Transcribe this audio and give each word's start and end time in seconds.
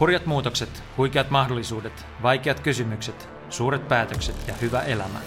Hurjat 0.00 0.26
muutokset, 0.26 0.82
huikeat 0.96 1.30
mahdollisuudet, 1.30 2.06
vaikeat 2.22 2.60
kysymykset, 2.60 3.28
suuret 3.50 3.88
päätökset 3.88 4.48
ja 4.48 4.54
hyvä 4.54 4.80
elämä. 4.80 5.18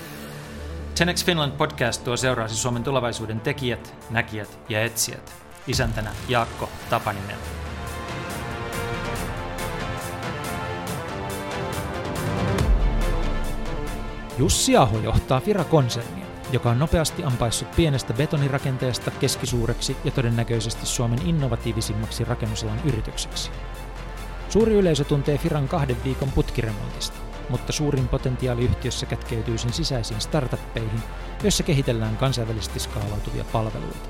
Tenex 0.97 1.25
Finland 1.25 1.51
podcast 1.51 2.03
tuo 2.03 2.17
seuraasi 2.17 2.55
Suomen 2.55 2.83
tulevaisuuden 2.83 3.39
tekijät, 3.39 3.95
näkijät 4.09 4.59
ja 4.69 4.83
etsijät. 4.83 5.33
Isäntänä 5.67 6.11
Jaakko 6.29 6.69
Tapaninen. 6.89 7.37
Jussi 14.37 14.77
Aho 14.77 14.99
johtaa 14.99 15.39
Fira-konsernia, 15.39 16.25
joka 16.51 16.69
on 16.69 16.79
nopeasti 16.79 17.23
ampaissut 17.23 17.75
pienestä 17.75 18.13
betonirakenteesta 18.13 19.11
keskisuureksi 19.11 19.97
ja 20.03 20.11
todennäköisesti 20.11 20.85
Suomen 20.85 21.27
innovatiivisimmaksi 21.27 22.23
rakennusalan 22.23 22.81
yritykseksi. 22.85 23.51
Suuri 24.51 24.73
yleisö 24.73 25.03
tuntee 25.03 25.37
Firan 25.37 25.67
kahden 25.67 26.03
viikon 26.03 26.31
putkiremontista, 26.31 27.17
mutta 27.49 27.71
suurin 27.73 28.07
potentiaali 28.07 28.63
yhtiössä 28.63 29.05
kätkeytyy 29.05 29.57
sen 29.57 29.73
sisäisiin 29.73 30.21
startuppeihin, 30.21 31.01
joissa 31.43 31.63
kehitellään 31.63 32.17
kansainvälisesti 32.17 32.79
skaalautuvia 32.79 33.43
palveluita. 33.43 34.09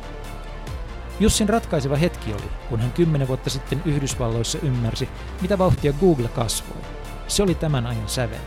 Jussin 1.20 1.50
ratkaiseva 1.50 1.96
hetki 1.96 2.34
oli, 2.34 2.52
kun 2.70 2.80
hän 2.80 2.92
kymmenen 2.92 3.28
vuotta 3.28 3.50
sitten 3.50 3.82
Yhdysvalloissa 3.86 4.58
ymmärsi, 4.64 5.10
mitä 5.42 5.58
vauhtia 5.58 5.94
Google 5.94 6.28
kasvoi. 6.28 6.82
Se 7.28 7.44
oli 7.44 7.56
tämän 7.56 7.88
ajan 7.88 8.10
sävel. 8.10 8.42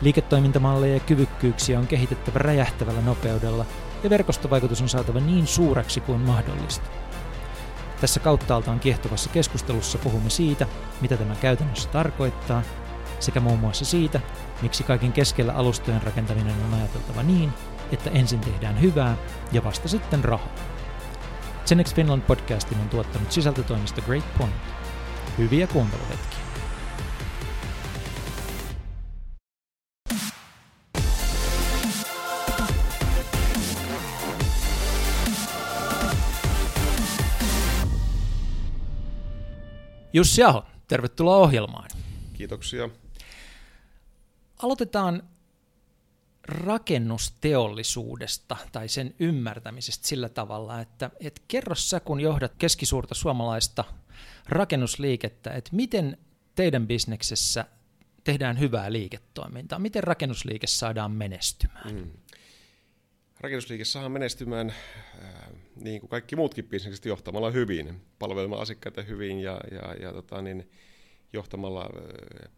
Liiketoimintamalleja 0.00 0.94
ja 0.94 1.00
kyvykkyyksiä 1.00 1.78
on 1.78 1.86
kehitettävä 1.86 2.38
räjähtävällä 2.38 3.00
nopeudella 3.00 3.66
ja 4.02 4.10
verkostovaikutus 4.10 4.82
on 4.82 4.88
saatava 4.88 5.20
niin 5.20 5.46
suureksi 5.46 6.00
kuin 6.00 6.20
mahdollista. 6.20 7.01
Tässä 8.02 8.20
kauttaaltaan 8.20 8.80
kiehtovassa 8.80 9.30
keskustelussa 9.30 9.98
puhumme 9.98 10.30
siitä, 10.30 10.66
mitä 11.00 11.16
tämä 11.16 11.34
käytännössä 11.34 11.88
tarkoittaa, 11.88 12.62
sekä 13.20 13.40
muun 13.40 13.58
muassa 13.58 13.84
siitä, 13.84 14.20
miksi 14.62 14.84
kaiken 14.84 15.12
keskellä 15.12 15.52
alustojen 15.52 16.02
rakentaminen 16.02 16.54
on 16.64 16.74
ajateltava 16.74 17.22
niin, 17.22 17.52
että 17.92 18.10
ensin 18.10 18.40
tehdään 18.40 18.80
hyvää 18.80 19.16
ja 19.52 19.64
vasta 19.64 19.88
sitten 19.88 20.24
rahaa. 20.24 20.54
Zenex 21.66 21.94
Finland 21.94 22.22
podcastin 22.22 22.80
on 22.80 22.88
tuottanut 22.88 23.32
sisältötoimisto 23.32 24.02
Great 24.02 24.24
Point. 24.38 24.54
Hyviä 25.38 25.66
kuunteluhetkiä. 25.66 26.41
Jussi 40.12 40.42
Aho, 40.42 40.64
tervetuloa 40.88 41.36
ohjelmaan. 41.36 41.90
Kiitoksia. 42.32 42.88
Aloitetaan 44.62 45.22
rakennusteollisuudesta 46.48 48.56
tai 48.72 48.88
sen 48.88 49.14
ymmärtämisestä 49.18 50.08
sillä 50.08 50.28
tavalla, 50.28 50.80
että 50.80 51.10
et 51.20 51.42
kerro 51.48 51.74
sä, 51.74 52.00
kun 52.00 52.20
johdat 52.20 52.52
keskisuurta 52.58 53.14
suomalaista 53.14 53.84
rakennusliikettä, 54.48 55.50
että 55.50 55.70
miten 55.72 56.18
teidän 56.54 56.86
bisneksessä 56.86 57.64
tehdään 58.24 58.58
hyvää 58.58 58.92
liiketoimintaa, 58.92 59.78
miten 59.78 60.04
rakennusliike 60.04 60.66
saadaan 60.66 61.10
menestymään? 61.10 61.94
Mm. 61.94 62.10
Rakennusliike 63.40 63.84
saadaan 63.84 64.12
menestymään 64.12 64.70
äh, 64.70 64.76
niin 65.76 66.00
kuin 66.00 66.10
kaikki 66.10 66.36
muutkin 66.36 66.64
bisnekset 66.64 67.04
johtamalla 67.04 67.50
hyvin, 67.50 68.00
palvelemaan 68.18 68.62
asiakkaita 68.62 69.02
hyvin 69.02 69.38
ja, 69.38 69.60
ja, 69.70 69.94
ja 69.94 70.12
tota, 70.12 70.42
niin, 70.42 70.70
johtamalla 71.32 71.90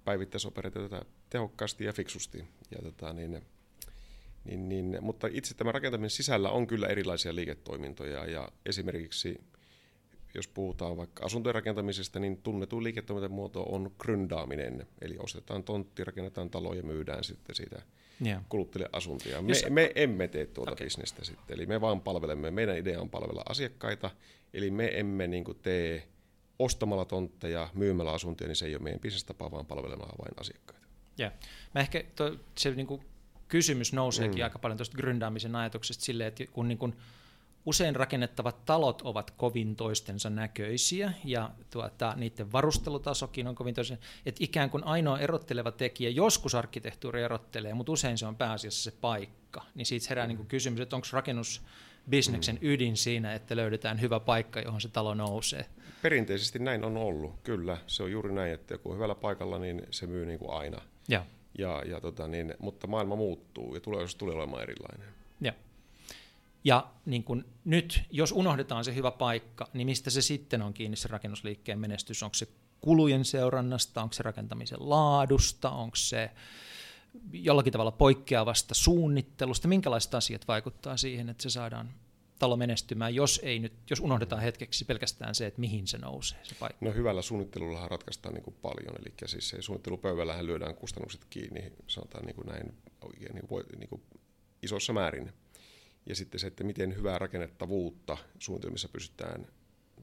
päivittäisoperaatioita 0.04 1.04
tehokkaasti 1.30 1.84
ja 1.84 1.92
fiksusti. 1.92 2.44
Ja, 2.70 2.82
tota, 2.82 3.12
niin, 3.12 3.42
niin, 4.44 4.68
niin, 4.68 4.98
mutta 5.00 5.28
itse 5.30 5.55
tämä 5.55 5.72
rakentaminen 5.72 6.11
sisällä 6.11 6.50
on 6.50 6.66
kyllä 6.66 6.86
erilaisia 6.86 7.34
liiketoimintoja 7.34 8.27
ja 8.27 8.48
esimerkiksi 8.66 9.40
jos 10.34 10.48
puhutaan 10.48 10.96
vaikka 10.96 11.24
asuntojen 11.27 11.55
rakentamisesta, 11.55 12.20
niin 12.20 12.42
tunnetu 12.42 12.83
liiketoimintamuoto 12.83 13.62
on 13.62 13.90
gründaaminen, 13.98 14.86
eli 15.00 15.16
ostetaan 15.18 15.64
tontti, 15.64 16.05
rakennetaan 16.05 16.50
talo 16.50 16.74
ja 16.74 16.83
myydään 16.83 17.24
sitten 17.24 17.55
siitä 17.55 17.83
yeah. 18.27 18.42
kuluttajille 18.48 18.89
asuntoja. 18.92 19.42
Me, 19.42 19.48
jos... 19.48 19.64
me 19.70 19.92
emme 19.95 20.29
tee 20.29 20.47
tuota 20.47 20.73
okay. 20.73 20.86
bisnestä 20.86 21.25
sitten, 21.25 21.57
eli 21.57 21.67
me 21.67 21.80
vaan 21.80 22.01
palvelemme, 22.01 22.51
meidän 22.51 22.79
idea 22.79 23.01
on 23.01 23.11
palvella 23.11 23.42
asiakkaita, 23.48 24.11
eli 24.55 24.70
me 24.70 24.91
emme 24.98 25.27
niin 25.27 25.45
kuin, 25.45 25.58
tee 25.63 26.08
ostamalla 26.58 27.05
tontteja, 27.05 27.69
myymällä 27.75 28.13
asuntoja, 28.13 28.48
niin 28.48 28.57
se 28.57 28.67
ei 28.67 28.75
ole 28.75 28.83
meidän 28.83 29.01
bisnestapa, 29.01 29.51
vaan 29.51 29.67
palvelemaan 29.67 30.19
vain 30.19 30.41
asiakkaita. 30.41 30.86
Yeah. 31.20 31.33
Mä 31.75 31.80
ehkä 31.80 32.05
to, 32.17 32.36
se 32.58 32.70
niin 32.70 32.86
kuin 32.86 33.02
kysymys 33.48 33.92
nouseekin 33.92 34.39
mm. 34.39 34.45
aika 34.45 34.58
paljon 34.58 34.79
tuosta 34.79 34.96
gründaamisen 34.96 35.57
ajatuksesta 35.57 36.05
silleen, 36.05 36.29
että 36.29 36.45
kun 36.52 36.69
niin 36.69 36.79
kuin, 36.79 36.96
usein 37.67 37.97
rakennettavat 37.97 38.64
talot 38.64 39.02
ovat 39.02 39.30
kovin 39.30 39.77
toistensa 39.77 40.30
näköisiä 40.30 41.13
ja 41.25 41.51
tuota, 41.70 42.14
niiden 42.17 42.52
varustelutasokin 42.52 43.47
on 43.47 43.55
kovin 43.55 43.75
toisensa, 43.75 44.02
että 44.27 44.45
ikään 44.45 44.70
kuin 44.70 44.85
ainoa 44.85 45.19
erotteleva 45.19 45.73
tekijä, 45.73 46.11
joskus 46.11 46.55
arkkitehtuuri 46.55 47.23
erottelee, 47.23 47.75
mutta 47.75 47.92
usein 47.92 48.19
se 48.19 48.27
on 48.27 48.36
pääasiassa 48.36 48.91
se 48.91 48.97
paikka, 49.01 49.63
niin 49.75 49.86
siitä 49.86 50.07
herää 50.08 50.27
niin 50.27 50.36
kuin 50.36 50.48
kysymys, 50.48 50.80
että 50.80 50.97
onko 50.97 51.08
rakennusbisneksen 51.13 52.55
mm. 52.55 52.69
ydin 52.69 52.97
siinä, 52.97 53.35
että 53.35 53.57
löydetään 53.57 54.01
hyvä 54.01 54.20
paikka, 54.20 54.61
johon 54.61 54.81
se 54.81 54.89
talo 54.89 55.14
nousee. 55.14 55.67
Perinteisesti 56.02 56.58
näin 56.58 56.85
on 56.85 56.96
ollut, 56.96 57.35
kyllä. 57.42 57.79
Se 57.86 58.02
on 58.02 58.13
juuri 58.13 58.33
näin, 58.33 58.52
että 58.52 58.79
kun 58.79 58.92
on 58.92 58.96
hyvällä 58.96 59.14
paikalla, 59.14 59.58
niin 59.58 59.83
se 59.91 60.07
myy 60.07 60.27
niin 60.27 60.39
kuin 60.39 60.51
aina. 60.51 60.81
Ja. 61.08 61.27
Ja, 61.58 61.83
ja 61.86 62.01
tota 62.01 62.29
niin, 62.29 62.55
mutta 62.58 62.86
maailma 62.86 63.17
muuttuu 63.17 63.75
ja 63.75 63.81
tulevaisuus 63.81 64.17
tulee 64.17 64.35
olemaan 64.35 64.63
erilainen. 64.63 65.08
Ja. 65.41 65.52
Ja 66.64 66.91
niin 67.07 67.25
kun 67.25 67.45
nyt, 67.64 68.02
jos 68.11 68.33
unohdetaan 68.33 68.85
se 68.85 68.95
hyvä 68.95 69.11
paikka, 69.11 69.69
niin 69.73 69.86
mistä 69.86 70.11
se 70.11 70.23
sitten 70.23 70.63
on 70.63 70.75
kiinni 70.75 70.97
se 70.97 71.08
rakennusliikkeen 71.08 71.79
menestys? 71.79 72.23
Onko 72.23 72.35
se 72.35 72.48
kulujen 72.80 73.25
seurannasta, 73.25 74.02
onko 74.02 74.13
se 74.13 74.23
rakentamisen 74.23 74.79
laadusta, 74.80 75.70
onko 75.70 75.97
se 75.97 76.30
jollakin 77.33 77.73
tavalla 77.73 77.92
poikkeavasta 77.92 78.75
suunnittelusta, 78.75 79.69
minkälaiset 79.69 80.14
asiat 80.14 80.48
vaikuttaa 80.48 80.97
siihen, 80.97 81.29
että 81.29 81.42
se 81.42 81.51
saadaan 81.51 81.91
talo 82.39 82.57
menestymään, 82.57 83.14
jos, 83.14 83.41
ei 83.42 83.58
nyt, 83.58 83.73
jos 83.91 84.01
unohdetaan 84.01 84.42
hetkeksi 84.42 84.85
pelkästään 84.85 85.35
se, 85.35 85.46
että 85.46 85.61
mihin 85.61 85.86
se 85.86 85.98
nousee 85.98 86.39
se 86.42 86.55
paikka? 86.55 86.85
No 86.85 86.92
hyvällä 86.92 87.23
suunnittelulla 87.23 87.89
ratkaistaan 87.89 88.35
niin 88.35 88.45
kuin 88.45 88.57
paljon, 88.63 88.95
eli 89.01 89.14
siis 89.27 89.48
se 89.48 89.63
suunnittelupöydällähän 89.63 90.46
lyödään 90.46 90.75
kustannukset 90.75 91.25
kiinni, 91.31 91.73
sanotaan 91.86 92.25
niin 92.25 92.36
kuin 92.36 92.46
näin 92.46 92.75
oikein 93.01 93.35
niin 93.35 93.46
kuin, 93.46 93.64
niin 93.79 93.89
kuin 93.89 94.02
isossa 94.63 94.92
määrin. 94.92 95.33
Ja 96.06 96.14
sitten 96.14 96.40
se, 96.40 96.46
että 96.46 96.64
miten 96.64 96.96
hyvää 96.96 97.18
rakennettavuutta 97.18 98.16
suunnitelmissa 98.38 98.88
pystytään 98.88 99.46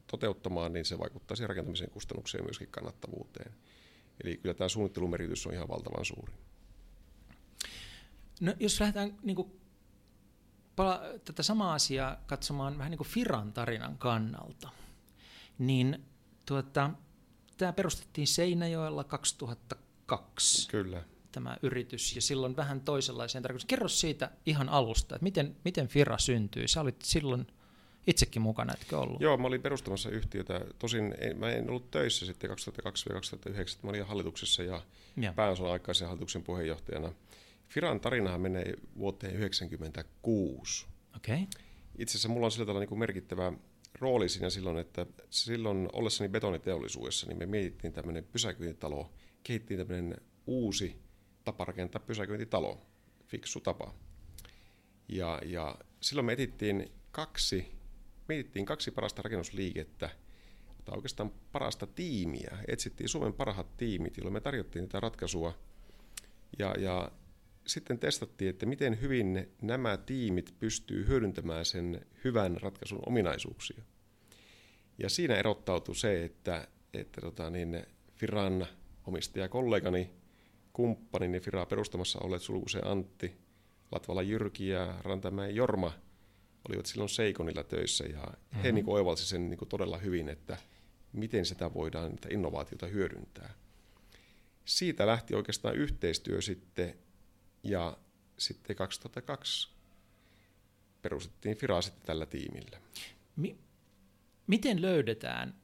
toteuttamaan, 0.06 0.72
niin 0.72 0.84
se 0.84 0.98
vaikuttaa 0.98 1.36
siihen 1.36 1.48
rakentamisen 1.48 1.90
kustannukseen 1.90 2.42
ja 2.42 2.44
myöskin 2.44 2.68
kannattavuuteen. 2.70 3.54
Eli 4.24 4.36
kyllä 4.36 4.54
tämä 4.54 4.68
suunnittelumeritys 4.68 5.46
on 5.46 5.54
ihan 5.54 5.68
valtavan 5.68 6.04
suuri. 6.04 6.32
No, 8.40 8.54
jos 8.60 8.80
lähdetään 8.80 9.18
niin 9.22 9.36
kuin, 9.36 9.60
pala- 10.76 11.02
tätä 11.24 11.42
samaa 11.42 11.74
asiaa 11.74 12.16
katsomaan 12.26 12.78
vähän 12.78 12.90
niin 12.90 12.98
kuin 12.98 13.08
Firan 13.08 13.52
tarinan 13.52 13.98
kannalta, 13.98 14.68
niin 15.58 16.04
tuota, 16.46 16.90
tämä 17.56 17.72
perustettiin 17.72 18.26
Seinäjoella 18.26 19.04
2002. 19.04 20.68
Kyllä 20.70 21.04
tämä 21.32 21.56
yritys 21.62 22.16
ja 22.16 22.22
silloin 22.22 22.56
vähän 22.56 22.80
toisenlaiseen 22.80 23.42
tarkoitukseen. 23.42 23.68
Kerro 23.68 23.88
siitä 23.88 24.30
ihan 24.46 24.68
alusta, 24.68 25.14
että 25.14 25.24
miten, 25.24 25.56
miten 25.64 25.88
Fira 25.88 26.18
syntyi. 26.18 26.68
Sä 26.68 26.80
olit 26.80 27.02
silloin 27.02 27.46
itsekin 28.06 28.42
mukana, 28.42 28.74
etkö 28.80 28.98
ollut? 28.98 29.20
Joo, 29.20 29.36
mä 29.36 29.46
olin 29.46 29.62
perustamassa 29.62 30.10
yhtiötä. 30.10 30.60
Tosin 30.78 31.14
en, 31.18 31.38
mä 31.38 31.50
en 31.50 31.70
ollut 31.70 31.90
töissä 31.90 32.26
sitten 32.26 32.50
2002-2009. 32.50 32.54
Mä 33.82 33.90
olin 33.90 34.06
hallituksessa 34.06 34.62
ja, 34.62 34.82
ja. 35.16 35.32
pääosan 35.32 35.66
aikaisen 35.66 36.08
hallituksen 36.08 36.42
puheenjohtajana. 36.42 37.12
Firan 37.68 38.00
tarinahan 38.00 38.40
menee 38.40 38.74
vuoteen 38.98 39.32
1996. 39.32 40.86
Okay. 41.16 41.46
Itse 41.98 42.12
asiassa 42.12 42.28
mulla 42.28 42.46
on 42.46 42.52
sillä 42.52 42.66
tavalla 42.66 42.86
niin 42.86 42.98
merkittävä 42.98 43.52
rooli 44.00 44.28
siinä 44.28 44.50
silloin, 44.50 44.78
että 44.78 45.06
silloin 45.30 45.88
ollessani 45.92 46.28
betoniteollisuudessa, 46.28 47.26
niin 47.26 47.38
me 47.38 47.46
mietittiin 47.46 47.92
tämmöinen 47.92 48.24
pysäköintitalo, 48.24 49.10
kehittiin 49.42 49.78
tämmöinen 49.78 50.16
uusi 50.46 51.01
tapa 51.44 51.64
rakentaa 51.64 52.02
pysäköintitalo, 52.06 52.86
fiksu 53.26 53.60
tapa. 53.60 53.94
Ja, 55.08 55.40
ja 55.44 55.78
silloin 56.00 56.26
me 56.26 56.32
etittiin 56.32 56.92
kaksi, 57.10 57.66
mietittiin 58.28 58.66
kaksi 58.66 58.90
parasta 58.90 59.22
rakennusliikettä, 59.22 60.10
tai 60.84 60.96
oikeastaan 60.96 61.32
parasta 61.52 61.86
tiimiä. 61.86 62.58
Etsittiin 62.68 63.08
Suomen 63.08 63.32
parhaat 63.32 63.76
tiimit, 63.76 64.16
jolloin 64.16 64.32
me 64.32 64.40
tarjottiin 64.40 64.88
tätä 64.88 65.00
ratkaisua. 65.00 65.58
Ja, 66.58 66.74
ja 66.78 67.12
sitten 67.66 67.98
testattiin, 67.98 68.50
että 68.50 68.66
miten 68.66 69.00
hyvin 69.00 69.48
nämä 69.62 69.96
tiimit 69.96 70.54
pystyy 70.58 71.06
hyödyntämään 71.06 71.64
sen 71.64 72.06
hyvän 72.24 72.56
ratkaisun 72.62 73.02
ominaisuuksia. 73.06 73.82
Ja 74.98 75.08
siinä 75.08 75.34
erottautui 75.34 75.96
se, 75.96 76.24
että, 76.24 76.68
että 76.94 77.20
tota 77.20 77.50
niin, 77.50 77.86
Firan 78.14 78.66
omistajakollegani, 79.06 80.10
kumppanini 80.72 81.40
Firaa 81.40 81.66
perustamassa 81.66 82.18
olleet 82.22 82.42
Sulkuseen 82.42 82.86
Antti, 82.86 83.36
Latvala 83.92 84.22
Jyrki 84.22 84.68
ja 84.68 84.94
Rantamäen 85.02 85.56
Jorma 85.56 85.92
olivat 86.68 86.86
silloin 86.86 87.08
Seikonilla 87.08 87.64
töissä 87.64 88.04
ja 88.04 88.22
mm-hmm. 88.22 88.62
he 88.62 88.72
niin 88.72 88.88
oivalsivat 88.88 89.28
sen 89.28 89.50
niin 89.50 89.58
kuin 89.58 89.68
todella 89.68 89.98
hyvin, 89.98 90.28
että 90.28 90.56
miten 91.12 91.46
sitä 91.46 91.74
voidaan 91.74 92.10
niitä 92.10 92.28
innovaatiota 92.30 92.86
hyödyntää. 92.86 93.54
Siitä 94.64 95.06
lähti 95.06 95.34
oikeastaan 95.34 95.76
yhteistyö 95.76 96.40
sitten 96.40 96.94
ja 97.62 97.96
sitten 98.38 98.76
2002 98.76 99.68
perustettiin 101.02 101.56
Fira 101.56 101.82
sitten 101.82 102.06
tällä 102.06 102.26
tiimillä. 102.26 102.78
Mi- 103.36 103.58
miten 104.46 104.82
löydetään 104.82 105.61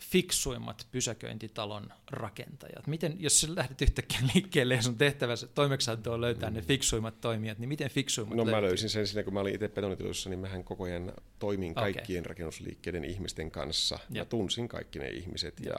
fiksuimmat 0.00 0.86
pysäköintitalon 0.90 1.92
rakentajat? 2.10 2.86
Miten, 2.86 3.16
jos 3.18 3.40
sä 3.40 3.54
lähdet 3.54 3.82
yhtäkkiä 3.82 4.20
liikkeelle 4.34 4.74
ja 4.74 4.82
sun 4.82 4.98
tehtävässä 4.98 5.46
toimeksianto 5.46 6.12
on 6.12 6.20
löytää 6.20 6.50
mm. 6.50 6.56
ne 6.56 6.62
fiksuimmat 6.62 7.20
toimijat, 7.20 7.58
niin 7.58 7.68
miten 7.68 7.90
fiksuimmat 7.90 8.36
No 8.36 8.44
löytyy? 8.44 8.60
mä 8.60 8.66
löysin 8.66 8.90
sen 8.90 9.06
siinä, 9.06 9.22
kun 9.22 9.34
mä 9.34 9.40
olin 9.40 9.54
itse 9.54 9.68
betonitilossa, 9.68 10.30
niin 10.30 10.40
mähän 10.40 10.64
koko 10.64 10.84
ajan 10.84 11.12
toimin 11.38 11.74
kaikkien 11.74 12.20
okay. 12.20 12.28
rakennusliikkeiden 12.28 13.04
ihmisten 13.04 13.50
kanssa. 13.50 13.98
Jep. 14.10 14.20
Mä 14.20 14.24
tunsin 14.24 14.68
kaikki 14.68 14.98
ne 14.98 15.08
ihmiset 15.08 15.60
Jep. 15.60 15.66
ja 15.66 15.76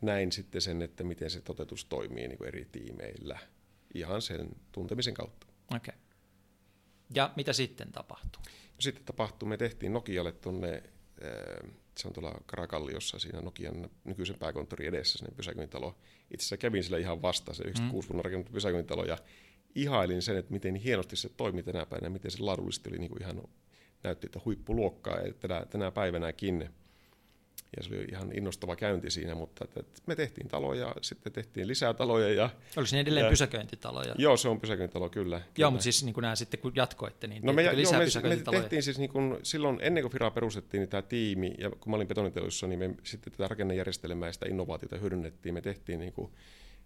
näin 0.00 0.32
sitten 0.32 0.60
sen, 0.60 0.82
että 0.82 1.04
miten 1.04 1.30
se 1.30 1.40
toteutus 1.40 1.84
toimii 1.84 2.28
niin 2.28 2.38
kuin 2.38 2.48
eri 2.48 2.64
tiimeillä 2.72 3.38
ihan 3.94 4.22
sen 4.22 4.48
tuntemisen 4.72 5.14
kautta. 5.14 5.46
Okei. 5.76 5.76
Okay. 5.76 6.08
Ja 7.14 7.32
mitä 7.36 7.52
sitten 7.52 7.92
tapahtuu? 7.92 8.42
Sitten 8.80 9.04
tapahtuu, 9.04 9.48
me 9.48 9.56
tehtiin 9.56 9.92
Nokialle 9.92 10.32
tuonne 10.32 10.82
se 11.96 12.08
on 12.08 12.14
tuolla 12.14 12.40
Karakalliossa 12.46 13.18
siinä 13.18 13.40
Nokian 13.40 13.90
nykyisen 14.04 14.38
pääkonttorin 14.38 14.88
edessä 14.88 15.18
sinne 15.18 15.34
pysäköintitalo. 15.36 15.98
Itse 16.30 16.42
asiassa 16.42 16.56
kävin 16.56 16.84
sillä 16.84 16.98
ihan 16.98 17.22
vasta, 17.22 17.54
se 17.54 17.62
96 17.62 18.06
mm. 18.06 18.12
vuonna 18.12 18.22
rakennettu 18.22 18.52
pysäköintitalo, 18.52 19.04
ja 19.04 19.18
ihailin 19.74 20.22
sen, 20.22 20.36
että 20.36 20.52
miten 20.52 20.74
hienosti 20.74 21.16
se 21.16 21.28
toimi 21.28 21.62
tänä 21.62 21.86
päivänä, 21.86 22.10
miten 22.10 22.30
se 22.30 22.42
laadullisesti 22.42 22.90
oli 22.90 22.98
niin 22.98 23.10
kuin 23.10 23.22
ihan, 23.22 23.42
näytti, 24.02 24.26
että 24.26 24.40
huippuluokkaa, 24.44 25.18
tänä, 25.40 25.66
tänä 25.70 25.90
päivänäkin 25.90 26.68
ja 27.76 27.82
se 27.82 27.94
oli 27.94 28.04
ihan 28.04 28.32
innostava 28.32 28.76
käynti 28.76 29.10
siinä, 29.10 29.34
mutta 29.34 29.64
että, 29.64 29.80
että 29.80 30.02
me 30.06 30.16
tehtiin 30.16 30.48
taloja, 30.48 30.94
sitten 31.02 31.32
tehtiin 31.32 31.68
lisää 31.68 31.94
taloja. 31.94 32.28
Ja, 32.34 32.50
Oliko 32.76 32.88
ne 32.92 33.00
edelleen 33.00 33.24
ja, 33.24 33.30
pysäköintitaloja? 33.30 34.14
Joo, 34.18 34.36
se 34.36 34.48
on 34.48 34.60
pysäköintitalo, 34.60 35.08
kyllä. 35.08 35.36
Joo, 35.36 35.44
kyllä. 35.54 35.70
mutta 35.70 35.82
siis 35.82 36.04
niin 36.04 36.14
kuin 36.14 36.22
nämä 36.22 36.36
sitten 36.36 36.60
kun 36.60 36.72
jatkoitte, 36.74 37.26
niin 37.26 37.42
no 37.42 37.52
me, 37.52 37.76
lisää 37.76 38.02
joo, 38.02 38.22
me, 38.22 38.36
me 38.36 38.60
tehtiin 38.60 38.82
siis 38.82 38.98
niin 38.98 39.10
kuin, 39.10 39.36
silloin 39.42 39.78
ennen 39.82 40.02
kuin 40.02 40.12
Fira 40.12 40.30
perustettiin 40.30 40.80
niin 40.80 40.88
tämä 40.88 41.02
tiimi, 41.02 41.54
ja 41.58 41.70
kun 41.70 41.90
mä 41.90 41.96
olin 41.96 42.08
betoniteollisuudessa, 42.08 42.66
niin 42.66 42.78
me 42.78 42.94
sitten 43.02 43.32
tätä 43.32 43.48
rakennejärjestelmää 43.48 44.28
ja 44.28 44.32
sitä 44.32 44.46
innovaatiota 44.48 44.98
hyödynnettiin. 44.98 45.54
Me 45.54 45.60
tehtiin 45.60 46.00
niin 46.00 46.12
kuin 46.12 46.32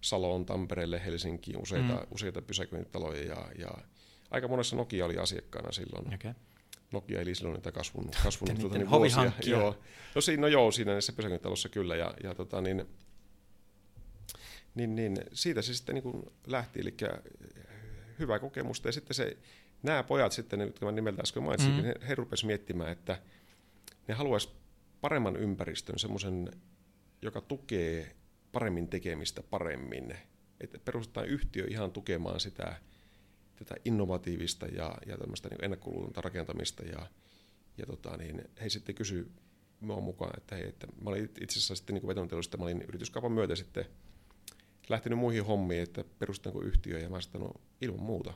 Saloon, 0.00 0.46
Tampereelle, 0.46 1.04
Helsinkiin 1.04 1.56
useita, 1.62 1.92
mm. 1.92 2.06
useita 2.10 2.42
pysäköintitaloja 2.42 3.24
ja, 3.24 3.46
ja 3.58 3.70
aika 4.30 4.48
monessa 4.48 4.76
Nokia 4.76 5.04
oli 5.04 5.18
asiakkaana 5.18 5.72
silloin. 5.72 6.14
Okay. 6.14 6.32
Nokia 6.92 7.20
eli 7.20 7.34
silloin 7.34 7.54
niitä 7.54 7.72
kasvun, 7.72 8.10
kasvun 8.22 8.56
tuota, 8.60 8.78
niin 8.78 8.90
vuosia. 8.90 9.32
Joo. 9.46 9.78
No, 10.14 10.20
siinä, 10.20 10.40
no 10.40 10.46
joo, 10.46 10.70
siinä 10.70 10.92
näissä 10.92 11.12
pysäköintitalossa 11.12 11.68
kyllä. 11.68 11.96
Ja, 11.96 12.14
ja 12.22 12.34
tota, 12.34 12.60
niin, 12.60 12.86
niin, 14.74 14.94
niin, 14.94 15.16
siitä 15.32 15.62
se 15.62 15.74
sitten 15.74 15.94
niin 15.94 16.22
lähti, 16.46 16.80
eli 16.80 16.96
hyvää 18.18 18.38
kokemusta. 18.38 18.88
Ja 18.88 18.92
sitten 18.92 19.14
se, 19.14 19.36
nämä 19.82 20.02
pojat 20.02 20.32
sitten, 20.32 20.60
jotka 20.60 20.86
mä 20.86 20.92
nimeltä 20.92 21.22
äsken 21.22 21.42
mainitsin, 21.42 21.70
mm-hmm. 21.70 21.84
he, 21.84 21.94
he 22.08 22.14
rupesivat 22.14 22.46
miettimään, 22.46 22.92
että 22.92 23.18
ne 24.08 24.14
haluaisivat 24.14 24.56
paremman 25.00 25.36
ympäristön, 25.36 25.98
semmoisen, 25.98 26.50
joka 27.22 27.40
tukee 27.40 28.16
paremmin 28.52 28.88
tekemistä 28.88 29.42
paremmin. 29.42 30.16
Että 30.60 30.78
perustetaan 30.78 31.26
yhtiö 31.26 31.66
ihan 31.68 31.92
tukemaan 31.92 32.40
sitä 32.40 32.76
tätä 33.64 33.80
innovatiivista 33.84 34.66
ja, 34.66 34.94
ja 35.06 35.18
tämmöistä 35.18 35.48
niin 35.48 35.64
ennakkoluulonta 35.64 36.20
rakentamista. 36.20 36.82
Ja, 36.82 37.06
ja 37.78 37.86
tota, 37.86 38.16
niin 38.16 38.42
he 38.60 38.68
sitten 38.68 38.94
kysyi 38.94 39.30
minua 39.80 40.00
mukaan, 40.00 40.32
että, 40.36 40.56
hei, 40.56 40.68
että 40.68 40.86
mä 40.86 41.10
olin 41.10 41.24
itse 41.24 41.58
asiassa 41.58 41.74
sitten 41.74 41.94
niin 41.94 42.06
vetontelusta, 42.06 42.56
mä 42.56 42.64
olin 42.64 42.82
yrityskaupan 42.82 43.32
myötä 43.32 43.56
sitten 43.56 43.86
lähtenyt 44.88 45.18
muihin 45.18 45.44
hommiin, 45.44 45.82
että 45.82 46.04
perustanko 46.18 46.62
yhtiö 46.62 46.98
ja 46.98 47.08
mä 47.08 47.20
sanoin 47.20 47.60
ilman 47.80 48.02
muuta. 48.02 48.34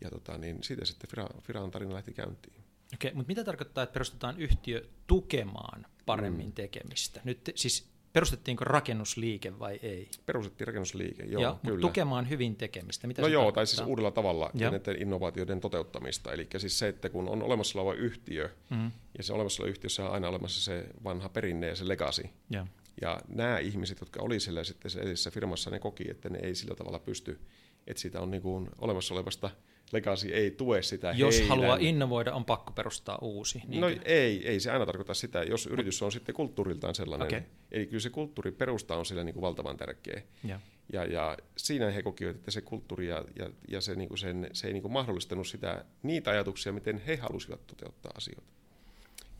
Ja 0.00 0.10
tota, 0.10 0.38
niin 0.38 0.62
siitä 0.62 0.84
sitten 0.84 1.10
Fira, 1.10 1.26
Firan 1.40 1.70
tarina 1.70 1.94
lähti 1.94 2.12
käyntiin. 2.12 2.64
Okei, 2.94 3.14
mutta 3.14 3.28
mitä 3.28 3.44
tarkoittaa, 3.44 3.84
että 3.84 3.92
perustetaan 3.92 4.40
yhtiö 4.40 4.88
tukemaan 5.06 5.86
paremmin 6.06 6.46
mm. 6.46 6.52
tekemistä? 6.52 7.20
Nyt 7.24 7.52
siis 7.54 7.88
Perustettiinko 8.16 8.64
rakennusliike 8.64 9.58
vai 9.58 9.78
ei? 9.82 10.08
Perustettiin 10.26 10.66
rakennusliike, 10.66 11.22
joo, 11.22 11.42
ja, 11.42 11.56
kyllä. 11.66 11.80
tukemaan 11.80 12.28
hyvin 12.28 12.56
tekemistä. 12.56 13.06
Mitä 13.06 13.22
no 13.22 13.28
joo, 13.28 13.40
tarkoittaa? 13.42 13.60
tai 13.60 13.66
siis 13.66 13.88
uudella 13.88 14.10
tavalla 14.10 14.50
ja. 14.54 14.70
näiden 14.70 15.02
innovaatioiden 15.02 15.60
toteuttamista. 15.60 16.32
Eli 16.32 16.48
siis 16.56 16.78
se, 16.78 16.88
että 16.88 17.08
kun 17.08 17.28
on 17.28 17.42
olemassa 17.42 17.80
oleva 17.80 17.94
yhtiö, 17.94 18.50
mm. 18.70 18.90
ja 19.18 19.22
se 19.22 19.32
olemassa 19.32 19.62
oleva 19.62 19.70
yhtiössä 19.70 20.04
on 20.04 20.12
aina 20.12 20.28
olemassa 20.28 20.64
se 20.64 20.86
vanha 21.04 21.28
perinne 21.28 21.66
ja 21.66 21.76
se 21.76 21.88
legacy. 21.88 22.22
Ja, 22.50 22.66
ja 23.02 23.20
nämä 23.28 23.58
ihmiset, 23.58 24.00
jotka 24.00 24.22
oli 24.22 24.40
siellä 24.40 24.64
sitten 24.64 24.90
edellisessä 24.96 25.30
firmassa, 25.30 25.70
ne 25.70 25.78
koki, 25.78 26.10
että 26.10 26.28
ne 26.28 26.38
ei 26.42 26.54
sillä 26.54 26.74
tavalla 26.74 26.98
pysty, 26.98 27.40
että 27.86 28.00
siitä 28.00 28.20
on 28.20 28.30
niin 28.30 28.42
kuin 28.42 28.70
olemassa 28.78 29.14
olevasta 29.14 29.50
legacy 29.92 30.28
ei 30.28 30.50
tue 30.50 30.82
sitä 30.82 31.12
Jos 31.16 31.34
heidän. 31.34 31.48
haluaa 31.48 31.76
innovoida, 31.80 32.34
on 32.34 32.44
pakko 32.44 32.72
perustaa 32.72 33.18
uusi. 33.22 33.62
Niin 33.68 33.80
no 33.80 33.86
ei, 34.04 34.48
ei 34.48 34.60
se 34.60 34.70
aina 34.70 34.86
tarkoita 34.86 35.14
sitä, 35.14 35.42
jos 35.42 35.66
yritys 35.66 36.02
on 36.02 36.12
sitten 36.12 36.34
kulttuuriltaan 36.34 36.94
sellainen. 36.94 37.28
Okay. 37.28 37.42
Eli 37.70 37.86
kyllä 37.86 38.00
se 38.00 38.10
kulttuuri 38.10 38.52
perusta 38.52 38.96
on 38.96 39.06
sillä 39.06 39.24
niin 39.24 39.34
kuin 39.34 39.42
valtavan 39.42 39.76
tärkeä. 39.76 40.22
Ja. 40.44 40.60
Ja, 40.92 41.04
ja 41.04 41.36
siinä 41.56 41.90
he 41.90 42.02
kokivat, 42.02 42.36
että 42.36 42.50
se 42.50 42.60
kulttuuri 42.60 43.08
ja, 43.08 43.24
ja, 43.36 43.50
ja 43.68 43.80
se, 43.80 43.94
niin 43.94 44.08
kuin 44.08 44.18
sen, 44.18 44.50
se 44.52 44.66
ei 44.66 44.72
niin 44.72 44.82
kuin 44.82 44.92
mahdollistanut 44.92 45.46
sitä, 45.46 45.84
niitä 46.02 46.30
ajatuksia, 46.30 46.72
miten 46.72 46.98
he 46.98 47.16
halusivat 47.16 47.66
toteuttaa 47.66 48.12
asioita. 48.16 48.52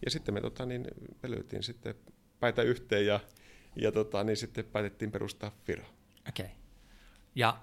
Ja 0.05 0.11
sitten 0.11 0.35
me, 0.35 0.41
tota, 0.41 0.67
niin, 0.67 0.87
me 1.23 1.31
löytiin 1.31 1.63
sitten 1.63 1.95
päitä 2.41 2.63
yhteen 2.63 3.07
ja, 3.07 3.21
ja 3.77 3.93
tota, 3.93 4.25
niin 4.25 4.37
sitten 4.37 4.65
päätettiin 4.65 5.13
perustaa 5.13 5.57
Fira. 5.65 5.87
Okei. 6.29 6.45
Okay. 6.45 6.57
Ja 7.35 7.59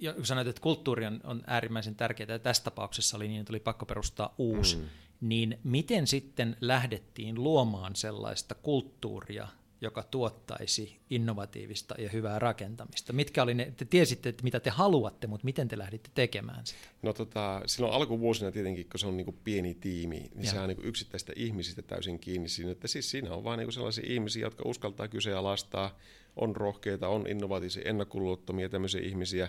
ja 0.00 0.12
kun 0.12 0.26
sanoit, 0.26 0.48
että 0.48 0.62
kulttuuri 0.62 1.06
on, 1.06 1.20
on 1.24 1.42
äärimmäisen 1.46 1.94
tärkeää, 1.94 2.32
ja 2.32 2.38
tässä 2.38 2.64
tapauksessa 2.64 3.16
oli 3.16 3.28
niin, 3.28 3.40
että 3.40 3.52
oli 3.52 3.60
pakko 3.60 3.86
perustaa 3.86 4.34
uusi, 4.38 4.76
mm. 4.76 4.84
niin 5.20 5.58
miten 5.64 6.06
sitten 6.06 6.56
lähdettiin 6.60 7.42
luomaan 7.42 7.96
sellaista 7.96 8.54
kulttuuria, 8.54 9.48
joka 9.80 10.02
tuottaisi 10.02 11.00
innovatiivista 11.10 11.94
ja 11.98 12.08
hyvää 12.08 12.38
rakentamista? 12.38 13.12
Mitkä 13.12 13.42
oli 13.42 13.54
ne, 13.54 13.72
te 13.76 13.84
tiesitte, 13.84 14.28
että 14.28 14.44
mitä 14.44 14.60
te 14.60 14.70
haluatte, 14.70 15.26
mutta 15.26 15.44
miten 15.44 15.68
te 15.68 15.78
lähditte 15.78 16.10
tekemään 16.14 16.66
sitä? 16.66 16.88
No 17.02 17.12
tota, 17.12 17.62
silloin 17.66 17.94
alkuvuosina 17.94 18.52
tietenkin, 18.52 18.88
kun 18.90 19.00
se 19.00 19.06
on 19.06 19.16
niin 19.16 19.38
pieni 19.44 19.74
tiimi, 19.74 20.16
niin 20.16 20.44
ja. 20.44 20.50
se 20.50 20.60
on 20.60 20.68
niin 20.68 20.84
yksittäistä 20.84 21.32
ihmisistä 21.36 21.82
täysin 21.82 22.18
kiinni 22.18 22.48
siinä, 22.48 22.72
että 22.72 22.88
siis 22.88 23.10
siinä 23.10 23.34
on 23.34 23.44
vain 23.44 23.58
niin 23.58 23.72
sellaisia 23.72 24.04
ihmisiä, 24.06 24.46
jotka 24.46 24.62
uskaltaa 24.66 25.08
kyseenalaistaa, 25.08 25.98
on 26.36 26.56
rohkeita, 26.56 27.08
on 27.08 27.26
innovatiivisia, 27.26 27.82
ennakkoluulottomia 27.86 28.68
tämmöisiä 28.68 29.00
ihmisiä, 29.00 29.48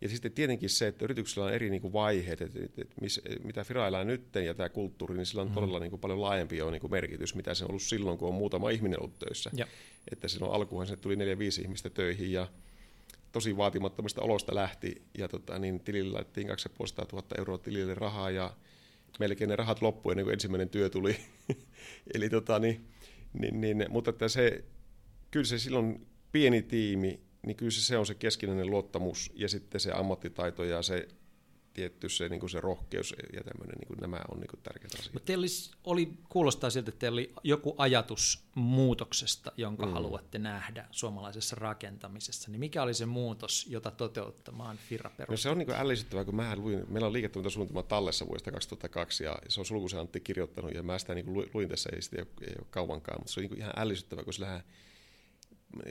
ja 0.00 0.08
sitten 0.08 0.32
tietenkin 0.32 0.70
se, 0.70 0.86
että 0.86 1.04
yrityksellä 1.04 1.46
on 1.46 1.54
eri 1.54 1.70
niin 1.70 1.82
kuin 1.82 1.92
vaiheet, 1.92 2.40
että, 2.40 2.58
että, 2.64 2.82
että 2.82 2.94
miss, 3.00 3.20
mitä 3.44 3.64
Fira 3.64 4.04
nyt 4.04 4.34
ja 4.34 4.54
tämä 4.54 4.68
kulttuuri, 4.68 5.14
niin 5.16 5.26
sillä 5.26 5.42
on 5.42 5.48
mm. 5.48 5.54
todella 5.54 5.78
niin 5.78 5.90
kuin 5.90 6.00
paljon 6.00 6.20
laajempi 6.20 6.56
jo, 6.56 6.70
niin 6.70 6.80
kuin 6.80 6.90
merkitys, 6.90 7.34
mitä 7.34 7.54
se 7.54 7.64
on 7.64 7.70
ollut 7.70 7.82
silloin, 7.82 8.18
kun 8.18 8.28
on 8.28 8.34
muutama 8.34 8.70
ihminen 8.70 9.00
ollut 9.00 9.18
töissä. 9.18 9.50
Ja. 9.54 9.66
Että 10.12 10.28
silloin 10.28 10.52
alkuun 10.52 10.86
se 10.86 10.96
tuli 10.96 11.16
neljä 11.16 11.38
viisi 11.38 11.62
ihmistä 11.62 11.90
töihin 11.90 12.32
ja 12.32 12.48
tosi 13.32 13.56
vaatimattomista 13.56 14.22
olosta 14.22 14.54
lähti 14.54 15.02
ja 15.18 15.28
tota, 15.28 15.58
niin 15.58 15.80
tilille 15.80 16.12
laitettiin 16.12 16.46
2500 16.46 17.06
000 17.12 17.26
euroa 17.38 17.58
tilille 17.58 17.94
rahaa 17.94 18.30
ja 18.30 18.56
melkein 19.18 19.48
ne 19.48 19.56
rahat 19.56 19.82
loppuivat 19.82 20.12
ennen 20.12 20.24
kuin 20.24 20.32
ensimmäinen 20.32 20.68
työ 20.68 20.90
tuli. 20.90 21.16
Eli 22.14 22.30
tota, 22.30 22.58
niin, 22.58 22.88
niin, 23.32 23.60
niin, 23.60 23.86
mutta 23.88 24.10
että 24.10 24.28
se, 24.28 24.64
kyllä 25.30 25.46
se 25.46 25.58
silloin 25.58 26.06
pieni 26.32 26.62
tiimi 26.62 27.25
niin 27.46 27.56
kyllä 27.56 27.70
se, 27.70 27.80
se 27.80 27.98
on 27.98 28.06
se 28.06 28.14
keskinäinen 28.14 28.70
luottamus 28.70 29.32
ja 29.34 29.48
sitten 29.48 29.80
se 29.80 29.92
ammattitaito 29.92 30.64
ja 30.64 30.82
se 30.82 31.08
tietty 31.76 32.08
se, 32.08 32.28
niin 32.28 32.40
kuin 32.40 32.50
se 32.50 32.60
rohkeus 32.60 33.14
ja 33.32 33.44
tämmöinen, 33.44 33.78
niin 33.78 33.88
kuin 33.88 34.00
nämä 34.00 34.20
on 34.28 34.40
niin 34.40 34.48
kuin 34.50 34.60
tärkeitä 34.62 34.94
asioita. 34.94 35.12
Mutta 35.12 35.26
teillä 35.26 35.46
oli, 35.84 36.12
kuulostaa 36.28 36.70
siltä, 36.70 36.88
että 36.88 36.98
teillä 36.98 37.16
oli 37.16 37.32
joku 37.44 37.74
ajatus 37.78 38.44
muutoksesta, 38.54 39.52
jonka 39.56 39.86
mm. 39.86 39.92
haluatte 39.92 40.38
nähdä 40.38 40.88
suomalaisessa 40.90 41.56
rakentamisessa. 41.56 42.50
Niin 42.50 42.60
mikä 42.60 42.82
oli 42.82 42.94
se 42.94 43.06
muutos, 43.06 43.66
jota 43.70 43.90
toteuttamaan 43.90 44.78
Fira 44.88 45.10
No 45.28 45.36
se 45.36 45.50
on 45.50 45.58
niin 45.58 45.70
ällistyttävää, 45.70 46.24
kun 46.24 46.36
mä 46.36 46.56
luin, 46.56 46.84
meillä 46.88 47.06
on 47.06 47.12
liiketoimintasuunnitelma 47.12 47.82
tallessa 47.82 48.26
vuodesta 48.26 48.52
2002 48.52 49.24
ja 49.24 49.38
se 49.48 49.60
on 49.60 49.66
Sulkusen 49.66 50.00
Antti 50.00 50.20
kirjoittanut 50.20 50.74
ja 50.74 50.82
mä 50.82 50.98
sitä 50.98 51.14
niin 51.14 51.26
kuin 51.26 51.50
luin 51.54 51.68
tässä, 51.68 51.90
ei, 51.92 52.02
sitä, 52.02 52.16
ei 52.18 52.54
ole 52.58 52.66
kauankaan, 52.70 53.20
mutta 53.20 53.32
se 53.32 53.40
on 53.40 53.42
niin 53.42 53.50
kuin 53.50 53.60
ihan 53.60 53.72
ällistyttävää, 53.76 54.24
kun 54.24 54.34
sillähän 54.34 54.62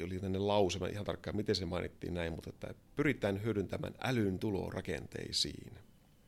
oli 0.03 0.19
tänne 0.19 0.39
lause, 0.39 0.79
mä 0.79 0.87
ihan 0.87 1.05
tarkkaan 1.05 1.35
miten 1.35 1.55
se 1.55 1.65
mainittiin 1.65 2.13
näin, 2.13 2.33
mutta 2.33 2.49
että 2.49 2.73
pyritään 2.95 3.43
hyödyntämään 3.43 3.93
älyn 4.03 4.39
tulorakenteisiin. 4.39 5.73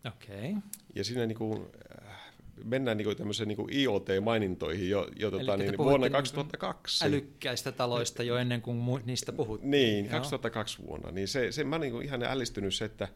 Okei. 0.07 0.49
Okay. 0.51 0.61
Ja 0.95 1.03
siinä 1.03 1.25
niin 1.25 1.37
kuin, 1.37 1.67
äh, 2.01 2.33
mennään 2.63 2.97
niin 2.97 3.17
tämmöiseen 3.17 3.47
niin 3.47 3.69
IoT-mainintoihin 3.71 4.89
jo, 4.89 5.07
jo 5.15 5.31
tota, 5.31 5.57
niin, 5.57 5.77
vuonna 5.77 6.05
niin 6.05 6.11
2002. 6.11 7.05
Älykkäistä 7.05 7.71
taloista 7.71 8.23
jo 8.23 8.37
ennen 8.37 8.61
kuin 8.61 9.01
niistä 9.05 9.33
puhuttiin. 9.33 9.71
Niin, 9.71 10.05
Joo. 10.05 10.11
2002 10.11 10.83
vuonna. 10.87 11.11
Niin 11.11 11.27
se, 11.27 11.51
se, 11.51 11.63
mä 11.63 11.75
olen 11.75 11.91
niin 11.91 12.03
ihan 12.03 12.23
ällistynyt 12.23 12.75
se, 12.75 12.85
että, 12.85 13.07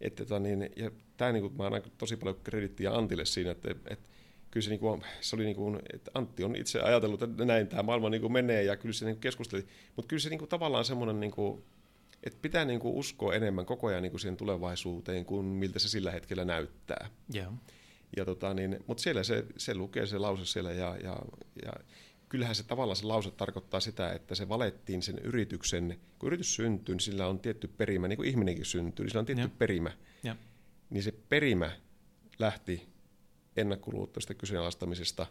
että 0.00 0.24
tota, 0.24 0.38
niin, 0.38 0.70
ja 0.76 0.90
tämä 1.16 1.32
niin 1.32 1.42
kuin, 1.42 1.56
mä 1.56 1.66
annan 1.66 1.82
tosi 1.98 2.16
paljon 2.16 2.40
kredittiä 2.44 2.92
Antille 2.92 3.24
siinä, 3.24 3.50
että, 3.50 3.70
että 3.70 4.08
kyllä 4.50 4.64
se, 4.64 4.70
niin 4.70 4.80
kuin, 4.80 5.04
se 5.20 5.36
oli 5.36 5.44
niin 5.44 5.56
kuin, 5.56 5.78
että 5.94 6.10
Antti 6.14 6.44
on 6.44 6.56
itse 6.56 6.80
ajatellut, 6.80 7.22
että 7.22 7.44
näin 7.44 7.68
tämä 7.68 7.82
maailma 7.82 8.10
niin 8.10 8.20
kuin 8.20 8.32
menee 8.32 8.62
ja 8.62 8.76
kyllä 8.76 8.92
se 8.92 9.04
niin 9.04 9.14
kuin 9.14 9.20
keskusteli. 9.20 9.66
Mutta 9.96 10.08
kyllä 10.08 10.20
se 10.20 10.30
niin 10.30 10.38
kuin, 10.38 10.48
tavallaan 10.48 10.84
semmoinen, 10.84 11.20
niin 11.20 11.30
kuin, 11.30 11.64
että 12.24 12.38
pitää 12.42 12.64
niin 12.64 12.80
kuin, 12.80 12.94
uskoa 12.94 13.34
enemmän 13.34 13.66
koko 13.66 13.86
ajan 13.86 14.02
niin 14.02 14.10
kuin 14.10 14.20
siihen 14.20 14.36
tulevaisuuteen 14.36 15.24
kuin 15.24 15.46
miltä 15.46 15.78
se 15.78 15.88
sillä 15.88 16.10
hetkellä 16.10 16.44
näyttää. 16.44 17.10
Yeah. 17.34 17.52
Ja 18.16 18.24
tota, 18.24 18.54
niin, 18.54 18.84
mutta 18.86 19.02
siellä 19.02 19.22
se, 19.22 19.44
se 19.56 19.74
lukee 19.74 20.06
se 20.06 20.18
lause 20.18 20.46
siellä 20.46 20.72
ja, 20.72 20.96
ja, 21.02 21.16
ja 21.64 21.72
kyllähän 22.28 22.54
se 22.54 22.62
tavallaan 22.62 22.96
se 22.96 23.06
lause 23.06 23.30
tarkoittaa 23.30 23.80
sitä, 23.80 24.12
että 24.12 24.34
se 24.34 24.48
valettiin 24.48 25.02
sen 25.02 25.18
yrityksen, 25.18 26.00
kun 26.18 26.26
yritys 26.26 26.54
syntyy, 26.54 26.94
niin 26.94 27.00
sillä 27.00 27.26
on 27.26 27.40
tietty 27.40 27.68
perimä, 27.68 28.08
niin 28.08 28.16
kuin 28.16 28.28
ihminenkin 28.28 28.64
syntyy, 28.64 29.04
niin 29.04 29.10
sillä 29.10 29.20
on 29.20 29.26
tietty 29.26 29.42
ja. 29.42 29.50
perimä. 29.58 29.90
Ja. 30.22 30.36
Niin 30.90 31.02
se 31.02 31.12
perimä 31.28 31.70
lähti 32.38 32.89
ennakkoluulottoista 33.60 34.34
kyseenalaistamisesta 34.34 35.26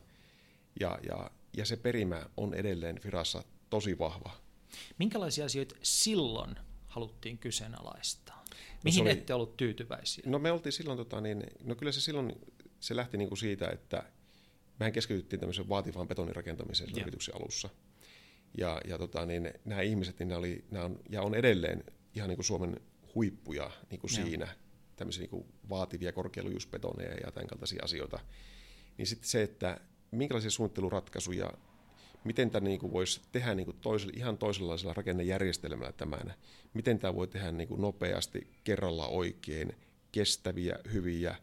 ja, 0.79 0.99
ja, 1.09 1.31
ja 1.57 1.65
se 1.65 1.77
perimä 1.77 2.25
on 2.37 2.53
edelleen 2.53 2.99
Firassa 2.99 3.43
tosi 3.69 3.99
vahva. 3.99 4.31
Minkälaisia 4.97 5.45
asioita 5.45 5.75
silloin 5.83 6.55
haluttiin 6.87 7.37
kyseenalaistaa? 7.37 8.45
Mihin 8.83 8.97
no 8.97 9.03
oli, 9.03 9.11
ette 9.11 9.33
ollut 9.33 9.57
tyytyväisiä? 9.57 10.23
No 10.27 10.39
me 10.39 10.51
oltiin 10.51 10.73
silloin, 10.73 10.97
tota, 10.97 11.21
niin, 11.21 11.43
no 11.63 11.75
kyllä 11.75 11.91
se 11.91 12.01
silloin 12.01 12.33
se 12.79 12.95
lähti 12.95 13.17
niin 13.17 13.27
kuin 13.27 13.37
siitä, 13.37 13.69
että 13.69 14.03
mehän 14.79 14.93
keskityttiin 14.93 15.39
tämmöisen 15.39 15.69
vaativaan 15.69 16.07
betonirakentamiseen 16.07 16.89
ja. 16.95 17.01
yrityksen 17.01 17.35
alussa. 17.35 17.69
Ja, 18.57 18.81
ja 18.87 18.97
tota, 18.97 19.25
niin, 19.25 19.53
nämä 19.65 19.81
ihmiset, 19.81 20.19
niin 20.19 20.27
nämä 20.27 20.39
oli, 20.39 20.65
nämä 20.71 20.85
on, 20.85 20.99
ja 21.09 21.21
on 21.21 21.35
edelleen 21.35 21.83
ihan 22.15 22.29
niin 22.29 22.37
kuin 22.37 22.45
Suomen 22.45 22.81
huippuja 23.15 23.71
niin 23.89 23.99
kuin 23.99 24.11
siinä, 24.11 24.47
tämmöisiä 24.99 25.27
niin 25.31 25.45
vaativia 25.69 26.11
korkealujuusbetoneja 26.11 27.13
ja 27.13 27.31
tämän 27.31 27.47
kaltaisia 27.47 27.83
asioita. 27.83 28.19
Niin 28.97 29.07
sitten 29.07 29.29
se, 29.29 29.43
että 29.43 29.79
minkälaisia 30.11 30.51
suunnitteluratkaisuja, 30.51 31.53
miten 32.23 32.51
tämä 32.51 32.67
niin 32.67 32.91
voisi 32.91 33.21
tehdä 33.31 33.55
niin 33.55 33.75
toisella, 33.81 34.13
ihan 34.15 34.37
toisenlaisella 34.37 34.93
rakennejärjestelmällä 34.93 35.91
tämän, 35.91 36.33
miten 36.73 36.99
tämä 36.99 37.15
voi 37.15 37.27
tehdä 37.27 37.51
niin 37.51 37.69
nopeasti, 37.77 38.47
kerralla 38.63 39.07
oikein, 39.07 39.75
kestäviä, 40.11 40.79
hyviä, 40.93 41.35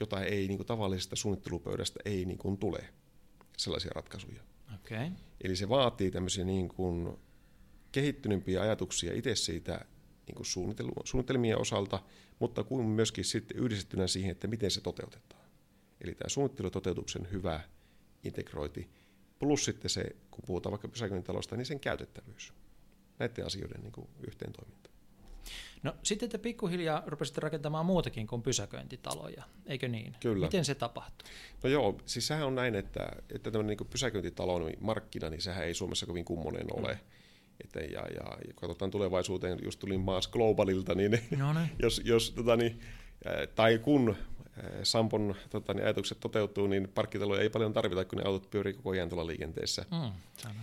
jota 0.00 0.24
ei 0.24 0.48
niin 0.48 0.66
tavallisesta 0.66 1.16
suunnittelupöydästä 1.16 2.00
ei 2.04 2.24
niin 2.24 2.58
tule 2.60 2.84
sellaisia 3.56 3.90
ratkaisuja. 3.94 4.42
Okay. 4.74 5.10
Eli 5.40 5.56
se 5.56 5.68
vaatii 5.68 6.10
tämmöisiä 6.10 6.44
niin 6.44 6.68
kuin 6.68 7.16
kehittyneempiä 7.92 8.62
ajatuksia 8.62 9.12
itse 9.14 9.36
siitä 9.36 9.84
niin 10.26 10.34
kuin 10.34 10.46
suunnitelmien 11.04 11.60
osalta, 11.60 12.02
mutta 12.38 12.64
kuin 12.64 12.86
myöskin 12.86 13.24
sitten 13.24 13.56
yhdistettynä 13.56 14.06
siihen, 14.06 14.30
että 14.30 14.46
miten 14.46 14.70
se 14.70 14.80
toteutetaan. 14.80 15.46
Eli 16.00 16.14
tämä 16.14 16.28
suunnittelutoteutuksen 16.28 17.28
hyvä 17.30 17.60
integroiti, 18.24 18.88
plus 19.38 19.64
sitten 19.64 19.90
se, 19.90 20.16
kun 20.30 20.44
puhutaan 20.46 20.70
vaikka 20.70 20.88
pysäköintitalosta, 20.88 21.56
niin 21.56 21.66
sen 21.66 21.80
käytettävyys. 21.80 22.52
Näiden 23.18 23.46
asioiden 23.46 23.80
niin 23.80 23.92
kuin 23.92 24.08
yhteen 24.26 24.52
toiminta. 24.52 24.90
No 25.82 25.94
sitten 26.02 26.28
te 26.28 26.38
pikkuhiljaa 26.38 27.02
rupesitte 27.06 27.40
rakentamaan 27.40 27.86
muutakin 27.86 28.26
kuin 28.26 28.42
pysäköintitaloja, 28.42 29.44
eikö 29.66 29.88
niin? 29.88 30.14
Kyllä. 30.20 30.46
Miten 30.46 30.64
se 30.64 30.74
tapahtui? 30.74 31.28
No 31.62 31.70
joo, 31.70 32.00
siis 32.06 32.26
sehän 32.26 32.46
on 32.46 32.54
näin, 32.54 32.74
että, 32.74 33.08
että 33.34 33.50
tämmöinen 33.50 33.76
niin 33.78 33.88
pysäköintitalon 33.90 34.72
markkina, 34.80 35.30
niin 35.30 35.42
sehän 35.42 35.64
ei 35.64 35.74
Suomessa 35.74 36.06
kovin 36.06 36.24
kummonen 36.24 36.66
ole. 36.70 36.92
Mm. 36.92 37.00
Että, 37.64 37.80
ja, 37.80 38.00
ja, 38.00 38.38
ja 38.46 38.54
katsotaan 38.54 38.90
tulevaisuuteen, 38.90 39.58
just 39.64 39.78
tulin 39.78 40.00
Maas 40.00 40.28
Globalilta, 40.28 40.94
niin, 40.94 41.10
no 41.38 41.52
niin. 41.52 41.70
jos, 41.82 42.02
jos 42.04 42.30
tota, 42.30 42.56
niin, 42.56 42.80
tai 43.54 43.78
kun 43.78 44.16
Sampon 44.82 45.34
tota, 45.50 45.74
niin 45.74 45.84
ajatukset 45.84 46.20
toteutuu, 46.20 46.66
niin 46.66 46.88
parkkitaloja 46.94 47.42
ei 47.42 47.50
paljon 47.50 47.72
tarvita, 47.72 48.04
kun 48.04 48.18
ne 48.18 48.24
autot 48.24 48.50
pyörii 48.50 48.72
koko 48.72 48.90
ajan 48.90 49.08
tuolla 49.08 49.26
liikenteessä. 49.26 49.84
Mm, 49.90 50.12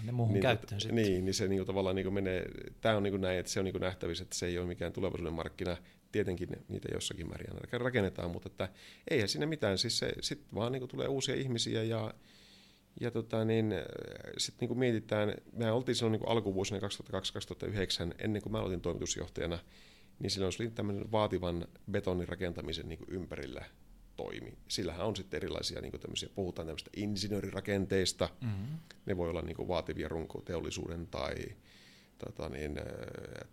ne 0.03 0.11
muuhun 0.11 0.33
niin, 0.33 0.41
käyttöön 0.41 0.81
sitten. 0.81 0.95
Niin, 0.95 1.25
niin 1.25 1.33
se 1.33 1.47
niin 1.47 1.59
kuin, 1.59 1.67
tavallaan 1.67 1.95
niin 1.95 2.05
kuin 2.05 2.13
menee, 2.13 2.45
tämä 2.81 2.97
on 2.97 3.03
niin 3.03 3.11
kuin 3.13 3.21
näin, 3.21 3.39
että 3.39 3.51
se 3.51 3.59
on 3.59 3.65
niin 3.65 3.73
kuin 3.73 3.81
nähtävissä, 3.81 4.23
että 4.23 4.35
se 4.35 4.45
ei 4.45 4.57
ole 4.57 4.67
mikään 4.67 4.93
tulevaisuuden 4.93 5.33
markkina. 5.33 5.77
Tietenkin 6.11 6.49
niitä 6.67 6.89
jossakin 6.93 7.27
määrin 7.27 7.47
rakennetaan, 7.71 8.31
mutta 8.31 8.49
että 8.49 8.69
eihän 9.09 9.29
siinä 9.29 9.45
mitään. 9.45 9.77
Siis 9.77 9.97
se, 9.97 10.13
sitten 10.21 10.47
vaan 10.55 10.71
niin 10.71 10.81
kuin 10.81 10.89
tulee 10.89 11.07
uusia 11.07 11.35
ihmisiä 11.35 11.83
ja, 11.83 12.13
ja 12.99 13.11
tota, 13.11 13.45
niin, 13.45 13.73
sitten 14.37 14.69
niin 14.69 14.79
mietitään, 14.79 15.33
me 15.53 15.71
oltiin 15.71 15.95
silloin 15.95 16.11
niin 16.11 16.29
alkuvuosina 16.29 16.79
2002-2009, 16.79 18.15
ennen 18.17 18.41
kuin 18.41 18.51
mä 18.51 18.59
aloitin 18.59 18.81
toimitusjohtajana, 18.81 19.59
niin 20.19 20.31
silloin 20.31 20.53
oli 20.59 20.69
tämmöinen 20.69 21.11
vaativan 21.11 21.67
betonin 21.91 22.27
rakentamisen 22.27 22.89
niin 22.89 22.99
ympärillä 23.07 23.65
toimi. 24.15 24.57
Sillähän 24.67 25.05
on 25.05 25.15
sitten 25.15 25.37
erilaisia, 25.37 25.81
niin 25.81 25.99
tämmöisiä, 25.99 26.29
puhutaan 26.35 26.67
tämmöistä 26.67 26.89
insinöörirakenteista, 26.95 28.29
mm-hmm. 28.41 28.77
ne 29.05 29.17
voi 29.17 29.29
olla 29.29 29.41
niin 29.41 29.67
vaativia 29.67 30.07
runkoteollisuuden 30.07 31.07
tai 31.07 31.35
tota 32.17 32.49
niin, 32.49 32.75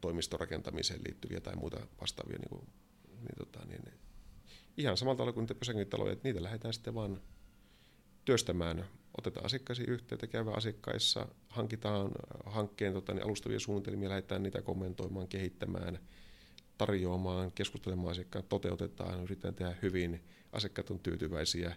toimistorakentamiseen 0.00 1.00
liittyviä 1.06 1.40
tai 1.40 1.56
muita 1.56 1.87
vastaavia. 2.00 2.38
Niin 2.38 2.49
kuin, 2.49 2.66
niin, 3.09 3.38
tota 3.38 3.66
niin, 3.66 3.82
ihan 4.76 4.97
samalla 4.97 5.16
tavalla 5.16 5.32
kuin 5.32 5.42
niitä 5.42 5.54
pysäköintitaloja, 5.54 6.12
että 6.12 6.28
niitä 6.28 6.42
lähdetään 6.42 6.75
sitten 6.75 6.94
vaan 6.94 7.20
työstämään. 8.31 8.85
Otetaan 9.19 9.47
asiakkaisiin 9.47 9.89
yhteyttä, 9.89 10.27
käydään 10.27 10.57
asiakkaissa, 10.57 11.29
hankitaan 11.49 12.11
hankkeen 12.47 12.93
tota, 12.93 13.15
niin 13.15 13.25
alustavia 13.25 13.61
suunnitelmia, 13.61 14.09
lähdetään 14.09 14.43
niitä 14.43 14.63
kommentoimaan, 14.63 15.29
kehittämään, 15.29 15.99
tarjoamaan, 16.79 17.53
keskustelemaan 17.53 18.11
asiakkaan, 18.11 18.45
toteutetaan, 18.49 19.23
yritetään 19.23 19.55
tehdä 19.55 19.75
hyvin, 19.83 20.25
asiakkaat 20.53 20.91
on 20.91 20.99
tyytyväisiä. 20.99 21.77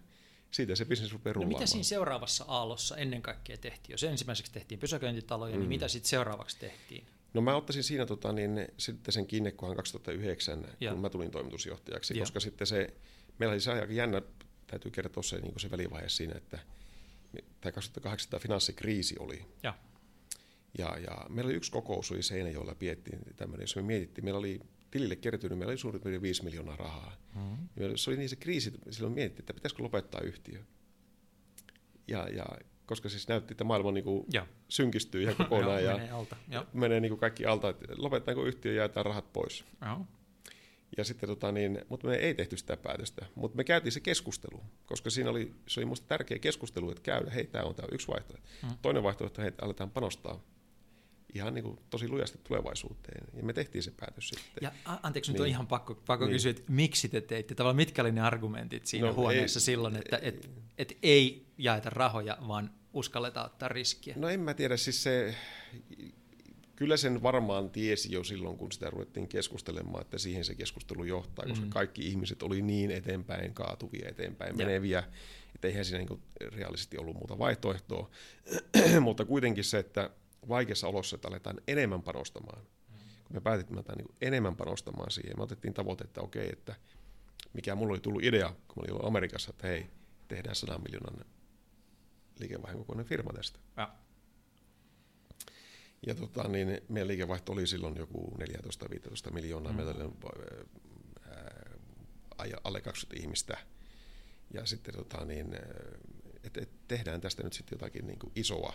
Siitä 0.52 0.76
se 0.76 0.86
bisnes 0.86 1.14
rupeaa 1.14 1.34
no 1.34 1.48
mitä 1.48 1.66
siinä 1.66 1.84
seuraavassa 1.84 2.46
aallossa 2.48 2.98
ennen 2.98 3.22
kaikkea 3.22 3.58
tehtiin? 3.58 3.94
Jos 3.94 4.04
ensimmäiseksi 4.04 4.52
tehtiin 4.52 4.80
pysäköintitaloja, 4.80 5.52
niin 5.52 5.60
mm. 5.60 5.62
niin 5.62 5.70
mitä 5.70 5.88
sitten 5.88 6.10
seuraavaksi 6.10 6.60
tehtiin? 6.60 7.06
No 7.34 7.42
mä 7.42 7.56
ottaisin 7.56 7.84
siinä 7.84 8.06
tota, 8.06 8.32
niin, 8.32 8.68
sitten 8.78 9.14
sen 9.14 9.28
kiinnekohan 9.28 9.76
2009, 9.76 10.66
ja. 10.80 10.92
kun 10.92 11.02
mä 11.02 11.10
tulin 11.10 11.32
toimitusjohtajaksi, 11.32 12.14
ja. 12.14 12.20
koska 12.20 12.40
sitten 12.40 12.68
se, 12.68 12.94
meillä 13.40 13.54
oli 13.54 13.60
se 13.60 13.72
aika 13.72 13.94
jännä, 13.94 14.22
täytyy 14.74 14.92
kertoa 14.92 15.24
se, 15.24 15.39
niin 15.39 15.60
se 15.60 15.72
välivaihe 15.72 16.10
siinä, 16.10 16.34
että 16.38 16.60
tämä 17.62 17.72
2008 17.72 18.32
tämä 18.32 18.39
finanssikriisi 18.39 19.15
oli. 19.20 19.46
Ja. 19.63 19.74
Ja, 20.77 20.98
ja 20.98 21.25
meillä 21.30 21.50
oli 21.50 21.56
yksi 21.56 21.72
kokous, 21.72 22.12
oli 22.12 22.24
Seinäjoella, 22.24 22.75
piettiin 22.75 23.20
tämmöinen, 23.36 23.63
jos 23.63 23.75
me 23.75 23.82
mietittiin, 23.82 24.25
meillä 24.25 24.39
oli 24.39 24.60
tilille 24.92 25.15
kertynyt, 25.15 25.58
meillä 25.58 25.72
oli 25.72 25.77
suurin 25.77 26.01
piirtein 26.01 26.22
5 26.22 26.44
miljoonaa 26.44 26.75
rahaa. 26.75 27.18
Mm-hmm. 27.36 27.68
Se 27.96 28.10
oli 28.10 28.18
niin 28.18 28.30
se 28.30 28.36
kriisi, 28.36 28.74
silloin 28.89 29.13
mietittiin, 29.13 29.44
että 29.44 29.53
pitäisikö 29.53 29.84
lopettaa 29.84 30.22
yhtiö. 30.22 30.60
Ja, 32.08 32.27
ja 32.30 32.46
koska 32.86 33.10
siis 33.10 33.27
näytti, 33.27 33.53
että 33.53 33.63
maailma 33.63 33.92
niin 33.92 34.03
kuin 34.03 34.25
synkistyy 34.70 35.22
ihan 35.22 35.36
kokonaan 35.50 35.84
ja 35.84 35.94
menee, 35.98 36.12
alta. 36.12 36.36
menee 36.74 37.00
niin 37.00 37.10
kuin 37.10 37.20
kaikki 37.20 37.46
alta, 37.46 37.70
että 37.70 37.86
lopetetaanko 37.98 38.46
yhtiö 38.46 38.72
ja 38.72 38.77
jaetaan 38.77 39.06
rahat 39.06 39.34
pois. 39.34 39.65
Joo. 39.86 40.06
Ja 40.98 41.04
sitten, 41.04 41.30
tota, 41.30 41.52
niin, 41.52 41.82
mutta 41.90 42.08
me 42.08 42.16
ei 42.16 42.34
tehty 42.34 42.58
sitä 42.58 42.78
päätöstä, 42.78 43.26
mutta 43.36 43.58
me 43.58 43.64
käytiin 43.64 43.92
se 43.92 44.00
keskustelu, 44.00 44.62
koska 44.86 45.10
siinä 45.10 45.30
oli, 45.30 45.54
se 45.68 45.80
oli 45.80 45.86
minusta 45.86 46.08
tärkeä 46.08 46.40
keskustelu, 46.40 46.92
että 46.92 47.04
käydä, 47.04 47.32
hei, 47.32 47.48
tämä 47.48 47.64
on 47.64 47.76
tämä 47.76 47.88
yksi 47.92 48.08
vaihtoehto. 48.08 48.50
Mm. 48.64 48.70
Toinen 48.82 49.04
vaihtoehto, 49.04 49.42
että 49.42 49.66
aletaan 49.66 49.92
panostaa 49.92 50.44
ihan 51.34 51.54
niin 51.54 51.64
kuin 51.64 51.80
tosi 51.90 52.08
lujasti 52.08 52.40
tulevaisuuteen. 52.44 53.28
Ja 53.34 53.44
me 53.44 53.54
tehtiin 53.54 53.84
se 53.84 53.92
päätös 53.92 54.30
sitten. 54.30 54.62
Ja 54.62 54.72
anteeksi, 55.04 55.32
niin. 55.32 55.34
nyt 55.34 55.40
on 55.40 55.46
niin. 55.46 55.52
ihan 55.52 55.68
pakko, 55.68 55.96
pakko 55.96 56.26
niin. 56.26 56.34
kysyä, 56.34 56.52
että 56.52 56.64
miksi 56.68 57.10
te 57.10 57.22
teitte? 57.22 57.56
Tavallaan 57.56 57.76
mitkä 57.76 58.02
olivat 58.02 58.16
ne 58.16 58.22
argumentit 58.22 58.86
siinä 58.86 59.08
no, 59.08 59.14
huoneessa 59.14 59.58
ei, 59.58 59.62
silloin, 59.62 59.96
että 59.96 60.18
ei, 60.18 60.28
et, 60.28 60.50
et 60.78 60.98
ei 61.04 61.48
jaeta 61.58 61.90
rahoja, 61.90 62.38
vaan 62.48 62.74
uskalletaan 62.94 63.46
ottaa 63.46 63.70
riskiä? 63.70 64.14
No 64.18 64.30
en 64.30 64.40
mä 64.40 64.54
tiedä, 64.54 64.78
siis 64.78 65.04
se, 65.04 65.36
kyllä 66.75 66.98
sen 66.98 67.24
varmaan 67.24 67.70
tiesi 67.70 68.12
jo 68.12 68.24
silloin, 68.24 68.58
kun 68.58 68.72
sitä 68.72 68.89
ruvettiin 68.89 69.27
keskustelemaan, 69.27 70.01
että 70.01 70.18
siihen 70.18 70.46
se 70.46 70.56
keskustelu 70.56 71.03
johtaa, 71.03 71.46
koska 71.46 71.65
mm. 71.65 71.70
kaikki 71.70 72.08
ihmiset 72.08 72.44
oli 72.44 72.62
niin 72.62 72.92
eteenpäin 72.92 73.53
kaatuvia, 73.53 74.10
eteenpäin 74.10 74.50
ja. 74.50 74.65
meneviä, 74.65 75.03
että 75.56 75.68
eihän 75.68 75.86
siinä 75.86 76.06
niin 76.06 76.24
reaalisesti 76.56 76.98
ollut 76.98 77.15
muuta 77.15 77.38
vaihtoehtoa. 77.38 78.10
Mutta 79.00 79.25
kuitenkin 79.25 79.63
se, 79.63 79.80
että 79.80 80.10
vaikeassa 80.50 80.88
olossa, 80.88 81.15
että 81.15 81.27
aletaan 81.27 81.62
enemmän 81.68 82.01
panostamaan. 82.01 82.62
Mm. 82.62 82.98
Kun 83.24 83.36
me 83.36 83.42
päätimme, 83.42 83.80
että 83.80 83.96
niin 83.96 84.15
enemmän 84.22 84.56
panostamaan 84.56 85.12
siihen, 85.12 85.38
me 85.38 85.44
otettiin 85.44 85.74
tavoite, 85.74 86.03
että 86.03 86.22
okei, 86.22 86.50
että 86.51 86.75
mikä 87.53 87.75
mulla 87.75 87.92
oli 87.92 88.00
tullut 88.00 88.24
idea, 88.24 88.53
kun 88.68 88.84
mä 88.84 88.94
olin 88.94 89.08
Amerikassa, 89.08 89.50
että 89.50 89.68
hei, 89.68 89.89
tehdään 90.27 90.56
100 90.56 90.77
miljoonan 90.77 91.25
liikevaihtokoinen 92.39 93.06
firma 93.06 93.34
tästä. 93.34 93.60
Ja, 93.77 93.96
ja 96.08 96.16
tota, 96.16 96.48
niin 96.48 96.82
meidän 96.90 97.08
liikevaihto 97.08 97.52
oli 97.52 97.68
silloin 97.68 97.98
joku 97.98 98.38
14-15 99.28 99.32
miljoonaa, 99.32 99.72
mm. 99.72 99.76
meillä 99.76 99.92
oli 99.92 100.04
alle 102.64 102.82
20 102.82 103.24
ihmistä. 103.24 103.58
ja 104.54 104.66
sitten 104.66 104.96
tota, 104.96 105.26
niin, 105.26 105.56
että 106.44 106.62
et 106.62 106.88
tehdään 106.88 107.22
tästä 107.22 107.44
nyt 107.44 107.54
sitten 107.54 107.76
jotakin 107.76 108.08
niin 108.08 108.20
kuin 108.20 108.32
isoa. 108.36 108.74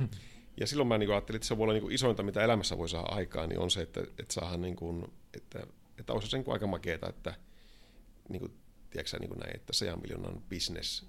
ja 0.60 0.66
silloin 0.66 0.88
mä 0.88 0.98
niin 0.98 1.06
kuin 1.06 1.14
ajattelin, 1.14 1.36
että 1.36 1.48
se 1.48 1.56
voi 1.56 1.64
olla 1.64 1.72
niin 1.72 1.82
kuin 1.82 1.94
isointa, 1.94 2.22
mitä 2.22 2.44
elämässä 2.44 2.78
voi 2.78 2.88
saada 2.88 3.06
aikaan, 3.14 3.48
niin 3.48 3.58
on 3.58 3.70
se, 3.70 3.82
että, 3.82 4.00
että 4.00 4.34
saadaan 4.34 4.60
niin 4.60 4.76
kuin, 4.76 5.12
että, 5.34 5.66
että 5.98 6.12
olisi 6.12 6.28
se 6.28 6.36
niin 6.36 6.44
kuin 6.44 6.52
aika 6.52 6.66
makeeta, 6.66 7.08
että 7.08 7.34
niin 8.28 8.40
kuin, 8.40 8.52
tiedätkö, 8.90 9.18
niin 9.18 9.28
kuin 9.28 9.38
näin, 9.38 9.56
että 9.56 9.72
100 9.72 9.96
miljoonan 9.96 10.42
business, 10.50 11.06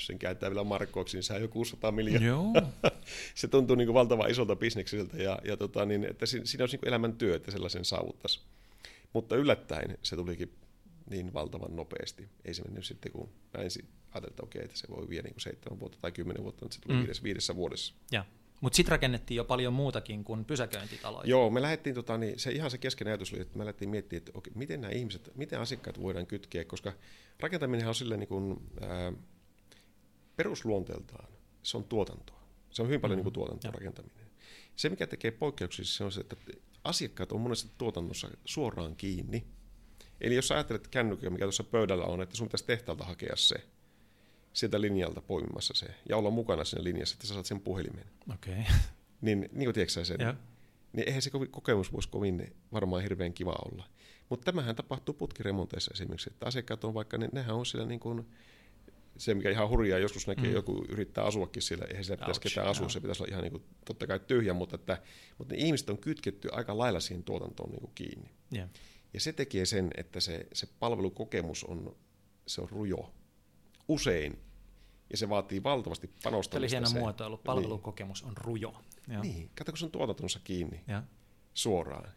jos 0.00 0.06
sen 0.06 0.18
käyttää 0.18 0.50
vielä 0.50 0.64
markkoiksi, 0.64 1.16
niin 1.16 1.22
se 1.22 1.32
on 1.32 1.42
jo 1.42 1.48
600 1.48 1.92
miljoonaa. 1.92 2.26
Joo. 2.26 2.52
se 3.34 3.48
tuntuu 3.48 3.76
niin 3.76 3.86
kuin 3.86 3.94
valtavan 3.94 4.30
isolta 4.30 4.56
bisneksiltä 4.56 5.16
ja, 5.16 5.38
ja 5.44 5.56
tota, 5.56 5.86
niin, 5.86 6.04
että 6.04 6.26
siinä, 6.26 6.44
olisi 6.62 6.76
niin 6.76 6.88
elämän 6.88 7.12
työ, 7.12 7.36
että 7.36 7.50
sellaisen 7.50 7.84
saavuttaisi. 7.84 8.40
Mutta 9.12 9.36
yllättäen 9.36 9.98
se 10.02 10.16
tulikin 10.16 10.52
niin 11.10 11.34
valtavan 11.34 11.76
nopeasti. 11.76 12.28
Ei 12.44 12.54
se 12.54 12.62
mennyt 12.62 12.84
sitten, 12.84 13.12
kun 13.12 13.28
ensin 13.58 13.88
ajattelin, 14.12 14.32
että 14.32 14.42
okei, 14.42 14.64
että 14.64 14.78
se 14.78 14.88
voi 14.90 15.08
viedä 15.08 15.28
niin 15.28 15.40
seitsemän 15.40 15.80
vuotta 15.80 15.98
tai 16.00 16.12
kymmenen 16.12 16.42
vuotta, 16.42 16.64
mutta 16.64 16.74
se 16.74 16.80
tuli 16.80 16.94
mm. 16.94 17.00
viidessä, 17.00 17.22
viidessä 17.22 17.56
vuodessa. 17.56 17.94
Ja. 18.12 18.24
Mutta 18.60 18.76
sitten 18.76 18.90
rakennettiin 18.90 19.36
jo 19.36 19.44
paljon 19.44 19.72
muutakin 19.72 20.24
kuin 20.24 20.44
pysäköintitaloja. 20.44 21.28
Joo, 21.28 21.50
me 21.50 21.62
lähdettiin, 21.62 21.94
tota, 21.94 22.18
niin 22.18 22.38
se 22.38 22.52
ihan 22.52 22.70
se 22.70 22.78
kesken 22.78 23.06
ajatus 23.06 23.32
oli, 23.32 23.40
että 23.40 23.58
me 23.58 23.64
lähdettiin 23.64 23.90
miettimään, 23.90 24.18
että 24.18 24.32
okei, 24.34 24.52
miten 24.56 24.80
nämä 24.80 24.92
ihmiset, 24.92 25.32
miten 25.34 25.60
asiakkaat 25.60 26.02
voidaan 26.02 26.26
kytkeä, 26.26 26.64
koska 26.64 26.92
rakentaminen 27.40 27.88
on 27.88 27.94
silleen 27.94 28.20
niin 28.20 28.28
kuin, 28.28 28.62
ää, 28.80 29.12
perusluonteeltaan, 30.40 31.28
se 31.62 31.76
on 31.76 31.84
tuotantoa. 31.84 32.40
Se 32.70 32.82
on 32.82 32.88
hyvin 32.88 33.00
paljon 33.00 33.18
mm-hmm. 33.18 33.26
niin 33.26 33.32
kuin 33.32 33.34
tuotantoa 33.34 33.68
ja. 33.68 33.72
rakentaminen. 33.72 34.26
Se, 34.76 34.88
mikä 34.88 35.06
tekee 35.06 35.30
poikkeuksissa, 35.30 35.98
se 35.98 36.04
on 36.04 36.12
se, 36.12 36.20
että 36.20 36.36
asiakkaat 36.84 37.32
on 37.32 37.40
monesti 37.40 37.70
tuotannossa 37.78 38.28
suoraan 38.44 38.96
kiinni. 38.96 39.46
Eli 40.20 40.34
jos 40.34 40.52
ajattelet 40.52 40.88
kännykkä, 40.88 41.30
mikä 41.30 41.44
tuossa 41.44 41.64
pöydällä 41.64 42.04
on, 42.04 42.22
että 42.22 42.36
sun 42.36 42.48
pitäisi 42.48 42.64
tehtaalta 42.64 43.04
hakea 43.04 43.36
se, 43.36 43.56
sieltä 44.52 44.80
linjalta 44.80 45.20
poimimassa 45.20 45.74
se, 45.74 45.86
ja 46.08 46.16
olla 46.16 46.30
mukana 46.30 46.64
siinä 46.64 46.84
linjassa, 46.84 47.14
että 47.14 47.26
sä 47.26 47.34
saat 47.34 47.46
sen 47.46 47.60
puhelimen. 47.60 48.04
Okay. 48.34 48.64
Niin, 49.20 49.40
niin 49.52 49.64
kuin 49.64 49.74
tiedätkö 49.74 50.04
sen, 50.04 50.20
ja. 50.20 50.34
niin 50.92 51.08
eihän 51.08 51.22
se 51.22 51.30
kokemus 51.50 51.92
voisi 51.92 52.08
kovin 52.08 52.54
varmaan 52.72 53.02
hirveän 53.02 53.32
kiva 53.32 53.54
olla. 53.64 53.84
Mutta 54.28 54.44
tämähän 54.44 54.76
tapahtuu 54.76 55.14
putkiremonteissa 55.14 55.90
esimerkiksi, 55.94 56.30
että 56.30 56.46
asiakkaat 56.46 56.84
on 56.84 56.94
vaikka, 56.94 57.18
ne, 57.18 57.28
nehän 57.32 57.56
on 57.56 57.66
siellä 57.66 57.88
niin 57.88 58.00
kuin, 58.00 58.26
se, 59.20 59.34
mikä 59.34 59.50
ihan 59.50 59.68
hurjaa 59.68 59.98
joskus 59.98 60.26
näkee, 60.26 60.48
mm. 60.48 60.54
joku 60.54 60.84
yrittää 60.88 61.24
asuakin 61.24 61.62
siellä, 61.62 61.84
eihän 61.84 62.04
siellä 62.04 62.20
pitäisi 62.20 62.40
ketään 62.40 62.68
asua, 62.68 62.88
se 62.88 63.00
pitäisi 63.00 63.22
olla 63.22 63.30
ihan 63.30 63.42
niin 63.42 63.52
kuin, 63.52 63.64
totta 63.84 64.06
kai 64.06 64.20
tyhjä, 64.20 64.54
mutta, 64.54 64.76
että, 64.76 65.02
mutta 65.38 65.54
ne 65.54 65.60
ihmiset 65.60 65.90
on 65.90 65.98
kytketty 65.98 66.48
aika 66.52 66.78
lailla 66.78 67.00
siihen 67.00 67.24
tuotantoon 67.24 67.70
niin 67.70 67.80
kuin 67.80 67.92
kiinni. 67.94 68.30
Yeah. 68.54 68.68
Ja 69.14 69.20
se 69.20 69.32
tekee 69.32 69.66
sen, 69.66 69.90
että 69.96 70.20
se, 70.20 70.46
se 70.52 70.68
palvelukokemus 70.78 71.64
on, 71.64 71.96
se 72.46 72.60
on 72.60 72.68
rujo. 72.68 73.14
Usein. 73.88 74.38
Ja 75.10 75.16
se 75.16 75.28
vaatii 75.28 75.62
valtavasti 75.62 76.10
panostamista. 76.22 76.50
Tämä 76.50 76.60
oli 76.60 76.70
hieno 76.70 76.86
se, 76.86 76.98
muotoilu. 76.98 77.36
Niin. 77.36 77.44
Palvelukokemus 77.44 78.22
niin. 78.22 78.28
on 78.28 78.36
rujo. 78.36 78.82
Joo. 79.08 79.22
Niin, 79.22 79.50
kato 79.54 79.72
kun 79.72 79.78
se 79.78 79.84
on 79.84 79.90
tuotantonsa 79.90 80.40
kiinni 80.44 80.84
ja. 80.88 81.02
suoraan. 81.54 82.12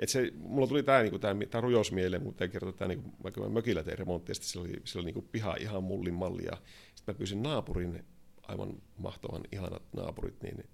Et 0.00 0.08
se, 0.08 0.32
mulla 0.36 0.66
tuli 0.66 0.82
tämä 0.82 1.02
niinku, 1.02 1.18
tää, 1.18 1.34
tää 1.50 1.60
rujous 1.60 1.92
mieleen, 1.92 2.22
mutta 2.22 2.48
kertoo 2.48 2.72
tämä, 2.72 2.88
niinku, 2.88 3.10
vaikka 3.22 3.40
mä 3.40 3.48
mökillä 3.48 3.82
tein 3.82 3.98
remonttia, 3.98 4.34
sitten 4.34 4.50
siellä 4.50 4.68
oli, 4.68 4.80
siellä 4.84 5.04
oli 5.04 5.06
niinku 5.06 5.28
piha 5.32 5.56
ihan 5.60 5.82
mullin 5.82 6.14
malli, 6.14 6.44
ja 6.44 6.56
sitten 6.94 7.14
mä 7.14 7.18
pyysin 7.18 7.42
naapurin, 7.42 8.04
aivan 8.42 8.82
mahtavan 8.96 9.42
ihanat 9.52 9.82
naapurit, 9.92 10.42
niin 10.42 10.64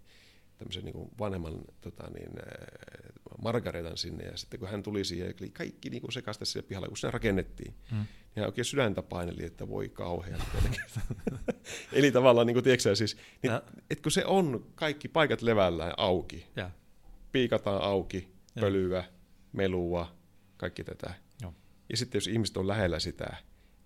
tämmöisen 0.58 0.84
niin 0.84 1.10
vanhemman 1.18 1.60
tota, 1.80 2.10
niin, 2.10 2.30
Margaretan 3.42 3.96
sinne, 3.96 4.24
ja 4.24 4.36
sitten 4.36 4.60
kun 4.60 4.68
hän 4.68 4.82
tuli 4.82 5.04
siihen, 5.04 5.34
eli 5.40 5.50
kaikki 5.50 5.90
niin 5.90 6.12
sekasta 6.12 6.44
sille 6.44 6.66
pihalle, 6.68 6.88
kun 6.88 6.96
se 6.96 7.10
rakennettiin, 7.10 7.74
hmm. 7.90 7.98
niin 7.98 8.06
hän 8.36 8.46
oikein 8.46 8.64
sydäntä 8.64 9.02
paineli, 9.02 9.44
että 9.44 9.68
voi 9.68 9.88
kauhean. 9.88 10.40
Eli 11.92 12.12
tavallaan, 12.12 12.46
niin 12.46 12.54
kuin, 12.54 12.64
tiedätkö, 12.64 12.96
siis, 12.96 13.16
niin, 13.42 13.52
että 13.90 14.02
kun 14.02 14.12
se 14.12 14.24
on 14.24 14.66
kaikki 14.74 15.08
paikat 15.08 15.42
levällään 15.42 15.94
auki, 15.96 16.46
ja. 16.56 16.70
piikataan 17.32 17.82
auki, 17.82 18.28
ja. 18.56 18.60
pölyä, 18.60 19.04
melua, 19.52 20.16
kaikki 20.56 20.84
tätä. 20.84 21.14
Joo. 21.42 21.54
Ja 21.88 21.96
sitten 21.96 22.16
jos 22.16 22.26
ihmiset 22.26 22.56
on 22.56 22.68
lähellä 22.68 23.00
sitä, 23.00 23.36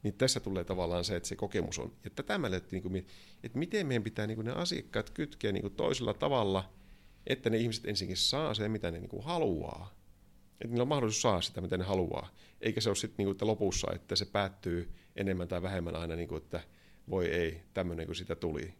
niin 0.02 0.14
tässä 0.14 0.40
tulee 0.40 0.64
tavallaan 0.64 1.04
se, 1.04 1.16
että 1.16 1.28
se 1.28 1.36
kokemus 1.36 1.78
on. 1.78 1.92
Ja 2.04 2.10
tätä 2.10 2.38
mä 2.38 2.48
niin 2.70 2.82
kuin, 2.82 3.06
että 3.42 3.58
miten 3.58 3.86
meidän 3.86 4.02
pitää 4.02 4.26
niin 4.26 4.36
kuin 4.36 4.46
ne 4.46 4.52
asiakkaat 4.52 5.10
kytkeä 5.10 5.52
niin 5.52 5.62
kuin 5.62 5.74
toisella 5.74 6.14
tavalla, 6.14 6.72
että 7.26 7.50
ne 7.50 7.56
ihmiset 7.56 7.86
ensinnäkin 7.86 8.16
saa 8.16 8.54
sen, 8.54 8.70
mitä 8.70 8.90
ne 8.90 8.98
niin 8.98 9.08
kuin 9.08 9.24
haluaa. 9.24 9.94
Että 10.52 10.68
niillä 10.68 10.82
on 10.82 10.88
mahdollisuus 10.88 11.22
saa 11.22 11.40
sitä, 11.40 11.60
mitä 11.60 11.76
ne 11.76 11.84
haluaa. 11.84 12.28
Eikä 12.60 12.80
se 12.80 12.90
ole 12.90 12.96
sitten 12.96 13.26
niin 13.26 13.36
lopussa, 13.40 13.88
että 13.94 14.16
se 14.16 14.24
päättyy 14.24 14.90
enemmän 15.16 15.48
tai 15.48 15.62
vähemmän 15.62 15.96
aina, 15.96 16.16
niin 16.16 16.28
kuin, 16.28 16.42
että 16.42 16.60
voi 17.10 17.26
ei, 17.26 17.62
tämmöinen 17.74 18.06
kuin 18.06 18.16
sitä 18.16 18.36
tuli. 18.36 18.74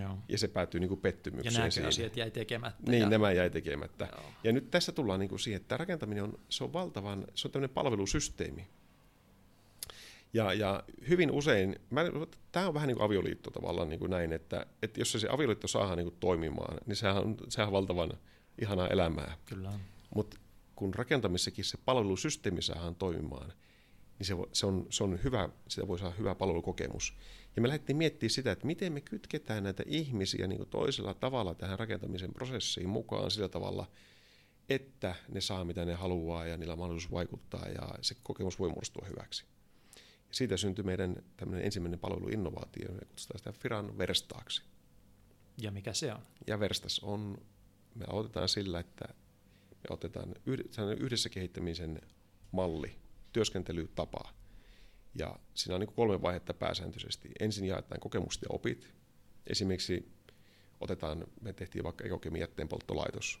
Joo. 0.00 0.18
Ja 0.28 0.38
se 0.38 0.48
päätyy 0.48 0.80
niin 0.80 0.88
kuin 0.88 1.00
pettymykseen. 1.00 1.54
Ja 1.54 1.70
nämä 1.76 1.88
asiat 1.88 2.16
jäi 2.16 2.30
tekemättä. 2.30 2.90
Niin, 2.90 3.02
ja... 3.02 3.08
nämä 3.08 3.32
jäi 3.32 3.50
tekemättä. 3.50 4.08
Joo. 4.12 4.24
Ja 4.44 4.52
nyt 4.52 4.70
tässä 4.70 4.92
tullaan 4.92 5.20
niin 5.20 5.28
kuin 5.28 5.38
siihen, 5.38 5.60
että 5.60 5.76
rakentaminen 5.76 6.24
on, 6.24 6.38
se 6.48 6.64
on 6.64 6.72
valtavan, 6.72 7.26
se 7.34 7.48
on 7.48 7.52
tämmöinen 7.52 7.74
palvelusysteemi. 7.74 8.66
Ja, 10.32 10.52
ja 10.52 10.84
hyvin 11.08 11.30
usein, 11.30 11.76
mä, 11.90 12.04
tämä 12.52 12.68
on 12.68 12.74
vähän 12.74 12.86
niin 12.86 12.96
kuin 12.96 13.04
avioliitto 13.04 13.50
tavallaan 13.50 13.88
niin 13.88 14.00
kuin 14.00 14.10
näin, 14.10 14.32
että, 14.32 14.66
että 14.82 15.00
jos 15.00 15.12
se 15.12 15.28
avioliitto 15.30 15.68
saadaan 15.68 15.98
niin 15.98 16.08
kuin 16.08 16.16
toimimaan, 16.20 16.78
niin 16.86 16.96
sehän 16.96 17.16
on, 17.16 17.36
sehän 17.48 17.68
on 17.68 17.72
valtavan 17.72 18.12
ihanaa 18.60 18.88
elämää. 18.88 19.36
Kyllä 19.44 19.72
Mutta 20.14 20.36
kun 20.76 20.94
rakentamisessakin 20.94 21.64
se 21.64 21.78
palvelusysteemi 21.84 22.62
saadaan 22.62 22.94
toimimaan, 22.94 23.52
niin 24.18 24.26
se, 24.26 24.34
se, 24.52 24.66
on, 24.66 24.86
se 24.90 25.04
on 25.04 25.18
hyvä, 25.24 25.48
sitä 25.68 25.88
voi 25.88 25.98
saada 25.98 26.14
hyvä 26.18 26.34
palvelukokemus. 26.34 27.16
Ja 27.56 27.62
me 27.62 27.68
lähdettiin 27.68 27.96
miettimään 27.96 28.30
sitä, 28.30 28.52
että 28.52 28.66
miten 28.66 28.92
me 28.92 29.00
kytketään 29.00 29.62
näitä 29.62 29.82
ihmisiä 29.86 30.46
niin 30.46 30.58
kuin 30.58 30.68
toisella 30.68 31.14
tavalla 31.14 31.54
tähän 31.54 31.78
rakentamisen 31.78 32.32
prosessiin 32.32 32.88
mukaan 32.88 33.30
sillä 33.30 33.48
tavalla, 33.48 33.90
että 34.68 35.14
ne 35.28 35.40
saa 35.40 35.64
mitä 35.64 35.84
ne 35.84 35.94
haluaa 35.94 36.46
ja 36.46 36.56
niillä 36.56 36.72
on 36.72 36.78
mahdollisuus 36.78 37.12
vaikuttaa 37.12 37.68
ja 37.68 37.94
se 38.00 38.16
kokemus 38.22 38.58
voi 38.58 38.68
muodostua 38.68 39.06
hyväksi. 39.08 39.44
Ja 40.28 40.34
siitä 40.34 40.56
syntyi 40.56 40.84
meidän 40.84 41.16
tämmöinen 41.36 41.64
ensimmäinen 41.64 42.00
palveluinnovaatio, 42.00 42.92
me 42.92 43.00
kutsutaan 43.08 43.38
sitä 43.38 43.52
Firan 43.52 43.98
Verstaaksi. 43.98 44.62
Ja 45.58 45.70
mikä 45.70 45.92
se 45.92 46.12
on? 46.12 46.22
Ja 46.46 46.60
Verstas 46.60 46.98
on, 46.98 47.38
me 47.94 48.04
aloitetaan 48.08 48.48
sillä, 48.48 48.80
että 48.80 49.08
me 49.70 49.84
otetaan 49.90 50.34
yhdessä 51.00 51.28
kehittämisen 51.28 52.00
malli, 52.52 52.96
työskentelytapa. 53.32 54.34
Ja 55.18 55.38
siinä 55.54 55.74
on 55.74 55.80
niin 55.80 55.92
kolme 55.92 56.22
vaihetta 56.22 56.54
pääsääntöisesti. 56.54 57.30
Ensin 57.40 57.64
jaetaan 57.64 58.00
kokemukset 58.00 58.42
ja 58.42 58.48
opit. 58.50 58.94
Esimerkiksi 59.46 60.12
otetaan, 60.80 61.26
me 61.40 61.52
tehtiin 61.52 61.84
vaikka 61.84 62.04
ekokemi 62.04 62.40
jätteen 62.40 62.68
polttolaitos, 62.68 63.40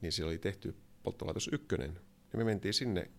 niin 0.00 0.12
siellä 0.12 0.30
oli 0.30 0.38
tehty 0.38 0.76
polttolaitos 1.02 1.48
ykkönen. 1.52 2.00
Ja 2.32 2.38
me 2.38 2.44
mentiin 2.44 2.74
sinne 2.74 3.10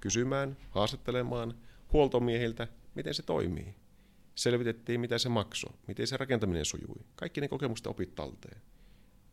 kysymään, 0.00 0.56
haastattelemaan 0.70 1.54
huoltomiehiltä, 1.92 2.68
miten 2.94 3.14
se 3.14 3.22
toimii. 3.22 3.74
Selvitettiin, 4.34 5.00
mitä 5.00 5.18
se 5.18 5.28
maksoi, 5.28 5.72
miten 5.86 6.06
se 6.06 6.16
rakentaminen 6.16 6.64
sujui. 6.64 7.04
Kaikki 7.16 7.40
ne 7.40 7.48
kokemukset 7.48 7.86
opit 7.86 8.14
talteen. 8.14 8.62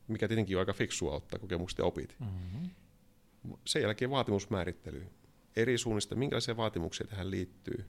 Mikä 0.08 0.28
tietenkin 0.28 0.58
on 0.58 0.60
aika 0.60 0.74
fiksua 0.74 1.16
ottaa 1.16 1.40
kokemukset 1.40 1.78
ja 1.78 1.86
opit. 1.86 2.16
Mm-hmm. 2.20 2.70
Sen 3.66 3.82
jälkeen 3.82 4.12
vaatimusmäärittely. 4.12 5.08
Eri 5.56 5.78
suunnista, 5.78 6.16
minkälaisia 6.16 6.58
vaatimuksia 6.58 7.08
tähän 7.08 7.32
liittyy. 7.32 7.86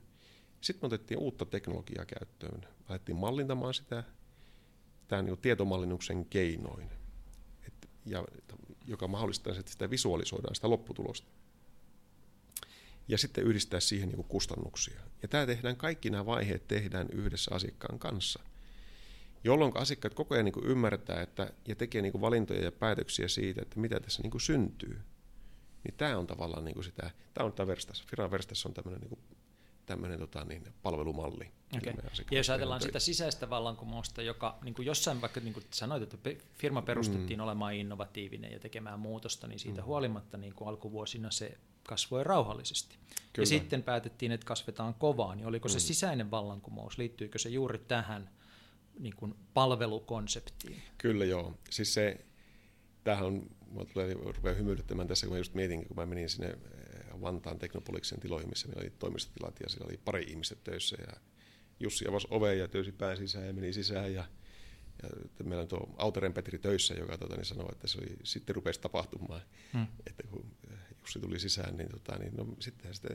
Sitten 0.61 0.83
me 0.83 0.85
otettiin 0.85 1.19
uutta 1.19 1.45
teknologiaa 1.45 2.05
käyttöön. 2.05 2.67
Lähdettiin 2.89 3.15
mallintamaan 3.15 3.73
sitä 3.73 4.03
tämän 5.07 5.25
niin 5.25 5.37
tietomallinnuksen 5.37 6.25
keinoin, 6.25 6.89
Et, 7.67 7.89
ja, 8.05 8.25
joka 8.85 9.07
mahdollistaa, 9.07 9.55
että 9.59 9.71
sitä 9.71 9.89
visualisoidaan 9.89 10.55
sitä 10.55 10.69
lopputulosta 10.69 11.27
ja 13.07 13.17
sitten 13.17 13.43
yhdistää 13.43 13.79
siihen 13.79 14.09
niin 14.09 14.23
kustannuksia. 14.23 15.01
Ja 15.21 15.27
tämä 15.27 15.45
tehdään, 15.45 15.75
kaikki 15.75 16.09
nämä 16.09 16.25
vaiheet 16.25 16.67
tehdään 16.67 17.07
yhdessä 17.11 17.55
asiakkaan 17.55 17.99
kanssa, 17.99 18.43
jolloin 19.43 19.71
asiakkaat 19.75 20.13
koko 20.13 20.35
ajan 20.35 20.45
niin 20.45 20.65
ymmärtää 20.65 21.21
että, 21.21 21.53
ja 21.67 21.75
tekee 21.75 22.01
niin 22.01 22.21
valintoja 22.21 22.63
ja 22.63 22.71
päätöksiä 22.71 23.27
siitä, 23.27 23.61
että 23.61 23.79
mitä 23.79 23.99
tässä 23.99 24.23
niin 24.23 24.41
syntyy. 24.41 25.01
Niin 25.87 25.97
tämä 25.97 26.17
on 26.17 26.27
tavallaan 26.27 26.65
niin 26.65 26.83
sitä, 26.83 27.11
tämä 27.33 27.45
on 27.45 27.53
tämä 27.53 27.67
Verstas. 27.67 28.03
Firan 28.09 28.31
Verstas 28.31 28.65
on 28.65 28.73
tämmöinen 28.73 29.01
niin 29.01 29.19
tämmöinen 29.87 30.19
tota, 30.19 30.43
niin, 30.43 30.63
palvelumalli. 30.83 31.51
Okay. 31.77 31.93
Ja 32.31 32.37
jos 32.37 32.49
ajatellaan 32.49 32.81
sitä 32.81 32.99
sisäistä 32.99 33.49
vallankumousta, 33.49 34.21
joka 34.21 34.57
niin 34.63 34.73
kuin 34.73 34.85
jossain 34.85 35.21
vaikka 35.21 35.39
niin 35.39 35.53
kuin 35.53 35.65
sanoit, 35.71 36.03
että 36.03 36.29
firma 36.53 36.81
perustettiin 36.81 37.39
mm. 37.39 37.43
olemaan 37.43 37.73
innovatiivinen 37.73 38.51
ja 38.51 38.59
tekemään 38.59 38.99
muutosta, 38.99 39.47
niin 39.47 39.59
siitä 39.59 39.81
mm. 39.81 39.85
huolimatta 39.85 40.37
niin 40.37 40.53
kuin 40.53 40.67
alkuvuosina 40.67 41.31
se 41.31 41.57
kasvoi 41.83 42.23
rauhallisesti. 42.23 42.95
Kyllä. 43.33 43.43
Ja 43.43 43.45
sitten 43.45 43.83
päätettiin, 43.83 44.31
että 44.31 44.45
kasvetaan 44.45 44.93
kovaa, 44.93 45.35
niin 45.35 45.47
oliko 45.47 45.67
mm. 45.67 45.71
se 45.71 45.79
sisäinen 45.79 46.31
vallankumous, 46.31 46.97
liittyykö 46.97 47.39
se 47.39 47.49
juuri 47.49 47.79
tähän 47.79 48.29
niin 48.99 49.15
kuin 49.15 49.35
palvelukonseptiin? 49.53 50.81
Kyllä 50.97 51.25
joo. 51.25 51.53
Siis 51.69 51.93
se, 51.93 52.25
tämähän 53.03 53.25
on, 53.25 53.49
mä 53.71 53.85
tulee 53.85 54.13
rupeaa 54.13 54.55
hymyilyttämään 54.55 55.07
tässä, 55.07 55.27
kun 55.27 55.33
mä 55.33 55.37
just 55.37 55.53
mietin, 55.53 55.87
kun 55.87 55.97
mä 55.97 56.05
menin 56.05 56.29
sinne 56.29 56.47
eh, 56.47 57.21
Vantaan 57.21 57.59
Teknopoliksen 57.59 58.19
tiloihin, 58.19 58.49
missä 58.49 58.67
meillä 58.67 58.81
oli 58.81 58.93
toimistotilat 58.99 59.59
ja 59.63 59.69
siellä 59.69 59.87
oli 59.89 59.99
pari 60.05 60.23
ihmistä 60.23 60.55
töissä 60.63 60.97
ja 61.07 61.13
Jussi 61.79 62.07
avasi 62.07 62.27
oveen 62.29 62.59
ja 62.59 62.67
töysi 62.67 62.91
pään 62.91 63.17
sisään 63.17 63.47
ja 63.47 63.53
meni 63.53 63.73
sisään 63.73 64.13
ja, 64.13 64.25
ja 65.03 65.45
meillä 65.45 65.61
on 65.61 65.67
tuo 65.67 65.95
Auteren 65.97 66.33
Petri 66.33 66.59
töissä, 66.59 66.93
joka 66.93 67.17
tota, 67.17 67.35
niin 67.35 67.45
sanoi, 67.45 67.69
että 67.71 67.87
se 67.87 67.97
oli, 67.97 68.15
sitten 68.23 68.55
rupesi 68.55 68.81
tapahtumaan, 68.81 69.41
hmm. 69.73 69.87
että 70.07 70.23
kun 70.27 70.45
Jussi 70.99 71.19
tuli 71.19 71.39
sisään, 71.39 71.77
niin, 71.77 71.89
tota, 71.89 72.17
niin 72.17 72.33
no, 72.35 72.47
sitten 72.59 72.93
sitä, 72.93 73.07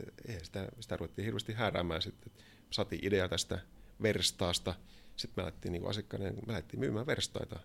sitä, 0.43 0.67
sitä 0.79 0.97
ruvettiin 0.97 1.25
hirveästi 1.25 1.53
hääräämään 1.53 2.01
sitten. 2.01 2.33
Saatiin 2.69 3.07
idea 3.07 3.29
tästä 3.29 3.59
verstaasta, 4.01 4.75
sitten 5.15 5.43
me 5.43 5.45
lähdettiin 5.45 5.71
niin 5.71 5.87
asiakkaiden, 5.87 6.35
me 6.35 6.51
lähdettiin 6.53 6.79
myymään 6.79 7.05
verstaita. 7.05 7.59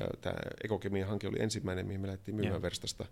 Ja 0.00 0.08
tämä 0.20 0.36
Ekokemian 0.64 1.08
hanke 1.08 1.28
oli 1.28 1.36
ensimmäinen, 1.40 1.86
mihin 1.86 2.00
me 2.00 2.06
lähdettiin 2.06 2.34
myymään 2.34 2.52
yeah. 2.52 2.62
verstasta. 2.62 3.04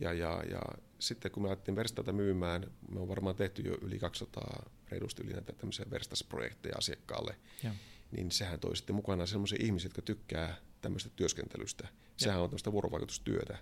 Ja, 0.00 0.12
ja, 0.12 0.42
ja 0.50 0.60
sitten 0.98 1.32
kun 1.32 1.42
me 1.42 1.48
lähdettiin 1.48 1.76
verstaita 1.76 2.12
myymään, 2.12 2.70
me 2.90 3.00
on 3.00 3.08
varmaan 3.08 3.36
tehty 3.36 3.62
jo 3.62 3.78
yli 3.82 3.98
200 3.98 4.70
reilusti 4.88 5.22
yli 5.22 5.32
näitä 5.32 5.52
tämmöisiä 5.52 5.86
verstasprojekteja 5.90 6.74
asiakkaalle, 6.78 7.36
yeah. 7.64 7.76
niin 8.10 8.30
sehän 8.30 8.60
toi 8.60 8.76
sitten 8.76 8.96
mukana 8.96 9.26
sellaisia 9.26 9.58
ihmisiä, 9.60 9.86
jotka 9.86 10.02
tykkää 10.02 10.56
tämmöistä 10.80 11.10
työskentelystä. 11.16 11.88
Sehän 12.16 12.34
yeah. 12.34 12.44
on 12.44 12.50
tämmöistä 12.50 12.72
vuorovaikutustyötä. 12.72 13.58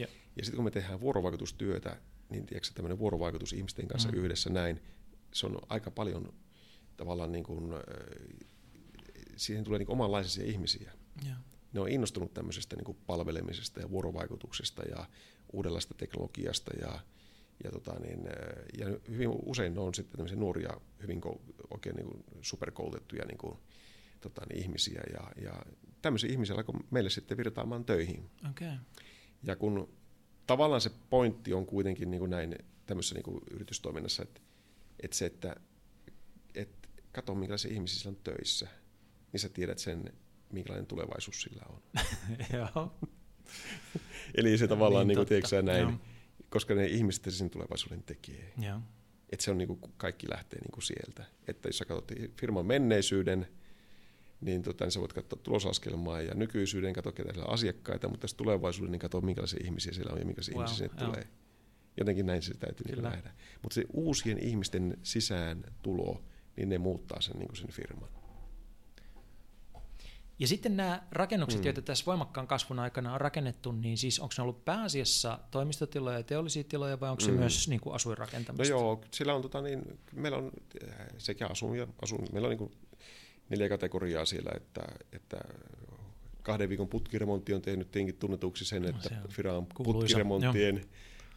Yeah. 0.00 0.10
Ja 0.36 0.44
sitten 0.44 0.56
kun 0.56 0.64
me 0.64 0.70
tehdään 0.70 1.00
vuorovaikutustyötä, 1.00 1.96
niin 2.30 2.46
tiedätkö, 2.46 2.68
tämmöinen 2.74 2.98
vuorovaikutus 2.98 3.52
ihmisten 3.52 3.88
kanssa 3.88 4.08
mm. 4.08 4.14
yhdessä 4.14 4.50
näin, 4.50 4.82
se 5.34 5.46
on 5.46 5.58
aika 5.68 5.90
paljon 5.90 6.34
tavallaan 6.96 7.32
niin 7.32 7.44
kuin, 7.44 7.72
siihen 9.36 9.64
tulee 9.64 9.78
niin 9.78 9.90
omanlaisia 9.90 10.44
ihmisiä. 10.44 10.92
Yeah. 11.24 11.38
Ne 11.72 11.80
on 11.80 11.88
innostunut 11.88 12.34
tämmöisestä 12.34 12.76
niin 12.76 12.96
palvelemisesta 13.06 13.80
ja 13.80 13.90
vuorovaikutuksesta 13.90 14.82
ja 14.82 15.06
uudenlaista 15.52 15.94
teknologiasta 15.94 16.70
ja, 16.80 17.00
ja, 17.64 17.70
tota 17.70 17.98
niin, 17.98 18.20
ja 18.78 18.86
hyvin 19.08 19.30
usein 19.46 19.74
ne 19.74 19.80
on 19.80 19.94
sitten 19.94 20.16
tämmöisiä 20.16 20.38
nuoria, 20.38 20.80
hyvin 21.02 21.20
oikein 21.70 21.96
niin 21.96 22.24
superkoulutettuja 22.42 23.24
niin 23.24 23.38
kuin, 23.38 23.58
tota, 24.20 24.42
niin 24.48 24.62
ihmisiä 24.62 25.02
ja, 25.12 25.42
ja 25.42 25.62
tämmöisiä 26.02 26.30
ihmisiä 26.30 26.56
alkoi 26.56 26.80
meille 26.90 27.10
sitten 27.10 27.36
virtaamaan 27.36 27.84
töihin. 27.84 28.30
Okay. 28.50 28.76
Ja 29.42 29.56
kun 29.56 29.88
tavallaan 30.46 30.80
se 30.80 30.90
pointti 31.10 31.54
on 31.54 31.66
kuitenkin 31.66 32.10
niin 32.10 32.18
kuin 32.18 32.30
näin 32.30 32.56
tämmöisessä 32.86 33.14
niin 33.14 33.22
kuin 33.22 33.40
yritystoiminnassa, 33.50 34.22
että, 34.22 34.40
että 35.00 35.16
se, 35.16 35.26
että, 35.26 35.56
että 36.54 36.88
katso 37.12 37.34
minkälaisia 37.34 37.72
ihmisiä 37.72 37.98
siellä 38.00 38.16
on 38.16 38.22
töissä, 38.24 38.68
niin 39.32 39.40
sä 39.40 39.48
tiedät 39.48 39.78
sen, 39.78 40.12
minkälainen 40.52 40.86
tulevaisuus 40.86 41.42
sillä 41.42 41.62
on. 41.68 41.82
Joo. 42.58 42.94
Eli 44.34 44.58
se 44.58 44.68
tavallaan, 44.68 45.08
niin, 45.08 45.16
niin 45.16 45.28
tiedätkö, 45.28 45.62
näin, 45.62 45.80
Joo. 45.80 45.92
koska 46.50 46.74
ne 46.74 46.86
ihmiset 46.86 47.24
sen 47.28 47.50
tulevaisuuden 47.50 48.02
tekee. 48.02 48.52
Joo. 48.58 48.80
Että 49.32 49.44
se 49.44 49.50
on 49.50 49.58
niin 49.58 49.68
kuin, 49.68 49.80
kaikki 49.96 50.30
lähtee 50.30 50.60
niin 50.60 50.72
kuin 50.72 50.82
sieltä. 50.82 51.24
Että 51.48 51.68
jos 51.68 51.78
sä 51.78 51.84
katsot 51.84 52.12
firman 52.40 52.66
menneisyyden, 52.66 53.46
niin, 54.40 54.62
tota, 54.62 54.84
niin 54.84 54.92
sä 54.92 55.00
voit 55.00 55.12
katsoa 55.12 55.38
tulosaskelmaa 55.42 56.20
ja 56.20 56.34
nykyisyyden, 56.34 56.92
katsoa 56.92 57.12
ketä 57.12 57.32
siellä 57.32 57.52
asiakkaita, 57.52 58.08
mutta 58.08 58.24
jos 58.24 58.34
tulevaisuuden, 58.34 58.92
niin 58.92 59.00
katsoa 59.00 59.20
minkälaisia 59.20 59.60
ihmisiä 59.64 59.92
siellä 59.92 60.12
on 60.12 60.18
ja 60.18 60.24
minkälaisia 60.24 60.54
wow, 60.54 60.64
ihmisiä 60.64 60.88
sinne 60.88 61.04
tulee. 61.06 61.26
Jotenkin 61.96 62.26
näin 62.26 62.42
se 62.42 62.54
täytyy 62.54 62.86
niin 62.86 63.02
nähdä. 63.02 63.30
Mutta 63.62 63.74
se 63.74 63.84
uusien 63.92 64.38
ihmisten 64.38 64.96
sisään 65.02 65.64
tulo, 65.82 66.24
niin 66.56 66.68
ne 66.68 66.78
muuttaa 66.78 67.20
sen, 67.20 67.36
niin 67.36 67.48
kuin 67.48 67.56
sen 67.56 67.72
firman. 67.72 68.19
Ja 70.40 70.46
sitten 70.46 70.76
nämä 70.76 71.02
rakennukset, 71.12 71.60
mm. 71.60 71.64
joita 71.64 71.82
tässä 71.82 72.06
voimakkaan 72.06 72.46
kasvun 72.46 72.78
aikana 72.78 73.14
on 73.14 73.20
rakennettu, 73.20 73.72
niin 73.72 73.98
siis 73.98 74.20
onko 74.20 74.34
ne 74.38 74.42
ollut 74.42 74.64
pääasiassa 74.64 75.38
toimistotiloja 75.50 76.16
ja 76.16 76.22
teollisia 76.22 76.64
tiloja 76.64 77.00
vai 77.00 77.10
onko 77.10 77.20
se 77.20 77.30
mm. 77.30 77.38
myös 77.38 77.68
niin 77.68 77.80
kuin 77.80 77.94
asuinrakentamista? 77.94 78.74
No 78.74 78.80
joo, 78.80 79.04
sillä 79.10 79.34
on, 79.34 79.42
tota, 79.42 79.60
niin, 79.60 79.98
meillä 80.12 80.38
on 80.38 80.50
äh, 80.88 81.06
sekä 81.18 81.46
asun 81.46 81.78
ja 81.78 81.86
asun, 82.02 82.26
meillä 82.32 82.46
on 82.46 82.50
niin 82.50 82.58
kuin 82.58 82.72
neljä 83.48 83.68
kategoriaa 83.68 84.24
siellä, 84.24 84.50
että, 84.56 84.82
että 85.12 85.40
kahden 86.42 86.68
viikon 86.68 86.88
putkiremontti 86.88 87.54
on 87.54 87.62
tehnyt 87.62 87.90
tietenkin 87.90 88.16
tunnetuksi 88.16 88.64
sen, 88.64 88.82
no, 88.82 88.88
että 88.88 89.10
Fira 89.28 89.56
on 89.56 89.66
putkiremonttien 89.66 90.76
joo. 90.76 90.86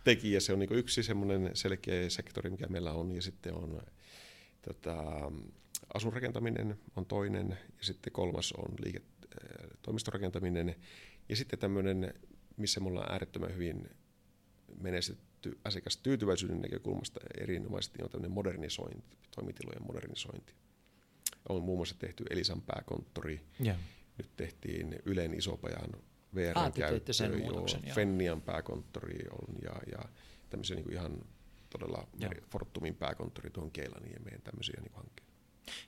tekijä. 0.03 0.39
Se 0.39 0.53
on 0.53 0.59
niin 0.59 0.73
yksi 0.73 1.03
semmoinen 1.03 1.51
selkeä 1.53 2.09
sektori, 2.09 2.49
mikä 2.49 2.67
meillä 2.67 2.91
on, 2.91 3.11
ja 3.11 3.21
sitten 3.21 3.53
on 3.55 3.81
tota, 4.61 5.31
asunrakentaminen 5.93 6.79
on 6.95 7.05
toinen, 7.05 7.49
ja 7.49 7.83
sitten 7.83 8.13
kolmas 8.13 8.51
on 8.51 8.73
liike, 8.85 9.01
äh, 9.01 9.69
toimistorakentaminen, 9.81 10.75
ja 11.29 11.35
sitten 11.35 11.59
tämmöinen, 11.59 12.13
missä 12.57 12.79
me 12.79 12.87
ollaan 12.87 13.11
äärettömän 13.11 13.53
hyvin 13.53 13.89
menestytty 14.79 15.59
asiakastyytyväisyyden 15.65 16.61
näkökulmasta 16.61 17.19
erinomaisesti, 17.37 18.03
on 18.03 18.09
tämmöinen 18.09 18.31
modernisointi, 18.31 19.17
toimitilojen 19.35 19.83
modernisointi. 19.83 20.53
On 21.49 21.63
muun 21.63 21.77
muassa 21.77 21.95
tehty 21.99 22.23
Elisan 22.29 22.61
pääkonttori, 22.61 23.41
yeah. 23.65 23.77
nyt 24.17 24.29
tehtiin 24.35 24.95
Ylen 25.05 25.33
isopajan 25.33 25.89
VR 26.35 26.57
ah, 26.59 26.73
käyttöön, 26.73 27.39
joo, 27.45 27.65
Fennian 27.95 28.41
pääkonttori 28.41 29.19
on, 29.31 29.55
ja, 29.63 29.75
ja 29.91 30.09
tämmöisiä 30.49 30.75
niin 30.75 30.83
kuin 30.83 30.93
ihan 30.93 31.17
todella. 31.69 32.07
Fortumin 32.51 32.95
pääkonttori 32.95 33.49
tuohon 33.49 33.71
Keilaniemeen, 33.71 34.41
tämmöisiä 34.41 34.81
niin 34.81 34.91
hankkeita. 34.93 35.22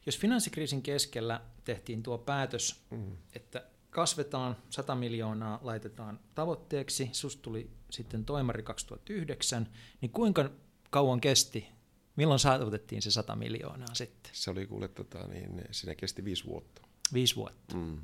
Jos 0.05 0.19
finanssikriisin 0.19 0.81
keskellä 0.81 1.41
tehtiin 1.63 2.03
tuo 2.03 2.17
päätös, 2.17 2.85
mm. 2.89 3.17
että 3.33 3.63
kasvetaan 3.89 4.55
100 4.69 4.95
miljoonaa, 4.95 5.59
laitetaan 5.61 6.19
tavoitteeksi, 6.35 7.09
susta 7.11 7.41
tuli 7.41 7.69
sitten 7.89 8.25
toimari 8.25 8.63
2009, 8.63 9.67
niin 10.01 10.11
kuinka 10.11 10.49
kauan 10.89 11.21
kesti? 11.21 11.67
Milloin 12.15 12.39
saavutettiin 12.39 13.01
se 13.01 13.11
100 13.11 13.35
miljoonaa 13.35 13.95
sitten? 13.95 14.31
Se 14.35 14.51
oli 14.51 14.67
kuule, 14.67 14.87
tota, 14.87 15.27
niin 15.27 15.61
siinä 15.71 15.95
kesti 15.95 16.25
viisi 16.25 16.45
vuotta. 16.45 16.81
Viisi 17.13 17.35
vuotta. 17.35 17.75
Mm. 17.75 18.01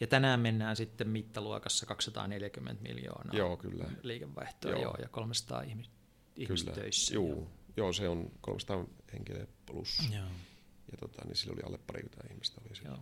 Ja 0.00 0.06
tänään 0.06 0.40
mennään 0.40 0.76
sitten 0.76 1.08
mittaluokassa 1.08 1.86
240 1.86 2.82
miljoonaa 2.82 3.36
joo, 3.36 3.56
kyllä. 3.56 3.84
liikevaihtoa 4.02 4.70
joo. 4.70 4.82
Joo, 4.82 4.96
ja 5.02 5.08
300 5.08 5.62
ihmistä 5.62 5.94
kyllä. 6.46 6.72
töissä. 6.72 7.14
Joo. 7.14 7.28
Joo. 7.28 7.46
joo, 7.76 7.92
se 7.92 8.08
on 8.08 8.30
300 8.40 8.84
henkilöä 9.12 9.46
plus. 9.66 9.98
Joo. 10.12 10.28
Ja 10.92 10.98
tota, 11.00 11.22
niin 11.24 11.36
sillä 11.36 11.52
oli 11.52 11.62
alle 11.62 11.78
parikymmentä 11.86 12.24
ihmistä. 12.30 12.60
Oli 12.60 12.70
Joo. 12.84 12.98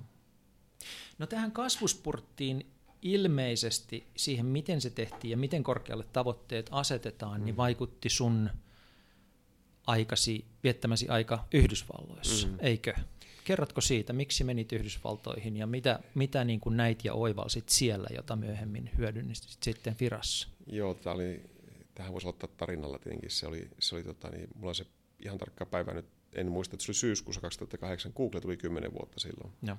No 1.19 1.27
tähän 1.27 1.53
kasvuspurttiin 1.53 2.67
ilmeisesti 3.03 4.07
siihen, 4.17 4.47
miten 4.47 4.81
se 4.81 4.91
tehtiin 4.91 5.31
ja 5.31 5.37
miten 5.37 5.63
korkealle 5.63 6.05
tavoitteet 6.13 6.69
asetetaan, 6.71 7.33
niin 7.33 7.41
mm. 7.41 7.45
niin 7.45 7.57
vaikutti 7.57 8.09
sun 8.09 8.51
aikasi, 9.87 10.45
viettämäsi 10.63 11.09
aika 11.09 11.49
Yhdysvalloissa, 11.53 12.47
mm. 12.47 12.57
eikö? 12.61 12.95
Kerrotko 13.45 13.81
siitä, 13.81 14.13
miksi 14.13 14.45
menit 14.45 14.73
Yhdysvaltoihin 14.73 15.57
ja 15.57 15.67
mitä, 15.67 16.01
mitä 16.15 16.45
niin 16.45 16.61
kuin 16.61 16.77
näit 16.77 17.05
ja 17.05 17.15
oivalsit 17.15 17.69
siellä, 17.69 18.09
jota 18.15 18.37
myöhemmin 18.37 18.91
hyödynnistit 18.99 19.63
sitten 19.63 19.95
Firassa? 19.95 20.49
Joo, 20.67 20.95
tämä 20.95 21.15
oli, 21.15 21.43
tähän 21.95 22.13
voisi 22.13 22.29
ottaa 22.29 22.49
tarinalla 22.57 22.99
tietenkin. 22.99 23.31
Se 23.31 23.47
oli, 23.47 23.71
se 23.79 23.95
oli 23.95 24.05
tota, 24.05 24.31
niin, 24.31 24.49
mulla 24.55 24.69
on 24.69 24.75
se 24.75 24.87
ihan 25.25 25.39
tarkka 25.39 25.67
päivä 25.67 25.93
nyt 25.93 26.07
en 26.35 26.51
muista, 26.51 26.77
että 26.77 26.85
se 26.85 26.91
oli 26.91 26.95
syyskuussa 26.95 27.41
2008, 27.41 28.13
Google 28.17 28.41
tuli 28.41 28.57
10 28.57 28.93
vuotta 28.93 29.21
silloin. 29.21 29.53
Ja, 29.63 29.77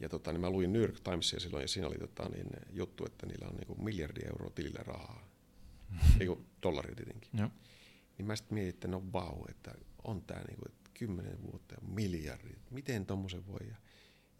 ja 0.00 0.08
tota, 0.08 0.32
niin 0.32 0.40
mä 0.40 0.50
luin 0.50 0.72
New 0.72 0.82
York 0.82 1.00
Timesia 1.00 1.40
silloin, 1.40 1.62
ja 1.62 1.68
siinä 1.68 1.88
oli 1.88 1.98
tota, 1.98 2.28
niin, 2.28 2.46
juttu, 2.70 3.06
että 3.06 3.26
niillä 3.26 3.46
on 3.46 3.56
niin 3.56 3.84
miljardi 3.84 4.20
euroa 4.26 4.50
tilillä 4.50 4.80
rahaa. 4.82 5.28
Ei 6.20 6.26
dollari 6.62 6.94
tietenkin. 6.94 7.30
Ja. 7.34 7.50
Niin 8.18 8.26
mä 8.26 8.36
sitten 8.36 8.54
mietin, 8.54 8.68
että 8.68 8.88
no 8.88 9.02
vau, 9.12 9.44
että 9.48 9.74
on 10.04 10.22
tämä 10.22 10.40
niin 10.40 10.56
kuin, 10.56 10.72
että 10.72 10.90
10 10.94 11.42
vuotta 11.52 11.74
ja 11.74 11.80
miljardi, 11.88 12.48
miten 12.70 13.06
tuommoisen 13.06 13.46
voi. 13.46 13.68
Ja, 13.68 13.76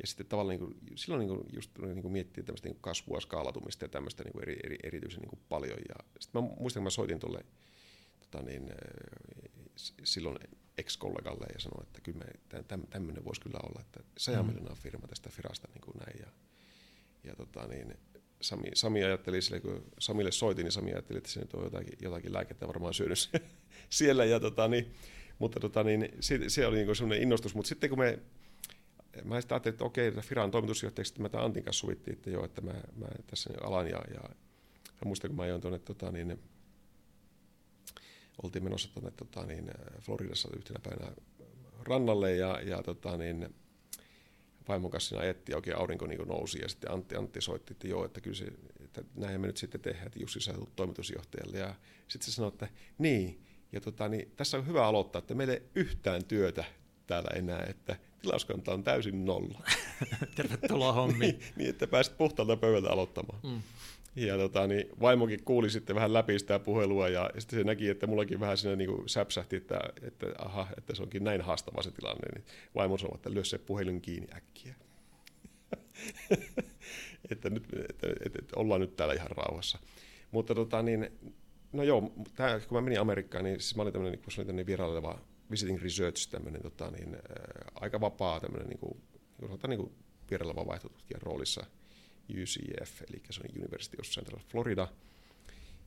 ja 0.00 0.06
sitten 0.06 0.26
tavallaan 0.26 0.58
niin 0.60 0.68
kuin, 0.68 0.98
silloin 0.98 1.26
niin 1.26 1.36
kuin, 1.36 1.54
just 1.54 1.78
niin 1.78 2.02
kuin 2.02 2.12
miettii 2.12 2.44
tämmöistä 2.44 2.68
niin 2.68 2.78
kasvua, 2.80 3.20
skaalatumista 3.20 3.84
ja 3.84 3.88
tämmöistä 3.88 4.24
niin 4.24 4.32
kuin 4.32 4.42
eri, 4.42 4.56
eri, 4.64 4.76
erityisen 4.82 5.20
niin 5.20 5.30
kuin 5.30 5.40
paljon. 5.48 5.78
Ja 5.88 5.94
sitten 6.20 6.42
mä 6.42 6.48
muistan, 6.60 6.80
kun 6.80 6.84
mä 6.84 6.90
soitin 6.90 7.18
tuolle 7.18 7.44
tota 8.30 8.44
niin, 8.44 8.70
silloin 10.04 10.38
ex-kollegalle 10.78 11.46
ja 11.52 11.60
sanoi, 11.60 11.82
että 11.82 12.00
kyllä 12.00 12.18
me, 12.18 12.62
tämmöinen 12.90 13.24
voisi 13.24 13.40
kyllä 13.40 13.58
olla, 13.62 13.80
että 13.80 14.00
100 14.16 14.42
mm. 14.42 14.48
miljoonaa 14.48 14.74
firma 14.74 15.08
tästä 15.08 15.30
firasta 15.30 15.68
niin 15.74 15.82
kuin 15.82 15.96
näin. 15.96 16.20
Ja, 16.20 16.26
ja 17.24 17.36
tota 17.36 17.66
niin, 17.66 17.94
Sami, 18.40 18.70
Sami 18.74 19.04
ajatteli, 19.04 19.42
sille, 19.42 19.60
kun 19.60 19.84
Samille 19.98 20.32
soitin, 20.32 20.64
niin 20.64 20.72
Sami 20.72 20.92
ajatteli, 20.92 21.18
että 21.18 21.30
se 21.30 21.40
nyt 21.40 21.54
on 21.54 21.64
jotakin, 21.64 21.98
jotakin 22.02 22.32
lääkettä 22.32 22.68
varmaan 22.68 22.94
syönyt 22.94 23.30
siellä. 23.90 24.24
Ja 24.24 24.40
tota 24.40 24.68
niin, 24.68 24.94
mutta 25.38 25.60
tota 25.60 25.84
niin, 25.84 26.08
se, 26.20 26.48
se 26.48 26.66
oli 26.66 26.76
niin 26.76 26.96
semmoinen 26.96 27.22
innostus. 27.22 27.54
Mutta 27.54 27.68
sitten 27.68 27.90
kun 27.90 27.98
me, 27.98 28.18
mä 29.24 29.40
sitten 29.40 29.54
ajattelin, 29.54 29.74
että 29.74 29.84
okei, 29.84 30.06
että 30.06 30.20
Firan 30.20 30.50
toimitusjohtajaksi, 30.50 31.12
että 31.12 31.22
mä 31.22 31.28
tämän 31.28 31.44
Antin 31.44 31.64
kanssa 31.64 31.80
sovittiin, 31.80 32.16
että 32.16 32.30
joo, 32.30 32.44
että 32.44 32.60
mä, 32.60 32.74
mä 32.96 33.06
tässä 33.26 33.50
alan 33.60 33.88
ja, 33.88 34.00
ja, 34.14 34.20
ja 35.00 35.04
muistan, 35.04 35.28
kun 35.28 35.36
mä 35.36 35.42
ajoin 35.42 35.60
tuonne 35.60 35.78
tota 35.78 36.12
niin, 36.12 36.38
oltiin 38.42 38.64
menossa 38.64 38.92
tuonne 38.94 39.10
tota, 39.10 39.46
niin, 39.46 39.70
Floridassa 40.00 40.48
yhtenä 40.56 40.80
päivänä 40.82 41.16
rannalle 41.82 42.36
ja, 42.36 42.60
ja 42.60 42.82
tota, 42.82 43.16
niin, 43.16 43.54
vaimon 44.68 44.90
kanssa 44.90 45.08
siinä 45.08 45.22
ajettiin 45.22 45.52
ja 45.52 45.56
oikein 45.56 45.76
aurinko 45.76 46.06
niin 46.06 46.28
nousi 46.28 46.58
ja 46.62 46.68
sitten 46.68 46.90
Antti, 46.90 47.16
Antti 47.16 47.40
soitti, 47.40 47.72
että 47.72 47.88
joo, 47.88 48.04
että 48.04 48.20
kyllä 48.20 48.36
se, 48.36 48.46
että 48.84 49.04
näin 49.14 49.40
me 49.40 49.46
nyt 49.46 49.56
sitten 49.56 49.80
tehdään, 49.80 50.06
että 50.06 50.18
Jussi 50.18 50.40
sä 50.40 50.54
toimitusjohtajalle 50.76 51.58
ja 51.58 51.74
sitten 52.08 52.26
se 52.26 52.34
sanoi, 52.34 52.48
että 52.48 52.68
niin, 52.98 53.46
Ja 53.72 53.80
tota, 53.80 54.08
niin 54.08 54.32
tässä 54.36 54.58
on 54.58 54.66
hyvä 54.66 54.86
aloittaa, 54.86 55.18
että 55.18 55.34
meillä 55.34 55.54
ei 55.54 55.62
yhtään 55.74 56.24
työtä 56.24 56.64
täällä 57.06 57.30
enää, 57.34 57.66
että 57.68 57.96
tilauskanta 58.22 58.74
on 58.74 58.84
täysin 58.84 59.24
nolla. 59.24 59.62
Tervetuloa 60.36 60.92
hommiin. 60.92 61.20
niin, 61.38 61.52
niin, 61.56 61.70
että 61.70 61.86
pääsit 61.86 62.16
puhtaalta 62.16 62.56
pöydältä 62.56 62.90
aloittamaan. 62.90 63.38
Mm. 63.42 63.62
Ja 64.16 64.36
tota, 64.36 64.66
niin 64.66 64.88
vaimokin 65.00 65.44
kuuli 65.44 65.70
sitten 65.70 65.96
vähän 65.96 66.12
läpi 66.12 66.38
sitä 66.38 66.58
puhelua 66.58 67.08
ja, 67.08 67.30
sitten 67.38 67.58
se 67.58 67.64
näki, 67.64 67.88
että 67.88 68.06
mullakin 68.06 68.40
vähän 68.40 68.56
siinä 68.56 68.76
niin 68.76 68.90
kuin 68.90 69.08
säpsähti, 69.08 69.56
että, 69.56 69.80
että, 70.02 70.26
aha, 70.38 70.66
että 70.78 70.94
se 70.94 71.02
onkin 71.02 71.24
näin 71.24 71.40
haastava 71.40 71.82
se 71.82 71.90
tilanne. 71.90 72.28
Niin 72.34 72.44
vaimo 72.74 72.98
sanoi, 72.98 73.14
että 73.14 73.34
lyö 73.34 73.44
se 73.44 73.58
puhelin 73.58 74.00
kiinni 74.00 74.28
äkkiä. 74.36 74.74
että, 77.30 77.50
nyt, 77.50 77.64
että, 77.90 78.06
että, 78.24 78.38
että, 78.38 78.56
ollaan 78.56 78.80
nyt 78.80 78.96
täällä 78.96 79.14
ihan 79.14 79.30
rauhassa. 79.30 79.78
Mutta 80.30 80.54
tota, 80.54 80.82
niin, 80.82 81.10
no 81.72 81.82
joo, 81.82 82.12
tää, 82.34 82.60
kun 82.60 82.78
mä 82.78 82.80
menin 82.80 83.00
Amerikkaan, 83.00 83.44
niin 83.44 83.60
siis 83.60 83.76
mä 83.76 83.82
olin 83.82 83.92
tämmöinen, 83.92 84.18
kun 84.18 84.32
se 84.32 84.66
vieraileva 84.66 85.18
visiting 85.50 85.82
research, 85.82 86.30
tämmöinen 86.30 86.62
tota, 86.62 86.90
niin, 86.90 87.14
ää, 87.14 87.22
aika 87.74 88.00
vapaa 88.00 88.40
tämmöinen 88.40 88.68
niin 88.68 88.78
kuin, 88.78 89.02
niin 89.68 89.78
kuin 89.78 89.92
vaihtotutkijan 90.66 91.22
roolissa 91.22 91.66
UCF, 92.30 93.02
eli 93.02 93.22
se 93.30 93.40
on 93.40 93.62
University 93.62 93.96
of 94.00 94.06
Central 94.06 94.40
Florida. 94.48 94.88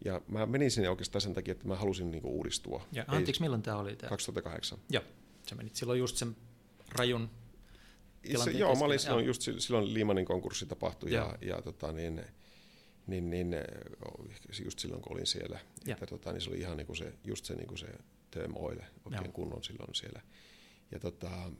Ja 0.05 0.21
mä 0.27 0.45
menin 0.45 0.71
sinne 0.71 0.89
oikeastaan 0.89 1.21
sen 1.21 1.33
takia, 1.33 1.51
että 1.51 1.67
mä 1.67 1.75
halusin 1.75 2.11
niin 2.11 2.21
kuin, 2.21 2.33
uudistua. 2.33 2.87
Ja 2.91 3.05
anteeksi, 3.07 3.41
milloin 3.41 3.61
tämä 3.61 3.77
oli? 3.77 3.95
Tää? 3.95 4.09
2008. 4.09 4.79
Joo, 4.89 5.03
sä 5.49 5.55
menit 5.55 5.75
silloin 5.75 5.99
just 5.99 6.17
sen 6.17 6.35
rajun 6.91 7.29
se, 8.43 8.51
joo, 8.51 8.75
mä 8.75 8.85
olin 8.85 8.99
silloin, 8.99 9.25
just 9.25 9.41
silloin 9.57 9.93
Liimanin 9.93 10.25
konkurssi 10.25 10.65
tapahtui 10.65 11.11
ja, 11.11 11.37
ja, 11.41 11.47
ja 11.47 11.61
tota, 11.61 11.91
niin, 11.91 12.21
niin, 13.07 13.29
niin, 13.29 13.55
just 14.63 14.79
silloin 14.79 15.01
kun 15.01 15.11
olin 15.11 15.27
siellä, 15.27 15.59
ja. 15.85 15.93
että 15.93 16.05
tota, 16.05 16.33
niin 16.33 16.41
se 16.41 16.49
oli 16.49 16.59
ihan 16.59 16.77
niin 16.77 16.87
kuin 16.87 16.97
se, 16.97 17.13
just 17.23 17.45
se, 17.45 17.55
niin 17.55 17.67
kuin 17.67 17.77
se 17.77 17.87
term 18.31 18.53
oil 18.55 18.79
oikein 19.05 19.25
joo. 19.25 19.33
kunnon 19.33 19.63
silloin 19.63 19.95
siellä. 19.95 20.21
Ja 20.91 20.99
tota, 20.99 21.51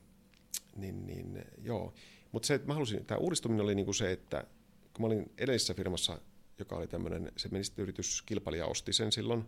niin, 0.75 1.07
niin, 1.07 1.45
joo. 1.63 1.93
Mutta 2.31 2.47
se, 2.47 2.53
että 2.53 2.67
mä 2.67 2.73
halusin, 2.73 3.05
tämä 3.05 3.17
uudistuminen 3.17 3.63
oli 3.63 3.75
niin 3.75 3.85
kuin 3.85 3.95
se, 3.95 4.11
että 4.11 4.47
kun 4.99 5.09
mä 5.09 5.13
olin 5.13 5.31
edellisessä 5.37 5.73
firmassa, 5.73 6.19
joka 6.59 6.75
oli 6.75 6.87
tämmöinen, 6.87 7.31
se 7.37 7.49
meni 7.49 7.63
sitten 7.63 7.83
yrityskilpailija 7.83 8.65
osti 8.65 8.93
sen 8.93 9.11
silloin, 9.11 9.45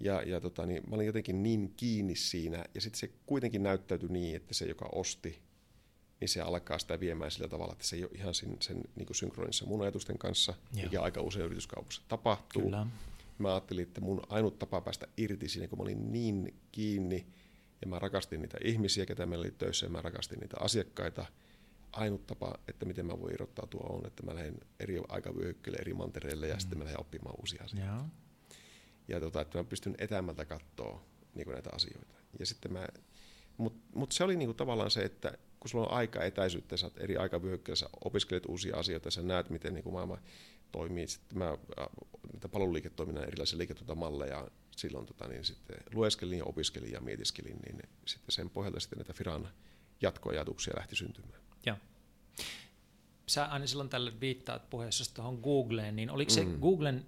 ja, 0.00 0.22
ja 0.22 0.40
tota, 0.40 0.66
niin 0.66 0.82
mä 0.90 0.96
olin 0.96 1.06
jotenkin 1.06 1.42
niin 1.42 1.74
kiinni 1.76 2.16
siinä, 2.16 2.64
ja 2.74 2.80
sitten 2.80 2.98
se 2.98 3.10
kuitenkin 3.26 3.62
näyttäytyi 3.62 4.08
niin, 4.08 4.36
että 4.36 4.54
se, 4.54 4.64
joka 4.64 4.88
osti, 4.92 5.42
niin 6.20 6.28
se 6.28 6.40
alkaa 6.40 6.78
sitä 6.78 7.00
viemään 7.00 7.30
sillä 7.30 7.48
tavalla, 7.48 7.72
että 7.72 7.86
se 7.86 7.96
ei 7.96 8.04
ole 8.04 8.10
ihan 8.14 8.34
sen, 8.34 8.56
sen 8.60 8.80
niin 8.96 9.06
kuin 9.06 9.16
synkronissa 9.16 9.66
mun 9.66 9.82
ajatusten 9.82 10.18
kanssa, 10.18 10.54
Joo. 10.74 10.84
mikä 10.84 11.02
aika 11.02 11.20
usein 11.20 11.44
yrityskaupassa 11.44 12.02
tapahtuu. 12.08 12.62
Kyllä. 12.62 12.86
Mä 13.38 13.48
ajattelin, 13.54 13.82
että 13.82 14.00
mun 14.00 14.22
ainut 14.28 14.58
tapa 14.58 14.80
päästä 14.80 15.06
irti 15.16 15.48
siinä, 15.48 15.68
kun 15.68 15.78
mä 15.78 15.82
olin 15.82 16.12
niin 16.12 16.54
kiinni, 16.72 17.26
ja 17.80 17.86
mä 17.86 17.98
rakastin 17.98 18.40
niitä 18.40 18.58
ihmisiä, 18.64 19.06
ketä 19.06 19.26
meillä 19.26 19.42
oli 19.42 19.54
töissä, 19.58 19.86
ja 19.86 19.90
mä 19.90 20.02
rakastin 20.02 20.38
niitä 20.40 20.56
asiakkaita. 20.60 21.26
Ainut 21.96 22.26
tapa, 22.26 22.54
että 22.68 22.86
miten 22.86 23.06
mä 23.06 23.20
voin 23.20 23.34
irrottautua, 23.34 23.86
on, 23.88 24.06
että 24.06 24.22
mä 24.22 24.34
lähden 24.34 24.60
eri 24.80 25.00
aikavyöhykkeille, 25.08 25.78
eri 25.80 25.94
mantereille, 25.94 26.48
ja 26.48 26.54
mm. 26.54 26.60
sitten 26.60 26.78
mä 26.78 26.84
lähden 26.84 27.00
oppimaan 27.00 27.36
uusia 27.38 27.64
asioita. 27.64 27.92
Joo. 27.92 28.04
Ja 29.08 29.20
tota, 29.20 29.40
että 29.40 29.58
mä 29.58 29.64
pystyn 29.64 29.94
etämältä 29.98 30.44
katsoa 30.44 31.02
niin 31.34 31.48
näitä 31.48 31.70
asioita. 31.72 32.14
Ja 32.38 32.46
sitten 32.46 32.72
mä, 32.72 32.86
mutta 33.56 33.80
mut 33.94 34.12
se 34.12 34.24
oli 34.24 34.36
niinku 34.36 34.54
tavallaan 34.54 34.90
se, 34.90 35.02
että 35.02 35.38
kun 35.60 35.70
sulla 35.70 35.86
on 35.86 35.92
aika 35.92 36.24
etäisyyttä, 36.24 36.76
sä 36.76 36.90
eri 36.96 37.16
aikavyöhykkeessä 37.16 37.88
opiskelet 38.04 38.46
uusia 38.46 38.76
asioita, 38.76 39.10
sä 39.10 39.22
näet, 39.22 39.50
miten 39.50 39.74
niin 39.74 39.84
kuin 39.84 39.92
maailma 39.92 40.18
toimii. 40.72 41.08
Sitten 41.08 41.38
mä 41.38 41.58
niitä 42.32 42.48
palveluliiketoiminnan 42.48 43.24
erilaisia 43.24 43.58
liiketoimintamalleja 43.58 44.48
silloin 44.76 45.06
tota, 45.06 45.28
niin 45.28 45.44
sitten 45.44 45.76
lueskelin 45.94 46.38
ja 46.38 46.44
opiskelin 46.44 46.92
ja 46.92 47.00
mietiskelin, 47.00 47.58
niin 47.66 47.82
sitten 48.06 48.32
sen 48.32 48.50
pohjalta 48.50 48.80
sitten 48.80 48.98
näitä 48.98 49.12
Firan 49.12 49.48
jatkoajatuksia 50.00 50.74
lähti 50.76 50.96
syntymään. 50.96 51.45
Joo. 51.66 51.76
Sä 53.26 53.44
aina 53.44 53.66
silloin 53.66 53.88
tälle 53.88 54.20
viittaat 54.20 54.70
puheessa 54.70 55.14
tuohon 55.14 55.38
Googleen, 55.42 55.96
niin 55.96 56.10
oliko 56.10 56.30
se 56.30 56.44
mm. 56.44 56.60
Googlen 56.60 57.06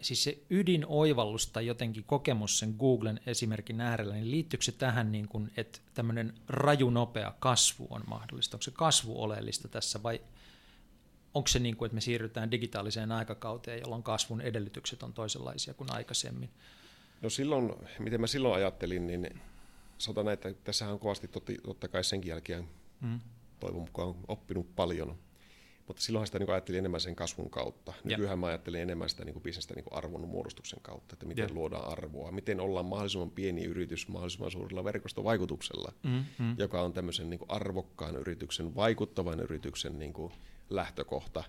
siis 0.00 0.24
se 0.24 0.38
ydinoivallus 0.50 1.46
tai 1.46 1.66
jotenkin 1.66 2.04
kokemus 2.04 2.58
sen 2.58 2.74
Googlen 2.78 3.20
esimerkin 3.26 3.80
äärellä, 3.80 4.14
niin 4.14 4.30
liittyykö 4.30 4.64
se 4.64 4.72
tähän, 4.72 5.12
niin 5.12 5.28
kuin, 5.28 5.50
että 5.56 5.78
tämmöinen 5.94 6.34
raju 6.48 6.90
nopea 6.90 7.34
kasvu 7.38 7.86
on 7.90 8.02
mahdollista? 8.06 8.56
Onko 8.56 8.62
se 8.62 8.70
kasvu 8.70 9.22
oleellista 9.22 9.68
tässä 9.68 10.02
vai 10.02 10.20
onko 11.34 11.48
se 11.48 11.58
niin 11.58 11.76
kuin, 11.76 11.86
että 11.86 11.94
me 11.94 12.00
siirrytään 12.00 12.50
digitaaliseen 12.50 13.12
aikakauteen, 13.12 13.80
jolloin 13.80 14.02
kasvun 14.02 14.40
edellytykset 14.40 15.02
on 15.02 15.12
toisenlaisia 15.12 15.74
kuin 15.74 15.92
aikaisemmin? 15.92 16.50
No 17.22 17.30
silloin, 17.30 17.72
miten 17.98 18.20
mä 18.20 18.26
silloin 18.26 18.54
ajattelin, 18.54 19.06
niin 19.06 19.40
sanotaan 19.98 20.24
näin, 20.24 20.34
että 20.34 20.54
tässä 20.64 20.88
on 20.88 20.98
kovasti 20.98 21.28
totti, 21.28 21.58
totta 21.64 21.88
kai 21.88 22.04
senkin 22.04 22.30
jälkeen 22.30 22.68
mm. 23.00 23.20
Toivon 23.60 23.82
mukaan 23.82 24.14
oppinut 24.28 24.76
paljon 24.76 25.18
mutta 25.88 26.02
silloinhan 26.02 26.26
sitä 26.26 26.38
niin 26.38 26.50
ajattelin 26.50 26.78
enemmän 26.78 27.00
sen 27.00 27.16
kasvun 27.16 27.50
kautta. 27.50 27.92
Nykyään 28.04 28.38
mä 28.38 28.46
ajattelin 28.46 28.80
enemmän 28.80 29.08
sitä 29.08 29.24
niin 29.24 29.40
bisnestä 29.40 29.74
niin 29.74 29.84
arvon 29.90 30.28
muodostuksen 30.28 30.78
kautta, 30.82 31.12
että 31.12 31.26
miten 31.26 31.44
yeah. 31.44 31.56
luodaan 31.56 31.92
arvoa, 31.92 32.32
miten 32.32 32.60
ollaan 32.60 32.86
mahdollisimman 32.86 33.30
pieni 33.30 33.64
yritys 33.64 34.08
mahdollisimman 34.08 34.50
suurella 34.50 34.84
verkostovaikutuksella, 34.84 35.92
mm-hmm. 36.02 36.54
joka 36.58 36.82
on 36.82 36.92
tämmöisen 36.92 37.30
niin 37.30 37.40
arvokkaan 37.48 38.16
yrityksen, 38.16 38.74
vaikuttavan 38.74 39.40
yrityksen 39.40 39.98
niin 39.98 40.14
lähtökohta. 40.70 41.44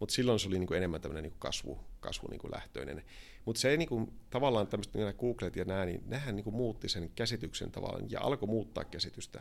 Mutta 0.00 0.14
silloin 0.14 0.40
se 0.40 0.48
oli 0.48 0.58
niin 0.58 0.74
enemmän 0.74 1.00
tämmöinen 1.00 1.22
niin 1.22 1.38
kasvu, 1.38 1.78
kasvu 2.00 2.28
niin 2.28 2.52
lähtöinen. 2.52 3.04
Mutta 3.44 3.60
se 3.60 3.76
niin 3.76 3.88
kuin, 3.88 4.12
tavallaan 4.30 4.66
tämmöiset 4.66 4.94
niin 4.94 5.14
Googlet 5.18 5.56
ja 5.56 5.64
nämä, 5.64 5.84
niin 5.84 6.02
nehän 6.06 6.36
niin 6.36 6.54
muutti 6.54 6.88
sen 6.88 7.10
käsityksen 7.14 7.70
tavallaan 7.70 8.10
ja 8.10 8.20
alkoi 8.20 8.48
muuttaa 8.48 8.84
käsitystä. 8.84 9.40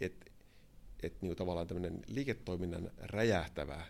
Että 0.00 0.26
että 1.02 1.18
niin 1.22 1.36
tavallaan 1.36 1.66
tämmöinen 1.66 2.02
liiketoiminnan 2.06 2.90
räjähtävä 2.98 3.82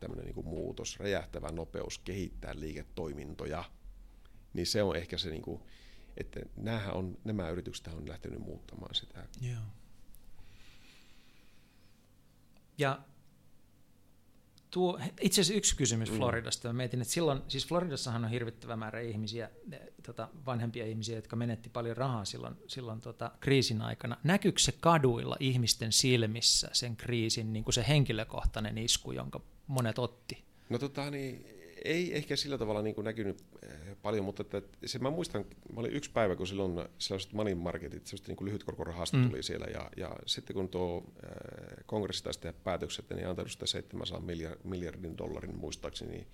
tämmöinen 0.00 0.24
niin 0.26 0.46
muutos, 0.48 0.98
räjähtävä 0.98 1.52
nopeus 1.52 1.98
kehittää 1.98 2.52
liiketoimintoja, 2.54 3.64
niin 4.52 4.66
se 4.66 4.82
on 4.82 4.96
ehkä 4.96 5.18
se, 5.18 5.30
niin 5.30 5.42
kuin, 5.42 5.62
että 6.16 6.40
on, 6.92 7.18
nämä 7.24 7.50
yritykset 7.50 7.86
on 7.86 8.08
lähtenyt 8.08 8.40
muuttamaan 8.40 8.94
sitä. 8.94 9.26
Joo. 9.40 9.62
Ja 12.78 13.00
tuo, 14.70 15.00
itse 15.20 15.40
asiassa 15.40 15.58
yksi 15.58 15.76
kysymys 15.76 16.10
mm. 16.10 16.16
Floridasta. 16.16 16.68
Mä 16.68 16.72
mietin, 16.72 17.00
että 17.00 17.14
silloin, 17.14 17.42
siis 17.48 17.66
Floridassahan 17.66 18.24
on 18.24 18.30
hirvittävä 18.30 18.76
määrä 18.76 19.00
ihmisiä, 19.00 19.50
tota, 20.06 20.28
vanhempia 20.46 20.86
ihmisiä, 20.86 21.16
jotka 21.16 21.36
menetti 21.36 21.68
paljon 21.68 21.96
rahaa 21.96 22.24
silloin, 22.24 22.56
silloin 22.66 23.00
tota, 23.00 23.30
kriisin 23.40 23.82
aikana. 23.82 24.16
Näkyykö 24.24 24.58
se 24.58 24.72
kaduilla 24.72 25.36
ihmisten 25.40 25.92
silmissä 25.92 26.70
sen 26.72 26.96
kriisin 26.96 27.52
niin 27.52 27.64
kuin 27.64 27.74
se 27.74 27.84
henkilökohtainen 27.88 28.78
isku, 28.78 29.12
jonka 29.12 29.40
monet 29.66 29.98
otti? 29.98 30.44
No 30.68 30.78
tota, 30.78 31.10
niin, 31.10 31.46
ei 31.84 32.16
ehkä 32.16 32.36
sillä 32.36 32.58
tavalla 32.58 32.82
niin 32.82 32.94
kuin 32.94 33.04
näkynyt 33.04 33.44
eh, 33.62 33.96
paljon, 34.02 34.24
mutta 34.24 34.42
että 34.42 34.62
se, 34.86 34.98
mä 34.98 35.10
muistan, 35.10 35.44
mä 35.74 35.80
olin 35.80 35.92
yksi 35.92 36.10
päivä, 36.10 36.36
kun 36.36 36.46
silloin 36.46 36.88
sellaiset 36.98 37.32
money 37.32 37.54
marketit, 37.54 38.06
sellaiset 38.06 38.28
niin 38.28 38.46
lyhytkorkorahasta 38.46 39.16
mm. 39.16 39.28
tuli 39.28 39.42
siellä, 39.42 39.66
ja, 39.66 39.90
ja 39.96 40.16
sitten 40.26 40.56
kun 40.56 40.68
tuo 40.68 41.04
äh, 41.24 41.84
kongressi 41.86 42.24
taisi 42.24 42.40
tehdä 42.40 42.58
päätökset, 42.64 43.10
niin 43.10 43.28
antanut 43.28 43.52
sitä 43.52 43.66
700 43.66 44.22
miljardin 44.64 45.18
dollarin 45.18 45.56
muistaakseni 45.56 46.26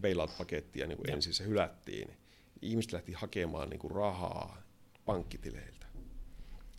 bailout-pakettia 0.00 0.86
niin 0.86 0.98
kuin 0.98 1.10
ensin 1.10 1.34
se 1.34 1.44
hylättiin. 1.44 2.16
Ihmiset 2.62 2.92
lähti 2.92 3.12
hakemaan 3.12 3.70
niin 3.70 3.80
kuin 3.80 3.90
rahaa 3.90 4.62
pankkitileiltä. 5.04 5.86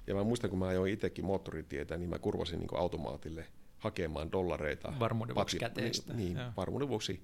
Ja 0.08 0.16
mä 0.16 0.24
muistan, 0.24 0.50
kun 0.50 0.60
mä 0.60 0.68
ajoin 0.68 0.94
itsekin 0.94 1.26
moottoritietä, 1.26 1.98
niin 1.98 2.10
mä 2.10 2.20
kurvasin 2.20 2.60
niin 2.60 2.68
kuin 2.68 2.80
automaatille 2.80 3.46
hakemaan 3.78 4.32
dollareita. 4.32 4.94
Varmuuden 5.00 5.36
vuoksi 5.36 5.60
käteistä. 5.60 6.14
Niin, 6.14 6.36
niin 6.36 6.56
varmuuden 6.58 6.88
vuoksi 6.88 7.24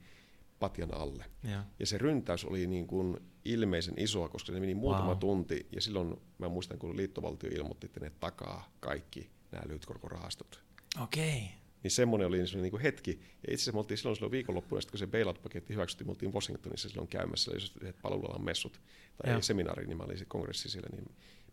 patjan 0.60 0.94
alle. 0.94 1.26
Ja, 1.44 1.64
ja 1.80 1.86
se 1.86 1.98
ryntäys 1.98 2.46
oli 2.46 2.68
niin 2.68 2.88
kuin 2.88 3.18
ilmeisen 3.46 3.94
isoa, 3.98 4.30
koska 4.30 4.54
se 4.54 4.60
meni 4.60 4.76
muutama 4.76 5.08
wow. 5.08 5.18
tunti. 5.18 5.68
Ja 5.72 5.82
silloin 5.82 6.16
mä 6.38 6.50
muistan, 6.50 6.80
kun 6.80 6.98
liittovaltio 6.98 7.50
ilmoitti, 7.54 7.86
että 7.86 8.00
ne 8.00 8.12
takaa 8.20 8.72
kaikki 8.80 9.30
nämä 9.52 9.64
lyhytkorkorahastot. 9.68 10.64
Okei. 11.04 11.38
Okay. 11.38 11.58
Niin 11.84 11.92
semmoinen 11.92 12.28
oli 12.28 12.38
niin 12.38 12.72
kuin 12.72 12.82
hetki. 12.82 13.12
Ja 13.12 13.54
itse 13.54 13.54
asiassa 13.54 13.72
me 13.72 13.80
oltiin 13.80 13.98
silloin, 13.98 14.16
silloin 14.16 14.32
viikonloppuna, 14.32 14.82
kun 14.90 15.00
se 15.00 15.08
bailout-paketti 15.08 15.74
hyväksyttiin, 15.74 16.08
me 16.08 16.12
oltiin 16.12 16.34
Washingtonissa 16.34 16.90
silloin 16.90 17.08
käymässä, 17.08 17.52
jos 17.52 17.74
yhdet 17.82 17.96
palvelualan 18.02 18.46
messut 18.46 18.82
tai 19.24 19.34
ja. 19.34 19.42
seminaari, 19.42 19.88
niin 19.88 19.98
mä 19.98 20.04
olin 20.04 20.18
se 20.18 20.26
kongressi 20.26 20.70
siellä, 20.70 20.90
niin 20.92 21.06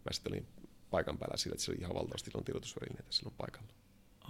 mä 0.05 0.13
sitten 0.13 0.33
olin 0.33 0.47
paikan 0.91 1.19
päällä 1.19 1.37
sillä, 1.37 1.55
että 1.55 1.65
se 1.65 1.71
oli 1.71 1.81
ihan 1.81 1.95
valtavasti 1.95 2.31
silloin 2.31 2.45
tiedotusvälineitä 2.45 3.09
silloin 3.11 3.35
paikalla. 3.39 3.69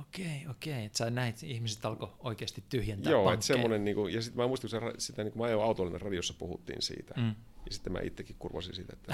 Okei, 0.00 0.46
okei. 0.50 0.84
Että 0.84 0.98
sä 0.98 1.10
näit, 1.10 1.42
ihmiset 1.42 1.84
alkoi 1.84 2.08
oikeasti 2.18 2.64
tyhjentää 2.68 3.12
Joo, 3.12 3.32
että 3.32 3.46
semmoinen, 3.46 3.84
niin 3.84 3.94
kuin, 3.94 4.14
ja 4.14 4.22
sitten 4.22 4.42
mä 4.42 4.48
muistin, 4.48 4.70
kun 4.70 4.92
sitä, 4.98 5.24
niin 5.24 5.32
kun 5.32 5.42
mä 5.42 5.46
ajoin 5.46 5.64
autollinen 5.64 6.00
radiossa 6.00 6.34
puhuttiin 6.38 6.82
siitä, 6.82 7.14
mm. 7.16 7.34
ja 7.66 7.72
sitten 7.72 7.92
mä 7.92 8.00
itsekin 8.00 8.36
kurvasin 8.38 8.74
siitä, 8.74 8.92
että 8.92 9.12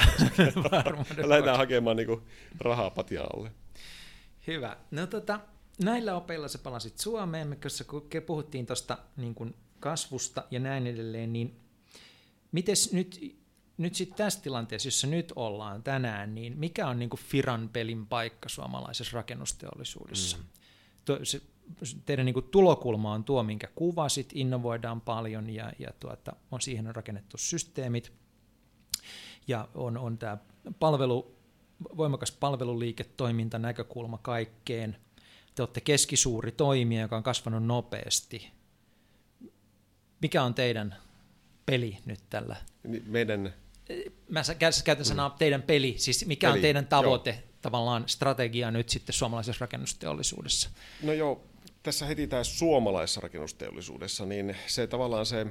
lähdetään 1.28 1.56
hakemaan 1.56 1.96
niin 1.96 2.06
kuin, 2.06 2.22
rahaa 2.60 2.90
patja 2.90 3.22
alle. 3.22 3.52
Hyvä. 4.46 4.76
No 4.90 5.06
tota, 5.06 5.40
näillä 5.84 6.16
opeilla 6.16 6.48
sä 6.48 6.58
palasit 6.58 6.98
Suomeen, 6.98 7.58
koska 7.62 7.84
kun 7.84 8.08
puhuttiin 8.26 8.66
tuosta 8.66 8.98
niin 9.16 9.54
kasvusta 9.80 10.44
ja 10.50 10.60
näin 10.60 10.86
edelleen, 10.86 11.32
niin 11.32 11.60
miten 12.52 12.76
nyt 12.92 13.40
nyt 13.80 13.94
sitten 13.94 14.16
tässä 14.16 14.42
tilanteessa, 14.42 14.86
jossa 14.86 15.06
nyt 15.06 15.32
ollaan 15.36 15.82
tänään, 15.82 16.34
niin 16.34 16.58
mikä 16.58 16.88
on 16.88 16.98
niin 16.98 17.10
kuin 17.10 17.20
Firan 17.20 17.68
pelin 17.68 18.06
paikka 18.06 18.48
suomalaisessa 18.48 19.16
rakennusteollisuudessa? 19.16 20.38
Mm. 20.38 20.44
To, 21.04 21.18
se, 21.22 21.40
teidän 22.06 22.26
niin 22.26 22.34
kuin 22.34 22.48
tulokulma 22.50 23.12
on 23.12 23.24
tuo, 23.24 23.42
minkä 23.42 23.68
kuvasit, 23.74 24.30
innovoidaan 24.34 25.00
paljon 25.00 25.50
ja, 25.50 25.72
ja 25.78 25.92
tuota, 26.00 26.32
on 26.50 26.60
siihen 26.60 26.86
on 26.86 26.94
rakennettu 26.94 27.38
systeemit 27.38 28.12
ja 29.48 29.68
on, 29.74 29.98
on 29.98 30.18
tämä 30.18 30.38
palvelu, 30.78 31.36
voimakas 31.96 32.32
palveluliiketoiminta 32.32 33.58
näkökulma 33.58 34.18
kaikkeen. 34.18 34.96
Te 35.54 35.62
olette 35.62 35.80
keskisuuri 35.80 36.52
toimija, 36.52 37.02
joka 37.02 37.16
on 37.16 37.22
kasvanut 37.22 37.64
nopeasti. 37.64 38.50
Mikä 40.22 40.42
on 40.42 40.54
teidän 40.54 40.96
peli 41.66 41.98
nyt 42.04 42.20
tällä? 42.30 42.56
Meidän... 43.06 43.54
Mä 44.28 44.42
käytän 44.84 45.04
sanaa 45.04 45.28
mm. 45.28 45.34
teidän 45.38 45.62
peli, 45.62 45.94
siis 45.98 46.26
mikä 46.26 46.46
peli. 46.46 46.58
on 46.58 46.62
teidän 46.62 46.86
tavoite, 46.86 47.30
joo. 47.30 47.49
Tavallaan 47.62 48.04
strategia 48.06 48.70
nyt 48.70 48.88
sitten 48.88 49.12
suomalaisessa 49.12 49.62
rakennusteollisuudessa? 49.62 50.70
No 51.02 51.12
joo, 51.12 51.44
tässä 51.82 52.06
heti 52.06 52.26
tämä 52.26 52.44
suomalaisessa 52.44 53.20
rakennusteollisuudessa, 53.20 54.26
niin 54.26 54.56
se 54.66 54.86
tavallaan 54.86 55.26
se, 55.26 55.46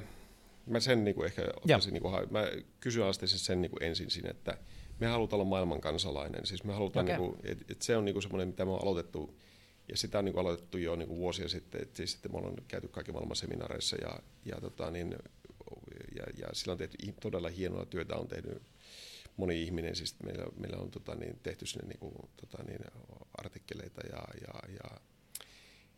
mä 0.66 0.80
sen 0.80 1.04
niin 1.04 1.14
kuin 1.14 1.26
ehkä 1.26 1.42
ottaisin, 1.56 1.92
niin 1.92 2.02
kuin, 2.02 2.14
mä 2.30 2.44
kyseenalaistaisin 2.80 3.38
sen 3.38 3.62
niin 3.62 3.70
kuin 3.70 3.82
ensin 3.82 4.10
siinä, 4.10 4.30
että 4.30 4.58
me 5.00 5.06
halutaan 5.06 5.40
olla 5.40 5.48
maailman 5.48 5.80
kansalainen. 5.80 6.46
Siis 6.46 6.64
me 6.64 6.72
halutaan, 6.72 7.06
okay. 7.06 7.18
niin 7.18 7.30
kuin, 7.30 7.40
että, 7.44 7.64
että 7.68 7.84
se 7.84 7.96
on 7.96 8.04
niin 8.04 8.12
kuin 8.12 8.22
semmoinen, 8.22 8.48
mitä 8.48 8.64
me 8.64 8.70
on 8.70 8.82
aloitettu, 8.82 9.38
ja 9.88 9.96
sitä 9.96 10.18
on 10.18 10.24
niin 10.24 10.32
kuin 10.32 10.46
aloitettu 10.46 10.78
jo 10.78 10.96
niin 10.96 11.08
kuin 11.08 11.18
vuosia 11.18 11.48
sitten, 11.48 11.82
että 11.82 11.96
siis 11.96 12.12
sitten 12.12 12.32
me 12.32 12.38
ollaan 12.38 12.56
käyty 12.68 12.88
kaiken 12.88 13.14
maailman 13.14 13.36
seminaareissa, 13.36 13.96
ja, 13.96 14.18
ja, 14.44 14.60
tota, 14.60 14.90
niin, 14.90 15.16
ja, 16.16 16.24
ja 16.38 16.48
sillä 16.52 16.72
on 16.72 16.78
tehty 16.78 16.96
todella 17.20 17.48
hienoa 17.48 17.86
työtä, 17.86 18.16
on 18.16 18.28
tehnyt 18.28 18.62
moni 19.40 19.62
ihminen, 19.62 19.96
siis 19.96 20.16
meillä, 20.22 20.44
meillä 20.56 20.78
on 20.78 20.90
tota, 20.90 21.14
niin, 21.14 21.38
tehty 21.42 21.66
sinne 21.66 21.88
niin 21.88 21.98
kuin, 21.98 22.14
tota, 22.36 22.62
niin, 22.62 22.80
artikkeleita 23.38 24.00
ja, 24.06 24.24
ja, 24.46 24.72
ja 24.72 25.00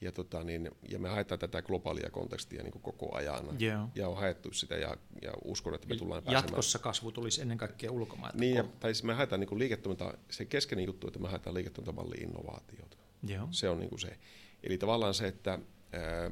ja, 0.02 0.12
tota, 0.12 0.44
niin, 0.44 0.70
ja 0.88 0.98
me 0.98 1.08
haetaan 1.08 1.38
tätä 1.38 1.62
globaalia 1.62 2.10
kontekstia 2.10 2.62
niin 2.62 2.72
kuin 2.72 2.82
koko 2.82 3.16
ajan. 3.16 3.62
Yeah. 3.62 3.88
Ja 3.94 4.08
on 4.08 4.16
haettu 4.16 4.52
sitä 4.52 4.76
ja, 4.76 4.96
ja 5.22 5.32
uskon, 5.44 5.74
että 5.74 5.88
me 5.88 5.96
tullaan 5.96 6.22
pääsemään. 6.22 6.44
Jatkossa 6.44 6.78
kasvu 6.78 7.12
tulisi 7.12 7.42
ennen 7.42 7.58
kaikkea 7.58 7.92
ulkomailta. 7.92 8.38
Niin, 8.38 8.56
ja, 8.56 8.64
tai 8.80 8.94
siis 8.94 9.04
me 9.04 9.14
haetaan 9.14 9.40
niin 9.40 9.58
liiketoiminta, 9.58 10.14
se 10.30 10.44
keskeinen 10.44 10.86
juttu, 10.86 11.06
että 11.06 11.18
me 11.18 11.28
haetaan 11.28 11.54
liiketoimintamalli 11.54 12.14
innovaatiota. 12.14 12.96
Yeah. 13.30 13.48
Se 13.50 13.68
on 13.68 13.78
niin 13.78 13.88
kuin 13.88 14.00
se. 14.00 14.18
Eli 14.62 14.78
tavallaan 14.78 15.14
se, 15.14 15.26
että 15.28 15.58
ää, 15.92 16.30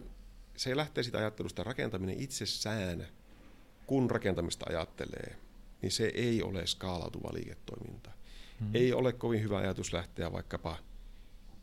se 0.57 0.77
lähtee 0.77 1.05
sitä 1.05 1.19
ajattelusta, 1.19 1.65
rakentaminen 1.65 2.21
itsessään, 2.21 3.07
kun 3.87 4.11
rakentamista 4.11 4.67
ajattelee, 4.69 5.37
niin 5.83 5.93
se 5.93 6.13
ei 6.15 6.43
ole 6.43 6.67
skaalautuva 6.67 7.31
liiketoiminta. 7.33 8.11
Hmm. 8.61 8.71
Ei 8.75 8.93
ole 8.93 9.13
kovin 9.13 9.43
hyvä 9.43 9.59
ajatus 9.59 9.93
lähteä 9.93 10.33
vaikkapa– 10.33 10.77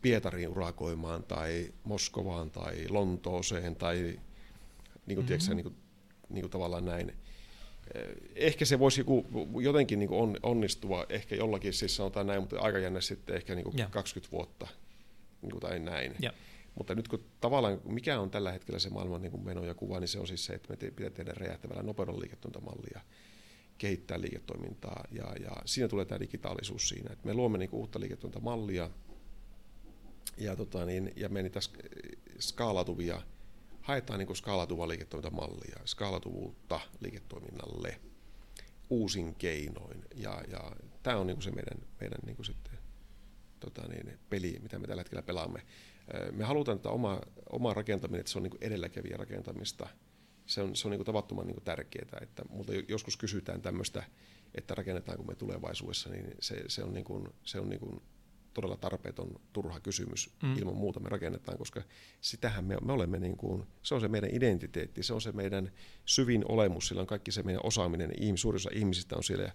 Pietariin 0.02 0.48
urakoimaan 0.48 1.22
tai 1.22 1.72
Moskovaan 1.84 2.50
tai 2.50 2.88
Lontooseen 2.88 3.76
tai 3.76 3.96
niin 3.96 4.18
kuin, 5.06 5.16
mm-hmm. 5.16 5.26
tiedätkö, 5.26 5.54
niin 5.54 5.62
kuin, 5.62 5.76
niin 6.28 6.42
kuin 6.42 6.50
tavallaan 6.50 6.84
näin. 6.84 7.08
Eh, 7.94 8.08
ehkä 8.36 8.64
se 8.64 8.78
voisi 8.78 9.00
joku, 9.00 9.26
jotenkin 9.62 9.98
niin 9.98 10.08
kuin 10.08 10.36
onnistua, 10.42 11.06
ehkä 11.08 11.34
jollakin, 11.36 11.72
siis 11.72 11.96
sanotaan 11.96 12.26
näin, 12.26 12.40
mutta 12.40 12.60
aika 12.60 12.78
jännä 12.78 13.00
sitten 13.00 13.36
ehkä 13.36 13.54
niin 13.54 13.64
kuin 13.64 13.90
20 13.90 14.32
vuotta 14.32 14.68
niin 15.42 15.50
kuin, 15.50 15.60
tai 15.60 15.78
näin. 15.78 16.14
Ja. 16.20 16.32
Mutta 16.74 16.94
nyt 16.94 17.08
kun 17.08 17.24
tavallaan, 17.40 17.80
mikä 17.84 18.20
on 18.20 18.30
tällä 18.30 18.52
hetkellä 18.52 18.78
se 18.78 18.90
maailman 18.90 19.22
niin 19.22 19.32
kuin 19.32 19.44
meno 19.44 19.64
ja 19.64 19.74
kuva, 19.74 20.00
niin 20.00 20.08
se 20.08 20.18
on 20.18 20.26
siis 20.26 20.44
se, 20.44 20.52
että 20.52 20.70
me 20.70 20.76
te, 20.76 20.90
pitää 20.90 21.10
tehdä 21.10 21.32
räjähtävällä 21.36 21.82
nopeudella 21.82 22.20
liiketoimintamallia, 22.20 23.00
kehittää 23.78 24.20
liiketoimintaa 24.20 25.04
ja, 25.12 25.34
ja 25.40 25.50
siinä 25.64 25.88
tulee 25.88 26.04
tämä 26.04 26.20
digitaalisuus 26.20 26.88
siinä, 26.88 27.12
että 27.12 27.26
me 27.26 27.34
luomme 27.34 27.58
niin 27.58 27.70
kuin 27.70 27.80
uutta 27.80 28.00
liiketoimintamallia, 28.00 28.90
ja, 30.36 30.56
tota, 30.56 30.84
niin, 30.84 31.12
ja 31.16 31.28
me 31.28 31.42
niitä 31.42 31.60
skaalatuvia, 32.40 33.22
haetaan 33.82 34.18
niin 34.18 34.36
skaalatuvaa 34.36 34.88
liiketoimintamallia, 34.88 35.80
skaalatuvuutta 35.86 36.80
liiketoiminnalle 37.00 38.00
uusin 38.90 39.34
keinoin. 39.34 40.04
Ja, 40.14 40.42
ja 40.50 40.72
tämä 41.02 41.16
on 41.16 41.26
niin 41.26 41.42
se 41.42 41.50
meidän, 41.50 41.78
meidän 42.00 42.18
niin 42.26 42.44
sitten, 42.44 42.78
tota 43.60 43.82
niin, 43.88 44.18
peli, 44.30 44.58
mitä 44.62 44.78
me 44.78 44.86
tällä 44.86 45.00
hetkellä 45.00 45.22
pelaamme. 45.22 45.62
Me 46.32 46.44
halutaan, 46.44 46.76
että 46.76 46.88
oma, 46.90 47.20
oma 47.52 47.74
rakentaminen, 47.74 48.20
että 48.20 48.32
se 48.32 48.38
on 48.38 48.42
niin 48.42 48.58
edelläkävijä 48.60 49.16
rakentamista. 49.16 49.88
Se 50.48 50.62
on, 50.62 50.76
se 50.76 50.88
on 50.88 50.92
niin 50.92 51.04
tavattoman 51.04 51.46
niin 51.46 51.64
tärkeää, 51.64 52.18
että, 52.20 52.44
mutta 52.48 52.72
joskus 52.88 53.16
kysytään 53.16 53.62
tämmöistä, 53.62 54.02
että 54.54 54.74
rakennetaanko 54.74 55.24
me 55.24 55.34
tulevaisuudessa, 55.34 56.10
niin 56.10 56.34
se, 56.40 56.64
se 56.68 56.82
on, 56.82 56.94
niin 56.94 57.04
kuin, 57.04 57.28
se 57.44 57.60
on 57.60 57.68
niin 57.68 57.80
kuin 57.80 58.02
todella 58.54 58.76
tarpeeton, 58.76 59.40
turha 59.52 59.80
kysymys 59.80 60.30
mm. 60.42 60.56
ilman 60.56 60.76
muuta 60.76 61.00
me 61.00 61.08
rakennetaan, 61.08 61.58
koska 61.58 61.82
sitähän 62.20 62.64
me, 62.64 62.76
me 62.82 62.92
olemme, 62.92 63.18
niin 63.18 63.36
kuin, 63.36 63.66
se 63.82 63.94
on 63.94 64.00
se 64.00 64.08
meidän 64.08 64.30
identiteetti, 64.32 65.02
se 65.02 65.14
on 65.14 65.20
se 65.20 65.32
meidän 65.32 65.72
syvin 66.04 66.44
olemus, 66.48 66.88
sillä 66.88 67.00
on 67.00 67.06
kaikki 67.06 67.32
se 67.32 67.42
meidän 67.42 67.60
osaaminen, 67.64 68.12
ihmis, 68.20 68.40
suurin 68.40 68.56
osa 68.56 68.70
ihmisistä 68.72 69.16
on 69.16 69.24
siellä. 69.24 69.44
Ja, 69.44 69.52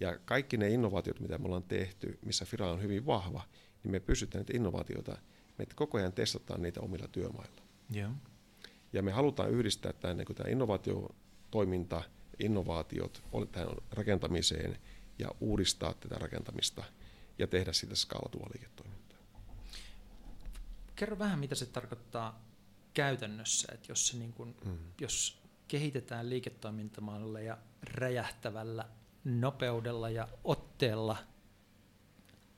ja 0.00 0.18
kaikki 0.24 0.56
ne 0.56 0.68
innovaatiot, 0.68 1.20
mitä 1.20 1.38
me 1.38 1.46
ollaan 1.46 1.62
tehty, 1.62 2.18
missä 2.24 2.44
Fira 2.44 2.70
on 2.70 2.82
hyvin 2.82 3.06
vahva, 3.06 3.42
niin 3.82 3.92
me 3.92 4.00
pystytään 4.00 4.40
niitä 4.40 4.56
innovaatioita, 4.56 5.18
me 5.58 5.66
koko 5.74 5.98
ajan 5.98 6.12
testataan 6.12 6.62
niitä 6.62 6.80
omilla 6.80 7.08
työmailla. 7.08 7.62
Yeah. 7.96 8.12
Ja 8.94 9.02
me 9.02 9.12
halutaan 9.12 9.50
yhdistää 9.50 9.92
tämä, 9.92 10.14
niin 10.14 10.34
tämä 10.34 10.50
innovaatiotoiminta, 10.50 12.02
innovaatiot 12.38 13.22
tähän 13.52 13.68
rakentamiseen 13.90 14.78
ja 15.18 15.28
uudistaa 15.40 15.94
tätä 15.94 16.14
rakentamista– 16.14 16.84
ja 17.38 17.46
tehdä 17.46 17.72
siitä 17.72 17.94
skaalatua 17.94 18.46
liiketoimintaa. 18.54 19.18
Kerro 20.96 21.18
vähän, 21.18 21.38
mitä 21.38 21.54
se 21.54 21.66
tarkoittaa 21.66 22.44
käytännössä, 22.94 23.72
että 23.74 23.92
jos, 23.92 24.08
se 24.08 24.16
niin 24.16 24.32
kuin, 24.32 24.56
mm. 24.64 24.78
jos 25.00 25.42
kehitetään 25.68 26.30
liiketoimintamalleja 26.30 27.58
räjähtävällä 27.82 28.88
nopeudella 29.24 30.10
ja 30.10 30.28
otteella 30.44 31.16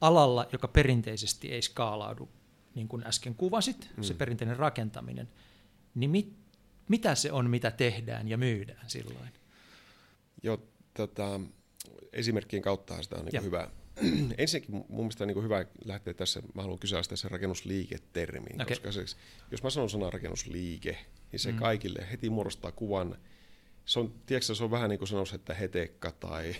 alalla, 0.01 0.46
joka 0.53 0.68
perinteisesti 0.68 1.53
ei 1.53 1.62
skaalaudu, 1.62 2.29
niin 2.75 2.88
kuin 2.88 3.07
äsken 3.07 3.35
kuvasit, 3.35 3.90
mm. 3.96 4.03
se 4.03 4.14
perinteinen 4.14 4.57
rakentaminen, 4.57 5.29
niin 5.97 6.11
mit, 6.11 6.33
mitä 6.89 7.15
se 7.15 7.33
on, 7.33 7.51
mitä 7.51 7.71
tehdään 7.71 8.29
ja 8.29 8.39
myydään 8.39 8.91
silloin? 8.91 9.29
Joo, 10.43 10.63
tota, 10.95 11.41
esimerkkien 12.13 12.63
kautta 12.63 13.03
sitä 13.03 13.17
on 13.17 13.25
niin 13.25 13.43
hyvä, 13.43 13.71
ensinnäkin 14.39 14.75
mun 14.75 14.87
mielestä 14.89 15.25
on 15.25 15.29
niin 15.29 15.43
hyvä 15.43 15.65
lähteä 15.85 16.15
tässä, 16.15 16.43
mä 16.55 16.63
haluan 16.63 16.79
kyseenalaistaa 16.79 17.17
sen 17.17 17.31
rakennusliike-termin, 17.31 18.55
okay. 18.55 18.67
koska 18.67 18.93
se, 18.93 19.05
jos 19.51 19.63
mä 19.63 19.71
sanon 19.71 19.91
sanan 19.91 20.13
rakennusliike, 20.13 20.99
niin 21.33 21.41
se 21.41 21.53
mm. 21.53 21.59
kaikille 21.59 22.07
heti 22.11 22.31
muodostaa 22.31 22.73
kuvan, 22.73 23.17
se 23.85 24.01
on, 24.01 24.15
tiedätkö, 24.27 24.55
se 24.55 24.65
on 24.65 24.71
vähän 24.71 24.91
niin 24.91 24.99
kuin 24.99 25.09
sanoisi, 25.09 25.35
että 25.35 25.55
hetekka 25.55 26.11
tai, 26.11 26.57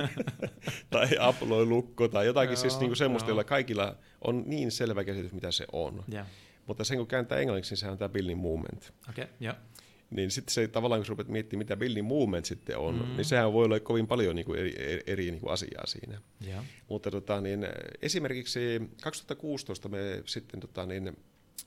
tai 0.90 1.08
aploi 1.20 1.66
lukko 1.66 2.08
tai 2.08 2.26
jotakin 2.26 2.52
joo, 2.52 2.60
siis 2.60 2.78
niin 2.78 2.88
kuin 2.88 2.96
semmoista, 2.96 3.30
jolla 3.30 3.44
kaikilla 3.44 3.96
on 4.22 4.42
niin 4.46 4.70
selvä 4.70 5.04
käsitys, 5.04 5.32
mitä 5.32 5.50
se 5.50 5.66
on. 5.72 6.04
Yeah. 6.12 6.26
Mutta 6.66 6.84
sen 6.84 6.98
kun 6.98 7.06
kääntää 7.06 7.38
englanniksi, 7.38 7.72
niin 7.72 7.78
sehän 7.78 7.92
on 7.92 7.98
tämä 7.98 8.08
building 8.08 8.40
movement. 8.40 8.92
Okay, 9.10 9.26
yeah 9.42 9.56
niin 10.10 10.30
sitten 10.30 10.54
se 10.54 10.68
tavallaan, 10.68 11.00
kun 11.00 11.08
rupeat 11.08 11.28
miettimään, 11.28 11.60
mitä 11.60 11.76
building 11.76 12.08
movement 12.08 12.44
sitten 12.44 12.78
on, 12.78 12.94
mm. 12.94 13.16
niin 13.16 13.24
sehän 13.24 13.52
voi 13.52 13.64
olla 13.64 13.80
kovin 13.80 14.06
paljon 14.06 14.36
niin 14.36 14.46
kuin 14.46 14.58
eri, 14.58 15.02
eri 15.06 15.30
niin 15.30 15.40
kuin 15.40 15.52
asiaa 15.52 15.86
siinä. 15.86 16.20
Yeah. 16.46 16.64
Mutta 16.88 17.10
tota, 17.10 17.40
niin, 17.40 17.66
esimerkiksi 18.02 18.60
2016 19.02 19.88
me 19.88 20.22
sitten, 20.24 20.60
tota, 20.60 20.86
niin, 20.86 21.16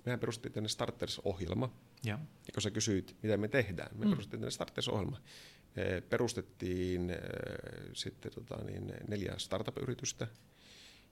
mehän 0.05 0.19
perustettiin 0.19 0.53
tänne 0.53 0.69
Starters-ohjelma. 0.69 1.73
Yeah. 2.07 2.19
Ja 2.19 2.53
kun 2.53 2.61
sä 2.61 2.71
kysyit, 2.71 3.15
mitä 3.21 3.37
me 3.37 3.47
tehdään, 3.47 3.97
me 3.97 4.05
mm. 4.05 4.11
perustettiin 4.11 4.41
tänne 4.41 4.51
Starters-ohjelma. 4.51 5.21
Me 5.75 6.03
perustettiin 6.09 7.09
äh, 7.09 7.17
sitten 7.93 8.31
tota, 8.31 8.63
niin, 8.63 8.93
neljä 9.07 9.33
startup-yritystä, 9.37 10.27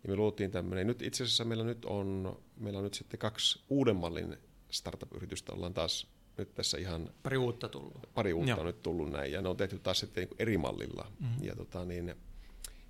ja 0.03 0.09
me 0.09 0.15
luotiin 0.15 0.51
tämmöinen, 0.51 0.87
nyt 0.87 1.01
itse 1.01 1.23
asiassa 1.23 1.45
meillä 1.45 1.63
nyt 1.63 1.85
on, 1.85 2.39
meillä 2.57 2.77
on 2.77 2.83
nyt 2.83 2.93
sitten 2.93 3.19
kaksi 3.19 3.63
uuden 3.69 3.95
mallin 3.95 4.37
startup-yritystä, 4.71 5.53
ollaan 5.53 5.73
taas 5.73 6.07
nyt 6.37 6.53
tässä 6.53 6.77
ihan... 6.77 7.09
Pari 7.23 7.37
uutta 7.37 7.69
tullut. 7.69 8.09
Pari 8.13 8.33
uutta 8.33 8.51
Joo. 8.51 8.59
on 8.59 8.65
nyt 8.65 8.83
tullut 8.83 9.11
näin, 9.11 9.31
ja 9.31 9.41
ne 9.41 9.49
on 9.49 9.57
tehty 9.57 9.79
taas 9.79 9.99
sitten 9.99 10.23
niin 10.23 10.35
eri 10.39 10.57
mallilla. 10.57 11.11
Mm-hmm. 11.19 11.43
Ja, 11.43 11.55
tota, 11.55 11.85
niin, 11.85 12.15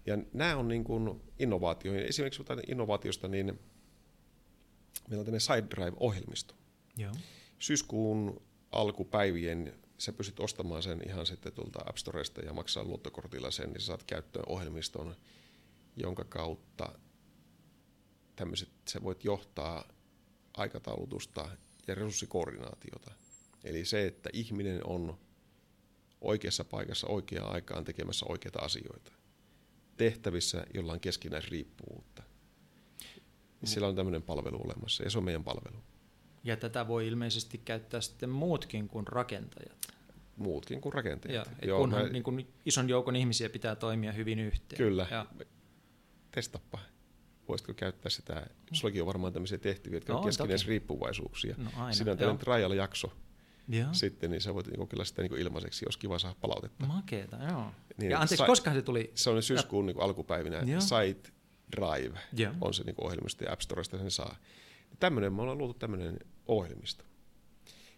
ja 0.06 0.18
nämä 0.34 0.58
on 0.58 0.68
niin 0.68 0.84
kuin 0.84 1.22
innovaatioihin. 1.40 2.06
Esimerkiksi 2.06 2.44
innovaatiosta, 2.68 3.28
niin 3.28 3.46
meillä 5.08 5.22
on 5.22 5.26
tämmöinen 5.26 5.42
Side 5.42 5.68
Drive-ohjelmisto. 5.76 6.56
Joo. 6.98 7.12
Syyskuun 7.60 8.42
alkupäivien 8.72 9.74
sä 9.98 10.14
pystyt 10.14 10.40
ostamaan 10.40 10.84
sen 10.84 11.02
ihan 11.08 11.26
sitten 11.26 11.54
tuolta 11.54 11.80
App 11.86 11.98
Storesta 11.98 12.42
ja 12.42 12.54
maksaa 12.54 12.84
luottokortilla 12.84 13.52
sen, 13.52 13.70
niin 13.70 13.80
sä 13.80 13.86
saat 13.86 14.04
käyttöön 14.04 14.46
ohjelmiston, 14.48 15.16
jonka 15.98 16.24
kautta 16.24 17.00
tämmöiset, 18.36 18.70
sä 18.90 19.04
voit 19.04 19.24
johtaa 19.24 19.88
aikataulutusta 20.58 21.50
ja 21.88 21.96
resurssikoordinaatiota– 21.96 23.12
Eli 23.68 23.86
se, 23.86 24.08
että 24.08 24.30
ihminen 24.34 24.88
on 24.88 25.18
oikeassa 26.22 26.64
paikassa 26.64 27.08
oikeaan 27.08 27.54
aikaan 27.54 27.84
tekemässä 27.84 28.26
oikeita 28.30 28.60
asioita. 28.60 29.12
Tehtävissä, 29.98 30.66
jolla 30.74 30.94
on 30.94 31.00
keskinäisriippuvuutta. 31.00 32.22
Mm. 32.22 33.66
Siellä 33.68 33.88
on 33.88 33.96
tämmöinen 33.96 34.22
palvelu 34.22 34.62
olemassa 34.66 35.04
ja 35.04 35.10
se 35.10 35.18
on 35.18 35.24
meidän 35.24 35.44
palvelu. 35.44 35.84
Ja 36.44 36.58
tätä 36.58 36.88
voi 36.88 37.08
ilmeisesti 37.08 37.58
käyttää 37.58 38.02
sitten 38.02 38.30
muutkin 38.30 38.88
kuin 38.88 39.08
rakentajat. 39.08 39.88
Muutkin 40.38 40.82
kuin 40.82 40.94
rakentajat. 40.94 41.50
Ja, 41.62 41.68
Joo, 41.68 41.80
kunhan 41.80 42.04
mä... 42.04 42.10
niin 42.10 42.24
kuin 42.24 42.48
ison 42.66 42.90
joukon 42.90 43.16
ihmisiä 43.16 43.50
pitää 43.50 43.76
toimia 43.76 44.12
hyvin 44.12 44.40
yhteen. 44.40 44.78
Kyllä. 44.78 45.08
Ja... 45.12 45.26
Testappa. 46.32 46.80
Voisitko 47.48 47.74
käyttää 47.74 48.10
sitä? 48.10 48.48
Sullakin 48.72 49.02
on 49.02 49.08
varmaan 49.08 49.34
tämmöisiä 49.34 49.58
tehtäviä, 49.58 49.98
jotka 49.98 50.14
no, 50.14 50.20
on 50.20 50.26
keskinäisriippuvaisuuksia. 50.26 51.56
No, 51.58 51.70
aina. 51.76 51.94
Siinä 51.94 52.12
on 52.12 52.18
tämmöinen 52.18 52.40
trial-jakso, 52.40 53.14
Joo. 53.68 53.88
sitten, 53.92 54.32
niin 54.32 54.42
sä 54.42 54.54
voit 54.54 54.68
niin 54.68 54.78
kokeilla 54.78 55.06
sitä 55.06 55.22
niin 55.22 55.38
ilmaiseksi, 55.38 55.86
jos 55.86 55.98
kiva 55.98 56.20
saa 56.20 56.36
palautetta. 56.42 56.86
Makeeta, 56.86 57.38
joo. 57.50 57.72
Niin, 57.98 58.12
ja 58.12 58.20
anteeksi, 58.20 58.46
koska 58.46 58.74
se 58.74 58.82
tuli? 58.82 59.12
Se 59.16 59.30
on 59.30 59.44
syyskuun 59.44 59.86
niin 59.86 60.02
alkupäivinä. 60.02 60.58
Joo. 60.66 60.82
Site 60.82 61.32
Drive 61.76 62.20
joo. 62.34 62.54
on 62.62 62.74
se 62.74 62.84
niin 62.84 62.96
ohjelmisto 63.02 63.44
ja 63.44 63.54
App 63.54 63.62
Storesta 63.62 63.98
sen 63.98 64.12
saa. 64.12 64.36
Tämmöinen, 65.00 65.34
me 65.34 65.42
ollaan 65.42 65.58
luotu 65.58 65.74
tämmöinen 65.74 66.20
ohjelmisto. 66.48 67.04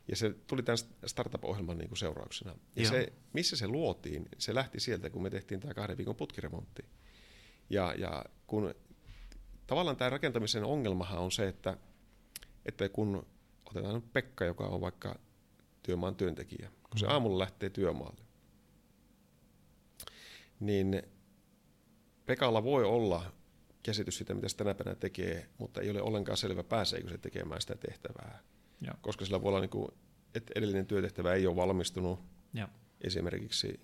Ja 0.07 0.15
se 0.15 0.33
tuli 0.47 0.63
tämän 0.63 0.77
startup-ohjelman 1.05 1.77
niin 1.77 1.87
kuin 1.87 1.97
seurauksena. 1.97 2.55
Ja 2.75 2.89
se, 2.89 3.13
missä 3.33 3.55
se 3.55 3.67
luotiin, 3.67 4.29
se 4.37 4.55
lähti 4.55 4.79
sieltä, 4.79 5.09
kun 5.09 5.23
me 5.23 5.29
tehtiin 5.29 5.59
tämä 5.59 5.73
kahden 5.73 5.97
viikon 5.97 6.15
putkiremontti. 6.15 6.85
Ja, 7.69 7.93
ja 7.97 8.25
kun 8.47 8.75
tavallaan 9.67 9.97
tämä 9.97 10.09
rakentamisen 10.09 10.63
ongelmahan 10.63 11.19
on 11.19 11.31
se, 11.31 11.47
että, 11.47 11.77
että 12.65 12.89
kun 12.89 13.25
otetaan 13.65 13.95
nyt 13.95 14.13
Pekka, 14.13 14.45
joka 14.45 14.63
on 14.63 14.81
vaikka 14.81 15.19
työmaan 15.83 16.15
työntekijä, 16.15 16.71
kun 16.89 16.99
se 16.99 17.05
mm. 17.05 17.11
aamulla 17.11 17.39
lähtee 17.39 17.69
työmaalle, 17.69 18.23
niin 20.59 21.03
Pekalla 22.25 22.63
voi 22.63 22.83
olla 22.83 23.31
käsitys 23.83 24.17
siitä, 24.17 24.33
mitä 24.33 24.49
se 24.49 24.57
tänä 24.57 24.73
päivänä 24.73 24.95
tekee, 24.95 25.49
mutta 25.57 25.81
ei 25.81 25.89
ole 25.89 26.01
ollenkaan 26.01 26.37
selvä, 26.37 26.63
pääseekö 26.63 27.09
se 27.09 27.17
tekemään 27.17 27.61
sitä 27.61 27.75
tehtävää. 27.75 28.43
Ja. 28.81 28.93
Koska 29.01 29.25
sillä 29.25 29.41
voi 29.41 29.49
olla, 29.49 29.59
niin 29.59 29.69
kuin, 29.69 29.87
että 30.35 30.53
edellinen 30.55 30.85
työtehtävä 30.85 31.33
ei 31.33 31.47
ole 31.47 31.55
valmistunut. 31.55 32.19
Ja. 32.53 32.69
Esimerkiksi 33.01 33.79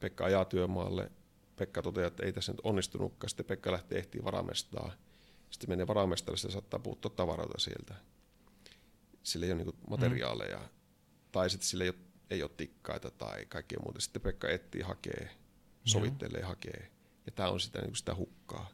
Pekka 0.00 0.24
ajaa 0.24 0.44
työmaalle, 0.44 1.10
Pekka 1.62 1.82
toteaa, 1.82 2.06
että 2.06 2.26
ei 2.26 2.32
tässä 2.32 2.52
nyt 2.52 2.60
onnistunutkaan, 2.64 3.28
sitten 3.28 3.46
Pekka 3.46 3.72
lähtee 3.72 3.98
ehtii 3.98 4.24
varamestaa. 4.24 4.92
Sitten 5.50 5.70
menee 5.70 5.86
varamestalle, 5.86 6.38
se 6.38 6.50
saattaa 6.50 6.80
puuttua 6.80 7.10
tavaroita 7.10 7.58
sieltä. 7.58 7.94
Sillä 9.22 9.46
ei 9.46 9.52
ole 9.52 9.64
niin 9.64 9.76
materiaaleja. 9.90 10.58
Mm 10.58 10.82
tai 11.32 11.50
sitten 11.50 11.68
sille 11.68 11.84
ei 11.84 11.90
ole, 11.90 11.98
ei 12.30 12.42
ole 12.42 12.50
tikkaita 12.56 13.10
tai 13.10 13.46
kaikkea 13.46 13.78
muuta. 13.84 14.00
Sitten 14.00 14.22
Pekka 14.22 14.48
etsii, 14.48 14.82
hakee, 14.82 15.30
sovittelee, 15.84 16.40
Joo. 16.40 16.48
hakee. 16.48 16.90
Ja 17.26 17.32
tämä 17.32 17.48
on 17.48 17.60
sitä, 17.60 17.80
niin 17.80 17.96
sitä 17.96 18.14
hukkaa. 18.14 18.68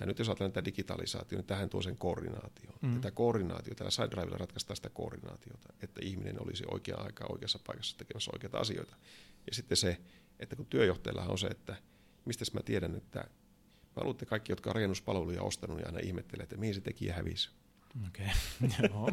Ja 0.00 0.06
nyt 0.06 0.18
jos 0.18 0.28
ajatellaan 0.28 0.52
tätä 0.52 0.64
digitalisaatiota, 0.64 1.36
niin 1.36 1.46
tähän 1.46 1.68
tuo 1.70 1.82
sen 1.82 1.96
koordinaation. 1.98 2.74
Mm. 2.82 2.94
Tätä 2.94 3.10
koordinaatio, 3.10 3.74
tällä 3.74 3.90
SideDrivella 3.90 4.36
ratkaistaan 4.36 4.76
sitä 4.76 4.88
koordinaatiota, 4.88 5.72
että 5.82 6.00
ihminen 6.04 6.42
olisi 6.42 6.64
oikea 6.70 6.96
aika 6.96 7.26
oikeassa 7.28 7.58
paikassa 7.66 7.98
tekemässä 7.98 8.30
oikeita 8.34 8.58
asioita. 8.58 8.96
Ja 9.46 9.54
sitten 9.54 9.76
se, 9.76 10.00
että 10.38 10.56
kun 10.56 10.66
työjohtajalla 10.66 11.22
on 11.22 11.38
se, 11.38 11.46
että 11.46 11.76
mistä 12.24 12.44
mä 12.54 12.60
tiedän, 12.62 12.96
että 12.96 13.18
mä 13.96 14.02
luulen, 14.02 14.10
että 14.10 14.26
kaikki, 14.26 14.52
jotka 14.52 14.70
on 14.70 14.74
rakennuspalveluja 14.74 15.42
ostanut, 15.42 15.76
niin 15.76 15.86
aina 15.86 15.98
ihmettelee, 15.98 16.42
että 16.42 16.56
mihin 16.56 16.74
se 16.74 16.80
tekijä 16.80 17.14
hävisi. 17.14 17.50
Okay. 18.08 18.26
Joo. 18.88 19.10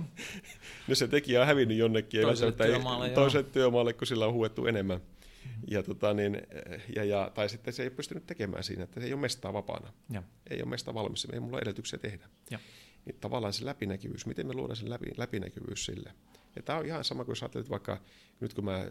no 0.88 0.95
se 0.95 1.08
tekijä 1.08 1.41
on 1.41 1.47
hävinnyt 1.47 1.78
jonnekin, 1.78 2.22
toiselle, 2.22 2.51
työmaalle, 2.51 3.08
ei, 3.08 3.16
toiselle 3.16 3.49
työmaalle, 3.51 3.93
kun 3.93 4.08
sillä 4.08 4.26
on 4.26 4.34
huettu 4.34 4.66
enemmän. 4.66 5.01
Ja, 5.68 5.84
tota, 5.84 6.14
niin, 6.14 6.41
ja, 6.95 7.03
ja, 7.03 7.32
tai 7.34 7.49
sitten 7.49 7.74
se 7.74 7.84
ei 7.84 7.88
ole 7.88 7.95
pystynyt 7.95 8.26
tekemään 8.26 8.64
siinä, 8.64 8.84
että 8.84 8.99
se 8.99 9.05
ei 9.05 9.14
ole 9.14 9.22
mestaa 9.22 9.53
vapaana. 9.53 9.93
Ja. 10.10 10.24
Ei 10.49 10.62
ole 10.62 10.70
mesta 10.70 10.93
valmis, 10.93 11.28
ei 11.34 11.39
mulla 11.39 11.60
edellytyksiä 11.60 11.99
tehdä. 11.99 12.30
Ja. 12.49 12.60
Niin 13.05 13.16
tavallaan 13.22 13.53
se 13.53 13.66
läpinäkyvyys, 13.66 14.26
miten 14.26 14.47
me 14.47 14.53
luodaan 14.53 14.76
sen 14.76 14.89
läpi, 14.89 15.05
läpinäkyvyys 15.18 15.86
sille. 15.86 16.14
Ja 16.58 16.64
tämä 16.64 16.80
on 16.80 16.86
ihan 16.86 17.03
sama 17.03 17.26
kuin 17.26 17.32
jos 17.32 17.43
ajattelet 17.43 17.70
vaikka, 17.70 18.01
nyt 18.39 18.53
kun 18.53 18.66
mä 18.66 18.86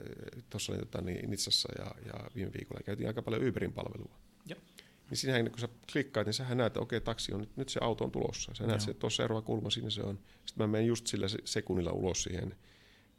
tuossa 0.50 0.72
olin 0.72 0.80
tota, 0.80 1.00
niin 1.00 1.30
Nitsassa 1.30 1.68
ja, 1.78 1.94
ja 2.06 2.30
viime 2.34 2.52
viikolla 2.52 2.80
käytiin 2.84 3.08
aika 3.08 3.22
paljon 3.22 3.48
Uberin 3.48 3.72
palvelua. 3.72 4.18
Ja 4.46 4.56
niin 5.10 5.18
siinähän 5.18 5.50
kun 5.50 5.58
sä 5.58 5.68
klikkaat, 5.92 6.26
niin 6.26 6.34
sähän 6.34 6.58
näet, 6.58 6.66
että 6.66 6.80
okei, 6.80 7.00
taksi 7.00 7.32
on, 7.32 7.40
nyt, 7.40 7.56
nyt 7.56 7.68
se 7.68 7.80
auto 7.82 8.04
on 8.04 8.10
tulossa. 8.10 8.54
Sä 8.54 8.66
näet, 8.66 8.80
että 8.80 8.94
tuossa 8.94 9.16
seuraava 9.16 9.42
kulma, 9.42 9.70
siinä 9.70 9.90
se 9.90 10.02
on. 10.02 10.18
Sitten 10.46 10.68
mä 10.68 10.72
menen 10.72 10.86
just 10.86 11.06
sillä 11.06 11.26
sekunnilla 11.44 11.92
ulos 11.92 12.22
siihen 12.22 12.54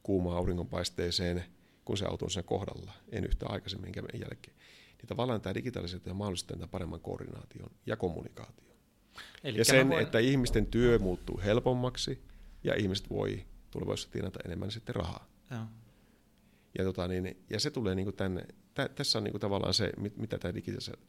kuumaan 0.04 0.38
auringonpaisteeseen, 0.38 1.44
kun 1.86 1.98
se 1.98 2.06
auto 2.06 2.26
on 2.26 2.32
sen 2.32 2.44
kohdalla, 2.44 2.94
en 3.12 3.26
yhtä 3.26 3.46
aikaisemmin 3.50 3.88
enkä 3.88 4.04
jälkeen. 4.14 4.58
Niin 4.98 5.08
tavallaan 5.08 5.42
tämä 5.42 5.54
digitalisaatio 5.54 6.14
mahdollistaa 6.14 6.58
tämän 6.58 6.70
paremman 6.70 7.02
koordinaation 7.02 7.72
ja 7.86 7.96
kommunikaation. 7.96 8.68
Eli 9.44 9.58
ja 9.58 9.66
sen, 9.66 9.90
voin... 9.90 10.04
että 10.04 10.20
ihmisten 10.20 10.66
työ 10.66 11.00
muuttuu 11.00 11.42
helpommaksi 11.44 12.24
ja 12.64 12.76
ihmiset 12.76 13.10
voi 13.10 13.46
tulevaisuudessa 13.72 14.12
tienata 14.12 14.40
enemmän 14.46 14.72
sitten 14.72 14.96
rahaa. 14.96 15.28
Ja, 15.50 15.68
ja, 16.78 16.84
tota, 16.84 17.08
niin, 17.08 17.44
ja 17.50 17.60
se 17.60 17.72
tulee 17.72 17.96
niin 17.96 18.14
tänne 18.14 18.46
tä, 18.78 18.90
tässä 18.90 19.18
on 19.18 19.24
niin 19.24 19.32
kuin 19.32 19.42
tavallaan 19.42 19.74
se, 19.74 19.92
mitä 20.16 20.38
tämä 20.38 20.54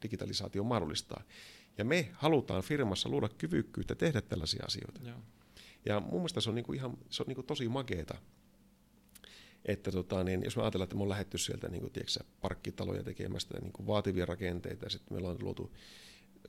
digitalisaatio 0.03 0.63
mahdollistaa. 0.63 1.23
Ja 1.77 1.85
me 1.85 2.09
halutaan 2.13 2.63
firmassa 2.63 3.09
luoda 3.09 3.29
kyvykkyyttä 3.29 3.95
tehdä 3.95 4.21
tällaisia 4.21 4.65
asioita. 4.65 5.01
Joo. 5.03 5.17
Ja 5.85 5.99
mun 5.99 6.13
mielestä 6.13 6.41
se 6.41 6.49
on, 6.49 6.55
niin 6.55 6.65
kuin 6.65 6.75
ihan, 6.75 6.97
se 7.09 7.23
on 7.23 7.27
niin 7.27 7.35
kuin 7.35 7.47
tosi 7.47 7.69
makeeta, 7.69 8.17
että 9.65 9.91
tota, 9.91 10.23
niin, 10.23 10.43
jos 10.43 10.55
me 10.55 10.61
ajatellaan, 10.61 10.85
että 10.85 10.95
me 10.95 11.01
on 11.01 11.09
lähetty 11.09 11.37
sieltä 11.37 11.69
niin 11.69 11.81
kuin, 11.81 11.93
tiedätkö, 11.93 12.23
parkkitaloja 12.41 13.03
tekemästä 13.03 13.59
niin 13.59 13.73
kuin 13.73 13.87
vaativia 13.87 14.25
rakenteita, 14.25 14.85
ja 14.85 14.89
sitten 14.89 15.13
meillä 15.13 15.29
on 15.29 15.37
luotu 15.41 15.71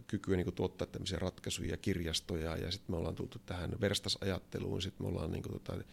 kykyä 0.07 0.37
niin 0.37 0.45
kuin, 0.45 0.55
tuottaa 0.55 0.87
tämmöisiä 0.87 1.19
ratkaisuja, 1.19 1.77
kirjastoja, 1.77 2.57
ja 2.57 2.71
sitten 2.71 2.93
me 2.93 2.97
ollaan 2.97 3.15
tultu 3.15 3.39
tähän 3.47 3.71
verstasajatteluun, 3.81 4.83
sitten 4.83 5.07
me 5.07 5.09
ollaan 5.09 5.31
niin 5.31 5.43
kuin, 5.43 5.53
tota, 5.53 5.85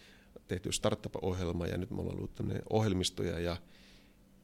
tehty 0.47 0.71
startup-ohjelma, 0.71 1.67
ja 1.67 1.77
nyt 1.77 1.91
me 1.91 2.01
ollaan 2.01 2.17
luotu 2.17 2.43
ohjelmistoja, 2.69 3.39
ja 3.39 3.57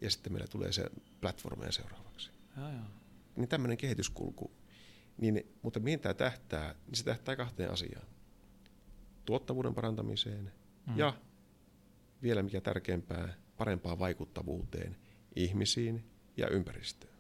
ja 0.04 0.10
sitten 0.10 0.34
meillä 0.34 0.48
tulee 0.48 0.72
se 0.72 0.86
platformeja 1.22 1.72
seuraavaksi. 1.72 2.32
Ja, 2.58 2.70
ja. 2.70 2.82
Niin 3.36 3.50
tämmöinen 3.50 3.78
kehityskulku. 3.78 4.52
Niin, 5.18 5.56
mutta 5.62 5.80
mihin 5.80 6.00
tämä 6.00 6.14
tähtää? 6.14 6.76
Niin 6.86 6.96
se 6.96 7.04
tähtää 7.04 7.36
kahteen 7.36 7.72
asiaan. 7.72 8.08
Tuottavuuden 9.26 9.74
parantamiseen 9.74 10.54
mm. 10.88 10.98
ja 10.98 11.14
vielä 12.22 12.44
mikä 12.44 12.62
tärkeämpää, 12.62 13.34
parempaan 13.58 14.00
vaikuttavuuteen 14.00 14.98
ihmisiin 15.36 16.04
ja 16.38 16.48
ympäristöön. 16.48 17.13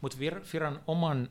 Mutta 0.00 0.18
Firan 0.42 0.82
oman 0.86 1.30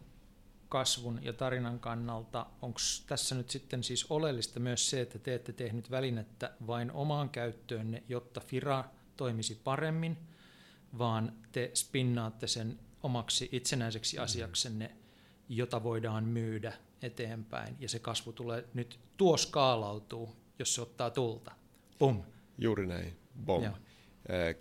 kasvun 0.70 1.20
ja 1.24 1.34
tarinan 1.34 1.80
kannalta, 1.80 2.46
onko 2.62 2.80
tässä 3.08 3.36
nyt 3.36 3.50
sitten 3.50 3.84
siis 3.84 4.06
oleellista 4.10 4.60
myös 4.60 4.90
se, 4.90 5.02
että 5.02 5.20
te 5.20 5.36
ette 5.36 5.54
tehnyt 5.54 5.92
välinettä 5.92 6.52
vain 6.68 6.92
omaan 6.92 7.30
käyttöönne, 7.30 8.04
jotta 8.10 8.40
Fira 8.40 8.84
toimisi 9.18 9.56
paremmin, 9.64 10.18
vaan 10.98 11.34
te 11.52 11.72
spinnaatte 11.74 12.48
sen 12.48 12.80
omaksi 13.04 13.50
itsenäiseksi 13.52 14.18
mm. 14.18 14.24
asiaksenne, 14.24 14.92
jota 15.50 15.84
voidaan 15.84 16.24
myydä 16.24 16.74
eteenpäin. 17.02 17.76
Ja 17.80 17.90
se 17.90 18.00
kasvu 18.00 18.34
tulee 18.34 18.66
nyt, 18.74 19.00
tuo 19.18 19.38
skaalautuu, 19.38 20.36
jos 20.60 20.76
se 20.76 20.82
ottaa 20.82 21.10
tulta. 21.10 21.52
Pum. 22.00 22.24
Juuri 22.58 22.88
näin. 22.88 23.18
Bom. 23.46 23.64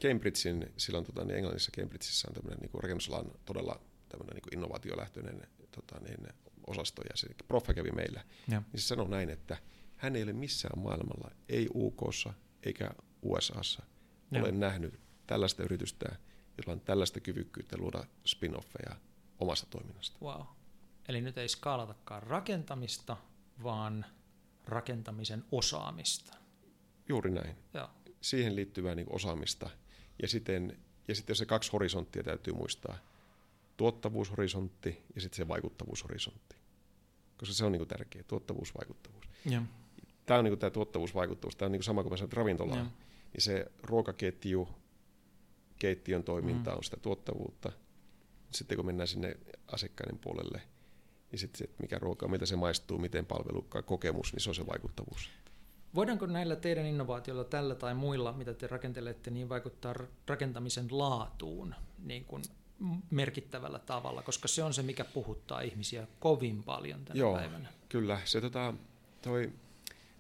Cambridgein, 0.01 0.73
silloin 0.77 1.05
tota, 1.05 1.25
niin 1.25 1.37
Englannissa 1.37 1.73
Cambridgeissa 1.77 2.29
on 2.29 2.35
tämmöinen 2.35 2.59
niin 2.59 2.83
rakennusalan 2.83 3.31
todella 3.45 3.81
tämmöinen 4.19 4.43
niin 4.43 4.55
innovaatiolähtöinen 4.59 5.47
tota, 5.71 6.01
niin, 6.01 6.29
osasto, 6.67 7.03
ja 7.03 7.17
se 7.17 7.29
proffa 7.49 7.75
kävi 7.75 7.91
meillä. 7.91 8.25
Ja. 8.51 8.63
Niin 8.73 8.81
se 8.81 8.87
sanoi 8.87 9.09
näin, 9.09 9.31
että 9.31 9.57
hän 9.97 10.17
ei 10.17 10.23
ole 10.23 10.33
missään 10.33 10.83
maailmalla, 10.83 11.31
ei 11.49 11.69
UKssa 11.75 12.35
eikä 12.63 12.91
USAssa, 13.23 13.83
Joo. 14.31 14.43
olen 14.43 14.61
nähnyt 14.61 15.01
tällaista 15.27 15.63
yritystä, 15.63 16.07
jolla 16.59 16.73
on 16.73 16.81
tällaista 16.81 17.21
kyvykkyyttä 17.21 17.77
luoda 17.79 18.05
spin-offeja 18.25 18.95
omasta 19.39 19.67
toiminnasta. 19.71 20.19
Wow. 20.23 20.43
Eli 21.09 21.21
nyt 21.21 21.39
ei 21.39 21.49
skaalatakaan 21.49 22.23
rakentamista, 22.23 23.17
vaan 23.63 24.07
rakentamisen 24.65 25.45
osaamista. 25.53 26.37
Juuri 27.09 27.31
näin. 27.31 27.57
Joo. 27.75 27.91
Siihen 28.21 28.57
liittyvää 28.57 28.95
niin 28.95 29.07
osaamista. 29.11 29.71
Ja 30.23 30.29
sitten, 30.29 30.79
ja 31.09 31.15
sitten 31.15 31.37
se 31.37 31.47
kaksi 31.47 31.73
horisonttia 31.73 32.23
täytyy 32.23 32.55
muistaa. 32.55 32.99
Tuottavuushorisontti 33.77 35.03
ja 35.15 35.21
sitten 35.21 35.37
se 35.37 35.49
vaikuttavuushorisontti. 35.49 36.57
Koska 37.39 37.55
se 37.55 37.65
on 37.65 37.73
niin 37.73 37.89
tärkeä, 37.89 38.23
tuottavuus, 38.23 38.75
vaikuttavuus. 38.75 39.25
Ja. 39.45 39.63
Tämä 40.27 40.39
on 40.39 40.45
niin 40.45 40.59
tämä 40.59 40.71
tuottavuusvaikuttavuus. 40.71 41.57
Tämä 41.57 41.67
on 41.67 41.73
niin 41.73 41.83
sama 41.83 42.03
kuin 42.03 42.21
mä 42.21 42.29
ravintolaan 42.33 42.93
niin 43.35 43.43
se 43.43 43.67
ruokaketju, 43.83 44.69
keittiön 45.79 46.25
toiminta 46.25 46.71
mm. 46.71 46.77
on 46.77 46.85
sitä 46.85 46.97
tuottavuutta. 46.97 47.73
Sitten 48.51 48.77
kun 48.77 48.87
mennään 48.87 49.09
sinne 49.09 49.37
asiakkaiden 49.73 50.19
puolelle, 50.19 50.63
niin 51.31 51.39
sitten 51.39 51.59
se, 51.59 51.75
mikä 51.79 51.99
ruoka, 51.99 52.29
miltä 52.29 52.47
se 52.47 52.57
maistuu, 52.57 52.99
miten 52.99 53.27
palvelu, 53.27 53.67
kokemus, 53.85 54.33
niin 54.33 54.41
se 54.41 54.51
on 54.51 54.55
se 54.55 54.67
vaikuttavuus. 54.67 55.31
Voidaanko 55.95 56.27
näillä 56.27 56.57
teidän 56.57 56.87
innovaatioilla, 56.87 57.45
tällä 57.45 57.75
tai 57.75 57.95
muilla, 57.95 58.33
mitä 58.33 58.55
te 58.55 58.67
rakentelette, 58.67 59.31
niin 59.31 59.49
vaikuttaa 59.49 59.95
rakentamisen 60.27 60.87
laatuun 60.91 61.75
niin 61.99 62.25
kuin 62.25 62.43
merkittävällä 63.11 63.79
tavalla, 63.79 64.23
koska 64.23 64.49
se 64.49 64.63
on 64.63 64.75
se, 64.75 64.83
mikä 64.83 65.05
puhuttaa 65.05 65.61
ihmisiä 65.61 66.07
kovin 66.21 66.63
paljon 66.63 67.05
tänä 67.05 67.19
Joo, 67.19 67.35
päivänä. 67.35 67.69
kyllä. 67.89 68.21
Se, 68.25 68.41
tota, 68.41 68.75
toi, 69.23 69.53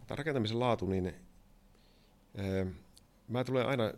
tämä 0.06 0.16
rakentamisen 0.16 0.60
laatu, 0.60 0.86
niin 0.86 1.14
ää, 2.36 2.66
mä 3.28 3.44
tulen 3.44 3.66
aina 3.66 3.92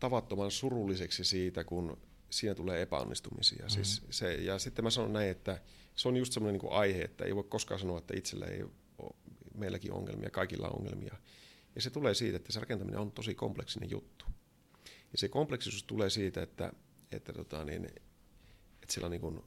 tavattoman 0.00 0.50
surulliseksi 0.50 1.24
siitä, 1.24 1.64
kun 1.64 1.98
siinä 2.30 2.54
tulee 2.54 2.82
epäonnistumisia. 2.82 3.56
Mm-hmm. 3.56 3.84
Siis 3.84 4.02
se, 4.10 4.34
ja 4.34 4.58
sitten 4.58 4.84
mä 4.84 4.90
sanon 4.90 5.12
näin, 5.12 5.30
että 5.30 5.60
se 5.94 6.08
on 6.08 6.16
just 6.16 6.32
semmoinen 6.32 6.60
niin 6.60 6.72
aihe, 6.72 7.02
että 7.02 7.24
ei 7.24 7.36
voi 7.36 7.44
koskaan 7.44 7.80
sanoa, 7.80 7.98
että 7.98 8.16
itsellä 8.16 8.46
ei 8.46 8.62
ole 8.62 9.14
meilläkin 9.54 9.92
ongelmia, 9.92 10.30
kaikilla 10.30 10.68
on 10.68 10.78
ongelmia. 10.78 11.16
Ja 11.74 11.82
se 11.82 11.90
tulee 11.90 12.14
siitä, 12.14 12.36
että 12.36 12.52
se 12.52 12.60
rakentaminen 12.60 13.00
on 13.00 13.12
tosi 13.12 13.34
kompleksinen 13.34 13.90
juttu. 13.90 14.24
Ja 14.84 15.18
se 15.18 15.28
kompleksisuus 15.28 15.82
tulee 15.82 16.10
siitä, 16.10 16.42
että, 16.42 16.72
että, 17.12 17.32
tota, 17.32 17.64
niin, 17.64 17.84
että 17.84 18.92
siellä 18.92 19.06
on 19.06 19.10
niin 19.10 19.20
kuin 19.20 19.40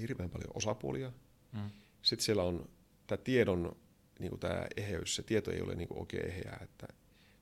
hirveän 0.00 0.30
paljon 0.30 0.50
osapuolia. 0.54 1.12
Mm. 1.52 1.70
Sitten 2.02 2.24
siellä 2.24 2.42
on 2.42 2.68
tämä 3.06 3.16
tiedon 3.24 3.76
niin 4.18 4.30
kuin 4.30 4.40
tämä 4.40 4.66
eheys, 4.76 5.16
se 5.16 5.22
tieto 5.22 5.50
ei 5.50 5.62
ole 5.62 5.74
niin 5.74 5.88
kuin 5.88 6.00
oikein 6.00 6.26
eheää. 6.26 6.60
Että, 6.62 6.86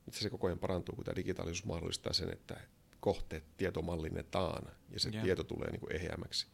nyt 0.07 0.15
se 0.15 0.31
koko 0.31 0.47
ajan 0.47 0.59
parantuu, 0.59 0.95
kun 0.95 1.05
tämä 1.05 1.17
digitaalisuus 1.17 1.65
mahdollistaa 1.65 2.13
sen, 2.13 2.33
että 2.33 2.61
kohteet 3.01 3.45
tietomallinnetaan 3.57 4.73
ja 4.91 5.01
se 5.01 5.11
yeah. 5.13 5.25
tieto 5.25 5.45
tulee 5.45 5.71
niin 5.71 5.81
kuin 5.81 5.97
eheämmäksi. 5.97 6.47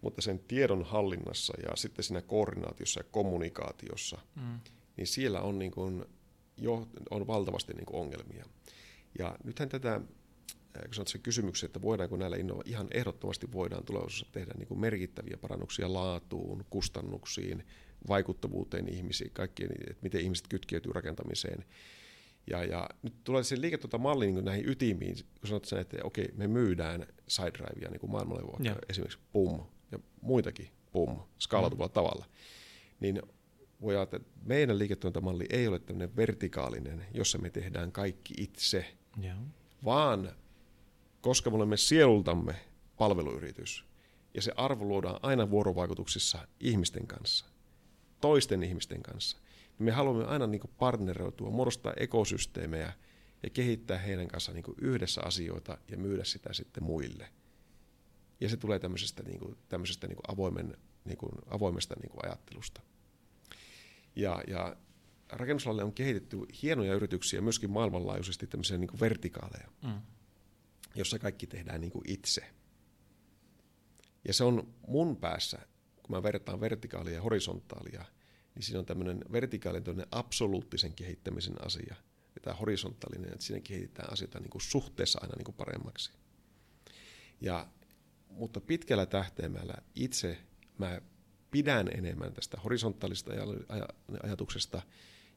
Mutta 0.00 0.22
sen 0.22 0.38
tiedon 0.38 0.84
hallinnassa 0.84 1.54
ja 1.62 1.76
sitten 1.76 2.04
siinä 2.04 2.22
koordinaatiossa 2.22 3.00
ja 3.00 3.04
kommunikaatiossa, 3.10 4.18
mm. 4.34 4.60
niin 4.96 5.06
siellä 5.06 5.40
on, 5.40 5.58
niin 5.58 5.70
kuin, 5.70 6.04
jo, 6.56 6.88
on 7.10 7.26
valtavasti 7.26 7.72
niin 7.72 7.86
kuin 7.86 8.00
ongelmia. 8.00 8.44
Ja 9.18 9.36
nythän 9.44 9.68
tätä, 9.68 10.00
kun 10.84 10.94
sanot 10.94 11.08
se 11.08 11.18
kysymyksen, 11.18 11.66
että 11.66 11.82
voidaanko 11.82 12.16
näillä 12.16 12.36
innova- 12.36 12.62
ihan 12.64 12.88
ehdottomasti 12.90 13.52
voidaan 13.52 13.84
tulevaisuudessa 13.84 14.32
tehdä 14.32 14.52
niin 14.58 14.68
kuin 14.68 14.80
merkittäviä 14.80 15.36
parannuksia 15.40 15.92
laatuun, 15.92 16.64
kustannuksiin, 16.70 17.66
vaikuttavuuteen 18.08 18.88
ihmisiin, 18.88 19.30
kaikkien, 19.32 19.70
että 19.72 20.02
miten 20.02 20.20
ihmiset 20.20 20.48
kytkeytyy 20.48 20.92
rakentamiseen. 20.92 21.64
Ja, 22.50 22.64
ja 22.64 22.88
nyt 23.02 23.14
tulee 23.24 23.42
se 23.42 23.60
liiketoimintamalli 23.60 24.32
niin 24.32 24.44
näihin 24.44 24.68
ytimiin, 24.68 25.16
kun 25.40 25.48
sanot 25.48 25.64
sen, 25.64 25.78
että 25.78 25.96
okei, 26.04 26.28
me 26.36 26.46
myydään 26.46 27.06
SideDrivea 27.28 27.90
niin 27.90 28.00
kuin 28.00 28.10
maailmalle 28.10 28.76
esimerkiksi 28.88 29.18
PUM, 29.32 29.60
ja 29.92 29.98
muitakin, 30.20 30.68
pum, 30.92 31.20
skaalautuvalla 31.38 31.88
mm. 31.88 31.94
tavalla, 31.94 32.26
niin 33.00 33.22
voi 33.80 33.96
ajatella, 33.96 34.24
että 34.26 34.40
meidän 34.44 34.78
liiketoimintamalli 34.78 35.46
ei 35.50 35.68
ole 35.68 35.78
tämmöinen 35.78 36.16
vertikaalinen, 36.16 37.06
jossa 37.14 37.38
me 37.38 37.50
tehdään 37.50 37.92
kaikki 37.92 38.34
itse, 38.36 38.96
yeah. 39.22 39.38
vaan 39.84 40.32
koska 41.20 41.50
me 41.50 41.56
olemme 41.56 41.76
sielultamme 41.76 42.54
palveluyritys, 42.96 43.84
ja 44.34 44.42
se 44.42 44.52
arvo 44.56 44.84
luodaan 44.84 45.20
aina 45.22 45.50
vuorovaikutuksissa 45.50 46.48
ihmisten 46.60 47.06
kanssa, 47.06 47.46
toisten 48.20 48.62
ihmisten 48.62 49.02
kanssa, 49.02 49.38
me 49.78 49.90
haluamme 49.90 50.24
aina 50.24 50.46
niin 50.46 50.60
kuin 50.60 50.70
partneroitua, 50.78 51.50
muodostaa 51.50 51.92
ekosysteemejä 51.96 52.92
ja 53.42 53.50
kehittää 53.50 53.98
heidän 53.98 54.28
kanssaan 54.28 54.54
niin 54.54 54.74
yhdessä 54.80 55.20
asioita 55.24 55.78
ja 55.88 55.96
myydä 55.96 56.24
sitä 56.24 56.52
sitten 56.52 56.82
muille. 56.82 57.28
Ja 58.40 58.48
se 58.48 58.56
tulee 58.56 58.78
tämmöisestä, 58.78 59.22
niin 59.22 59.38
kuin, 59.38 59.56
tämmöisestä 59.68 60.06
niin 60.06 60.16
kuin 60.16 60.34
avoimen, 60.34 60.76
niin 61.04 61.18
kuin, 61.18 61.32
avoimesta 61.46 61.94
niin 62.02 62.10
kuin 62.10 62.26
ajattelusta. 62.26 62.80
Ja, 64.16 64.42
ja 64.46 64.76
rakennusalalle 65.28 65.84
on 65.84 65.92
kehitetty 65.92 66.38
hienoja 66.62 66.94
yrityksiä 66.94 67.40
myöskin 67.40 67.70
maailmanlaajuisesti 67.70 68.46
tämmöisiä 68.46 68.78
niin 68.78 68.88
kuin 68.88 69.00
vertikaaleja, 69.00 69.68
mm. 69.82 70.00
Jossa 70.94 71.18
kaikki 71.18 71.46
tehdään 71.46 71.80
niin 71.80 71.90
kuin 71.90 72.10
itse. 72.10 72.50
Ja 74.24 74.34
se 74.34 74.44
on 74.44 74.74
mun 74.86 75.16
päässä, 75.16 75.58
kun 75.96 76.16
mä 76.16 76.22
vertaan 76.22 76.60
vertikaalia 76.60 77.14
ja 77.14 77.22
horisontaalia, 77.22 78.04
niin 78.54 78.62
siinä 78.62 78.78
on 78.78 78.86
tämmöinen 78.86 79.24
vertikaalinen 79.32 80.06
absoluuttisen 80.10 80.92
kehittämisen 80.92 81.66
asia, 81.66 81.94
ja 82.34 82.40
tämä 82.42 82.56
horisontaalinen, 82.56 83.32
että 83.32 83.44
siinä 83.44 83.60
kehitetään 83.60 84.12
asioita 84.12 84.40
niin 84.40 84.50
kuin 84.50 84.62
suhteessa 84.62 85.18
aina 85.22 85.34
niin 85.36 85.44
kuin 85.44 85.54
paremmaksi. 85.54 86.12
Ja 87.40 87.68
mutta 88.30 88.60
pitkällä 88.60 89.06
tähtäimellä 89.06 89.74
itse 89.94 90.38
mä 90.78 91.00
pidän 91.50 91.88
enemmän 91.94 92.32
tästä 92.32 92.60
horisontaalista 92.64 93.32
ajatuksesta 94.22 94.82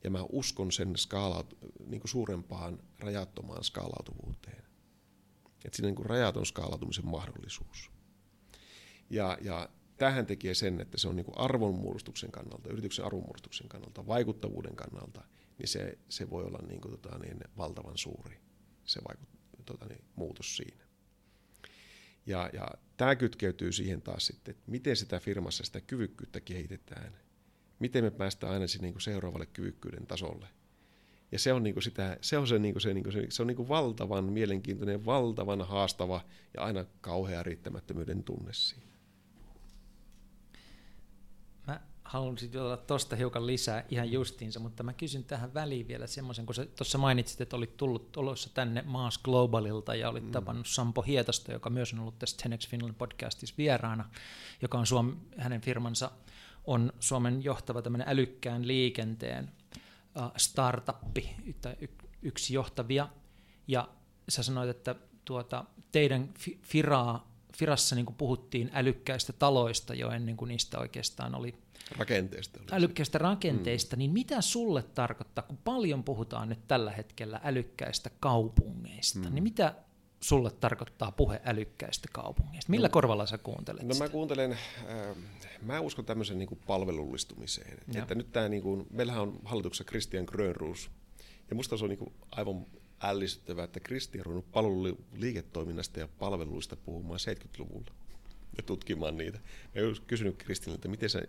ja 0.04 0.10
mä 0.10 0.24
uskon 0.30 0.72
sen 0.72 0.98
skaalaut, 0.98 1.58
niin 1.88 2.02
kuin 2.02 2.12
suurempaan 2.12 2.80
rajattomaan 3.00 3.64
skaalautuvuuteen. 3.64 4.64
Että 5.66 5.76
siinä 5.76 5.90
on 5.90 5.96
niin 5.96 6.06
rajaton 6.06 6.46
skaalautumisen 6.46 7.08
mahdollisuus. 7.08 7.92
Ja, 9.10 9.38
ja 9.42 9.70
tähän 9.98 10.26
tekee 10.26 10.54
sen, 10.54 10.82
että 10.82 10.98
se 10.98 11.08
on 11.08 11.16
niin 11.16 11.26
arvonmuodostuksen 11.36 12.32
kannalta, 12.32 12.70
yrityksen 12.70 13.06
arvonmuodostuksen 13.06 13.70
kannalta, 13.70 14.08
vaikuttavuuden 14.08 14.76
kannalta, 14.76 15.22
niin 15.58 15.68
se, 15.68 15.98
se 16.10 16.30
voi 16.30 16.44
olla 16.44 16.60
niin 16.68 16.82
kuin, 16.82 16.92
tota, 16.92 17.18
niin, 17.18 17.38
valtavan 17.58 17.98
suuri 17.98 18.38
se 18.86 19.02
vaikut, 19.08 19.30
tota, 19.66 19.86
niin, 19.86 20.04
muutos 20.16 20.58
siinä. 20.58 20.84
Ja, 22.26 22.50
ja 22.54 22.68
tämä 22.98 23.16
kytkeytyy 23.16 23.72
siihen 23.72 24.02
taas 24.02 24.28
sitten, 24.28 24.52
että 24.52 24.72
miten 24.72 24.96
sitä 24.96 25.20
firmassa 25.20 25.64
sitä 25.64 25.82
kyvykkyyttä 25.82 26.42
kehitetään. 26.42 27.18
Miten 27.80 28.04
me 28.04 28.12
päästään 28.12 28.54
aina 28.54 28.68
sinne 28.68 28.88
niin 28.88 29.02
seuraavalle 29.02 29.46
kyvykkyyden 29.46 30.08
tasolle. 30.08 30.48
Ja 31.32 31.40
se 31.40 31.54
on, 31.54 31.64
niin 31.64 31.74
kuin 31.74 31.84
sitä, 31.84 32.18
se 32.22 32.38
on, 32.38 32.48
se, 32.48 32.60
niin 32.60 32.74
kuin 32.74 32.82
se, 32.82 32.94
niin 32.94 33.04
kuin 33.04 33.14
se, 33.14 33.26
se 33.30 33.42
on 33.42 33.48
niin 33.48 33.56
kuin 33.56 33.70
valtavan 33.70 34.26
mielenkiintoinen, 34.26 35.06
valtavan 35.06 35.62
haastava 35.62 36.22
ja 36.54 36.64
aina 36.64 36.86
kauhea 37.02 37.44
riittämättömyyden 37.44 38.24
tunne 38.24 38.54
siinä. 38.54 38.92
haluaisin 42.12 42.60
olla 42.60 42.78
tuosta 42.78 43.16
hiukan 43.16 43.48
lisää 43.48 43.84
ihan 43.90 44.12
justiinsa, 44.12 44.60
mutta 44.60 44.84
mä 44.84 44.94
kysyn 44.94 45.24
tähän 45.24 45.54
väliin 45.54 45.88
vielä 45.88 46.08
semmoisen, 46.08 46.46
kun 46.46 46.56
sä 46.56 46.66
tuossa 46.66 46.98
mainitsit, 46.98 47.42
että 47.42 47.56
olit 47.56 47.78
tullut 47.78 48.18
olossa 48.18 48.50
tänne 48.54 48.82
Maas 48.82 49.18
Globalilta 49.18 49.96
ja 49.96 50.10
olit 50.10 50.26
mm. 50.26 50.32
tavannut 50.32 50.68
Sampo 50.68 51.02
Hietasta, 51.02 51.52
joka 51.52 51.70
myös 51.70 51.94
on 51.94 52.00
ollut 52.00 52.20
tässä 52.20 52.38
Tenex 52.44 52.70
Finland 52.70 52.94
podcastissa 52.94 53.56
vieraana, 53.58 54.10
joka 54.62 54.78
on 54.78 54.86
Suom, 54.86 55.16
hänen 55.38 55.62
firmansa 55.62 56.12
on 56.66 56.94
Suomen 57.00 57.44
johtava 57.44 57.82
tämmöinen 57.82 58.10
älykkään 58.10 58.68
liikenteen 58.68 59.52
startuppi, 60.38 61.36
tai 61.62 61.76
yksi 62.22 62.54
johtavia, 62.54 63.10
ja 63.68 63.90
sä 64.30 64.44
sanoit, 64.44 64.70
että 64.70 64.96
tuota, 65.26 65.66
teidän 65.92 66.34
firaa, 66.64 67.32
firassa 67.58 67.96
niin 67.96 68.06
puhuttiin 68.06 68.72
älykkäistä 68.74 69.34
taloista 69.34 69.94
jo 69.94 70.12
ennen 70.12 70.38
kuin 70.38 70.50
niistä 70.50 70.80
oikeastaan 70.80 71.36
oli 71.36 71.56
Rakenteista. 71.98 72.60
Älykkäistä 72.72 73.18
rakenteista, 73.18 73.96
mm. 73.96 73.98
niin 73.98 74.12
mitä 74.12 74.42
sulle 74.42 74.84
tarkoittaa, 74.84 75.44
kun 75.44 75.58
paljon 75.58 76.04
puhutaan 76.04 76.50
nyt 76.50 76.68
tällä 76.68 76.92
hetkellä 76.92 77.42
älykkäistä 77.44 78.10
kaupungeista, 78.20 79.30
mm. 79.30 79.36
niin 79.36 79.44
mitä 79.44 79.76
sulle 80.22 80.52
tarkoittaa 80.52 81.12
puhe 81.12 81.42
älykkäistä 81.46 82.08
kaupungeista? 82.12 82.72
Millä 82.72 82.88
no, 82.88 82.92
korvalla 82.92 83.26
sä 83.26 83.38
kuuntelet 83.38 83.84
No 83.84 83.94
sitä? 83.94 84.06
mä 84.06 84.10
kuuntelen, 84.10 84.52
äh, 84.52 85.16
mä 85.62 85.80
uskon 85.80 86.06
tämmöisen 86.06 86.40
niin 86.40 86.50
kuin 86.50 86.60
palvelullistumiseen. 86.68 87.78
Ja. 87.94 88.02
Että 88.02 88.16
nyt 88.16 88.32
tämä, 88.32 88.50
niin 88.50 88.64
kuin, 88.64 88.88
meillähän 88.90 89.22
on 89.22 89.40
hallituksessa 89.46 89.84
Christian 89.84 90.26
Grönruus, 90.26 90.92
ja 91.50 91.56
musta 91.56 91.78
se 91.78 91.84
on 91.84 91.90
niin 91.90 92.00
kuin 92.00 92.14
aivan 92.32 92.66
ällistyttävää, 93.02 93.64
että 93.64 93.80
Kristi 93.80 94.20
on 94.20 94.26
ruvennut 94.26 94.52
palveluliiketoiminnasta 94.52 96.00
ja 96.00 96.08
palveluista 96.08 96.76
puhumaan 96.76 97.20
70-luvulla 97.20 97.92
ja 98.58 98.64
tutkimaan 98.64 99.18
niitä. 99.18 99.40
Mä 99.76 99.82
olen 99.82 99.96
kysynyt 100.08 100.38
Kristiniltä, 100.38 100.78
että 100.78 100.88
miten 100.88 101.10
sä, 101.10 101.22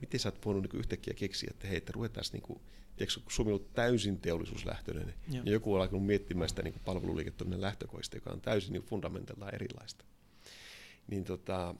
miten 0.00 0.20
sä 0.20 0.28
oot 0.28 0.46
voinut 0.46 0.62
niin 0.62 0.78
yhtäkkiä 0.78 1.14
keksiä, 1.14 1.48
että 1.50 1.66
hei, 1.66 1.76
että 1.76 1.92
ruvetaan 1.92 2.24
niin 2.32 2.42
kuin, 2.42 2.60
tiedätkö, 2.96 3.20
kun 3.20 3.32
Suomi 3.32 3.50
on 3.52 3.54
ollut 3.54 3.72
täysin 3.72 4.20
teollisuuslähtöinen, 4.20 5.14
Joo. 5.32 5.44
niin 5.44 5.52
joku 5.52 5.74
on 5.74 5.80
alkanut 5.80 6.06
miettimään 6.06 6.48
sitä 6.48 6.62
niin 6.62 6.74
palveluliiketoiminnan 6.84 7.60
lähtökoista, 7.60 8.16
joka 8.16 8.30
on 8.30 8.40
täysin 8.40 8.72
niin 8.72 8.82
fundamentalta 8.82 9.50
erilaista. 9.50 10.04
Niin 11.06 11.24
tota, 11.24 11.74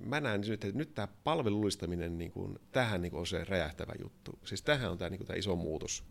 mä 0.00 0.20
näen 0.20 0.40
nyt, 0.40 0.64
että 0.64 0.78
nyt 0.78 0.94
tämä 0.94 1.08
palvelullistaminen, 1.24 2.18
niin 2.18 2.30
kuin, 2.30 2.58
tähän 2.72 3.02
niin 3.02 3.10
kuin 3.10 3.20
on 3.20 3.26
se 3.26 3.44
räjähtävä 3.44 3.92
juttu. 4.02 4.38
Siis 4.44 4.62
tähän 4.62 4.90
on 4.90 4.98
tämä, 4.98 5.10
niin 5.10 5.18
kuin, 5.18 5.26
tämä 5.26 5.36
iso 5.36 5.56
muutos. 5.56 6.04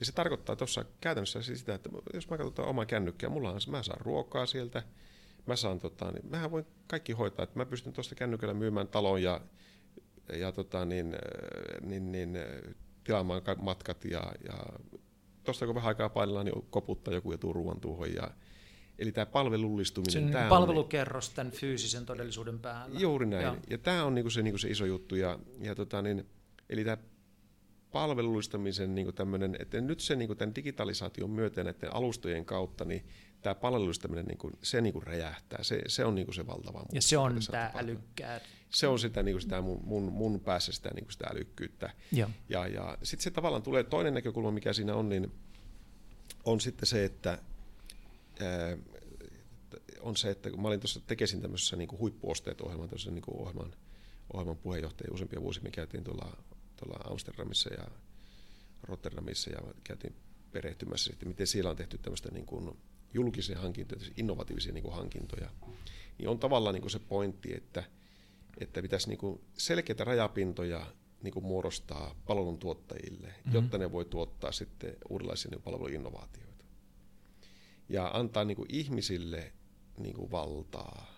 Ja 0.00 0.06
se 0.06 0.12
tarkoittaa 0.12 0.56
tuossa 0.56 0.84
käytännössä 1.00 1.42
siis 1.42 1.58
sitä, 1.58 1.74
että 1.74 1.90
jos 2.14 2.30
mä 2.30 2.38
katson 2.38 2.66
omaa 2.66 2.86
kännykkää, 2.86 3.30
mulla 3.30 3.50
on, 3.50 3.60
mä 3.68 3.82
saan 3.82 4.00
ruokaa 4.00 4.46
sieltä, 4.46 4.82
mä 5.46 5.56
saan, 5.56 5.78
tota, 5.78 6.12
niin, 6.12 6.30
mähän 6.30 6.50
voin 6.50 6.66
kaikki 6.86 7.12
hoitaa, 7.12 7.42
että 7.42 7.58
mä 7.58 7.66
pystyn 7.66 7.92
tuosta 7.92 8.14
kännykällä 8.14 8.54
myymään 8.54 8.88
talon 8.88 9.22
ja 9.22 9.40
ja 10.32 10.52
tota, 10.52 10.84
niin, 10.84 11.16
niin, 11.80 12.12
niin, 12.12 12.38
tilaamaan 13.04 13.42
matkat 13.58 14.04
ja, 14.04 14.32
ja 14.48 14.54
tuosta 15.44 15.66
kun 15.66 15.74
vähän 15.74 15.88
aikaa 15.88 16.08
painellaan, 16.08 16.46
niin 16.46 16.66
koputtaa 16.70 17.14
joku 17.14 17.32
ja 17.32 17.38
tuu 17.38 17.52
ruoan 17.52 17.80
tuohon. 17.80 18.14
Ja, 18.14 18.30
eli 18.98 19.12
tämä 19.12 19.26
palvelullistuminen. 19.26 20.26
Se 20.26 20.32
tämä 20.32 20.48
palvelukerros 20.48 21.28
on, 21.28 21.34
tämän 21.34 21.52
fyysisen 21.52 22.06
todellisuuden 22.06 22.58
päällä. 22.58 23.00
Juuri 23.00 23.26
näin. 23.26 23.42
Ja, 23.42 23.56
ja 23.70 23.78
tämä 23.78 24.04
on 24.04 24.14
niinku 24.14 24.30
se, 24.30 24.42
niinku 24.42 24.58
se 24.58 24.68
iso 24.68 24.84
juttu. 24.84 25.16
Ja, 25.16 25.38
ja 25.60 25.74
tota, 25.74 26.02
niin, 26.02 26.26
eli 26.70 26.84
tämä 26.84 26.96
palvelullistamisen 27.92 28.94
niin 28.94 29.14
tämmöinen, 29.14 29.56
että 29.58 29.80
nyt 29.80 30.00
se 30.00 30.16
niin 30.16 30.36
tämän 30.36 30.54
digitalisaation 30.54 31.30
myötä 31.30 31.64
näiden 31.64 31.94
alustojen 31.94 32.44
kautta, 32.44 32.84
niin 32.84 33.06
tämä 33.42 33.54
palvelullistaminen, 33.54 34.24
niin 34.24 34.38
kuin, 34.38 34.52
se 34.62 34.80
niin 34.80 34.92
kuin 34.92 35.02
räjähtää. 35.02 35.62
Se, 35.62 35.82
se 35.86 36.04
on 36.04 36.14
niin 36.14 36.26
kuin 36.26 36.34
se 36.34 36.46
valtava 36.46 36.78
muutos. 36.78 36.94
Ja 36.94 37.02
se 37.02 37.18
on 37.18 37.38
tämä 37.50 37.70
älykkää. 37.74 38.40
Se 38.74 38.88
on 38.88 38.98
sitä, 38.98 39.22
niin 39.22 39.34
kuin 39.34 39.42
sitä 39.42 39.60
mun, 39.60 39.80
mun, 39.84 40.02
mun 40.02 40.40
päässä 40.40 40.72
sitä, 40.72 40.90
niin 40.94 41.04
kuin 41.04 41.12
sitä 41.12 41.26
älykkyyttä. 41.30 41.90
Ja, 42.12 42.30
ja, 42.48 42.66
ja 42.66 42.98
sitten 43.02 43.24
se 43.24 43.30
tavallaan 43.30 43.62
tulee 43.62 43.84
toinen 43.84 44.14
näkökulma, 44.14 44.50
mikä 44.50 44.72
siinä 44.72 44.94
on, 44.94 45.08
niin 45.08 45.32
on 46.44 46.60
sitten 46.60 46.86
se, 46.86 47.04
että 47.04 47.38
ää, 48.40 48.76
on 50.00 50.16
se, 50.16 50.30
että 50.30 50.50
kun 50.50 50.62
mä 50.62 50.68
olin 50.68 50.80
tuossa 50.80 51.00
tekesin 51.06 51.40
tämmöisessä 51.40 51.76
niin 51.76 51.98
huippuosteet 51.98 52.60
ohjelman, 52.60 52.88
niin 53.10 53.22
ohjelman, 53.26 53.74
ohjelman 54.32 54.56
puheenjohtaja 54.56 55.12
useampia 55.12 55.42
vuosia, 55.42 55.62
me 55.62 55.70
käytiin 55.70 56.04
tuolla, 56.04 56.36
tuolla 56.76 57.10
Amsterdamissa 57.10 57.74
ja 57.74 57.84
Rotterdamissa 58.82 59.50
ja 59.50 59.58
käytiin 59.84 60.14
perehtymässä 60.52 61.10
sitten, 61.10 61.28
miten 61.28 61.46
siellä 61.46 61.70
on 61.70 61.76
tehty 61.76 61.98
tämmöistä 61.98 62.30
niin 62.30 62.46
kuin 62.46 62.78
julkisia 63.14 63.58
hankintoja, 63.58 64.00
innovatiivisia 64.16 64.72
niin 64.72 64.84
kuin 64.84 64.94
hankintoja, 64.94 65.50
niin 66.18 66.28
on 66.28 66.38
tavallaan 66.38 66.74
niin 66.74 66.82
kuin 66.82 66.90
se 66.90 66.98
pointti, 66.98 67.54
että, 67.56 67.84
että 68.58 68.82
pitäisi 68.82 69.08
niin 69.08 69.18
kuin 69.18 69.40
selkeitä 69.58 70.04
rajapintoja 70.04 70.86
niin 71.22 71.34
kuin 71.34 71.44
muodostaa 71.44 72.14
palveluntuottajille, 72.26 73.26
mm-hmm. 73.26 73.52
jotta 73.52 73.78
ne 73.78 73.92
voi 73.92 74.04
tuottaa 74.04 74.52
sitten 74.52 74.96
uudenlaisia 75.08 75.50
niin 75.50 75.62
palveluinnovaatioita. 75.62 76.64
Ja 77.88 78.10
antaa 78.14 78.44
niin 78.44 78.56
kuin 78.56 78.68
ihmisille 78.74 79.52
niin 79.98 80.14
kuin 80.14 80.30
valtaa, 80.30 81.14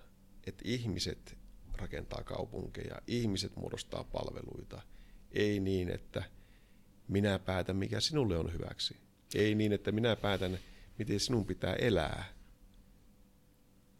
että 0.46 0.62
ihmiset 0.64 1.38
rakentaa 1.72 2.22
kaupunkeja, 2.24 3.00
ihmiset 3.06 3.56
muodostaa 3.56 4.04
palveluita. 4.04 4.82
Ei 5.32 5.60
niin, 5.60 5.90
että 5.90 6.22
minä 7.08 7.38
päätän, 7.38 7.76
mikä 7.76 8.00
sinulle 8.00 8.38
on 8.38 8.52
hyväksi. 8.52 8.96
Ei 9.34 9.54
niin, 9.54 9.72
että 9.72 9.92
minä 9.92 10.16
päätän, 10.16 10.58
miten 10.98 11.20
sinun 11.20 11.46
pitää 11.46 11.74
elää. 11.74 12.35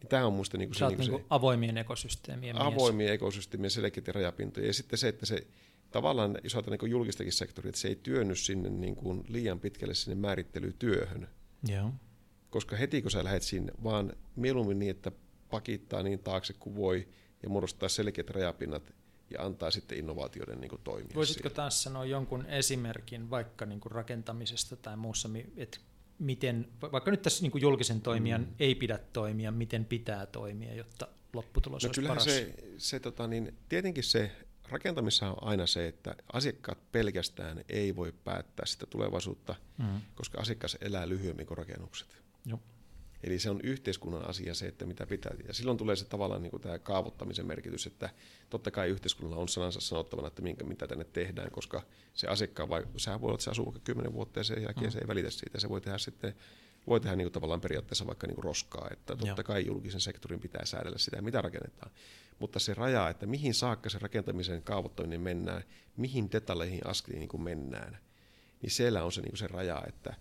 Tämä 0.09 0.25
on 0.25 0.33
minusta 0.33 0.57
niin 0.57 0.69
kuin 0.69 0.75
se, 0.75 0.87
niin 0.87 0.97
kuin 0.97 1.19
se 1.19 1.25
avoimien 1.29 1.77
ekosysteemien 1.77 2.61
Avoimien 2.61 3.09
mies. 3.09 3.15
ekosysteemien 3.15 3.71
selkeitä 3.71 4.11
rajapintoja. 4.11 4.67
Ja 4.67 4.73
sitten 4.73 4.99
se, 4.99 5.07
että 5.07 5.25
se 5.25 5.47
tavallaan, 5.91 6.37
jos 6.43 6.55
ajatellaan 6.55 6.79
niin 6.81 6.91
julkistakin 6.91 7.33
sektoria, 7.33 7.69
että 7.69 7.81
se 7.81 7.87
ei 7.87 7.95
työnny 7.95 8.35
sinne 8.35 8.69
niin 8.69 8.95
kuin 8.95 9.23
liian 9.27 9.59
pitkälle 9.59 9.93
sinne 9.93 10.15
määrittelytyöhön. 10.15 11.27
Joo. 11.67 11.91
Koska 12.49 12.75
heti 12.75 13.01
kun 13.01 13.11
sä 13.11 13.23
lähdet 13.23 13.43
sinne, 13.43 13.73
vaan 13.83 14.13
mieluummin 14.35 14.79
niin, 14.79 14.91
että 14.91 15.11
pakittaa 15.49 16.03
niin 16.03 16.19
taakse 16.19 16.53
kuin 16.53 16.75
voi 16.75 17.07
ja 17.43 17.49
muodostaa 17.49 17.89
selkeät 17.89 18.29
rajapinnat 18.29 18.93
ja 19.29 19.45
antaa 19.45 19.71
sitten 19.71 19.97
innovaatioiden 19.97 20.61
niin 20.61 20.69
kuin, 20.69 20.81
toimia. 20.83 21.15
Voisitko 21.15 21.49
taas 21.49 21.83
sanoa 21.83 22.05
jonkun 22.05 22.45
esimerkin 22.45 23.29
vaikka 23.29 23.65
niin 23.65 23.79
kuin 23.79 23.91
rakentamisesta 23.91 24.75
tai 24.75 24.97
muussa, 24.97 25.29
että 25.57 25.77
miten, 26.19 26.67
vaikka 26.91 27.11
nyt 27.11 27.21
tässä 27.21 27.41
niin 27.41 27.51
kuin 27.51 27.61
julkisen 27.61 28.01
toimijan 28.01 28.41
mm. 28.41 28.53
ei 28.59 28.75
pidä 28.75 28.99
toimia, 29.13 29.51
miten 29.51 29.85
pitää 29.85 30.25
toimia, 30.25 30.75
jotta 30.75 31.07
lopputulos 31.33 31.83
no, 31.83 31.87
olisi 31.87 32.01
paras? 32.01 32.23
Se, 32.23 32.53
se, 32.77 32.99
tota, 32.99 33.27
niin, 33.27 33.53
tietenkin 33.69 34.03
se 34.03 34.31
rakentamissa 34.69 35.29
on 35.29 35.37
aina 35.41 35.67
se, 35.67 35.87
että 35.87 36.15
asiakkaat 36.33 36.91
pelkästään 36.91 37.63
ei 37.69 37.95
voi 37.95 38.13
päättää 38.23 38.65
sitä 38.65 38.85
tulevaisuutta, 38.85 39.55
mm. 39.77 40.01
koska 40.15 40.41
asiakas 40.41 40.77
elää 40.81 41.09
lyhyemmin 41.09 41.45
kuin 41.47 41.57
rakennukset. 41.57 42.17
Joo. 42.45 42.59
Eli 43.23 43.39
se 43.39 43.49
on 43.49 43.59
yhteiskunnan 43.63 44.29
asia 44.29 44.53
se, 44.53 44.67
että 44.67 44.85
mitä 44.85 45.05
pitää. 45.05 45.31
Ja 45.47 45.53
silloin 45.53 45.77
tulee 45.77 45.95
se 45.95 46.05
tavallaan 46.05 46.41
niin 46.41 46.51
kuin 46.51 46.61
tämä 46.61 46.79
kaavoittamisen 46.79 47.47
merkitys, 47.47 47.87
että 47.87 48.09
totta 48.49 48.71
kai 48.71 48.89
yhteiskunnalla 48.89 49.41
on 49.41 49.49
sanansa 49.49 49.79
sanottavana, 49.79 50.27
että 50.27 50.41
minkä, 50.41 50.63
mitä 50.63 50.87
tänne 50.87 51.03
tehdään, 51.03 51.51
koska 51.51 51.81
se 52.13 52.27
asiakkaan, 52.27 52.69
vai, 52.69 52.83
sehän 52.97 53.21
voi 53.21 53.27
olla, 53.27 53.35
että 53.35 53.43
se 53.43 53.51
asuu 53.51 53.65
vaikka 53.65 53.81
kymmenen 53.83 54.13
vuotta 54.13 54.39
ja 54.39 54.43
sen 54.43 54.63
jälkeen 54.63 54.87
mm. 54.87 54.91
se 54.91 54.99
ei 54.99 55.07
välitä 55.07 55.29
siitä. 55.29 55.59
Se 55.59 55.69
voi 55.69 55.81
tehdä 55.81 55.97
sitten 55.97 56.35
voi 56.87 56.99
tehdä 56.99 57.15
niin 57.15 57.25
kuin 57.25 57.33
tavallaan 57.33 57.61
periaatteessa 57.61 58.07
vaikka 58.07 58.27
niin 58.27 58.35
kuin 58.35 58.43
roskaa, 58.43 58.87
että 58.91 59.15
totta 59.15 59.27
Joo. 59.27 59.43
kai 59.43 59.65
julkisen 59.65 60.01
sektorin 60.01 60.39
pitää 60.39 60.65
säädellä 60.65 60.97
sitä, 60.97 61.21
mitä 61.21 61.41
rakennetaan. 61.41 61.91
Mutta 62.39 62.59
se 62.59 62.73
raja, 62.73 63.09
että 63.09 63.25
mihin 63.25 63.53
saakka 63.53 63.89
se 63.89 63.99
rakentamisen 63.99 64.63
kaavoittaminen 64.63 65.21
mennään, 65.21 65.63
mihin 65.97 66.31
detalleihin 66.31 66.87
askeliin 66.87 67.19
niin 67.19 67.43
mennään, 67.43 67.97
niin 68.61 68.71
siellä 68.71 69.03
on 69.03 69.11
se, 69.11 69.21
niin 69.21 69.31
kuin 69.31 69.37
se 69.37 69.47
raja, 69.47 69.83
että, 69.87 70.13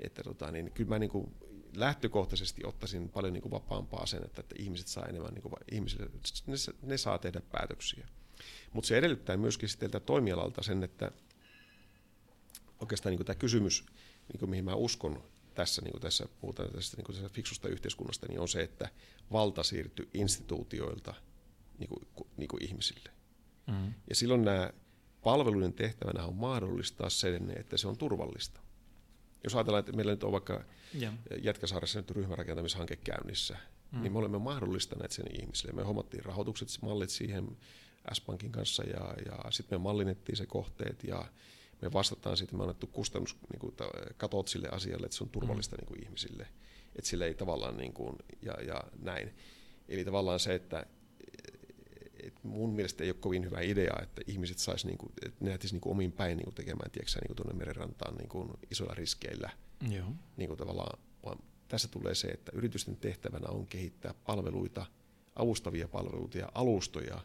että 0.00 0.22
tota, 0.22 0.50
niin 0.50 0.72
kyllä 0.72 0.88
mä 0.88 0.98
niin 0.98 1.10
kuin 1.10 1.34
lähtökohtaisesti 1.74 2.64
ottaisin 2.64 3.08
paljon 3.08 3.32
niin 3.32 3.42
kuin 3.42 3.52
vapaampaa 3.52 4.06
sen, 4.06 4.24
että, 4.24 4.40
että 4.40 4.54
ihmiset 4.58 4.86
saa 4.86 5.06
enemmän, 5.06 5.34
niin 5.34 5.42
kuin, 5.42 5.52
ihmisille, 5.72 6.10
ne, 6.46 6.54
ne 6.82 6.98
saa 6.98 7.18
tehdä 7.18 7.40
päätöksiä. 7.40 8.08
Mutta 8.72 8.88
se 8.88 8.98
edellyttää 8.98 9.36
myöskin 9.36 9.68
sitten 9.68 9.90
toimialalta 10.06 10.62
sen, 10.62 10.82
että 10.82 11.12
oikeastaan 12.80 13.10
niin 13.10 13.18
kuin 13.18 13.26
tämä 13.26 13.38
kysymys, 13.38 13.86
niin 14.32 14.38
kuin 14.38 14.50
mihin 14.50 14.64
mä 14.64 14.74
uskon 14.74 15.22
tässä, 15.54 15.82
niin 15.82 15.92
kuin 15.92 16.02
tässä 16.02 16.28
puhutaan 16.40 16.70
tästä, 16.70 16.96
niin 16.96 17.04
kuin 17.04 17.16
tästä 17.16 17.34
fiksusta 17.34 17.68
yhteiskunnasta, 17.68 18.26
niin 18.26 18.40
on 18.40 18.48
se, 18.48 18.62
että 18.62 18.88
valta 19.32 19.62
siirtyy 19.62 20.08
instituutioilta 20.14 21.14
niin 21.78 21.88
kuin, 21.88 22.28
niin 22.36 22.48
kuin 22.48 22.64
ihmisille. 22.64 23.10
Mm. 23.66 23.94
Ja 24.08 24.14
silloin 24.14 24.44
nämä 24.44 24.72
palveluiden 25.22 25.72
tehtävänä 25.72 26.24
on 26.24 26.34
mahdollistaa 26.34 27.10
sen, 27.10 27.52
että 27.56 27.76
se 27.76 27.88
on 27.88 27.98
turvallista. 27.98 28.60
Jos 29.44 29.54
ajatellaan, 29.54 29.80
että 29.80 29.92
meillä 29.92 30.12
nyt 30.12 30.24
on 30.24 30.32
vaikka 30.32 30.64
ja. 30.94 31.12
Jätkäsaaressa 31.42 31.98
nyt 31.98 32.10
ryhmärakentamishanke 32.10 32.96
käynnissä, 32.96 33.56
mm. 33.92 34.02
niin 34.02 34.12
me 34.12 34.18
olemme 34.18 34.38
mahdollistaneet 34.38 35.12
sen 35.12 35.26
ihmisille. 35.40 35.72
Me 35.72 35.82
hommattiin 35.82 36.24
rahoitukset, 36.24 36.68
mallit 36.82 37.10
siihen 37.10 37.56
S-Pankin 38.12 38.52
kanssa 38.52 38.82
ja, 38.82 39.14
ja 39.26 39.50
sitten 39.50 39.80
me 39.80 39.82
mallinnettiin 39.82 40.36
se 40.36 40.46
kohteet 40.46 41.04
ja 41.04 41.24
me 41.82 41.92
vastataan 41.92 42.36
sitten, 42.36 42.58
me 42.58 42.62
on 42.62 42.68
annettu 42.68 42.86
kustannus, 42.86 43.36
niin 43.52 43.60
kuin, 43.60 43.74
katot 44.16 44.48
sille 44.48 44.68
asialle, 44.68 45.04
että 45.04 45.16
se 45.16 45.24
on 45.24 45.30
turvallista 45.30 45.76
mm. 45.76 45.80
niin 45.80 45.88
kuin 45.88 46.02
ihmisille. 46.04 46.46
Että 46.96 47.10
sille 47.10 47.26
ei 47.26 47.34
tavallaan 47.34 47.76
niin 47.76 47.92
kuin, 47.92 48.16
ja, 48.42 48.54
ja 48.66 48.82
näin. 49.02 49.34
Eli 49.88 50.04
tavallaan 50.04 50.40
se, 50.40 50.54
että 50.54 50.86
et 52.28 52.44
mun 52.44 52.74
mielestä 52.74 53.04
ei 53.04 53.10
ole 53.10 53.16
kovin 53.20 53.44
hyvä 53.44 53.60
idea, 53.60 53.94
että 54.02 54.22
ihmiset 54.26 54.58
sais 54.58 54.84
niinku, 54.84 55.12
että 55.26 55.44
ne 55.44 55.58
niinku 55.72 55.90
omin 55.90 56.12
päin 56.12 56.36
niinku 56.36 56.52
tekemään 56.52 56.90
tieksää, 56.90 57.20
niinku 57.20 57.34
tuonne 57.34 57.58
merenrantaan 57.58 58.14
niinku 58.14 58.58
isoilla 58.70 58.94
riskeillä. 58.94 59.50
Joo. 59.90 60.12
Niinku 60.36 60.56
tavallaan, 60.56 60.98
vaan 61.24 61.38
tässä 61.68 61.88
tulee 61.88 62.14
se, 62.14 62.28
että 62.28 62.52
yritysten 62.54 62.96
tehtävänä 62.96 63.48
on 63.48 63.66
kehittää 63.66 64.14
palveluita, 64.14 64.86
avustavia 65.36 65.88
palveluita 65.88 66.38
ja 66.38 66.52
alustoja, 66.54 67.20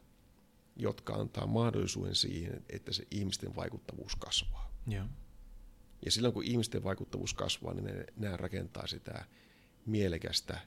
jotka 0.75 1.13
antaa 1.13 1.47
mahdollisuuden 1.47 2.15
siihen, 2.15 2.65
että 2.69 2.93
se 2.93 3.03
ihmisten 3.11 3.55
vaikuttavuus 3.55 4.15
kasvaa. 4.15 4.73
Joo. 4.87 5.05
Ja 6.05 6.11
silloin 6.11 6.33
kun 6.33 6.43
ihmisten 6.43 6.83
vaikuttavuus 6.83 7.33
kasvaa, 7.33 7.73
niin 7.73 7.85
ne, 7.85 8.05
nämä 8.15 8.37
rakentaa 8.37 8.87
sitä 8.87 9.25
mielekästä 9.85 10.59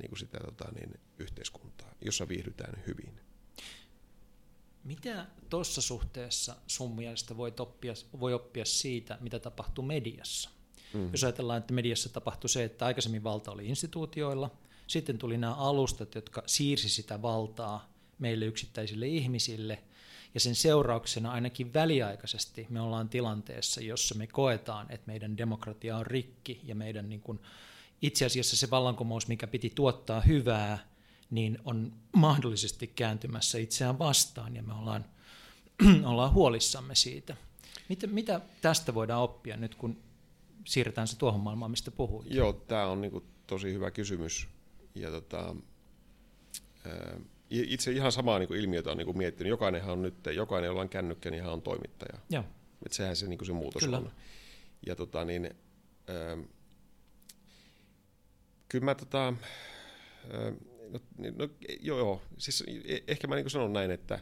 niin 0.00 0.08
kuin 0.08 0.18
sitä, 0.18 0.38
tota, 0.38 0.72
niin, 0.74 1.00
yhteiskuntaa, 1.18 1.94
jossa 2.04 2.28
viihdytään 2.28 2.82
hyvin. 2.86 3.20
Mitä 4.84 5.26
tuossa 5.50 5.80
suhteessa 5.80 6.56
sun 6.66 6.96
mielestä 6.96 7.36
voi 7.36 7.52
oppia, 7.58 7.92
voi 8.20 8.34
oppia 8.34 8.64
siitä, 8.64 9.18
mitä 9.20 9.38
tapahtuu 9.38 9.84
mediassa? 9.84 10.50
Mm. 10.94 11.10
Jos 11.12 11.24
ajatellaan, 11.24 11.58
että 11.58 11.74
mediassa 11.74 12.08
tapahtui 12.08 12.50
se, 12.50 12.64
että 12.64 12.86
aikaisemmin 12.86 13.24
valta 13.24 13.50
oli 13.50 13.66
instituutioilla, 13.66 14.50
sitten 14.86 15.18
tuli 15.18 15.38
nämä 15.38 15.54
alustat, 15.54 16.14
jotka 16.14 16.42
siirsi 16.46 16.88
sitä 16.88 17.22
valtaa 17.22 17.92
meille 18.18 18.44
yksittäisille 18.44 19.06
ihmisille, 19.06 19.82
ja 20.34 20.40
sen 20.40 20.54
seurauksena 20.54 21.32
ainakin 21.32 21.74
väliaikaisesti 21.74 22.66
me 22.70 22.80
ollaan 22.80 23.08
tilanteessa, 23.08 23.80
jossa 23.80 24.14
me 24.14 24.26
koetaan, 24.26 24.86
että 24.90 25.06
meidän 25.06 25.36
demokratia 25.36 25.96
on 25.96 26.06
rikki, 26.06 26.60
ja 26.64 26.74
meidän 26.74 27.08
niin 27.08 27.20
kuin, 27.20 27.40
itse 28.02 28.26
asiassa 28.26 28.56
se 28.56 28.70
vallankumous, 28.70 29.28
mikä 29.28 29.46
piti 29.46 29.72
tuottaa 29.74 30.20
hyvää, 30.20 30.91
niin 31.32 31.58
on 31.64 31.92
mahdollisesti 32.16 32.86
kääntymässä 32.86 33.58
itseään 33.58 33.98
vastaan 33.98 34.56
ja 34.56 34.62
me 34.62 34.74
ollaan, 34.74 35.04
ollaan 36.04 36.32
huolissamme 36.32 36.94
siitä. 36.94 37.36
Mitä, 37.88 38.06
mitä 38.06 38.40
tästä 38.62 38.94
voidaan 38.94 39.22
oppia 39.22 39.56
nyt, 39.56 39.74
kun 39.74 39.96
siirretään 40.64 41.08
se 41.08 41.18
tuohon 41.18 41.40
maailmaan, 41.40 41.70
mistä 41.70 41.90
puhuit? 41.90 42.30
Joo, 42.30 42.52
tämä 42.52 42.86
on 42.86 43.00
niin 43.00 43.22
tosi 43.46 43.72
hyvä 43.72 43.90
kysymys. 43.90 44.48
Ja 44.94 45.10
tota, 45.10 45.56
itse 47.50 47.92
ihan 47.92 48.12
samaa 48.12 48.38
niin 48.38 48.54
ilmiötä 48.54 48.90
on 48.90 48.96
niin 48.96 49.18
miettinyt. 49.18 49.50
Jokainenhan 49.50 49.92
on 49.92 50.02
nyt, 50.02 50.14
jokainen, 50.34 50.68
jolla 50.68 50.80
on 50.80 50.88
kännykkä, 50.88 51.30
niin 51.30 51.42
hän 51.42 51.52
on 51.52 51.62
toimittaja. 51.62 52.18
Joo. 52.30 52.44
Et 52.86 52.92
sehän 52.92 53.16
se, 53.16 53.26
niin 53.26 53.46
se 53.46 53.52
muutos 53.52 53.82
Kyllä. 53.82 53.96
on. 53.96 54.10
Ja 54.86 54.96
tota, 54.96 55.24
niin, 55.24 55.50
äh, 56.10 56.44
kyllä 58.68 58.84
mä 58.84 58.94
tota, 58.94 59.28
äh, 59.28 59.34
no, 60.92 61.00
niin, 61.18 61.38
no, 61.38 61.48
joo, 61.80 61.98
joo. 61.98 62.22
Siis 62.38 62.64
e, 62.84 62.98
ehkä 63.06 63.26
mä 63.26 63.34
niin 63.34 63.50
sanon 63.50 63.72
näin, 63.72 63.90
että 63.90 64.18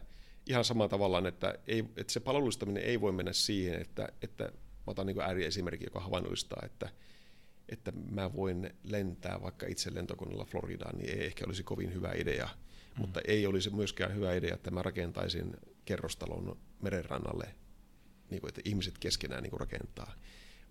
ihan 0.49 0.65
samalla 0.65 0.89
tavallaan, 0.89 1.25
että, 1.25 1.55
ei, 1.67 1.85
että 1.97 2.13
se 2.13 2.19
palvelustaminen 2.19 2.83
ei 2.83 3.01
voi 3.01 3.11
mennä 3.11 3.33
siihen, 3.33 3.81
että, 3.81 4.09
että 4.21 4.43
mä 4.43 4.87
otan 4.87 5.07
niin 5.07 5.21
ääriesimerkki, 5.21 5.85
joka 5.85 5.99
havainnollistaa, 5.99 6.61
että, 6.65 6.89
että 7.69 7.91
mä 8.11 8.33
voin 8.33 8.69
lentää 8.83 9.41
vaikka 9.41 9.67
itse 9.67 9.93
lentokoneella 9.93 10.45
Floridaan, 10.45 10.97
niin 10.97 11.09
ei 11.09 11.25
ehkä 11.25 11.45
olisi 11.45 11.63
kovin 11.63 11.93
hyvä 11.93 12.11
idea. 12.15 12.45
Mm. 12.45 13.01
Mutta 13.01 13.21
ei 13.27 13.47
olisi 13.47 13.69
myöskään 13.69 14.15
hyvä 14.15 14.33
idea, 14.33 14.53
että 14.53 14.71
mä 14.71 14.81
rakentaisin 14.81 15.57
kerrostalon 15.85 16.57
merenrannalle 16.81 17.55
niin 18.29 18.41
kuin, 18.41 18.49
että 18.49 18.61
ihmiset 18.65 18.97
keskenään 18.97 19.43
niin 19.43 19.51
kuin 19.51 19.59
rakentaa, 19.59 20.15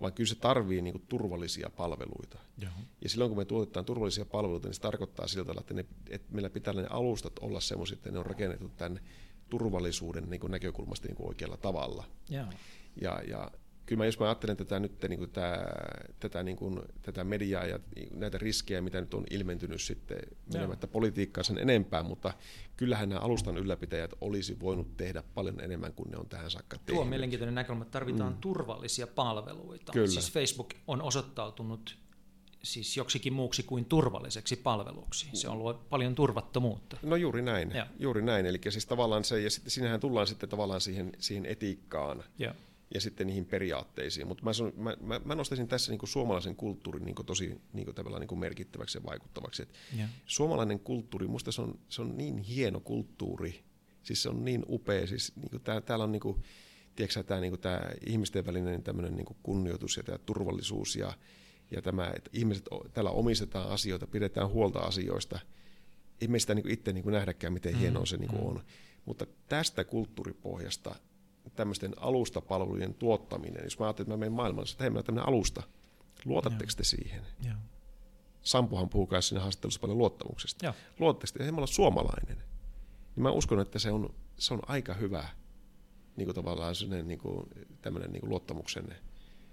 vaan 0.01 0.13
kyllä 0.13 0.29
se 0.29 0.35
tarvii 0.35 0.83
niin 0.83 0.93
kuin, 0.93 1.05
turvallisia 1.09 1.71
palveluita. 1.77 2.39
Joo. 2.59 2.73
Ja 3.03 3.09
silloin 3.09 3.31
kun 3.31 3.39
me 3.39 3.45
tuotetaan 3.45 3.85
turvallisia 3.85 4.25
palveluita, 4.25 4.69
niin 4.69 4.75
se 4.75 4.81
tarkoittaa 4.81 5.27
siltä, 5.27 5.55
että, 5.59 5.75
ne, 5.75 5.85
että 6.11 6.35
meillä 6.35 6.51
pitää 6.51 6.75
ne 6.75 6.87
alustat 6.91 7.39
olla 7.39 7.61
sellaisia, 7.61 7.95
että 7.95 8.11
ne 8.11 8.19
on 8.19 8.27
rakennettu 8.27 8.69
tämän 8.69 9.01
turvallisuuden 9.49 10.31
niin 10.31 10.41
kuin 10.41 10.51
näkökulmasta 10.51 11.07
niin 11.07 11.17
kuin 11.17 11.29
oikealla 11.29 11.57
tavalla. 11.57 12.05
Joo. 12.29 12.47
Ja, 13.01 13.23
ja 13.29 13.51
kyllä 13.87 14.01
mä, 14.01 14.07
jos 14.07 14.19
mä 14.19 14.27
ajattelen 14.27 14.57
tätä 14.57 14.81
nyt 14.81 15.03
niin 15.09 15.19
kuin 15.19 15.31
tämä, 15.31 15.59
tätä, 16.21 16.43
niin 16.43 16.57
kuin, 16.57 16.81
tätä 17.03 17.25
mediaa 17.25 17.67
ja 17.67 17.79
näitä 18.15 18.39
riskejä, 18.39 18.81
mitä 18.81 19.01
nyt 19.01 19.15
on 19.15 19.25
ilmentynyt 19.31 19.81
sitten 19.81 20.19
menemättä 20.53 20.87
politiikkaa 20.87 21.45
sen 21.45 21.59
enempää, 21.59 22.03
mutta 22.03 22.35
kyllähän 22.81 23.09
nämä 23.09 23.21
alustan 23.21 23.57
ylläpitäjät 23.57 24.11
olisi 24.21 24.61
voinut 24.61 24.97
tehdä 24.97 25.23
paljon 25.35 25.61
enemmän 25.61 25.93
kuin 25.93 26.11
ne 26.11 26.17
on 26.17 26.29
tähän 26.29 26.51
saakka 26.51 26.77
tehnyt. 26.77 26.87
Tuo 26.87 27.03
on 27.03 27.09
mielenkiintoinen 27.09 27.55
näkökulma, 27.55 27.83
että 27.83 27.93
tarvitaan 27.93 28.33
mm. 28.33 28.39
turvallisia 28.41 29.07
palveluita. 29.07 29.93
Kyllä. 29.93 30.07
Siis 30.07 30.33
Facebook 30.33 30.75
on 30.87 31.03
osoittautunut 31.03 31.99
siis 32.63 32.97
joksikin 32.97 33.33
muuksi 33.33 33.63
kuin 33.63 33.85
turvalliseksi 33.85 34.57
palveluksi. 34.57 35.29
Se 35.33 35.49
on 35.49 35.55
ollut 35.55 35.89
paljon 35.89 36.15
turvattomuutta. 36.15 36.97
No 37.03 37.17
juuri 37.17 37.43
näin, 37.43 37.71
ja. 37.71 37.87
juuri 37.99 38.23
näin. 38.23 38.47
Eli 38.47 38.61
siis 38.69 38.87
tavallaan 38.87 39.25
se, 39.25 39.41
ja 39.41 39.51
sitten 39.51 39.71
sinähän 39.71 40.01
tullaan 40.01 40.27
sitten 40.27 40.49
tavallaan 40.49 40.81
siihen, 40.81 41.13
siihen 41.19 41.47
etiikkaan. 41.47 42.25
Ja 42.39 42.55
ja 42.95 43.01
sitten 43.01 43.27
niihin 43.27 43.47
periaatteisiin. 43.47 44.27
Mutta 44.27 44.45
mä, 44.45 44.51
mä, 44.77 44.97
mä, 45.01 45.21
mä 45.25 45.35
nostaisin 45.35 45.69
tässä 45.69 45.93
niin 45.93 46.09
suomalaisen 46.09 46.57
kulttuurin 46.57 47.05
niin 47.05 47.17
tosi 47.27 47.61
niin 47.73 47.95
tavallaan 47.95 48.27
niin 48.27 48.39
merkittäväksi 48.39 48.99
ja 48.99 49.05
vaikuttavaksi. 49.05 49.63
Et 49.63 49.75
yeah. 49.97 50.11
Suomalainen 50.27 50.81
kulttuuri, 50.81 51.27
musta 51.27 51.53
se 51.53 51.63
on, 51.63 51.79
se 51.89 52.03
on 52.03 52.17
niin 52.17 52.39
hieno 52.39 52.81
kulttuuri, 52.81 53.65
siis 54.03 54.23
se 54.23 54.29
on 54.29 54.45
niin 54.45 54.65
upea. 54.69 55.07
Siis, 55.07 55.33
niin 55.37 55.61
tää, 55.61 55.81
täällä 55.81 56.05
on 56.05 56.13
niin 56.13 56.21
kuin, 56.21 56.43
tiedätkö, 56.97 57.23
tämä, 57.23 57.41
niin 57.41 57.61
tämä 57.61 57.81
ihmisten 58.07 58.47
välinen 58.47 58.83
tämmöinen 58.83 59.17
niin 59.17 59.37
kunnioitus 59.43 59.97
ja 59.97 60.03
tämä 60.03 60.19
turvallisuus 60.19 60.97
ja, 60.97 61.13
ja 61.71 61.83
tämä, 61.83 62.13
että 62.17 62.31
ihmiset 62.33 62.69
täällä 62.93 63.11
omistetaan 63.11 63.71
asioita, 63.71 64.07
pidetään 64.07 64.49
huolta 64.49 64.79
asioista. 64.79 65.39
Ei 66.21 66.29
me 66.29 66.39
sitä 66.39 66.55
niin 66.55 66.71
itse 66.71 66.93
niin 66.93 67.13
nähdäkään, 67.13 67.53
miten 67.53 67.75
mm, 67.75 67.79
hienoa 67.79 68.07
se 68.07 68.17
niin 68.17 68.33
mm. 68.33 68.47
on. 68.47 68.65
Mutta 69.05 69.27
tästä 69.49 69.85
kulttuuripohjasta 69.85 70.97
tämmöisten 71.57 71.95
alustapalvelujen 71.97 72.95
tuottaminen, 72.95 73.65
jos 73.65 73.79
mä 73.79 73.87
ajattelin, 73.87 74.07
että 74.07 74.17
mä 74.17 74.21
menen 74.21 74.33
maailmalle, 74.33 74.71
että 74.71 74.85
hei, 74.85 74.93
on 74.97 75.05
tämmöinen 75.05 75.29
alusta, 75.29 75.63
luotatteko 76.25 76.73
te 76.77 76.85
siihen? 76.85 77.23
Joo. 77.45 77.57
Sampuhan 78.43 78.89
puhuu 78.89 79.09
myös 79.11 79.29
siinä 79.29 79.43
haastattelussa 79.43 79.81
paljon 79.81 79.99
luottamuksesta. 79.99 80.67
Joo. 80.67 80.75
Luotatteko 80.99 81.39
te, 81.39 81.45
hei, 81.45 81.53
mä 81.53 81.59
olen 81.59 81.69
suomalainen. 81.69 82.37
Niin 83.17 83.23
mä 83.23 83.31
uskon, 83.31 83.61
että 83.61 83.79
se 83.79 83.93
on, 83.93 84.15
se 84.39 84.55
on 84.55 84.61
aika 84.67 84.95
hyvä 84.95 85.29
niin 86.17 86.27
kuin 86.27 86.35
tavallaan 86.35 86.75
niin 87.05 87.19
kuin, 87.19 87.49
tämmöinen 87.83 88.13
niin 88.13 88.21
kuin 88.21 88.31
luottamuksen 88.31 88.95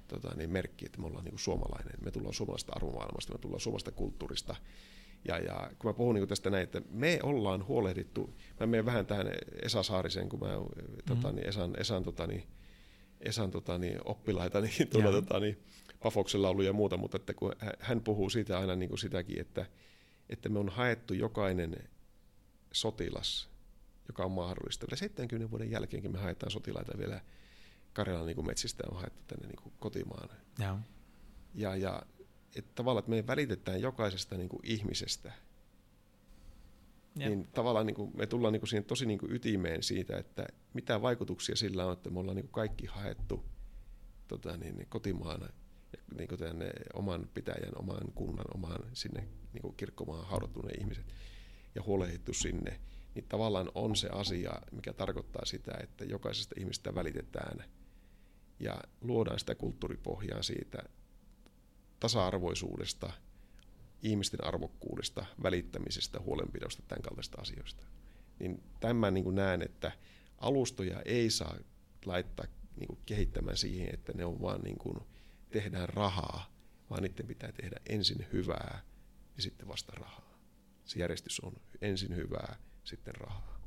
tota, 0.07 0.35
niin 0.35 0.49
merkki, 0.49 0.85
että 0.85 0.99
me 0.99 1.07
ollaan 1.07 1.23
niin 1.23 1.31
kuin 1.31 1.39
suomalainen. 1.39 1.93
Me 2.01 2.11
tullaan 2.11 2.33
suomalaisesta 2.33 2.73
arvomaailmasta, 2.75 3.33
me 3.33 3.39
tullaan 3.39 3.59
suomalaisesta 3.59 3.91
kulttuurista, 3.91 4.55
ja, 5.25 5.37
ja 5.37 5.71
kun 5.79 5.89
mä 5.89 5.93
puhun 5.93 6.15
niin 6.15 6.27
tästä 6.27 6.49
näin, 6.49 6.63
että 6.63 6.81
me 6.89 7.19
ollaan 7.23 7.67
huolehdittu, 7.67 8.35
mä 8.59 8.65
menen 8.65 8.85
vähän 8.85 9.05
tähän 9.05 9.27
Esa 9.61 9.83
Saarisen, 9.83 10.29
kun 10.29 10.39
mä 10.39 10.47
mm. 10.47 10.95
tota, 11.07 11.31
niin 11.31 11.47
Esan, 11.47 11.73
Esan, 11.79 12.03
tota, 12.03 12.27
niin, 12.27 12.43
Esan 13.21 13.51
tota, 13.51 13.77
niin, 13.77 13.99
oppilaita, 14.05 14.61
niin, 14.79 14.87
tuolla, 14.89 15.11
tota, 15.11 15.39
niin, 15.39 15.57
Pafoksen 16.03 16.41
laulu 16.41 16.61
ja 16.61 16.73
muuta, 16.73 16.97
mutta 16.97 17.17
että 17.17 17.33
kun 17.33 17.53
hän 17.79 18.01
puhuu 18.01 18.29
siitä 18.29 18.59
aina 18.59 18.75
niin 18.75 18.89
kuin 18.89 18.99
sitäkin, 18.99 19.41
että, 19.41 19.65
että 20.29 20.49
me 20.49 20.59
on 20.59 20.69
haettu 20.69 21.13
jokainen 21.13 21.89
sotilas, 22.71 23.49
joka 24.07 24.25
on 24.25 24.31
mahdollista. 24.31 24.87
Vielä 24.87 24.97
70 24.97 25.51
vuoden 25.51 25.71
jälkeenkin 25.71 26.11
me 26.11 26.19
haetaan 26.19 26.51
sotilaita 26.51 26.97
vielä 26.97 27.21
Karjalan 27.93 28.25
niin 28.25 28.35
kuin 28.35 28.47
metsistä 28.47 28.83
on 28.91 28.97
haettu 28.97 29.23
tänne 29.27 29.47
niin 29.47 29.63
kuin 29.63 29.73
kotimaan. 29.79 30.29
Ja. 30.59 30.79
Ja, 31.55 31.75
ja 31.75 32.03
että 32.55 32.71
tavallaan, 32.75 32.99
että 32.99 33.09
me 33.09 33.27
välitetään 33.27 33.81
jokaisesta 33.81 34.37
niin 34.37 34.49
kuin 34.49 34.59
ihmisestä, 34.63 35.33
Jep. 37.15 37.29
niin 37.29 37.47
tavallaan 37.53 37.85
niin 37.85 37.95
kuin, 37.95 38.11
me 38.17 38.27
tullaan 38.27 38.53
niin 38.53 38.61
kuin 38.61 38.69
siihen 38.69 38.85
tosi 38.85 39.05
niin 39.05 39.19
kuin 39.19 39.31
ytimeen 39.31 39.83
siitä, 39.83 40.17
että 40.17 40.47
mitä 40.73 41.01
vaikutuksia 41.01 41.55
sillä 41.55 41.85
on, 41.85 41.93
että 41.93 42.09
me 42.09 42.19
ollaan 42.19 42.35
niin 42.35 42.45
kuin 42.45 42.51
kaikki 42.51 42.85
haettu 42.85 43.45
tota, 44.27 44.57
niin, 44.57 44.85
kotimaana 44.89 45.49
niin 46.17 46.27
kuin 46.27 46.39
tänne 46.39 46.71
oman 46.93 47.29
pitäjän, 47.33 47.79
oman 47.79 48.11
kunnan, 48.15 48.45
oman 48.53 48.79
sinne 48.93 49.27
niin 49.53 49.61
kuin 49.61 49.75
kirkkomaahan 49.75 50.27
haudattuneen 50.27 50.81
ihmiset 50.81 51.05
ja 51.75 51.83
huolehdittu 51.83 52.33
sinne, 52.33 52.79
niin 53.15 53.25
tavallaan 53.29 53.71
on 53.75 53.95
se 53.95 54.09
asia, 54.09 54.61
mikä 54.71 54.93
tarkoittaa 54.93 55.45
sitä, 55.45 55.77
että 55.83 56.05
jokaisesta 56.05 56.55
ihmistä 56.59 56.95
välitetään 56.95 57.63
ja 58.59 58.81
luodaan 59.01 59.39
sitä 59.39 59.55
kulttuuripohjaa 59.55 60.43
siitä, 60.43 60.83
tasa-arvoisuudesta, 61.99 63.13
ihmisten 64.03 64.43
arvokkuudesta, 64.43 65.25
välittämisestä, 65.43 66.19
huolenpidosta, 66.19 66.83
tämän 66.87 67.01
kaltaista 67.01 67.41
asioista. 67.41 67.85
Niin 68.39 68.63
tämän 68.79 69.13
niin 69.13 69.35
näen, 69.35 69.61
että 69.61 69.91
alustoja 70.37 71.01
ei 71.05 71.29
saa 71.29 71.55
laittaa 72.05 72.45
niin 72.79 72.97
kehittämään 73.05 73.57
siihen, 73.57 73.93
että 73.93 74.13
ne 74.15 74.25
on 74.25 74.41
vaan 74.41 74.61
niin 74.61 74.77
kuin, 74.77 74.97
tehdään 75.49 75.89
rahaa, 75.89 76.51
vaan 76.89 77.03
niiden 77.03 77.27
pitää 77.27 77.51
tehdä 77.51 77.75
ensin 77.89 78.27
hyvää 78.33 78.81
ja 79.35 79.41
sitten 79.41 79.67
vasta 79.67 79.93
rahaa. 79.95 80.39
Se 80.85 80.99
järjestys 80.99 81.39
on 81.39 81.53
ensin 81.81 82.15
hyvää, 82.15 82.55
sitten 82.83 83.15
rahaa. 83.15 83.61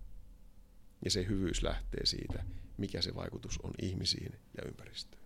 Ja 1.05 1.11
se 1.11 1.27
hyvyys 1.27 1.63
lähtee 1.63 2.07
siitä, 2.07 2.45
mikä 2.77 3.03
se 3.03 3.15
vaikutus 3.15 3.59
on 3.63 3.73
ihmisiin 3.83 4.33
ja 4.33 4.69
ympäristöön. 4.69 5.23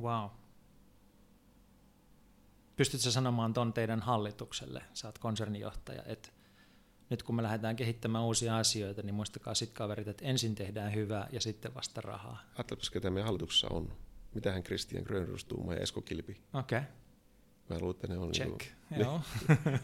Wow. 0.00 0.30
Pystytkö 2.76 3.10
sanomaan 3.10 3.54
ton 3.54 3.72
teidän 3.72 4.00
hallitukselle, 4.00 4.82
sä 4.94 5.08
oot 5.08 5.18
konsernijohtaja, 5.18 6.02
että 6.06 6.28
nyt 7.10 7.22
kun 7.22 7.36
me 7.36 7.42
lähdetään 7.42 7.76
kehittämään 7.76 8.24
uusia 8.24 8.56
asioita, 8.56 9.02
niin 9.02 9.14
muistakaa 9.14 9.54
sit 9.54 9.72
kaverit, 9.72 10.08
että 10.08 10.24
ensin 10.24 10.54
tehdään 10.54 10.94
hyvää 10.94 11.28
ja 11.32 11.40
sitten 11.40 11.74
vasta 11.74 12.00
rahaa. 12.00 12.42
Ajattelepas, 12.54 12.90
ketä 12.90 13.10
meidän 13.10 13.26
hallituksessa 13.26 13.68
on. 13.70 13.92
Mitähän 14.34 14.62
Christian 14.62 15.04
Grönrus 15.04 15.44
Tuuma 15.44 15.74
ja 15.74 15.80
Esko 15.80 16.02
Kilpi. 16.02 16.40
Okei. 16.54 16.78
Okay. 16.78 16.90
Mä 17.70 17.78
luulen, 17.78 17.94
että 17.94 18.06
ne 18.06 18.18
on... 18.18 18.32
Check, 18.32 18.48
niin 18.60 18.68
kuin, 18.88 19.00
joo. 19.00 19.20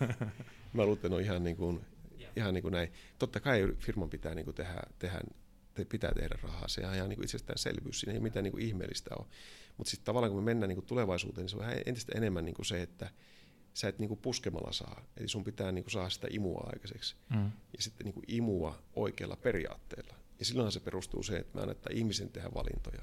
mä 0.73 0.83
luulen, 0.83 0.93
että 0.93 1.09
ne 1.09 1.15
on 1.15 1.21
ihan 1.21 1.45
niin 1.45 1.57
kuin, 1.57 1.81
ihan 2.37 2.55
niin 2.55 2.63
kuin 2.63 2.73
näin. 2.73 2.93
Totta 3.19 3.41
kai 3.41 3.75
firman 3.79 4.11
pitää 4.11 4.35
niin 4.35 4.45
kuin 4.45 4.55
tehdä, 4.55 4.83
tehdä 4.99 5.21
te 5.75 5.85
pitää 5.85 6.13
tehdä 6.15 6.39
rahaa. 6.43 6.69
Se 6.69 6.87
on 6.87 6.95
ihan 6.95 7.09
niin 7.09 7.25
itsestäänselvyys. 7.25 8.01
Siinä 8.01 8.15
ei 8.15 8.21
mitään 8.21 8.45
niin 8.45 8.53
kuin 8.53 8.65
ihmeellistä 8.65 9.11
ole. 9.19 9.27
Mutta 9.77 9.91
sitten 9.91 10.05
tavallaan 10.05 10.33
kun 10.33 10.43
me 10.43 10.45
mennään 10.45 10.69
niin 10.69 10.77
kuin 10.77 10.87
tulevaisuuteen, 10.87 11.43
niin 11.43 11.51
se 11.51 11.57
on 11.57 11.65
entistä 11.87 12.13
enemmän 12.17 12.45
niin 12.45 12.55
kuin 12.55 12.67
se, 12.67 12.83
että 12.83 13.11
sä 13.75 13.89
et 13.89 13.99
niin 13.99 14.09
kuin 14.09 14.21
puskemalla 14.21 14.73
saa. 14.73 15.05
Eli 15.17 15.29
sun 15.29 15.45
pitää 15.45 15.73
niin 15.73 15.85
kuin 15.85 15.93
saada 15.93 16.11
sitä 16.11 16.29
imua 16.31 16.71
aikaiseksi. 16.73 17.17
Mm. 17.31 17.51
Ja 17.77 17.83
sitten 17.83 18.05
niin 18.05 18.15
kuin 18.15 18.25
imua 18.29 18.83
oikealla 18.95 19.37
periaatteella. 19.37 20.15
Ja 20.39 20.45
silloinhan 20.45 20.73
se 20.73 20.81
perustuu 20.81 21.23
se, 21.23 21.37
että 21.37 21.55
me 21.55 21.63
annetaan 21.63 21.97
ihmisen 21.97 22.29
tehdä 22.29 22.51
valintoja. 22.55 23.03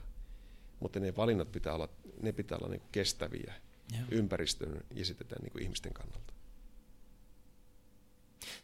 Mutta 0.79 0.99
ne 0.99 1.15
valinnat 1.15 1.51
pitää 1.51 1.73
olla, 1.73 1.89
ne 2.21 2.31
pitää 2.31 2.57
olla 2.57 2.69
niin 2.69 2.81
kuin 2.81 2.91
kestäviä 2.91 3.53
yeah. 3.93 4.05
ympäristön 4.11 4.81
ja 4.95 5.05
sitten 5.05 5.27
tämän 5.27 5.43
niin 5.43 5.51
kuin 5.51 5.63
ihmisten 5.63 5.93
kannalta. 5.93 6.33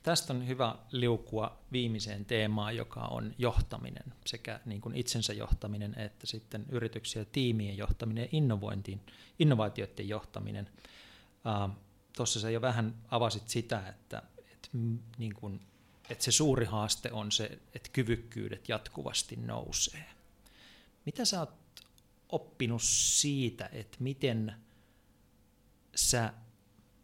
Tästä 0.05 0.33
on 0.33 0.47
hyvä 0.47 0.75
liukua 0.91 1.59
viimeiseen 1.71 2.25
teemaan, 2.25 2.75
joka 2.75 2.99
on 3.01 3.35
johtaminen, 3.37 4.13
sekä 4.25 4.59
niin 4.65 4.81
kuin 4.81 4.95
itsensä 4.95 5.33
johtaminen 5.33 5.99
että 5.99 6.27
sitten 6.27 6.65
yrityksiä 6.69 7.21
ja 7.21 7.25
tiimien 7.31 7.77
johtaminen 7.77 8.21
ja 8.21 8.29
innovointiin, 8.31 9.01
innovaatioiden 9.39 10.09
johtaminen. 10.09 10.69
Uh, 11.67 11.75
Tuossa 12.15 12.39
sä 12.39 12.49
jo 12.49 12.61
vähän 12.61 12.95
avasit 13.11 13.49
sitä, 13.49 13.87
että, 13.87 14.23
että, 14.37 14.69
niin 15.17 15.33
kuin, 15.33 15.61
että 16.09 16.23
se 16.23 16.31
suuri 16.31 16.65
haaste 16.65 17.11
on 17.11 17.31
se, 17.31 17.59
että 17.73 17.89
kyvykkyydet 17.93 18.69
jatkuvasti 18.69 19.35
nousee. 19.35 20.05
Mitä 21.05 21.25
sä 21.25 21.39
oot 21.39 21.53
oppinut 22.29 22.81
siitä, 22.83 23.69
että 23.71 23.97
miten 23.99 24.55
sä 25.95 26.33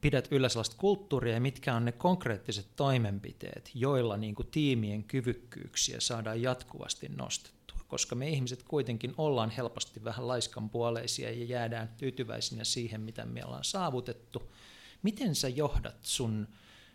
pidät 0.01 0.27
yllä 0.31 0.49
sellaista 0.49 0.75
kulttuuria 0.77 1.33
ja 1.33 1.41
mitkä 1.41 1.75
on 1.75 1.85
ne 1.85 1.91
konkreettiset 1.91 2.67
toimenpiteet, 2.75 3.71
joilla 3.73 4.17
niin 4.17 4.35
kuin 4.35 4.47
tiimien 4.51 5.03
kyvykkyyksiä 5.03 5.99
saadaan 5.99 6.41
jatkuvasti 6.41 7.09
nostettua. 7.09 7.77
Koska 7.87 8.15
me 8.15 8.29
ihmiset 8.29 8.63
kuitenkin 8.63 9.13
ollaan 9.17 9.49
helposti 9.49 10.03
vähän 10.03 10.27
laiskanpuoleisia 10.27 11.31
ja 11.31 11.45
jäädään 11.45 11.93
tyytyväisinä 11.97 12.63
siihen, 12.63 13.01
mitä 13.01 13.25
me 13.25 13.45
ollaan 13.45 13.63
saavutettu. 13.63 14.51
Miten 15.03 15.35
sä 15.35 15.49
johdat 15.49 15.97
sun 16.01 16.47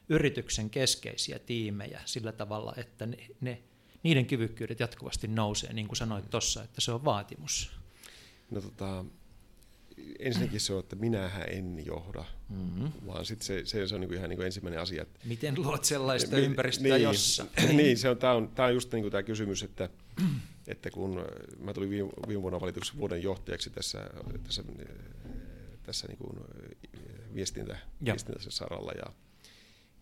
yrityksen 0.09 0.71
keskeisiä 0.71 1.39
tiimejä 1.39 2.01
sillä 2.05 2.33
tavalla, 2.33 2.75
että 2.77 3.07
ne, 3.07 3.17
ne, 3.41 3.63
niiden 4.03 4.27
kyvykkyydet 4.27 4.81
jatkuvasti 4.81 5.29
nousee, 5.29 5.73
niin 5.73 5.89
kuin 5.89 5.97
sanoit 5.97 6.31
tuossa, 6.31 6.63
että 6.63 6.81
se 6.81 6.93
on 6.93 7.05
vaatimus? 7.05 7.71
No 8.51 8.61
tota, 8.61 9.05
ensinnäkin 10.19 10.61
se 10.61 10.73
on, 10.73 10.81
että 10.81 10.97
minähän 10.97 11.49
en 11.49 11.87
johda, 11.87 12.25
mm-hmm. 12.49 12.93
vaan 13.07 13.25
sit 13.25 13.43
se, 13.43 13.63
se, 13.65 13.87
se 13.87 13.95
on 13.95 14.01
niinku 14.01 14.15
ihan 14.15 14.29
niinku 14.29 14.43
ensimmäinen 14.43 14.81
asia. 14.81 15.03
Että, 15.03 15.21
Miten 15.25 15.55
luot 15.63 15.85
sellaista 15.85 16.37
mi, 16.37 16.43
ympäristöä 16.43 16.97
niin, 16.97 17.03
jossa? 17.03 17.47
niin, 17.73 17.99
se 17.99 18.09
on, 18.09 18.19
tämä 18.19 18.33
on, 18.33 18.49
tää 18.49 18.67
on 18.67 18.75
just 18.75 18.93
niinku 18.93 19.11
tämä 19.11 19.23
kysymys, 19.23 19.63
että 19.63 19.89
että 20.67 20.91
kun 20.91 21.25
mä 21.59 21.73
tulin 21.73 21.91
viime, 21.91 22.11
viime 22.29 22.43
vuonna 22.43 22.61
valituksi 22.61 22.97
vuoden 22.97 23.23
johtajaksi 23.23 23.71
tässä, 23.71 24.11
tässä, 24.45 24.63
tässä 25.83 26.07
niin 26.09 26.19
kuin 26.19 26.39
viestintä, 27.35 27.79
viestintäsaralla 28.05 28.93
ja, 28.93 29.13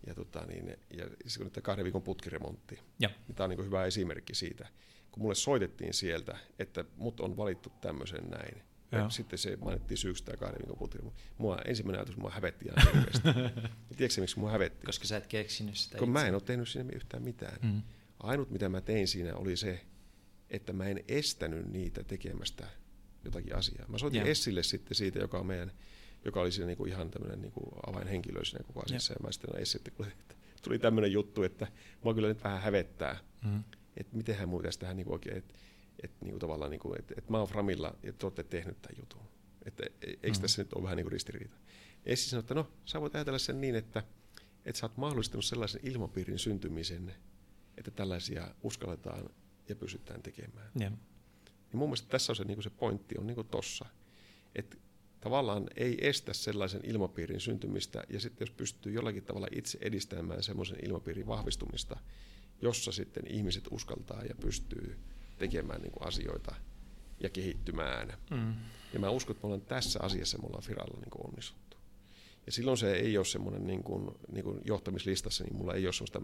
ja, 0.07 0.15
tota 0.15 0.45
niin, 0.45 0.77
ja 0.97 1.05
se 1.27 1.43
on 1.43 1.51
kahden 1.61 1.83
viikon 1.83 2.01
putkiremontti. 2.01 2.79
Ja. 2.99 3.09
Niin 3.27 3.35
tämä 3.35 3.45
on 3.45 3.49
niin 3.49 3.65
hyvä 3.65 3.85
esimerkki 3.85 4.35
siitä. 4.35 4.67
Kun 5.11 5.21
mulle 5.21 5.35
soitettiin 5.35 5.93
sieltä, 5.93 6.37
että 6.59 6.85
mut 6.97 7.19
on 7.19 7.37
valittu 7.37 7.71
tämmöisen 7.81 8.29
näin, 8.29 8.63
ja 8.95 9.09
sitten 9.09 9.39
se 9.39 9.55
mainittiin 9.55 9.97
syyksi 9.97 10.23
tämä 10.23 10.37
kahden 10.37 10.59
viikon 10.59 10.77
putki. 10.77 10.97
Mua 11.37 11.57
ensimmäinen 11.65 11.99
ajatus, 11.99 12.17
mua 12.17 12.29
hävetti 12.29 12.65
ihan 12.65 12.93
hirveästi. 12.93 13.27
tiedätkö 13.97 14.21
miksi 14.21 14.39
mua 14.39 14.51
hävetti? 14.51 14.85
Koska 14.85 15.05
sä 15.05 15.17
et 15.17 15.27
keksinyt 15.27 15.75
sitä 15.75 15.97
Kun 15.97 16.07
itse. 16.07 16.19
mä 16.19 16.27
en 16.27 16.33
ole 16.33 16.41
tehnyt 16.41 16.69
siinä 16.69 16.89
yhtään 16.95 17.23
mitään. 17.23 17.57
Mm. 17.61 17.81
Ainut 18.19 18.49
mitä 18.49 18.69
mä 18.69 18.81
tein 18.81 19.07
siinä 19.07 19.35
oli 19.35 19.57
se, 19.57 19.81
että 20.49 20.73
mä 20.73 20.85
en 20.85 21.03
estänyt 21.07 21.71
niitä 21.71 22.03
tekemästä 22.03 22.67
jotakin 23.23 23.55
asiaa. 23.55 23.87
Mä 23.87 23.97
soitin 23.97 24.19
ja. 24.19 24.25
Essille 24.25 24.63
sitten 24.63 24.95
siitä, 24.95 25.19
joka 25.19 25.39
on 25.39 25.45
meidän 25.45 25.71
joka 26.25 26.41
oli 26.41 26.51
siinä 26.51 26.67
niinku 26.67 26.85
ihan 26.85 27.11
tämmöinen 27.11 27.41
niinku 27.41 27.61
avainhenkilö 27.87 28.45
siinä 28.45 28.63
koko 28.63 28.81
asiassa. 28.85 29.13
Ja, 29.13 29.17
ja 29.19 29.25
mä 29.25 29.31
sitten 29.31 29.49
no 29.53 29.59
Essi, 29.59 29.77
että 29.77 29.91
tuli 30.63 30.79
tämmöinen 30.79 31.11
juttu, 31.11 31.43
että 31.43 31.67
mua 32.03 32.13
kyllä 32.13 32.27
nyt 32.27 32.43
vähän 32.43 32.61
hävettää, 32.61 33.17
mm. 33.45 33.63
että 33.97 34.17
mitenhän 34.17 34.49
pitäisi 34.49 34.79
tähän 34.79 34.95
niinku 34.95 35.13
oikein, 35.13 35.37
että 35.37 35.53
et, 36.05 36.21
niinku 36.21 36.39
tavallaan, 36.39 36.71
niinku, 36.71 36.93
että 36.99 37.13
et 37.17 37.29
mä 37.29 37.37
oon 37.37 37.47
Framilla 37.47 37.95
ja 38.03 38.13
te 38.13 38.25
olette 38.25 38.43
tehnyt 38.43 38.81
tämän 38.81 38.97
jutun. 38.99 39.21
Että 39.65 39.83
e, 39.85 40.07
eikö 40.23 40.37
mm. 40.37 40.41
tässä 40.41 40.61
nyt 40.61 40.73
ole 40.73 40.83
vähän 40.83 40.97
niinku 40.97 41.09
ristiriita? 41.09 41.57
Essi 42.05 42.29
sanoi, 42.29 42.39
että 42.39 42.53
no 42.53 42.71
sä 42.85 43.01
voit 43.01 43.15
ajatella 43.15 43.39
sen 43.39 43.61
niin, 43.61 43.75
että, 43.75 44.03
että 44.65 44.79
sä 44.79 44.85
oot 44.85 44.97
mahdollistanut 44.97 45.45
sellaisen 45.45 45.81
ilmapiirin 45.83 46.39
syntymisen, 46.39 47.15
että 47.77 47.91
tällaisia 47.91 48.55
uskalletaan 48.63 49.29
ja 49.69 49.75
pysytään 49.75 50.21
tekemään. 50.21 50.71
Ja. 50.79 50.89
Niin 50.89 51.79
mun 51.79 51.89
mielestä 51.89 52.09
tässä 52.09 52.31
on 52.31 52.35
se, 52.35 52.43
niin 52.43 52.63
se 52.63 52.69
pointti 52.69 53.17
on 53.17 53.27
niin 53.27 53.47
tossa, 53.51 53.85
että 54.55 54.77
tavallaan 55.21 55.67
ei 55.75 56.07
estä 56.07 56.33
sellaisen 56.33 56.81
ilmapiirin 56.83 57.39
syntymistä, 57.39 58.03
ja 58.09 58.19
sitten 58.19 58.45
jos 58.45 58.51
pystyy 58.51 58.91
jollakin 58.91 59.23
tavalla 59.23 59.47
itse 59.51 59.77
edistämään 59.81 60.43
semmoisen 60.43 60.85
ilmapiirin 60.85 61.27
vahvistumista, 61.27 61.99
jossa 62.61 62.91
sitten 62.91 63.27
ihmiset 63.27 63.67
uskaltaa 63.71 64.23
ja 64.23 64.35
pystyy 64.35 64.99
tekemään 65.37 65.81
niin 65.81 65.91
asioita 65.99 66.55
ja 67.19 67.29
kehittymään. 67.29 68.13
Mm. 68.31 68.53
Ja 68.93 68.99
mä 68.99 69.09
uskon, 69.09 69.35
että 69.35 69.47
me 69.47 69.53
ollaan 69.53 69.67
tässä 69.67 69.99
asiassa, 70.01 70.37
me 70.37 70.45
ollaan 70.45 70.63
Firalla 70.63 70.99
niin 70.99 71.27
onnistuttu. 71.27 71.77
Ja 72.45 72.51
silloin 72.51 72.77
se 72.77 72.93
ei 72.93 73.17
ole 73.17 73.25
semmoinen 73.25 73.67
niin 73.67 73.83
kuin, 73.83 74.11
niin 74.31 74.43
kuin 74.43 74.61
johtamislistassa, 74.65 75.43
niin 75.43 75.55
mulla 75.55 75.73
ei 75.73 75.85
ole 75.85 75.93
semmoista 75.93 76.21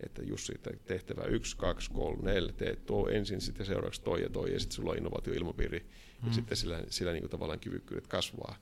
että 0.00 0.22
Jussi, 0.22 0.52
tehtävä 0.86 1.24
1, 1.24 1.56
2, 1.56 1.90
3, 1.90 2.22
4, 2.22 2.52
teet 2.52 2.86
tuo 2.86 3.08
ensin, 3.08 3.40
sitten 3.40 3.66
seuraavaksi 3.66 4.02
toi 4.02 4.22
ja 4.22 4.30
toi, 4.30 4.52
ja 4.52 4.60
sitten 4.60 4.76
sulla 4.76 4.90
on 4.90 4.96
innovaatioilmapiiri, 4.96 5.78
mm. 5.78 6.28
ja 6.28 6.34
sitten 6.34 6.56
sillä, 6.56 6.82
sillä 6.90 7.12
niin 7.12 7.22
kuin 7.22 7.30
tavallaan 7.30 7.60
kyvykkyydet 7.60 8.06
kasvaa. 8.06 8.56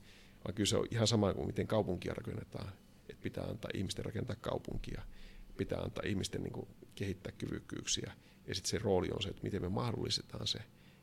Vaan 0.45 0.55
kyllä 0.55 0.69
se 0.69 0.77
on 0.77 0.87
ihan 0.91 1.07
sama 1.07 1.35
kuin 1.35 1.47
miten 1.47 1.67
kaupunkia 1.67 2.15
rakennetaan, 2.15 2.73
että 3.09 3.23
pitää 3.23 3.45
antaa 3.45 3.71
ihmisten 3.75 4.05
rakentaa 4.05 4.37
kaupunkia, 4.41 5.03
pitää 5.57 5.81
antaa 5.81 6.05
ihmisten 6.07 6.43
niin 6.43 6.53
kuin 6.53 6.69
kehittää 6.95 7.33
kyvykkyyksiä, 7.39 8.13
ja 8.47 8.55
sitten 8.55 8.71
se 8.71 8.79
rooli 8.79 9.09
on 9.15 9.23
se, 9.23 9.29
että 9.29 9.43
miten 9.43 9.63
me 9.63 9.69
mahdollistetaan 9.69 10.47
se. 10.47 10.59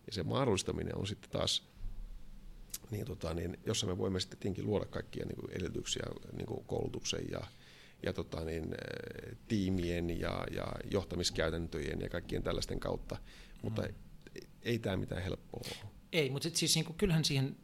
Ja 0.07 0.13
se 0.13 0.23
mahdollistaminen 0.23 0.97
on 0.97 1.07
sitten 1.07 1.31
taas, 1.31 1.63
niin 2.91 3.05
tota, 3.05 3.33
niin, 3.33 3.57
jossa 3.65 3.87
me 3.87 3.97
voimme 3.97 4.19
sitten 4.19 4.39
tietenkin 4.39 4.65
luoda 4.65 4.85
kaikkia 4.85 5.25
niin 5.25 5.35
kuin 5.35 5.51
edellytyksiä 5.51 6.03
niin 6.37 6.47
kuin 6.47 6.65
koulutuksen 6.65 7.25
ja 7.31 7.41
ja 8.03 8.13
tota, 8.13 8.43
niin, 8.43 8.63
eh, 8.63 9.37
tiimien 9.47 10.19
ja, 10.19 10.43
ja 10.51 10.67
johtamiskäytäntöjen 10.91 12.01
ja 12.01 12.09
kaikkien 12.09 12.43
tällaisten 12.43 12.79
kautta, 12.79 13.17
mutta 13.61 13.81
mm. 13.81 13.87
ei, 14.35 14.41
ei 14.61 14.79
tämä 14.79 14.97
mitään 14.97 15.23
helppoa 15.23 15.61
ole. 15.65 15.91
Ei, 16.11 16.29
mutta 16.29 16.49
siis 16.53 16.75
niin 16.75 16.85
kuin, 16.85 16.97
kyllähän 16.97 17.25
siihen 17.25 17.55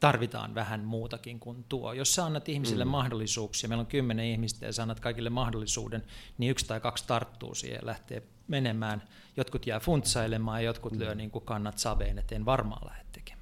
tarvitaan 0.00 0.54
vähän 0.54 0.80
muutakin 0.80 1.40
kuin 1.40 1.64
tuo. 1.68 1.92
Jos 1.92 2.14
sä 2.14 2.24
annat 2.24 2.48
ihmisille 2.48 2.84
mm. 2.84 2.90
mahdollisuuksia, 2.90 3.68
meillä 3.68 3.80
on 3.80 3.86
kymmenen 3.86 4.26
ihmistä 4.26 4.66
ja 4.66 4.72
sä 4.72 4.82
annat 4.82 5.00
kaikille 5.00 5.30
mahdollisuuden, 5.30 6.02
niin 6.38 6.50
yksi 6.50 6.66
tai 6.66 6.80
kaksi 6.80 7.04
tarttuu 7.06 7.54
siihen 7.54 7.78
ja 7.82 7.86
lähtee 7.86 8.22
menemään. 8.48 9.02
Jotkut 9.36 9.66
jää 9.66 9.80
funtsailemaan 9.80 10.62
ja 10.62 10.66
jotkut 10.66 10.92
mm. 10.92 10.98
lyö 10.98 11.14
niin 11.14 11.30
kuin 11.30 11.44
kannat 11.44 11.78
saveen, 11.78 12.18
että 12.18 12.34
en 12.34 12.44
varmaan 12.44 12.86
lähde 12.86 13.04
tekemään 13.12 13.39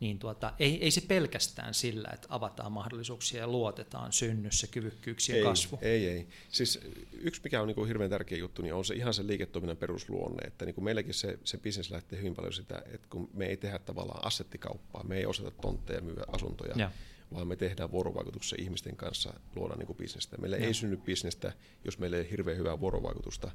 niin 0.00 0.18
tuota, 0.18 0.52
ei, 0.58 0.84
ei 0.84 0.90
se 0.90 1.00
pelkästään 1.00 1.74
sillä, 1.74 2.08
että 2.12 2.26
avataan 2.30 2.72
mahdollisuuksia 2.72 3.40
ja 3.40 3.48
luotetaan 3.48 4.12
synnyssä 4.12 4.66
kyvykkyyksien 4.66 5.38
ei, 5.38 5.44
kasvu. 5.44 5.78
Ei, 5.82 6.08
ei. 6.08 6.28
Siis 6.48 6.80
yksi 7.12 7.40
mikä 7.44 7.60
on 7.60 7.66
niin 7.66 7.74
kuin 7.74 7.88
hirveän 7.88 8.10
tärkeä 8.10 8.38
juttu, 8.38 8.62
niin 8.62 8.74
on 8.74 8.84
se 8.84 8.94
ihan 8.94 9.14
se 9.14 9.26
liiketoiminnan 9.26 9.76
perusluonne, 9.76 10.46
että 10.46 10.64
niin 10.64 10.74
kuin 10.74 10.84
meilläkin 10.84 11.14
se, 11.14 11.38
se 11.44 11.58
bisnes 11.58 11.90
lähtee 11.90 12.18
hyvin 12.18 12.34
paljon 12.34 12.52
sitä, 12.52 12.82
että 12.86 13.06
kun 13.10 13.30
me 13.34 13.46
ei 13.46 13.56
tehdä 13.56 13.78
tavallaan 13.78 14.26
assettikauppaa, 14.26 15.04
me 15.04 15.16
ei 15.16 15.26
osata 15.26 15.50
tontteja 15.50 16.00
myydä 16.00 16.24
asuntoja, 16.28 16.74
ja 16.76 16.90
vaan 17.34 17.48
me 17.48 17.56
tehdään 17.56 17.90
vuorovaikutuksessa 17.90 18.56
ihmisten 18.58 18.96
kanssa, 18.96 19.34
luoda 19.56 19.74
niin 19.74 19.86
kuin 19.86 19.96
bisnestä. 19.96 20.36
Meillä 20.36 20.56
ja. 20.56 20.66
ei 20.66 20.74
synny 20.74 20.96
bisnestä, 20.96 21.52
jos 21.84 21.98
meillä 21.98 22.16
ei 22.16 22.22
ole 22.22 22.30
hirveän 22.30 22.58
hyvää 22.58 22.80
vuorovaikutusta 22.80 23.50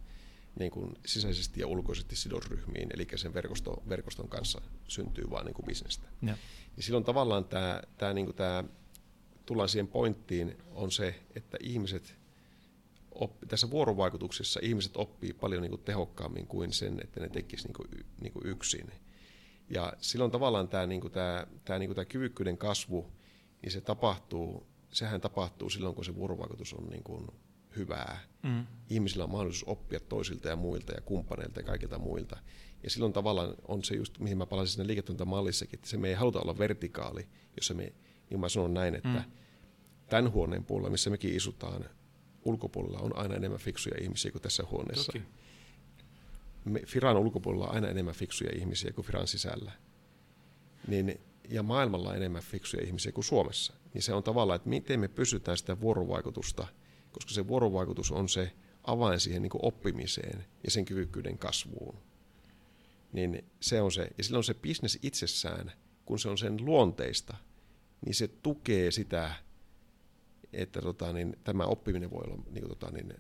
niin 0.60 0.72
kuin 0.72 0.93
sisäisesti 1.06 1.60
ja 1.60 1.68
ulkoisesti 1.68 2.16
sidosryhmiin, 2.16 2.89
eli 2.93 3.08
sen 3.16 3.34
verkosto, 3.34 3.84
verkoston 3.89 4.30
kanssa 4.30 4.62
syntyy 4.88 5.30
vain 5.30 5.45
niin 5.45 5.54
kuin 5.54 5.66
bisnestä. 5.66 6.08
Ja. 6.22 6.38
Niin 6.76 6.84
silloin 6.84 7.04
tavallaan 7.04 7.45
tämä, 7.45 7.82
tämä, 7.97 8.14
niin 8.14 8.26
kuin 8.26 8.36
tämä, 8.36 8.64
tullaan 9.45 9.70
siihen 9.70 9.88
pointtiin, 9.88 10.58
on 10.72 10.91
se, 10.91 11.16
että 11.36 11.58
ihmiset, 11.64 12.16
oppi, 13.12 13.45
tässä 13.45 13.70
vuorovaikutuksessa 13.70 14.60
ihmiset 14.64 14.97
oppii 14.97 15.34
paljon 15.34 15.62
niin 15.62 15.72
kuin 15.72 15.84
tehokkaammin 15.84 16.47
kuin 16.47 16.74
sen, 16.74 17.00
että 17.04 17.20
ne 17.20 17.30
tekisivät 17.30 17.78
niin 17.78 17.89
kuin, 17.89 18.06
niin 18.22 18.34
kuin 18.34 18.47
yksin. 18.47 18.91
Ja 19.70 19.93
silloin 20.02 20.32
tavallaan 20.32 20.68
tämä, 20.68 20.86
niin 20.86 21.02
kuin 21.02 21.14
tämä, 21.14 21.47
tämä, 21.66 21.80
niin 21.80 21.88
kuin 21.88 21.95
tämä 21.95 22.06
kyvykkyyden 22.06 22.58
kasvu, 22.58 23.12
niin 23.62 23.72
se 23.72 23.82
tapahtuu, 23.82 24.68
sehän 24.91 25.22
tapahtuu 25.22 25.70
silloin, 25.70 25.95
kun 25.95 26.06
se 26.06 26.16
vuorovaikutus 26.16 26.74
on 26.74 26.88
niin 26.89 27.04
kuin 27.04 27.28
hyvää. 27.76 28.20
Mm. 28.43 28.65
Ihmisillä 28.89 29.24
on 29.24 29.32
mahdollisuus 29.32 29.72
oppia 29.72 29.99
toisilta 29.99 30.47
ja 30.47 30.55
muilta 30.55 30.93
ja 30.93 31.01
kumppaneilta 31.01 31.59
ja 31.59 31.63
kaikilta 31.63 31.99
muilta. 31.99 32.38
Ja 32.84 32.89
silloin 32.89 33.13
tavallaan 33.13 33.55
on 33.67 33.84
se 33.84 33.95
just, 33.95 34.20
mihin 34.20 34.38
mä 34.38 34.45
palasin 34.45 34.74
siinä 34.74 34.88
liiketoimintamallissakin, 34.88 35.80
että 35.80 35.89
se 35.89 35.97
me 35.97 36.07
ei 36.07 36.13
haluta 36.13 36.41
olla 36.41 36.57
vertikaali, 36.57 37.28
jossa 37.55 37.74
me, 37.74 37.93
niin 38.30 38.39
mä 38.39 38.49
sanon 38.49 38.74
näin, 38.74 38.95
että 38.95 39.09
mm. 39.09 39.32
tämän 40.09 40.32
huoneen 40.32 40.65
puolella, 40.65 40.89
missä 40.89 41.09
mekin 41.09 41.36
isutaan, 41.36 41.86
ulkopuolella 42.45 42.99
on 42.99 43.17
aina 43.17 43.36
enemmän 43.36 43.59
fiksuja 43.59 43.95
ihmisiä 44.01 44.32
kuin 44.32 44.41
tässä 44.41 44.63
huoneessa. 44.72 45.11
Toki. 45.11 45.26
Me, 46.65 46.82
Firan 46.86 47.17
ulkopuolella 47.17 47.67
on 47.67 47.76
aina 47.76 47.88
enemmän 47.88 48.15
fiksuja 48.15 48.51
ihmisiä 48.55 48.91
kuin 48.91 49.05
Firan 49.05 49.28
sisällä. 49.28 49.72
Niin, 50.88 51.22
ja 51.49 51.63
maailmalla 51.63 52.09
on 52.09 52.15
enemmän 52.15 52.41
fiksuja 52.41 52.86
ihmisiä 52.86 53.11
kuin 53.11 53.26
Suomessa. 53.26 53.74
Niin 53.93 54.01
se 54.01 54.13
on 54.13 54.24
tavallaan, 54.24 54.55
että 54.55 54.70
miten 54.70 54.99
me 54.99 55.07
pysytään 55.07 55.57
sitä 55.57 55.82
vuorovaikutusta– 55.82 56.67
koska 57.12 57.32
se 57.32 57.47
vuorovaikutus 57.47 58.12
on 58.12 58.30
se 58.30 58.51
avain 58.84 59.20
siihen 59.20 59.41
niin 59.41 59.51
oppimiseen 59.62 60.45
ja 60.64 60.72
sen 60.72 60.86
kyvykkyyden 60.86 61.38
kasvuun. 61.38 61.97
Niin 63.14 63.45
se 63.60 63.82
on 63.82 63.91
se. 63.91 64.10
Ja 64.18 64.24
silloin 64.24 64.43
se 64.43 64.53
bisnes 64.53 64.99
itsessään, 65.01 65.72
kun 66.05 66.20
se 66.20 66.30
on 66.30 66.38
sen 66.38 66.66
luonteista, 66.66 67.38
niin 68.05 68.16
se 68.16 68.28
tukee 68.28 68.91
sitä, 68.91 69.32
että 70.53 70.82
tota, 70.82 71.14
niin, 71.14 71.38
tämä 71.43 71.64
oppiminen 71.64 72.12
voi 72.12 72.24
olla, 72.28 72.43
niin 72.51 72.68
tota, 72.68 72.91
niin, 72.91 73.14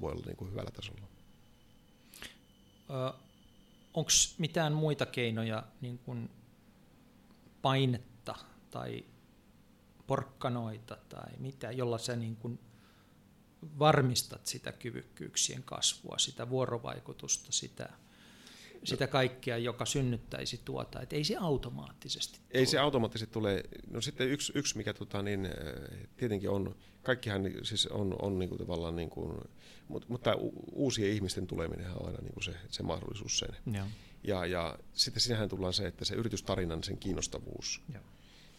voi 0.00 0.12
olla 0.12 0.22
niin 0.26 0.36
kuin 0.36 0.50
hyvällä 0.50 0.70
tasolla. 0.70 1.08
Onko 3.94 4.10
mitään 4.38 4.72
muita 4.72 5.06
keinoja 5.06 5.62
niin 5.80 5.98
kuin 5.98 6.30
painetta 7.62 8.34
tai 8.70 9.04
porkkanoita 10.08 10.96
tai 11.08 11.32
mitä, 11.38 11.70
jolla 11.70 11.98
sä 11.98 12.16
niin 12.16 12.36
kuin 12.36 12.58
varmistat 13.78 14.46
sitä 14.46 14.72
kyvykkyyksien 14.72 15.62
kasvua, 15.62 16.18
sitä 16.18 16.50
vuorovaikutusta, 16.50 17.52
sitä, 17.52 17.88
sitä 18.84 19.06
kaikkea, 19.06 19.58
joka 19.58 19.84
synnyttäisi 19.84 20.60
tuota, 20.64 21.02
että 21.02 21.16
ei 21.16 21.24
se 21.24 21.36
automaattisesti 21.36 22.38
Ei 22.50 22.62
tule. 22.62 22.66
se 22.66 22.78
automaattisesti 22.78 23.32
tule. 23.32 23.62
No 23.90 24.00
sitten 24.00 24.30
yksi, 24.30 24.52
yksi 24.54 24.76
mikä 24.76 24.94
tota, 24.94 25.22
niin, 25.22 25.46
äh, 25.46 25.52
tietenkin 26.16 26.50
on, 26.50 26.76
kaikkihan 27.02 27.42
siis 27.62 27.86
on, 27.86 28.16
on 28.22 28.38
niin 28.38 28.48
kuin 28.48 28.58
tavallaan, 28.58 28.96
niin 28.96 29.10
kuin, 29.10 29.38
mutta, 29.88 30.06
mutta 30.08 30.34
uusien 30.72 31.12
ihmisten 31.12 31.46
tuleminen 31.46 31.90
on 31.90 32.06
aina 32.06 32.18
niin 32.22 32.34
kuin 32.34 32.44
se, 32.44 32.54
se 32.70 32.82
mahdollisuus 32.82 33.38
sen. 33.38 33.56
Ja. 33.74 33.86
Ja, 34.24 34.46
ja 34.46 34.78
sitten 34.92 35.20
sinähän 35.22 35.48
tullaan 35.48 35.72
se, 35.72 35.86
että 35.86 36.04
se 36.04 36.14
yritystarinan 36.14 36.84
sen 36.84 36.98
kiinnostavuus. 36.98 37.82
Ja, 37.92 38.00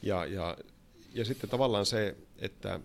ja, 0.01 0.25
ja 0.25 0.57
ja 1.13 1.25
sitten 1.25 1.49
tavallaan 1.49 1.85
se, 1.85 2.15
että 2.37 2.79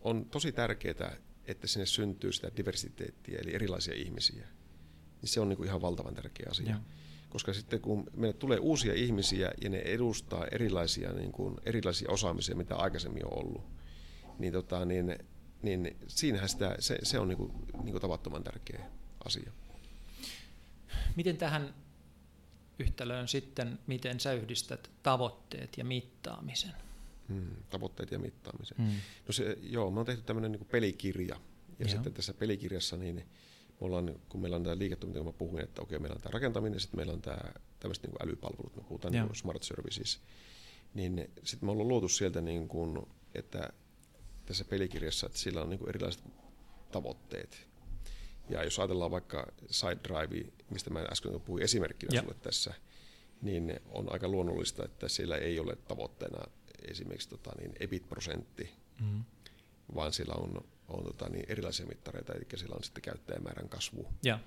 on 0.00 0.24
tosi 0.24 0.52
tärkeää, 0.52 1.16
että 1.44 1.66
sinne 1.66 1.86
syntyy 1.86 2.32
sitä 2.32 2.50
diversiteettiä, 2.56 3.38
eli 3.42 3.54
erilaisia 3.54 3.94
ihmisiä. 3.94 4.46
Niin 5.22 5.28
se 5.28 5.40
on 5.40 5.48
niin 5.48 5.56
kuin 5.56 5.66
ihan 5.66 5.82
valtavan 5.82 6.14
tärkeä 6.14 6.46
asia. 6.50 6.70
Ja. 6.70 6.80
Koska 7.28 7.52
sitten 7.52 7.80
kun 7.80 8.10
meille 8.16 8.36
tulee 8.36 8.58
uusia 8.58 8.94
ihmisiä 8.94 9.52
ja 9.60 9.68
ne 9.68 9.78
edustaa 9.78 10.46
erilaisia, 10.46 11.12
niin 11.12 11.32
kuin, 11.32 11.56
erilaisia 11.66 12.10
osaamisia, 12.10 12.56
mitä 12.56 12.76
aikaisemmin 12.76 13.26
on 13.26 13.38
ollut, 13.38 13.64
niin, 14.38 14.52
tota, 14.52 14.84
niin, 14.84 15.18
niin 15.62 15.96
siinähän 16.08 16.48
sitä, 16.48 16.76
se, 16.78 16.98
se 17.02 17.18
on 17.18 17.28
niin 17.28 17.38
kuin, 17.38 17.52
niin 17.82 17.92
kuin 17.92 18.00
tavattoman 18.00 18.44
tärkeä 18.44 18.86
asia. 19.24 19.52
Miten 21.16 21.36
tähän 21.36 21.74
yhtälöön 22.78 23.28
sitten, 23.28 23.78
miten 23.86 24.20
sä 24.20 24.32
yhdistät 24.32 24.90
tavoitteet 25.02 25.78
ja 25.78 25.84
mittaamisen? 25.84 26.72
Hmm, 27.32 27.56
tavoitteet 27.70 28.10
ja 28.10 28.18
mittaamisen. 28.18 28.76
Hmm. 28.76 28.94
No 29.26 29.32
se, 29.32 29.56
joo, 29.62 29.90
me 29.90 30.00
on 30.00 30.06
tehty 30.06 30.22
tämmöinen 30.22 30.52
niin 30.52 30.64
pelikirja. 30.64 31.34
Ja 31.78 31.86
joo. 31.86 31.88
sitten 31.88 32.12
tässä 32.12 32.34
pelikirjassa, 32.34 32.96
niin 32.96 33.16
me 33.16 33.86
ollaan, 33.86 34.20
kun 34.28 34.40
meillä 34.40 34.56
on 34.56 34.62
tämä 34.62 34.78
liiketoiminta, 34.78 35.18
kun 35.18 35.26
mä 35.26 35.38
puhuin, 35.38 35.64
että 35.64 35.82
okei, 35.82 35.98
meillä 35.98 36.14
on 36.14 36.20
tämä 36.20 36.32
rakentaminen, 36.32 36.80
sitten 36.80 36.98
meillä 36.98 37.12
on 37.12 37.22
tämä 37.22 37.52
tämmöiset 37.80 38.04
niin 38.04 38.22
älypalvelut, 38.22 38.76
me 38.76 38.82
puhutaan 38.82 39.12
niin 39.12 39.34
smart 39.34 39.62
services, 39.62 40.20
niin 40.94 41.30
sitten 41.44 41.66
me 41.66 41.72
ollaan 41.72 41.88
luotu 41.88 42.08
sieltä, 42.08 42.40
niin 42.40 42.68
kuin, 42.68 43.06
että 43.34 43.72
tässä 44.46 44.64
pelikirjassa, 44.64 45.26
että 45.26 45.38
sillä 45.38 45.62
on 45.62 45.70
niin 45.70 45.88
erilaiset 45.88 46.24
tavoitteet. 46.90 47.68
Ja 48.48 48.64
jos 48.64 48.78
ajatellaan 48.78 49.10
vaikka 49.10 49.52
side 49.70 49.98
drive, 50.08 50.52
mistä 50.70 50.90
mä 50.90 51.00
äsken 51.12 51.40
puhuin 51.40 51.62
esimerkkinä 51.62 52.10
ja. 52.14 52.20
sulle 52.22 52.34
tässä, 52.34 52.74
niin 53.42 53.80
on 53.90 54.12
aika 54.12 54.28
luonnollista, 54.28 54.84
että 54.84 55.08
siellä 55.08 55.36
ei 55.36 55.60
ole 55.60 55.76
tavoitteena 55.76 56.44
esimerkiksi 56.90 57.28
tota, 57.28 57.50
niin 57.58 57.72
EBIT-prosentti, 57.80 58.70
mm-hmm. 59.00 59.24
vaan 59.94 60.12
sillä 60.12 60.34
on, 60.34 60.64
on 60.88 61.04
tota, 61.04 61.28
niin 61.28 61.44
erilaisia 61.48 61.86
mittareita, 61.86 62.32
eli 62.32 62.46
sillä 62.56 62.74
on 62.74 62.84
sitten 62.84 63.02
käyttäjämäärän 63.02 63.68
kasvu. 63.68 64.06
Ja, 64.22 64.38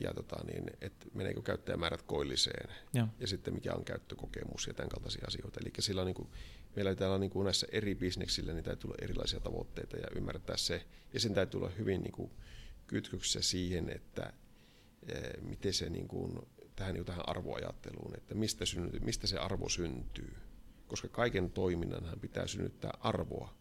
ja 0.00 0.14
tota, 0.14 0.36
niin, 0.44 0.64
että 0.80 1.06
meneekö 1.14 1.42
käyttäjämäärät 1.42 2.02
koilliseen, 2.02 2.70
ja. 2.94 3.08
ja 3.20 3.26
sitten 3.26 3.54
mikä 3.54 3.74
on 3.74 3.84
käyttökokemus 3.84 4.66
ja 4.66 4.74
tämän 4.74 4.88
kaltaisia 4.88 5.24
asioita. 5.26 5.60
Eli 5.62 5.72
sillä 5.78 6.00
on, 6.00 6.06
niin 6.06 6.14
kuin, 6.14 6.28
meillä 6.76 6.94
täällä 6.94 7.14
on 7.14 7.20
niin 7.20 7.30
kuin 7.30 7.44
näissä 7.44 7.66
eri 7.72 7.94
bisneksillä, 7.94 8.52
niin 8.52 8.64
täytyy 8.64 8.88
olla 8.88 8.98
erilaisia 9.02 9.40
tavoitteita 9.40 9.96
ja 9.96 10.06
ymmärtää 10.16 10.56
se, 10.56 10.86
ja 11.12 11.20
sen 11.20 11.34
täytyy 11.34 11.58
olla 11.58 11.70
hyvin 11.70 12.02
niin 12.02 12.12
kuin, 12.12 12.30
kytköksessä 12.90 13.42
siihen, 13.42 13.90
että 13.90 14.32
e, 15.08 15.40
miten 15.40 15.72
se 15.72 15.90
niin 15.90 16.08
kuin, 16.08 16.38
tähän, 16.76 16.94
niin 16.94 17.04
tähän 17.04 17.28
arvoajatteluun, 17.28 18.16
että 18.16 18.34
mistä, 18.34 18.66
synny, 18.66 18.98
mistä 19.00 19.26
se 19.26 19.38
arvo 19.38 19.68
syntyy. 19.68 20.36
Koska 20.90 21.08
kaiken 21.08 21.50
toiminnanhan 21.50 22.20
pitää 22.20 22.46
synnyttää 22.46 22.90
arvoa. 23.00 23.54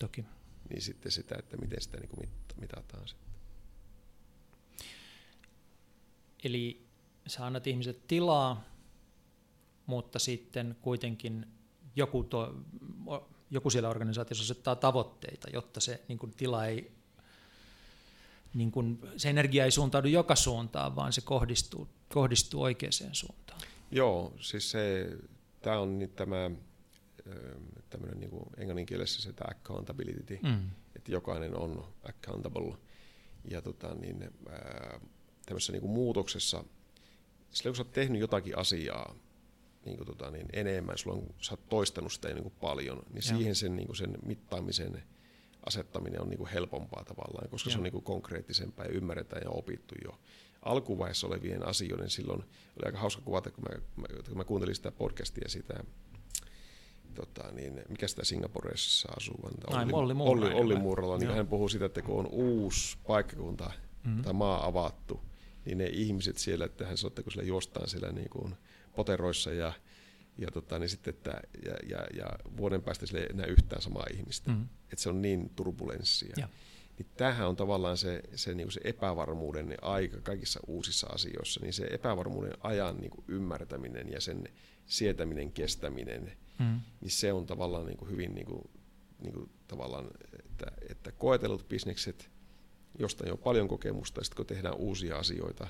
Toki. 0.00 0.24
Niin 0.70 0.82
sitten 0.82 1.12
sitä, 1.12 1.34
että 1.38 1.56
miten 1.56 1.80
sitä 1.80 1.96
niin 1.96 2.08
kuin 2.08 2.28
mitataan 2.60 3.08
sitten. 3.08 3.28
Eli 6.44 6.86
sä 7.26 7.46
annat 7.46 7.66
ihmiset 7.66 8.06
tilaa, 8.06 8.64
mutta 9.86 10.18
sitten 10.18 10.76
kuitenkin 10.82 11.46
joku, 11.96 12.24
to, 12.24 12.54
joku 13.50 13.70
siellä 13.70 13.88
organisaatiossa 13.88 14.44
asettaa 14.44 14.76
tavoitteita, 14.76 15.50
jotta 15.52 15.80
se 15.80 16.04
niin 16.08 16.18
kuin, 16.18 16.32
tila 16.36 16.66
ei 16.66 16.92
niin 18.54 18.72
kun, 18.72 19.08
se 19.16 19.30
energia 19.30 19.64
ei 19.64 19.70
suuntaudu 19.70 20.08
joka 20.08 20.36
suuntaan, 20.36 20.96
vaan 20.96 21.12
se 21.12 21.20
kohdistuu, 21.20 21.88
kohdistuu 22.08 22.62
oikeaan 22.62 22.92
suuntaan. 23.12 23.60
Joo, 23.90 24.32
siis 24.40 24.70
se, 24.70 25.08
tämä 25.64 25.78
on 25.78 25.98
nyt 25.98 26.16
tämä 26.16 26.50
tämmöinen 27.90 28.20
niin 28.20 28.30
kuin 28.30 28.44
englannin 28.56 28.86
kielessä 28.86 29.22
se 29.22 29.32
tämä 29.32 29.50
accountability, 29.50 30.38
mm. 30.42 30.70
että 30.96 31.12
jokainen 31.12 31.56
on 31.56 31.94
accountable. 32.08 32.76
Ja 33.50 33.62
tota, 33.62 33.94
niin, 33.94 34.30
ää, 34.50 35.00
tämmöisessä 35.46 35.72
niin 35.72 35.80
kuin 35.80 35.92
muutoksessa, 35.92 36.64
sillä 37.50 37.68
kun 37.68 37.76
sä 37.76 37.82
oot 37.82 37.92
tehnyt 37.92 38.20
jotakin 38.20 38.58
asiaa 38.58 39.14
niin 39.84 39.96
kuin 39.96 40.06
tota, 40.06 40.30
niin 40.30 40.46
enemmän, 40.52 40.98
sulla 40.98 41.16
on, 41.16 41.26
sä 41.40 41.52
oot 41.52 41.68
toistanut 41.68 42.12
sitä 42.12 42.28
niin 42.28 42.42
kuin 42.42 42.54
paljon, 42.60 42.96
niin 42.96 43.16
ja. 43.16 43.22
siihen 43.22 43.54
sen, 43.54 43.76
niin 43.76 43.86
kuin 43.86 43.96
sen 43.96 44.18
mittaamisen 44.26 45.02
asettaminen 45.66 46.22
on 46.22 46.28
niin 46.28 46.38
kuin 46.38 46.50
helpompaa 46.50 47.04
tavallaan, 47.04 47.48
koska 47.50 47.68
Joo. 47.68 47.72
se 47.72 47.78
on 47.78 47.82
niin 47.82 47.92
kuin 47.92 48.04
konkreettisempaa 48.04 48.84
ja 48.84 48.92
ymmärretään 48.92 49.42
ja 49.44 49.50
opittu 49.50 49.94
jo. 50.04 50.18
Alkuvaiheessa 50.64 51.26
olevien 51.26 51.68
asioiden 51.68 52.10
silloin 52.10 52.40
oli 52.40 52.86
aika 52.86 52.98
hauska 52.98 53.22
kuvata, 53.22 53.50
kun 53.50 53.64
mä, 53.70 54.06
kun 54.28 54.36
mä 54.36 54.44
kuuntelin 54.44 54.74
sitä 54.74 54.92
podcastia 54.92 55.48
sitä, 55.48 55.84
tota, 57.14 57.52
niin, 57.52 57.82
mikä 57.88 58.08
sitä 58.08 58.24
Singaporessa 58.24 59.08
asuu? 59.16 59.40
Olli, 59.70 59.92
Olli, 59.92 60.14
Olli, 60.18 60.54
Olli 60.54 60.76
Muurala, 60.76 61.18
niin 61.18 61.30
hän 61.30 61.46
puhuu 61.46 61.68
siitä, 61.68 61.86
että 61.86 62.02
kun 62.02 62.18
on 62.18 62.26
uusi 62.26 62.98
paikkakunta 63.06 63.70
mm-hmm. 64.04 64.22
tai 64.22 64.32
maa 64.32 64.66
avattu, 64.66 65.20
niin 65.64 65.78
ne 65.78 65.86
ihmiset 65.86 66.38
siellä, 66.38 66.64
että 66.64 66.86
hän 66.86 66.96
sanoo, 66.96 67.08
että 67.08 67.22
kun 67.22 67.32
siellä 67.32 67.48
juostaan 67.48 67.88
siellä 67.88 68.12
niin 68.12 68.30
kuin 68.30 68.54
poteroissa 68.96 69.52
ja 69.52 69.72
ja, 70.38 70.50
tota, 70.50 70.78
niin 70.78 70.88
sitten, 70.88 71.14
että, 71.14 71.40
ja, 71.64 71.74
ja, 71.88 72.06
ja 72.16 72.26
vuoden 72.56 72.82
päästä 72.82 73.06
sille 73.06 73.20
ei 73.20 73.26
enää 73.30 73.46
yhtään 73.46 73.82
samaa 73.82 74.06
ihmistä. 74.14 74.50
Mm-hmm. 74.50 74.68
Että 74.92 75.02
se 75.02 75.08
on 75.08 75.22
niin 75.22 75.50
turbulenssia. 75.56 76.34
Ja. 76.36 76.48
Niin 76.98 77.08
tämähän 77.16 77.48
on 77.48 77.56
tavallaan 77.56 77.96
se, 77.96 78.22
se, 78.34 78.54
niin 78.54 78.72
se 78.72 78.80
epävarmuuden 78.84 79.76
aika 79.82 80.20
kaikissa 80.20 80.60
uusissa 80.66 81.06
asioissa, 81.06 81.60
niin 81.60 81.72
se 81.72 81.86
epävarmuuden 81.90 82.52
ajan 82.60 82.96
niin 83.00 83.10
kuin 83.10 83.24
ymmärtäminen 83.28 84.12
ja 84.12 84.20
sen 84.20 84.44
sietäminen, 84.86 85.52
kestäminen, 85.52 86.32
mm. 86.58 86.80
niin 87.00 87.10
se 87.10 87.32
on 87.32 87.46
tavallaan 87.46 87.86
niin 87.86 87.96
kuin 87.96 88.10
hyvin 88.10 88.34
niin 88.34 88.46
kuin, 88.46 88.70
niin 89.20 89.32
kuin 89.32 89.50
tavallaan, 89.68 90.10
että, 90.38 90.66
että 90.90 91.12
koetellut 91.12 91.68
bisnekset, 91.68 92.30
josta 92.98 93.32
on 93.32 93.38
paljon 93.38 93.68
kokemusta, 93.68 94.20
ja 94.20 94.24
sitten 94.24 94.36
kun 94.36 94.46
tehdään 94.46 94.76
uusia 94.76 95.16
asioita, 95.16 95.68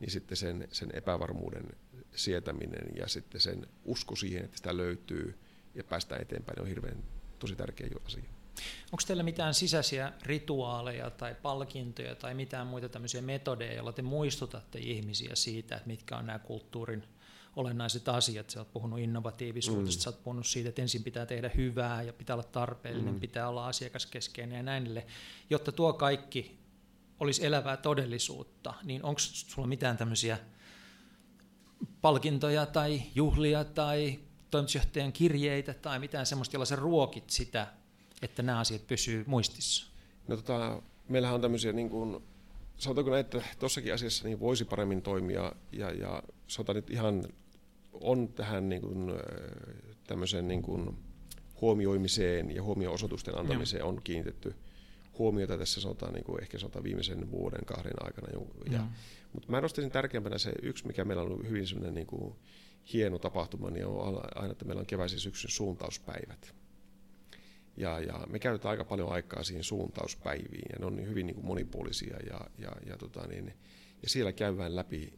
niin 0.00 0.10
sitten 0.10 0.36
sen, 0.36 0.68
sen 0.72 0.90
epävarmuuden 0.92 1.68
sietäminen 2.14 2.96
ja 2.96 3.08
sitten 3.08 3.40
sen 3.40 3.66
usko 3.84 4.16
siihen, 4.16 4.44
että 4.44 4.56
sitä 4.56 4.76
löytyy 4.76 5.38
ja 5.74 5.84
päästään 5.84 6.22
eteenpäin, 6.22 6.60
on 6.60 6.66
hirveän 6.66 7.04
tosi 7.38 7.56
tärkeä 7.56 7.88
asia. 8.04 8.31
Onko 8.92 9.02
teillä 9.06 9.22
mitään 9.22 9.54
sisäisiä 9.54 10.12
rituaaleja 10.22 11.10
tai 11.10 11.34
palkintoja 11.42 12.14
tai 12.14 12.34
mitään 12.34 12.66
muita 12.66 12.88
tämmöisiä 12.88 13.22
metodeja, 13.22 13.74
joilla 13.74 13.92
te 13.92 14.02
muistutatte 14.02 14.78
ihmisiä 14.78 15.30
siitä, 15.34 15.76
että 15.76 15.86
mitkä 15.86 16.16
on 16.16 16.26
nämä 16.26 16.38
kulttuurin 16.38 17.04
olennaiset 17.56 18.08
asiat. 18.08 18.50
Sä 18.50 18.60
oot 18.60 18.72
puhunut 18.72 18.98
innovatiivisuudesta, 18.98 20.00
mm. 20.00 20.02
sä 20.02 20.10
oot 20.10 20.24
puhunut 20.24 20.46
siitä, 20.46 20.68
että 20.68 20.82
ensin 20.82 21.04
pitää 21.04 21.26
tehdä 21.26 21.50
hyvää 21.56 22.02
ja 22.02 22.12
pitää 22.12 22.36
olla 22.36 22.44
tarpeellinen, 22.44 23.14
mm. 23.14 23.20
pitää 23.20 23.48
olla 23.48 23.66
asiakaskeskeinen 23.66 24.56
ja 24.56 24.62
näin 24.62 25.02
Jotta 25.50 25.72
tuo 25.72 25.92
kaikki 25.92 26.58
olisi 27.20 27.46
elävää 27.46 27.76
todellisuutta, 27.76 28.74
niin 28.82 29.04
onko 29.04 29.18
sulla 29.18 29.68
mitään 29.68 29.96
tämmöisiä 29.96 30.38
palkintoja 32.00 32.66
tai 32.66 33.02
juhlia 33.14 33.64
tai 33.64 34.18
toimitusjohtajan 34.50 35.12
kirjeitä 35.12 35.74
tai 35.74 35.98
mitään 35.98 36.26
semmoista, 36.26 36.56
jolla 36.56 36.64
sä 36.64 36.76
ruokit 36.76 37.30
sitä, 37.30 37.66
että 38.22 38.42
nämä 38.42 38.58
asiat 38.58 38.86
pysyy 38.86 39.24
muistissa? 39.26 39.86
No 40.28 40.36
tota, 40.36 40.82
meillähän 41.08 41.34
on 41.34 41.40
tämmöisiä, 41.40 41.72
niin 41.72 41.90
kuin, 41.90 42.22
sanotaanko 42.76 43.10
näin, 43.10 43.20
että 43.20 43.42
tuossakin 43.58 43.94
asiassa 43.94 44.24
niin 44.24 44.40
voisi 44.40 44.64
paremmin 44.64 45.02
toimia 45.02 45.52
ja, 45.72 45.90
ja 45.90 46.22
sanotaan 46.46 46.76
nyt 46.76 46.90
ihan 46.90 47.24
on 47.92 48.28
tähän 48.28 48.68
niin 48.68 48.82
kuin, 48.82 49.12
tämmöiseen 50.06 50.48
niin 50.48 50.62
kuin 50.62 50.96
huomioimiseen 51.60 52.54
ja 52.54 52.62
huomio-osoitusten 52.62 53.38
antamiseen 53.38 53.84
on 53.84 54.00
kiinnitetty 54.04 54.54
huomiota 55.18 55.58
tässä 55.58 55.80
sanotaan, 55.80 56.12
niin 56.12 56.24
kuin 56.24 56.42
ehkä 56.42 56.58
sanotaan 56.58 56.84
viimeisen 56.84 57.30
vuoden 57.30 57.64
kahden 57.66 57.92
aikana. 58.00 58.28
Ja, 58.70 58.86
mutta 59.32 59.50
mä 59.50 59.60
nostaisin 59.60 59.92
tärkeimpänä 59.92 60.38
se 60.38 60.52
yksi, 60.62 60.86
mikä 60.86 61.04
meillä 61.04 61.22
on 61.22 61.28
ollut 61.28 61.48
hyvin 61.48 61.64
niin 61.90 62.06
kuin 62.06 62.34
hieno 62.92 63.18
tapahtuma, 63.18 63.70
niin 63.70 63.86
on 63.86 64.20
aina, 64.34 64.52
että 64.52 64.64
meillä 64.64 64.80
on 64.80 64.86
keväisen 64.86 65.18
syksyn 65.18 65.50
suuntauspäivät. 65.50 66.54
Ja, 67.76 68.00
ja 68.00 68.26
me 68.30 68.38
käytetään 68.38 68.70
aika 68.70 68.84
paljon 68.84 69.12
aikaa 69.12 69.42
siihen 69.42 69.64
suuntauspäiviin, 69.64 70.68
ja 70.72 70.78
ne 70.78 70.86
on 70.86 71.06
hyvin 71.06 71.26
niin 71.26 71.34
kuin 71.34 71.46
monipuolisia, 71.46 72.16
ja, 72.30 72.40
ja, 72.58 72.72
ja, 72.86 72.96
tota 72.96 73.26
niin, 73.26 73.52
ja 74.02 74.08
siellä 74.08 74.32
käydään 74.32 74.76
läpi 74.76 75.12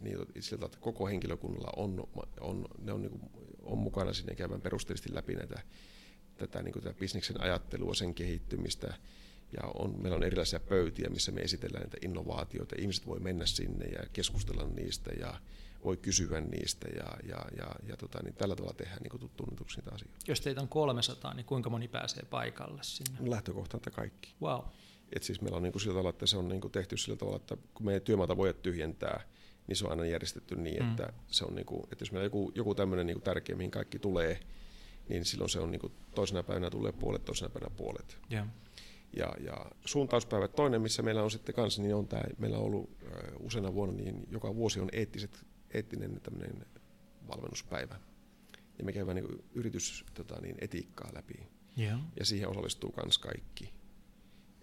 niin 0.00 0.18
siltä, 0.40 0.66
että 0.66 0.78
koko 0.80 1.06
henkilökunnalla 1.06 1.72
on, 1.76 2.08
on, 2.40 2.68
ne 2.78 2.92
on, 2.92 3.02
niin 3.02 3.10
kuin, 3.10 3.30
on 3.62 3.78
mukana 3.78 4.12
sinne 4.12 4.34
käydään 4.34 4.60
perusteellisesti 4.60 5.14
läpi 5.14 5.34
näitä, 5.34 5.62
tätä, 6.36 6.62
niin 6.62 6.72
kuin 6.72 6.82
tätä 6.82 6.98
bisneksen 6.98 7.40
ajattelua, 7.40 7.94
sen 7.94 8.14
kehittymistä, 8.14 8.94
ja 9.52 9.68
on, 9.74 10.02
meillä 10.02 10.16
on 10.16 10.24
erilaisia 10.24 10.60
pöytiä, 10.60 11.10
missä 11.10 11.32
me 11.32 11.40
esitellään 11.40 11.82
näitä 11.82 12.06
innovaatioita. 12.06 12.76
Ihmiset 12.78 13.06
voi 13.06 13.20
mennä 13.20 13.46
sinne 13.46 13.86
ja 13.86 14.02
keskustella 14.12 14.68
niistä 14.68 15.10
ja 15.20 15.40
voi 15.84 15.96
kysyä 15.96 16.40
niistä 16.40 16.88
ja, 16.88 17.28
ja, 17.28 17.44
ja, 17.56 17.74
ja 17.88 17.96
tota, 17.96 18.18
niin 18.22 18.34
tällä 18.34 18.56
tavalla 18.56 18.74
tehdään 18.74 18.98
niin 19.02 19.30
tunnetuksi 19.36 19.78
niitä 19.78 19.94
asioita. 19.94 20.16
Jos 20.28 20.40
teitä 20.40 20.60
on 20.60 20.68
300, 20.68 21.34
niin 21.34 21.46
kuinka 21.46 21.70
moni 21.70 21.88
pääsee 21.88 22.22
paikalle 22.30 22.82
sinne? 22.82 23.30
Lähtökohta, 23.30 23.76
että 23.76 23.90
kaikki. 23.90 24.34
Wow. 24.42 24.60
Et 25.12 25.22
siis 25.22 25.40
meillä 25.40 25.56
on 25.56 25.62
niin 25.62 25.72
kuin 25.72 25.82
sillä 25.82 25.92
tavalla, 25.92 26.10
että 26.10 26.26
se 26.26 26.36
on 26.36 26.48
niin 26.48 26.60
kuin 26.60 26.72
tehty 26.72 26.96
sillä 26.96 27.16
tavalla, 27.16 27.36
että 27.36 27.56
kun 27.74 27.86
meidän 27.86 28.02
työmaata 28.02 28.36
voi 28.36 28.54
tyhjentää, 28.54 29.24
niin 29.66 29.76
se 29.76 29.84
on 29.84 29.90
aina 29.90 30.04
järjestetty 30.04 30.56
niin, 30.56 30.82
mm. 30.82 30.90
että, 30.90 31.12
se 31.26 31.44
on 31.44 31.54
niin 31.54 31.66
kuin, 31.66 31.82
että 31.82 32.02
jos 32.02 32.12
meillä 32.12 32.22
on 32.22 32.26
joku, 32.26 32.52
joku 32.54 32.74
tämmöinen 32.74 33.06
niin 33.06 33.22
tärkeä, 33.22 33.56
mihin 33.56 33.70
kaikki 33.70 33.98
tulee, 33.98 34.40
niin 35.08 35.24
silloin 35.24 35.50
se 35.50 35.60
on 35.60 35.70
niin 35.70 35.80
kuin, 35.80 35.92
toisena 36.14 36.42
päivänä 36.42 36.70
tulee 36.70 36.92
puolet, 36.92 37.24
toisena 37.24 37.48
päivänä 37.48 37.74
puolet. 37.76 38.18
Yeah. 38.32 38.48
Ja, 39.16 39.32
ja 39.40 39.66
suuntauspäivät 39.84 40.52
toinen, 40.52 40.82
missä 40.82 41.02
meillä 41.02 41.22
on 41.22 41.30
sitten 41.30 41.54
kanssa, 41.54 41.82
niin 41.82 41.94
on 41.94 42.08
tämä, 42.08 42.22
meillä 42.38 42.58
on 42.58 42.64
ollut 42.64 42.90
äh, 43.02 43.10
useana 43.40 43.74
vuonna, 43.74 43.94
niin 43.94 44.26
joka 44.30 44.54
vuosi 44.54 44.80
on 44.80 44.88
eettiset, 44.92 45.46
eettinen 45.74 46.20
tämmöinen 46.20 46.66
valmennuspäivä. 47.28 48.00
Ja 48.78 48.84
me 48.84 48.92
käydään 48.92 49.16
niin 49.16 49.44
yritys 49.54 50.04
tota, 50.14 50.40
niin 50.40 50.56
etiikkaa 50.60 51.10
läpi. 51.14 51.34
Yeah. 51.78 52.00
Ja 52.18 52.24
siihen 52.24 52.48
osallistuu 52.48 52.94
myös 53.04 53.18
kaikki. 53.18 53.72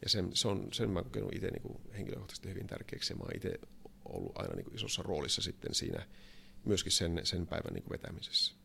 Ja 0.02 0.10
sen, 0.10 0.30
se 0.34 0.48
on, 0.48 0.68
sen 0.74 0.90
mä 0.90 1.04
kokenut 1.04 1.36
itse 1.36 1.52
niin 1.52 1.82
henkilökohtaisesti 1.94 2.50
hyvin 2.50 2.68
tärkeäksi 2.68 3.14
ja 3.14 3.18
mä 3.18 3.24
oon 3.24 3.36
itse 3.36 3.60
ollut 4.06 4.38
aina 4.38 4.56
niin 4.56 4.76
isossa 4.76 5.04
roolissa 5.04 5.42
sitten 5.42 5.76
siinä 5.76 6.06
myöskin 6.66 6.92
sen, 6.92 7.20
sen 7.24 7.48
päivän 7.48 7.74
niin 7.74 7.90
vetämisessä. 7.90 8.56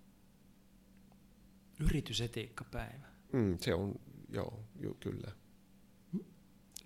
Yritysetiikkapäivä. 1.81 3.07
Mm, 3.33 3.59
se 3.59 3.75
on, 3.75 3.95
joo, 4.29 4.65
ju, 4.81 4.95
kyllä. 4.95 5.33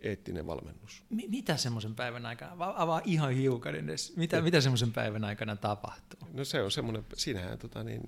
Eettinen 0.07 0.47
valmennus. 0.47 1.05
M- 1.11 1.31
mitä 1.31 1.57
semmoisen 1.57 1.95
päivän 1.95 2.27
aikana, 2.27 2.53
avaa 2.59 3.01
ihan 3.05 3.33
hiukan 3.33 3.75
edes, 3.75 4.17
mitä, 4.17 4.43
mitä 4.43 4.61
semmoisen 4.61 4.93
päivän 4.93 5.25
aikana 5.25 5.57
tapahtuu? 5.57 6.29
No 6.33 6.45
se 6.45 6.63
on 6.63 6.71
semmoinen, 6.71 7.05
siinähän 7.15 7.59
tota 7.59 7.85
niin, 7.85 8.03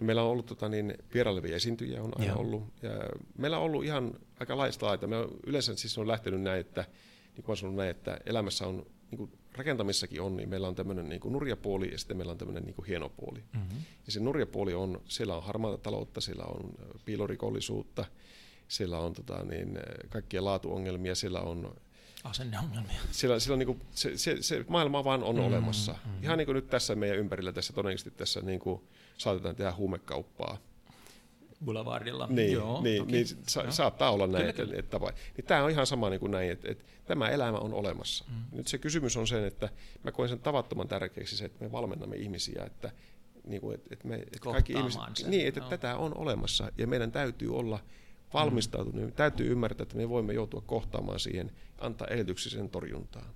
no 0.00 0.06
meillä 0.06 0.22
on 0.22 0.30
ollut 0.30 0.46
tota 0.46 0.68
niin, 0.68 0.94
vierailevia 1.14 1.56
esiintyjiä 1.56 2.02
on 2.02 2.12
aina 2.18 2.32
Joo. 2.32 2.40
ollut. 2.40 2.64
Ja 2.82 2.90
meillä 3.38 3.58
on 3.58 3.64
ollut 3.64 3.84
ihan 3.84 4.14
aika 4.40 4.56
laista 4.56 4.86
laita. 4.86 5.06
Me 5.06 5.16
on, 5.16 5.28
yleensä 5.46 5.76
siis 5.76 5.98
on 5.98 6.08
lähtenyt 6.08 6.40
näin, 6.40 6.60
että 6.60 6.84
niin 7.36 7.44
kuin 7.44 7.56
sanonut 7.56 7.76
näin, 7.76 7.90
että 7.90 8.18
elämässä 8.26 8.66
on 8.66 8.86
niin 9.10 9.18
kuin 9.18 9.32
rakentamissakin 9.52 10.20
on, 10.20 10.36
niin 10.36 10.48
meillä 10.48 10.68
on 10.68 10.74
tämmöinen 10.74 11.08
niin 11.08 11.20
kuin 11.20 11.32
nurjapuoli 11.32 11.92
ja 11.92 11.98
sitten 11.98 12.16
meillä 12.16 12.30
on 12.30 12.38
tämmöinen 12.38 12.64
niin 12.64 12.74
kuin 12.74 12.86
hieno 12.86 13.08
puoli. 13.08 13.38
Mm-hmm. 13.38 13.78
Ja 14.06 14.12
se 14.12 14.20
nurjapuoli 14.20 14.74
on, 14.74 15.00
siellä 15.04 15.36
on 15.36 15.42
harmaata 15.42 15.78
taloutta, 15.78 16.20
siellä 16.20 16.44
on 16.44 16.70
piilorikollisuutta, 17.04 18.04
siellä 18.72 18.98
on 18.98 19.12
tota, 19.12 19.44
niin, 19.44 19.78
kaikkia 20.08 20.44
laatuongelmia, 20.44 21.14
siellä 21.14 21.40
on 21.40 21.74
asenneongelmia. 22.24 23.00
Siellä, 23.10 23.38
siellä 23.38 23.56
niin 23.56 23.66
kuin, 23.66 23.80
se, 23.90 24.18
se, 24.18 24.36
se, 24.40 24.64
maailma 24.68 25.04
vaan 25.04 25.22
on 25.22 25.36
mm, 25.36 25.42
olemassa. 25.42 25.92
Mm. 25.92 26.22
Ihan 26.22 26.38
niin 26.38 26.46
kuin 26.46 26.54
nyt 26.54 26.70
tässä 26.70 26.94
meidän 26.94 27.18
ympärillä, 27.18 27.52
tässä 27.52 27.72
todennäköisesti 27.72 28.10
tässä 28.10 28.40
niin 28.40 28.60
kuin, 28.60 28.82
saatetaan 29.18 29.56
tehdä 29.56 29.72
huumekauppaa 29.72 30.58
Boulevardilla. 31.64 32.26
Niin, 32.26 32.52
Joo, 32.52 32.82
niin, 32.82 33.06
niin 33.06 33.26
sa- 33.26 33.70
saattaa 33.70 34.10
olla 34.10 34.26
näin. 34.26 34.48
Että, 34.48 34.62
että, 34.76 34.98
niin 35.36 35.46
tämä 35.46 35.64
on 35.64 35.70
ihan 35.70 35.86
sama 35.86 36.10
niin 36.10 36.20
kuin 36.20 36.32
näin, 36.32 36.50
että, 36.50 36.70
että 36.70 36.84
tämä 37.04 37.28
elämä 37.28 37.58
on 37.58 37.74
olemassa. 37.74 38.24
Mm. 38.28 38.56
Nyt 38.56 38.68
se 38.68 38.78
kysymys 38.78 39.16
on 39.16 39.26
se, 39.26 39.46
että 39.46 39.68
mä 40.02 40.12
koen 40.12 40.28
sen 40.28 40.38
tavattoman 40.38 40.88
tärkeäksi 40.88 41.36
se, 41.36 41.44
että 41.44 41.64
me 41.64 41.72
valmennamme 41.72 42.16
ihmisiä, 42.16 42.64
että, 42.66 42.90
niin 43.44 43.60
kuin, 43.60 43.74
että, 43.74 43.88
että, 43.92 44.08
me, 44.08 44.14
että 44.14 44.38
kaikki 44.40 44.72
ihmiset, 44.72 45.02
sen. 45.14 45.30
niin, 45.30 45.46
että, 45.46 45.60
että 45.60 45.78
tätä 45.78 45.96
on 45.96 46.18
olemassa 46.18 46.72
ja 46.78 46.86
meidän 46.86 47.12
täytyy 47.12 47.56
olla 47.56 47.78
valmistautunut. 48.34 49.04
Mm. 49.04 49.12
Täytyy 49.12 49.52
ymmärtää, 49.52 49.82
että 49.82 49.96
me 49.96 50.08
voimme 50.08 50.32
joutua 50.32 50.62
kohtaamaan 50.66 51.20
siihen, 51.20 51.50
antaa 51.78 52.06
edellytyksiä 52.06 52.52
sen 52.52 52.70
torjuntaan. 52.70 53.34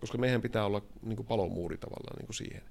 Koska 0.00 0.18
meidän 0.18 0.42
pitää 0.42 0.66
olla 0.66 0.82
niin 1.02 1.16
kuin 1.16 1.26
palomuuri 1.26 1.78
tavallaan 1.78 2.16
niin 2.16 2.26
kuin 2.26 2.36
siihen. 2.36 2.62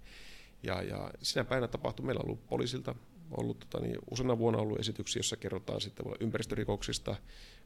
Ja, 0.64 0.82
ja 0.82 1.12
sinä 1.22 1.44
päivänä 1.44 1.68
tapahtui, 1.68 2.06
meillä 2.06 2.20
on 2.20 2.26
ollut 2.26 2.48
poliisilta 2.48 2.96
ollut 3.32 3.60
tota, 3.60 3.86
niin, 3.86 3.98
useana 4.12 4.38
vuonna 4.38 4.60
ollut 4.60 4.80
esityksiä, 4.80 5.20
joissa 5.20 5.36
kerrotaan 5.36 5.82
sitten 5.82 6.06
ympäristörikoksista, 6.20 7.16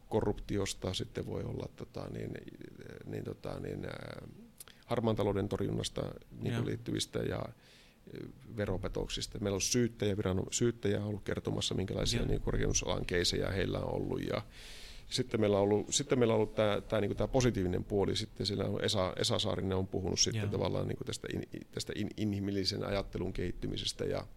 korruptiosta, 0.10 0.94
sitten 0.94 1.26
voi 1.26 1.44
olla 1.44 1.70
tota, 1.76 2.10
niin, 2.10 2.32
niin, 3.06 3.24
tota, 3.24 3.60
niin, 3.60 3.88
harmaan 4.86 5.16
talouden 5.16 5.50
torjunnasta 5.50 6.02
niin 6.42 6.66
liittyvistä 6.66 7.20
ja 7.20 7.46
veropetoksista. 8.58 9.40
Meillä 9.40 9.56
on 9.56 9.62
syyttäjä, 9.62 10.18
viran, 10.18 10.44
syyttäjä 10.52 11.06
ollut 11.06 11.24
kertomassa, 11.24 11.76
minkälaisia 11.76 12.26
niin 12.26 12.42
rakennusalan 12.46 13.06
keisejä 13.06 13.52
heillä 13.52 13.80
on 13.80 13.94
ollut. 13.94 14.22
Ja 14.24 14.42
sitten 15.10 15.40
meillä 15.40 15.58
on 15.58 15.64
ollut, 15.64 15.94
sitten 15.94 16.20
meillä 16.20 16.34
on 16.34 16.36
ollut 16.36 16.56
tämä, 16.56 16.82
tämä, 16.82 17.02
niin 17.02 17.16
tämä 17.16 17.28
positiivinen 17.28 17.84
puoli. 17.84 18.16
Sitten 18.16 18.46
siellä 18.46 18.66
on 18.66 18.84
Esa, 18.84 19.14
Esa 19.18 19.40
Saarinen 19.40 19.78
on 19.78 19.88
puhunut 19.88 20.20
sitten 20.20 20.42
Joo. 20.42 20.52
tavallaan 20.52 20.88
niin 20.88 20.98
tästä, 21.06 21.28
in, 21.34 21.44
tästä 21.72 21.94
in, 21.96 22.10
inhimillisen 22.18 22.84
ajattelun 22.84 23.34
kehittymisestä 23.34 24.06
ja 24.06 24.28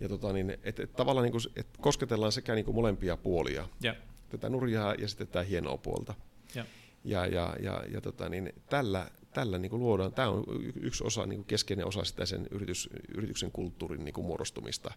ja 0.00 0.08
tota 0.08 0.32
niin, 0.32 0.58
et, 0.62 0.80
et 0.80 0.92
tavallaan 0.92 1.22
niin 1.22 1.32
kuin, 1.32 1.42
et 1.56 1.66
kosketellaan 1.80 2.32
sekä 2.32 2.54
niin 2.54 2.64
kuin 2.64 2.74
molempia 2.74 3.16
puolia, 3.16 3.68
ja. 3.80 3.94
tätä 4.28 4.48
nurjaa 4.48 4.94
ja 4.94 5.08
sitten 5.08 5.26
tätä 5.26 5.42
hienoa 5.42 5.76
puolta. 5.76 6.14
Ja, 6.54 6.64
ja, 7.04 7.26
ja, 7.26 7.56
ja, 7.60 7.84
ja 7.92 8.00
tota 8.00 8.28
niin, 8.28 8.52
tällä, 8.70 9.10
tällä 9.32 9.58
niin 9.58 9.70
kuin 9.70 9.80
luodaan, 9.80 10.12
tämä 10.12 10.28
on 10.28 10.44
yksi 10.80 11.04
osa, 11.04 11.26
niin 11.26 11.38
kuin 11.38 11.46
keskeinen 11.46 11.86
osa 11.86 12.04
sitä 12.04 12.26
sen 12.26 12.46
yritys, 12.50 12.90
yrityksen 13.14 13.52
kulttuurin 13.52 14.04
niin 14.04 14.12
kuin 14.12 14.26
muodostumista. 14.26 14.94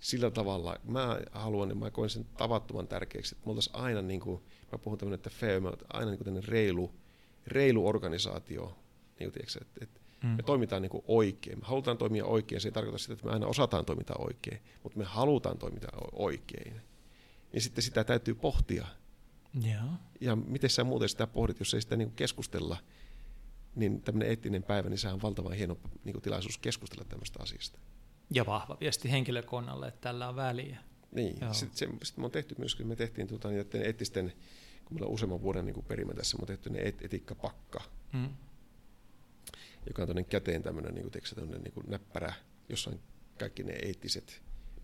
Sillä 0.00 0.30
tavalla 0.30 0.76
mä 0.84 1.20
haluan 1.32 1.68
ja 1.68 1.74
mä 1.74 1.90
koen 1.90 2.10
sen 2.10 2.24
tavattoman 2.24 2.88
tärkeäksi, 2.88 3.34
että 3.34 3.46
me 3.46 3.50
oltaisiin 3.50 3.76
aina, 3.76 4.02
niin 4.02 4.20
kuin, 4.20 4.42
mä 4.72 4.78
puhun 4.78 4.98
tämmöinen, 4.98 5.14
että 5.14 5.30
fair, 5.30 5.62
aina 5.92 6.10
niin 6.10 6.24
kuin 6.24 6.44
reilu, 6.44 6.94
reilu 7.46 7.88
organisaatio, 7.88 8.64
niin 9.18 9.30
kuin, 9.30 9.32
tiedätkö, 9.32 9.58
että, 9.60 9.80
että 9.82 10.00
Mm. 10.22 10.28
Me 10.28 10.42
toimitaan 10.42 10.82
niin 10.82 10.90
kuin 10.90 11.04
oikein. 11.08 11.58
Me 11.58 11.64
halutaan 11.66 11.98
toimia 11.98 12.24
oikein. 12.24 12.60
Se 12.60 12.68
ei 12.68 12.72
tarkoita 12.72 12.98
sitä, 12.98 13.12
että 13.12 13.26
me 13.26 13.32
aina 13.32 13.46
osataan 13.46 13.84
toimita 13.84 14.14
oikein, 14.18 14.62
mutta 14.82 14.98
me 14.98 15.04
halutaan 15.04 15.58
toimita 15.58 15.88
oikein. 16.12 16.80
Niin 17.52 17.62
sitten 17.62 17.84
sitä 17.84 18.04
täytyy 18.04 18.34
pohtia. 18.34 18.86
Yeah. 19.64 19.84
Ja 20.20 20.36
miten 20.36 20.70
sä 20.70 20.84
muuten 20.84 21.08
sitä 21.08 21.26
pohdit, 21.26 21.58
jos 21.58 21.74
ei 21.74 21.82
sitä 21.82 21.96
niin 21.96 22.12
keskustella, 22.12 22.76
niin 23.74 24.02
tämmöinen 24.02 24.28
eettinen 24.28 24.62
päivä, 24.62 24.88
niin 24.88 24.98
sehän 24.98 25.14
on 25.14 25.22
valtavan 25.22 25.52
hieno 25.52 25.76
niin 26.04 26.12
kuin 26.12 26.22
tilaisuus 26.22 26.58
keskustella 26.58 27.04
tämmöistä 27.04 27.42
asiasta. 27.42 27.78
Ja 28.30 28.46
vahva 28.46 28.76
viesti 28.80 29.10
henkilökunnalle, 29.10 29.88
että 29.88 30.00
tällä 30.00 30.28
on 30.28 30.36
väliä. 30.36 30.78
Niin, 31.12 31.34
sitten, 31.52 31.78
se, 31.78 31.88
sitten 32.02 32.22
me 32.22 32.24
on 32.24 32.30
tehty 32.30 32.54
myöskin, 32.58 32.86
me 32.86 32.96
tehtiin 32.96 33.28
tuota, 33.28 33.48
niiden 33.48 33.82
eettisten, 33.82 34.32
kun 34.84 34.94
meillä 34.94 35.06
on 35.06 35.14
useamman 35.14 35.42
vuoden 35.42 35.66
niin 35.66 35.84
perimä 35.88 36.14
tässä, 36.14 36.36
me 36.36 36.42
on 36.42 36.46
tehty 36.46 36.70
ne 36.70 36.78
et, 36.78 37.02
etikkapakka. 37.02 37.80
Mm 38.12 38.28
joka 39.86 40.02
on 40.02 40.08
tämmöinen 40.08 40.30
käteen 40.30 40.62
tämmöinen, 40.62 40.94
niin 40.94 41.10
kuin, 41.10 41.22
tämmöinen 41.34 41.62
niin 41.62 41.74
kuin 41.74 41.90
näppärä, 41.90 42.34
jossa 42.68 42.90
on 42.90 43.00
kaikki 43.38 43.62
ne 43.62 43.72
eettiset 43.72 44.42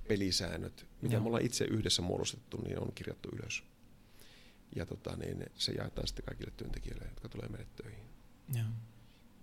pelisäännöt, 0.08 0.86
mitä 1.02 1.14
Joo. 1.14 1.22
me 1.22 1.26
ollaan 1.26 1.44
itse 1.44 1.64
yhdessä 1.64 2.02
muodostettu, 2.02 2.60
niin 2.60 2.78
on 2.78 2.92
kirjattu 2.94 3.28
ylös. 3.32 3.62
Ja 4.76 4.86
tota, 4.86 5.16
niin 5.16 5.46
se 5.54 5.72
jaetaan 5.72 6.06
sitten 6.06 6.24
kaikille 6.24 6.52
työntekijöille, 6.56 7.04
jotka 7.04 7.28
tulee 7.28 7.48
meille 7.48 7.66
töihin. 7.82 8.05
Joo. 8.54 8.66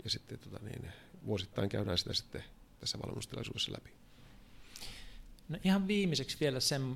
Ja 0.04 0.10
sitten 0.10 0.40
tota, 0.40 0.60
niin, 0.60 0.92
vuosittain 1.26 1.70
käydään 1.70 1.98
sitä 1.98 2.14
sitten 2.14 2.44
tässä 2.80 3.00
valmennustilaisuudessa 3.00 3.72
läpi. 3.72 3.94
No 5.50 5.58
ihan 5.64 5.88
viimeiseksi 5.88 6.38
vielä 6.40 6.60
sen, 6.60 6.96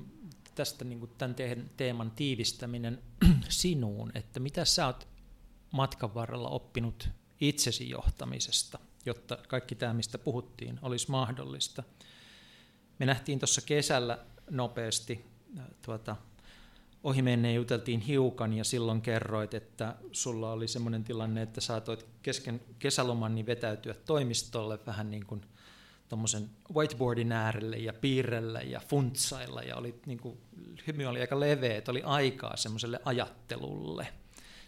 tästä 0.54 0.84
niin 0.84 0.98
kuin 0.98 1.10
tämän 1.18 1.36
teeman 1.76 2.10
tiivistäminen 2.10 3.02
sinuun, 3.48 4.12
että 4.14 4.40
mitä 4.40 4.64
sä 4.64 4.86
oot 4.86 5.08
matkan 5.70 6.14
varrella 6.14 6.48
oppinut 6.48 7.08
itsesi 7.40 7.90
johtamisesta, 7.90 8.78
jotta 9.06 9.38
kaikki 9.48 9.74
tämä, 9.74 9.94
mistä 9.94 10.18
puhuttiin, 10.18 10.78
olisi 10.82 11.10
mahdollista. 11.10 11.82
Me 12.98 13.06
nähtiin 13.06 13.38
tuossa 13.38 13.60
kesällä 13.60 14.18
nopeasti, 14.50 15.24
äh, 15.58 15.64
tuota, 15.82 16.16
ohi 17.04 17.22
menneen 17.22 17.54
juteltiin 17.54 18.00
hiukan 18.00 18.52
ja 18.52 18.64
silloin 18.64 19.02
kerroit, 19.02 19.54
että 19.54 19.94
sulla 20.12 20.52
oli 20.52 20.68
sellainen 20.68 21.04
tilanne, 21.04 21.42
että 21.42 21.60
saatoit 21.60 22.06
kesken 22.22 22.60
kesäloman 22.78 23.34
niin 23.34 23.46
vetäytyä 23.46 23.94
toimistolle 23.94 24.78
vähän 24.86 25.10
niin 25.10 25.26
kuin 25.26 25.40
tuommoisen 26.08 26.50
whiteboardin 26.74 27.32
äärelle 27.32 27.76
ja 27.76 27.92
piirrellä 27.92 28.60
ja 28.60 28.80
funtsailla 28.88 29.62
ja 29.62 29.76
oli, 29.76 30.00
niin 30.06 30.18
kuin, 30.18 30.38
hymy 30.86 31.04
oli 31.04 31.20
aika 31.20 31.40
leveä, 31.40 31.76
että 31.76 31.90
oli 31.90 32.02
aikaa 32.02 32.56
semmoiselle 32.56 33.00
ajattelulle. 33.04 34.08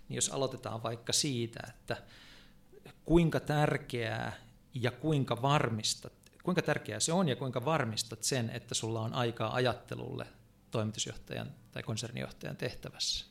Niin 0.08 0.14
jos 0.14 0.28
aloitetaan 0.28 0.82
vaikka 0.82 1.12
siitä, 1.12 1.60
että 1.68 1.96
kuinka 3.04 3.40
tärkeää 3.40 4.32
ja 4.74 4.90
kuinka 4.90 5.42
varmistat, 5.42 6.12
kuinka 6.42 6.62
tärkeää 6.62 7.00
se 7.00 7.12
on 7.12 7.28
ja 7.28 7.36
kuinka 7.36 7.64
varmistat 7.64 8.24
sen, 8.24 8.50
että 8.50 8.74
sulla 8.74 9.00
on 9.00 9.14
aikaa 9.14 9.54
ajattelulle 9.54 10.26
toimitusjohtajan 10.70 11.54
tai 11.72 11.82
konsernijohtajan 11.82 12.56
tehtävässä? 12.56 13.26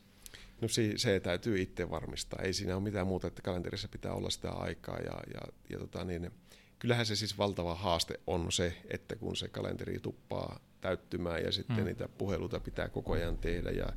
No 0.60 0.68
se, 0.68 0.92
se 0.96 1.20
täytyy 1.20 1.62
itse 1.62 1.90
varmistaa. 1.90 2.42
Ei 2.42 2.52
siinä 2.52 2.76
ole 2.76 2.82
mitään 2.82 3.06
muuta, 3.06 3.26
että 3.26 3.42
kalenterissa 3.42 3.88
pitää 3.88 4.12
olla 4.12 4.30
sitä 4.30 4.50
aikaa. 4.50 4.98
Ja, 4.98 5.20
ja, 5.34 5.40
ja 5.70 5.78
tota 5.78 6.04
niin, 6.04 6.30
kyllähän 6.78 7.06
se 7.06 7.16
siis 7.16 7.38
valtava 7.38 7.74
haaste 7.74 8.20
on 8.26 8.52
se, 8.52 8.76
että 8.88 9.16
kun 9.16 9.36
se 9.36 9.48
kalenteri 9.48 9.98
tuppaa 10.00 10.60
täyttymään 10.80 11.42
ja 11.42 11.52
sitten 11.52 11.76
hmm. 11.76 11.84
niitä 11.84 12.08
puheluita 12.08 12.60
pitää 12.60 12.88
koko 12.88 13.12
ajan 13.12 13.38
tehdä 13.38 13.70
ja 13.70 13.92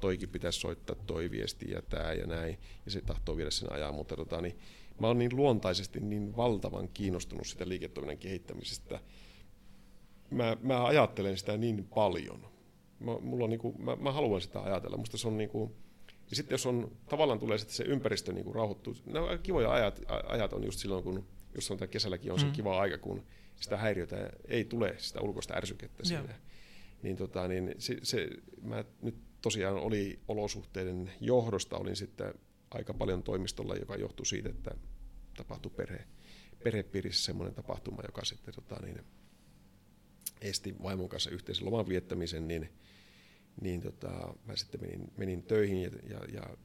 toikin 0.00 0.28
pitäisi 0.28 0.60
soittaa 0.60 0.96
toi 1.06 1.30
viesti 1.30 1.70
ja 1.70 1.82
tämä 1.82 2.12
ja 2.12 2.26
näin, 2.26 2.58
ja 2.84 2.90
se 2.90 3.00
tahtoo 3.00 3.36
viedä 3.36 3.50
sen 3.50 3.72
ajan, 3.72 3.94
mutta 3.94 4.16
tota, 4.16 4.40
niin, 4.40 4.58
mä 5.00 5.06
oon 5.06 5.18
niin 5.18 5.36
luontaisesti 5.36 6.00
niin 6.00 6.36
valtavan 6.36 6.88
kiinnostunut 6.88 7.46
sitä 7.46 7.68
liiketoiminnan 7.68 8.18
kehittämisestä. 8.18 9.00
Mä, 10.30 10.56
mä 10.62 10.86
ajattelen 10.86 11.38
sitä 11.38 11.56
niin 11.56 11.84
paljon. 11.94 12.55
Mä, 13.00 13.18
mulla 13.20 13.44
on 13.44 13.50
niinku, 13.50 13.74
mä, 13.78 13.96
mä 13.96 14.12
haluan 14.12 14.40
sitä 14.40 14.60
ajatella. 14.60 14.96
Musta 14.96 15.18
se 15.18 15.28
on 15.28 15.38
niinku, 15.38 15.72
ja 16.30 16.36
sitten 16.36 16.54
jos 16.54 16.66
on, 16.66 16.96
tavallaan 17.08 17.38
tulee 17.38 17.58
sitten 17.58 17.76
se 17.76 17.84
ympäristö 17.84 18.32
niinku 18.32 18.52
rauhoittuu. 18.52 18.96
No, 19.06 19.28
kivoja 19.42 19.72
ajat, 19.72 20.00
ajat 20.26 20.52
on 20.52 20.64
just 20.64 20.78
silloin, 20.78 21.04
kun 21.04 21.26
just 21.54 21.70
on 21.70 21.88
kesälläkin 21.88 22.32
on 22.32 22.40
se 22.40 22.46
mm. 22.46 22.52
kiva 22.52 22.80
aika, 22.80 22.98
kun 22.98 23.22
sitä 23.60 23.76
häiriötä 23.76 24.30
ei 24.48 24.64
tule, 24.64 24.94
sitä 24.98 25.20
ulkoista 25.20 25.54
ärsykettä 25.54 26.04
siinä. 26.04 26.22
Yeah. 26.22 26.40
Niin, 27.02 27.16
tota, 27.16 27.48
niin 27.48 27.74
se, 27.78 27.98
se, 28.02 28.28
mä 28.62 28.84
nyt 29.02 29.14
tosiaan 29.42 29.76
oli 29.76 30.18
olosuhteiden 30.28 31.12
johdosta, 31.20 31.76
olin 31.76 31.96
sitten 31.96 32.34
aika 32.70 32.94
paljon 32.94 33.22
toimistolla, 33.22 33.76
joka 33.76 33.96
johtui 33.96 34.26
siitä, 34.26 34.48
että 34.48 34.74
tapahtui 35.36 35.72
perhe, 35.76 36.04
perhepiirissä 36.64 37.24
semmoinen 37.24 37.54
tapahtuma, 37.54 38.02
joka 38.06 38.24
sitten 38.24 38.54
tota, 38.54 38.86
niin, 38.86 39.00
esti 40.40 40.74
vaimon 40.82 41.08
kanssa 41.08 41.30
yhteisen 41.30 41.66
loman 41.66 41.88
viettämisen, 41.88 42.48
niin, 42.48 42.68
niin 43.60 43.80
tota, 43.80 44.34
mä 44.46 44.56
sitten 44.56 44.80
menin, 44.80 45.12
menin 45.16 45.42
töihin, 45.42 45.82
ja, 45.82 45.90
ja, 46.10 46.20
ja, 46.32 46.56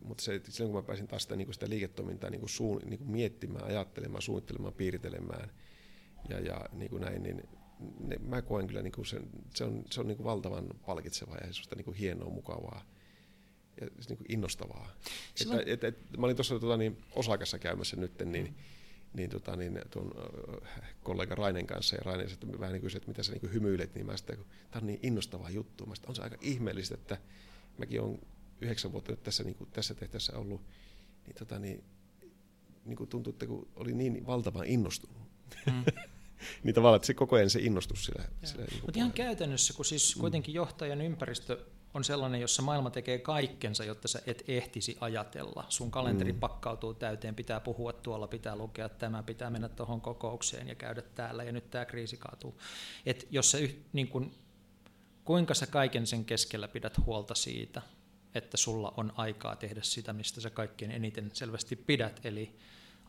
mutta 0.00 0.24
se, 0.24 0.40
silloin 0.48 0.72
kun 0.72 0.82
mä 0.82 0.86
pääsin 0.86 1.08
taas 1.08 1.22
sitä, 1.22 1.36
niin 1.36 1.46
kuin 1.46 1.54
sitä 1.54 1.68
liiketoimintaa 1.68 2.30
niin 2.30 2.40
kuin 2.40 2.50
suun, 2.50 2.82
niin 2.84 2.98
kuin 2.98 3.10
miettimään, 3.10 3.64
ajattelemaan, 3.64 4.22
suunnittelemaan, 4.22 4.74
piiritelemään 4.74 5.50
ja, 6.28 6.40
ja 6.40 6.68
niin 6.72 6.90
kuin 6.90 7.02
näin, 7.02 7.22
niin 7.22 7.42
ne, 8.00 8.16
mä 8.18 8.42
koen 8.42 8.66
kyllä, 8.66 8.82
niin 8.82 8.92
kuin 8.92 9.06
sen, 9.06 9.30
se 9.54 9.64
on, 9.64 9.82
se 9.90 10.00
on 10.00 10.06
niin 10.06 10.16
kuin 10.16 10.24
valtavan 10.24 10.68
palkitsevaa 10.86 11.36
ja 11.36 11.40
sellaista 11.40 11.76
niin 11.76 11.84
kuin 11.84 11.96
hienoa, 11.96 12.30
mukavaa 12.30 12.84
ja 13.80 13.86
niin 14.08 14.18
kuin 14.18 14.32
innostavaa. 14.32 14.90
Silloin... 15.34 15.68
Että, 15.68 15.88
et, 15.88 15.96
et, 15.96 16.18
mä 16.18 16.26
olin 16.26 16.36
tuossa 16.36 16.58
tota, 16.58 16.76
niin, 16.76 16.98
osakassa 17.12 17.58
käymässä 17.58 17.96
nyt, 17.96 18.18
niin, 18.24 18.46
mm. 18.46 18.54
Niin, 19.16 19.30
tota, 19.30 19.56
niin 19.56 19.80
tuon 19.90 20.12
äh, 20.62 20.94
kollega 21.02 21.34
Rainen 21.34 21.66
kanssa, 21.66 21.96
ja 21.96 22.02
Rainen 22.04 22.30
sitten 22.30 22.60
vähän 22.60 22.72
niin 22.72 22.82
kysyi, 22.82 22.96
että 22.96 23.08
mitä 23.08 23.22
sä 23.22 23.32
niin 23.32 23.52
hymyilet, 23.52 23.94
niin 23.94 24.06
mä 24.06 24.16
sitten, 24.16 24.36
tämä 24.36 24.80
on 24.80 24.86
niin 24.86 25.00
innostava 25.02 25.50
juttu, 25.50 25.86
mä 25.86 25.94
sitten, 25.94 26.08
on 26.08 26.14
se 26.14 26.22
aika 26.22 26.36
ihmeellistä, 26.40 26.94
että 26.94 27.18
mäkin 27.78 28.00
olen 28.00 28.18
yhdeksän 28.60 28.92
vuotta 28.92 29.12
nyt 29.12 29.22
tässä, 29.22 29.44
niin 29.44 29.54
kuin, 29.54 29.70
tässä 29.72 29.94
tehtävässä 29.94 30.38
ollut, 30.38 30.60
niin, 31.26 31.36
tota, 31.38 31.58
niin, 31.58 31.84
niin 32.84 32.96
kuin 32.96 33.08
tuntuu, 33.08 33.30
että 33.30 33.46
kun 33.46 33.68
oli 33.76 33.94
niin 33.94 34.26
valtavan 34.26 34.66
innostunut. 34.66 35.22
Mm. 35.66 35.84
niin 36.64 36.74
tavallaan, 36.74 36.96
että 36.96 37.06
se 37.06 37.14
koko 37.14 37.36
ajan 37.36 37.50
se 37.50 37.60
innostus 37.60 38.04
sillä. 38.04 38.24
sillä 38.44 38.64
niin 38.64 38.80
Mutta 38.82 38.98
ihan 38.98 39.12
käytännössä, 39.12 39.74
kun 39.74 39.84
siis 39.84 40.16
mm. 40.16 40.20
kuitenkin 40.20 40.54
johtajan 40.54 41.00
ympäristö 41.00 41.64
on 41.96 42.04
sellainen, 42.04 42.40
jossa 42.40 42.62
maailma 42.62 42.90
tekee 42.90 43.18
kaikkensa, 43.18 43.84
jotta 43.84 44.08
sä 44.08 44.22
et 44.26 44.44
ehtisi 44.48 44.96
ajatella. 45.00 45.64
Sun 45.68 45.90
kalenteri 45.90 46.32
mm. 46.32 46.40
pakkautuu 46.40 46.94
täyteen, 46.94 47.34
pitää 47.34 47.60
puhua 47.60 47.92
tuolla, 47.92 48.26
pitää 48.26 48.56
lukea 48.56 48.88
tämä, 48.88 49.22
pitää 49.22 49.50
mennä 49.50 49.68
tuohon 49.68 50.00
kokoukseen 50.00 50.68
ja 50.68 50.74
käydä 50.74 51.02
täällä, 51.02 51.44
ja 51.44 51.52
nyt 51.52 51.70
tämä 51.70 51.84
kriisi 51.84 52.16
kaatuu. 52.16 52.60
Et 53.06 53.26
jos 53.30 53.50
sä, 53.50 53.58
niin 53.92 54.08
kun, 54.08 54.32
kuinka 55.24 55.54
sä 55.54 55.66
kaiken 55.66 56.06
sen 56.06 56.24
keskellä 56.24 56.68
pidät 56.68 57.06
huolta 57.06 57.34
siitä, 57.34 57.82
että 58.34 58.56
sulla 58.56 58.94
on 58.96 59.12
aikaa 59.16 59.56
tehdä 59.56 59.80
sitä, 59.82 60.12
mistä 60.12 60.40
sä 60.40 60.50
kaikkein 60.50 60.90
eniten 60.90 61.30
selvästi 61.32 61.76
pidät, 61.76 62.20
eli 62.24 62.56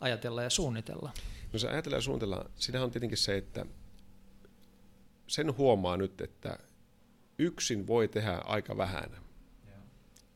ajatella 0.00 0.42
ja 0.42 0.50
suunnitella? 0.50 1.10
No 1.52 1.58
se 1.58 1.68
ajatella 1.68 1.96
ja 1.96 2.02
suunnitella, 2.02 2.50
siinä 2.56 2.84
on 2.84 2.90
tietenkin 2.90 3.18
se, 3.18 3.36
että 3.36 3.66
sen 5.26 5.56
huomaa 5.56 5.96
nyt, 5.96 6.20
että 6.20 6.58
yksin 7.38 7.86
voi 7.86 8.08
tehdä 8.08 8.32
aika 8.32 8.76
vähän. 8.76 9.10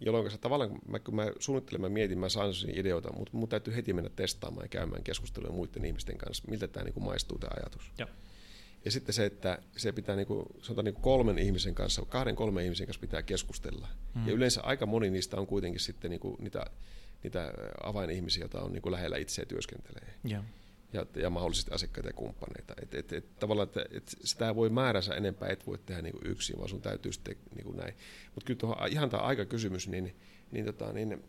Jolloin 0.01 0.31
se 0.31 0.39
tavallaan, 0.39 0.79
mä, 0.89 0.99
kun 0.99 1.15
mä 1.15 1.33
suunnittelen, 1.39 1.81
mä 1.81 1.89
mietin, 1.89 2.19
mä 2.19 2.29
saan 2.29 2.53
ideoita, 2.75 3.13
mutta 3.13 3.37
mun 3.37 3.49
täytyy 3.49 3.75
heti 3.75 3.93
mennä 3.93 4.11
testaamaan 4.17 4.65
ja 4.65 4.69
käymään 4.69 5.05
keskustelua 5.05 5.53
muiden 5.53 5.85
ihmisten 5.85 6.19
kanssa, 6.19 6.45
miltä 6.51 6.69
tämä 6.69 6.85
niin 6.85 7.05
maistuu 7.05 7.39
tämä 7.39 7.51
ajatus. 7.57 7.93
Ja. 7.99 8.09
ja 8.85 8.91
sitten 8.91 9.15
se, 9.15 9.27
että 9.27 9.59
se 9.77 9.93
pitää 9.93 10.17
niin 10.17 10.27
kuin, 10.27 10.47
sanotaan 10.63 10.85
niin 10.85 10.95
kuin 10.95 11.03
kolmen 11.03 11.39
ihmisen 11.39 11.75
kanssa, 11.75 12.03
kahden 12.09 12.37
kolmen 12.37 12.65
ihmisen 12.65 12.87
kanssa 12.87 13.01
pitää 13.01 13.23
keskustella. 13.23 13.89
Mm. 14.15 14.27
Ja 14.27 14.33
yleensä 14.33 14.61
aika 14.63 14.87
moni 14.87 15.11
niistä 15.11 15.37
on 15.37 15.47
kuitenkin 15.47 15.81
sitten 15.81 16.11
niin 16.11 16.21
kuin 16.21 16.37
niitä, 16.39 16.67
niitä 17.23 17.53
avainihmisiä, 17.83 18.43
joita 18.43 18.61
on 18.61 18.73
niin 18.73 18.83
kuin 18.83 18.93
lähellä 18.93 19.17
itseä 19.17 19.45
työskentelee. 19.45 20.15
Ja 20.25 20.45
ja, 20.93 21.07
ja 21.17 21.31
mahdollisesti 21.31 21.75
asiakkaita 21.75 22.09
ja 22.09 22.13
kumppaneita. 22.13 22.75
Et, 22.83 22.95
et, 22.95 23.13
et, 23.13 23.39
tavallaan, 23.39 23.69
että 23.69 23.85
et 23.91 24.17
sitä 24.25 24.57
voi 24.57 24.71
määränsä 24.71 25.15
enempää, 25.15 25.49
et 25.49 25.67
voi 25.67 25.79
tehdä 25.79 26.03
niinku 26.03 26.21
yksin, 26.25 26.59
vaan 26.59 26.69
sun 26.69 26.83
täytyy 26.83 27.13
sitten 27.13 27.37
niinku 27.55 27.73
näin. 27.73 27.95
Mutta 28.35 28.47
kyllä 28.47 28.59
tuohon 28.59 28.89
ihan 28.89 29.11
tämä 29.11 29.23
aikakysymys, 29.23 29.89
niin, 29.89 30.17
niin, 30.51 30.65
tota, 30.65 30.93
niin 30.93 31.25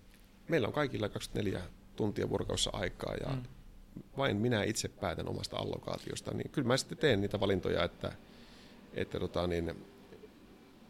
meillä 0.47 0.67
on 0.67 0.73
kaikilla 0.73 1.09
24 1.09 1.61
tuntia 1.95 2.29
vuorokaudessa 2.29 2.69
aikaa 2.73 3.15
ja 3.15 3.35
mm. 3.35 3.43
vain 4.17 4.37
minä 4.37 4.63
itse 4.63 4.87
päätän 4.87 5.29
omasta 5.29 5.57
allokaatiosta, 5.57 6.33
niin 6.33 6.51
kyllä 6.51 6.67
mä 6.67 6.77
sitten 6.77 6.97
teen 6.97 7.21
niitä 7.21 7.39
valintoja, 7.39 7.83
että, 7.83 8.11
että, 8.93 9.19
tota, 9.19 9.47
niin, 9.47 9.85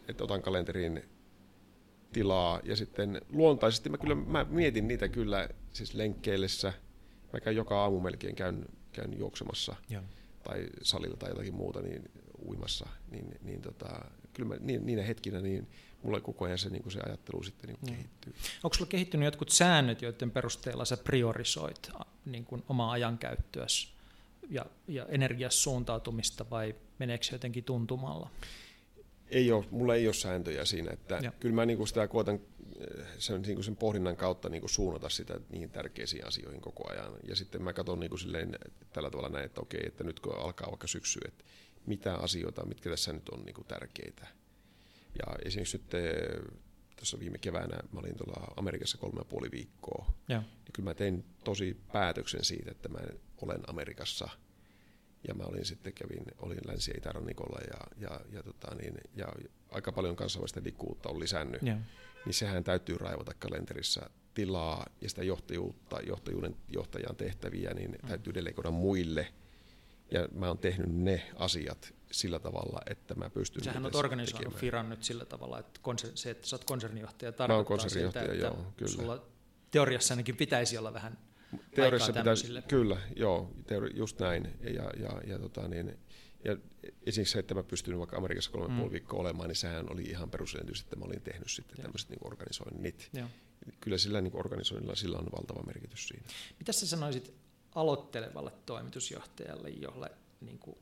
että 0.08 0.24
otan 0.24 0.42
kalenteriin 0.42 1.04
tilaa 2.14 2.60
ja 2.64 2.76
sitten 2.76 3.22
luontaisesti 3.30 3.90
mä 3.90 3.98
kyllä 3.98 4.16
mä 4.16 4.46
mietin 4.50 4.88
niitä 4.88 5.08
kyllä 5.08 5.50
siis 5.74 5.94
lenkkeillessä– 5.94 6.74
mä 7.34 7.40
käyn 7.40 7.56
joka 7.56 7.82
aamu 7.82 8.00
melkein 8.00 8.36
käyn, 8.36 8.66
käyn 8.92 9.20
juoksemassa 9.20 9.76
ja. 9.90 10.04
tai 10.44 10.68
salilla 10.82 11.18
tai 11.18 11.30
jotakin 11.30 11.54
muuta 11.54 11.82
niin 11.82 12.12
uimassa, 12.48 12.86
niin, 13.12 13.36
niin 13.42 13.62
tota, 13.62 14.06
kyllä 14.34 14.50
mä, 14.50 14.56
niin, 14.60 14.86
niinä 14.86 15.04
hetkinä 15.04 15.42
niin 15.42 15.68
mulla 16.04 16.20
koko 16.20 16.46
ajan 16.46 16.58
se, 16.58 16.70
niin 16.70 16.92
se 16.92 17.00
ajattelu 17.06 17.44
sitten 17.44 17.68
niin 17.68 17.80
mm. 17.82 17.88
kehittyy. 17.88 18.34
Onko 18.64 18.74
sulla 18.74 18.90
kehittynyt 18.90 19.26
jotkut 19.26 19.50
säännöt, 19.50 20.02
joiden 20.02 20.32
perusteella 20.32 20.86
sä 20.86 20.98
priorisoit 20.98 21.92
niin 22.26 22.46
kuin 22.46 22.64
omaa 22.70 22.92
ajankäyttöäsi 22.92 23.94
ja, 24.50 24.66
ja 24.88 25.06
energias 25.06 25.64
suuntautumista 25.64 26.46
vai 26.50 26.76
meneekö 27.00 27.26
se 27.26 27.36
jotenkin 27.36 27.64
tuntumalla? 27.64 28.30
Ei 29.28 29.52
ole, 29.52 29.66
mulla 29.72 29.96
ei 29.96 30.08
ole 30.08 30.14
sääntöjä 30.14 30.66
siinä, 30.66 30.92
että 30.92 31.20
ja. 31.24 31.32
kyllä 31.40 31.56
mä 31.56 31.66
niin 31.66 31.78
kuin 31.78 31.88
sitä 31.88 32.08
koetan 32.08 32.40
sen, 33.18 33.42
niin 33.42 33.56
kuin 33.56 33.64
sen 33.64 33.76
pohdinnan 33.76 34.16
kautta 34.16 34.50
niin 34.50 34.62
kuin 34.62 34.70
suunnata 34.70 35.10
sitä 35.10 35.40
niihin 35.50 35.70
tärkeisiin 35.70 36.28
asioihin 36.28 36.62
koko 36.62 36.92
ajan. 36.92 37.14
Ja 37.28 37.36
sitten 37.36 37.64
mä 37.64 37.74
katson 37.74 38.00
niin 38.00 38.10
kuin 38.10 38.20
silleen, 38.20 38.56
tällä 38.94 39.10
tavalla 39.10 39.30
näin, 39.30 39.46
että 39.46 39.62
okei, 39.62 39.82
että 39.88 40.04
nyt 40.04 40.20
kun 40.20 40.38
alkaa 40.38 40.68
vaikka 40.70 40.88
syksy, 40.88 41.20
että 41.28 41.44
mitä 41.86 42.16
asioita, 42.16 42.66
mitkä 42.66 42.90
tässä 42.90 43.14
nyt 43.14 43.30
on 43.30 43.46
niin 43.46 43.56
kuin 43.56 43.68
tärkeitä. 43.68 44.28
Ja 45.20 45.36
esimerkiksi 45.46 45.78
nyt 45.78 45.94
eh, 45.94 46.14
tuossa 46.96 47.20
viime 47.20 47.38
keväänä 47.38 47.78
mä 47.92 48.00
olin 48.00 48.18
tuolla 48.18 48.54
Amerikassa 48.58 48.98
kolme 48.98 49.20
ja 49.20 49.26
puoli 49.26 49.52
viikkoa. 49.52 50.14
Ja. 50.28 50.40
Niin 50.40 50.74
kyllä 50.74 50.90
mä 50.90 50.94
tein 50.94 51.26
tosi 51.44 51.78
päätöksen 51.92 52.46
siitä, 52.46 52.72
että 52.72 52.90
mä 52.90 53.00
olen 53.42 53.70
Amerikassa. 53.70 54.30
Ja 55.28 55.34
mä 55.34 55.44
olin 55.44 55.66
sitten 55.66 55.94
kävin, 55.94 56.26
olin 56.38 56.60
Länsi- 56.66 56.92
ja 56.92 56.98
Itärannikolla 56.98 57.60
ja, 57.60 58.08
ja, 58.10 58.20
ja, 58.32 58.44
tota 58.44 58.76
niin, 58.76 58.94
ja 59.16 59.28
aika 59.70 59.92
paljon 59.92 60.16
kansainvälistä 60.16 60.64
liikkuvuutta 60.64 61.10
on 61.10 61.20
lisännyt. 61.20 61.62
Ja 61.62 61.78
niin 62.26 62.34
sehän 62.34 62.64
täytyy 62.64 62.98
raivata 62.98 63.34
kalenterissa 63.40 64.10
tilaa 64.34 64.86
ja 65.02 65.10
sitä 65.10 65.24
johtajuutta, 65.24 66.02
johtajuuden 66.02 66.56
johtajan 66.70 67.16
tehtäviä, 67.16 67.74
niin 67.74 67.92
mm. 67.92 68.08
täytyy 68.08 68.34
delegoida 68.34 68.72
muille. 68.72 69.28
Ja 70.12 70.28
mä 70.32 70.48
oon 70.48 70.58
tehnyt 70.58 70.90
ne 70.90 71.32
asiat 71.36 71.94
sillä 72.12 72.40
tavalla, 72.40 72.82
että 72.90 73.16
mä 73.16 73.30
pystyn 73.30 73.64
Sähän 73.64 73.84
olet 73.84 73.96
organisoinut. 73.96 74.56
Firan 74.56 74.90
nyt 74.90 75.04
sillä 75.04 75.26
tavalla, 75.26 75.60
että 75.60 75.80
se, 76.16 76.30
että 76.30 76.48
sä 76.48 76.56
oot 76.56 76.64
konsernijohtaja, 76.64 77.32
tarkoittaa 77.32 77.78
konsernijohtaja, 77.78 78.26
sitä, 78.26 78.34
että 78.34 78.48
joo, 78.48 78.74
kyllä. 78.78 78.92
sulla 78.92 79.26
teoriassa 79.72 80.14
ainakin 80.14 80.36
pitäisi 80.38 80.78
olla 80.78 80.94
vähän 80.94 81.18
Teoriassa 81.76 82.14
pitäisi, 82.14 82.48
kyllä, 82.68 82.98
joo, 83.16 83.52
teori, 83.68 83.92
just 83.94 84.20
näin. 84.20 84.54
Ja, 84.62 84.84
ja, 85.00 85.22
ja, 85.28 85.40
tota, 85.40 85.68
niin, 85.68 85.98
ja 86.46 86.58
esimerkiksi 87.06 87.32
se, 87.32 87.40
että 87.40 87.54
mä 87.54 87.64
pystyin 87.64 88.00
vaikka 88.00 88.18
Amerikassa 88.18 88.52
kolme 88.52 88.68
mm. 88.68 88.78
puoli 88.78 88.92
viikkoa 88.92 89.20
olemaan, 89.20 89.50
niin 89.50 89.56
sehän 89.56 89.92
oli 89.92 90.02
ihan 90.02 90.30
perusedellytys, 90.30 90.82
että 90.82 90.96
mä 90.96 91.06
olin 91.06 91.22
tehnyt 91.22 91.52
sitten 91.52 91.78
tämmöiset 91.78 92.10
niin 92.10 92.28
organisoinnit. 92.28 93.10
Joo. 93.14 93.28
Kyllä 93.80 93.98
sillä 93.98 94.22
niin 94.22 94.36
organisoinnilla 94.36 94.96
sillä 94.96 95.18
on 95.18 95.30
valtava 95.32 95.64
merkitys 95.64 96.08
siinä. 96.08 96.24
Mitä 96.60 96.72
sä 96.72 96.88
sanoisit 96.88 97.34
aloittelevalle 97.76 98.52
toimitusjohtajalle, 98.66 99.70
jolle 99.70 100.12
niin 100.42 100.60
kuin 100.60 100.78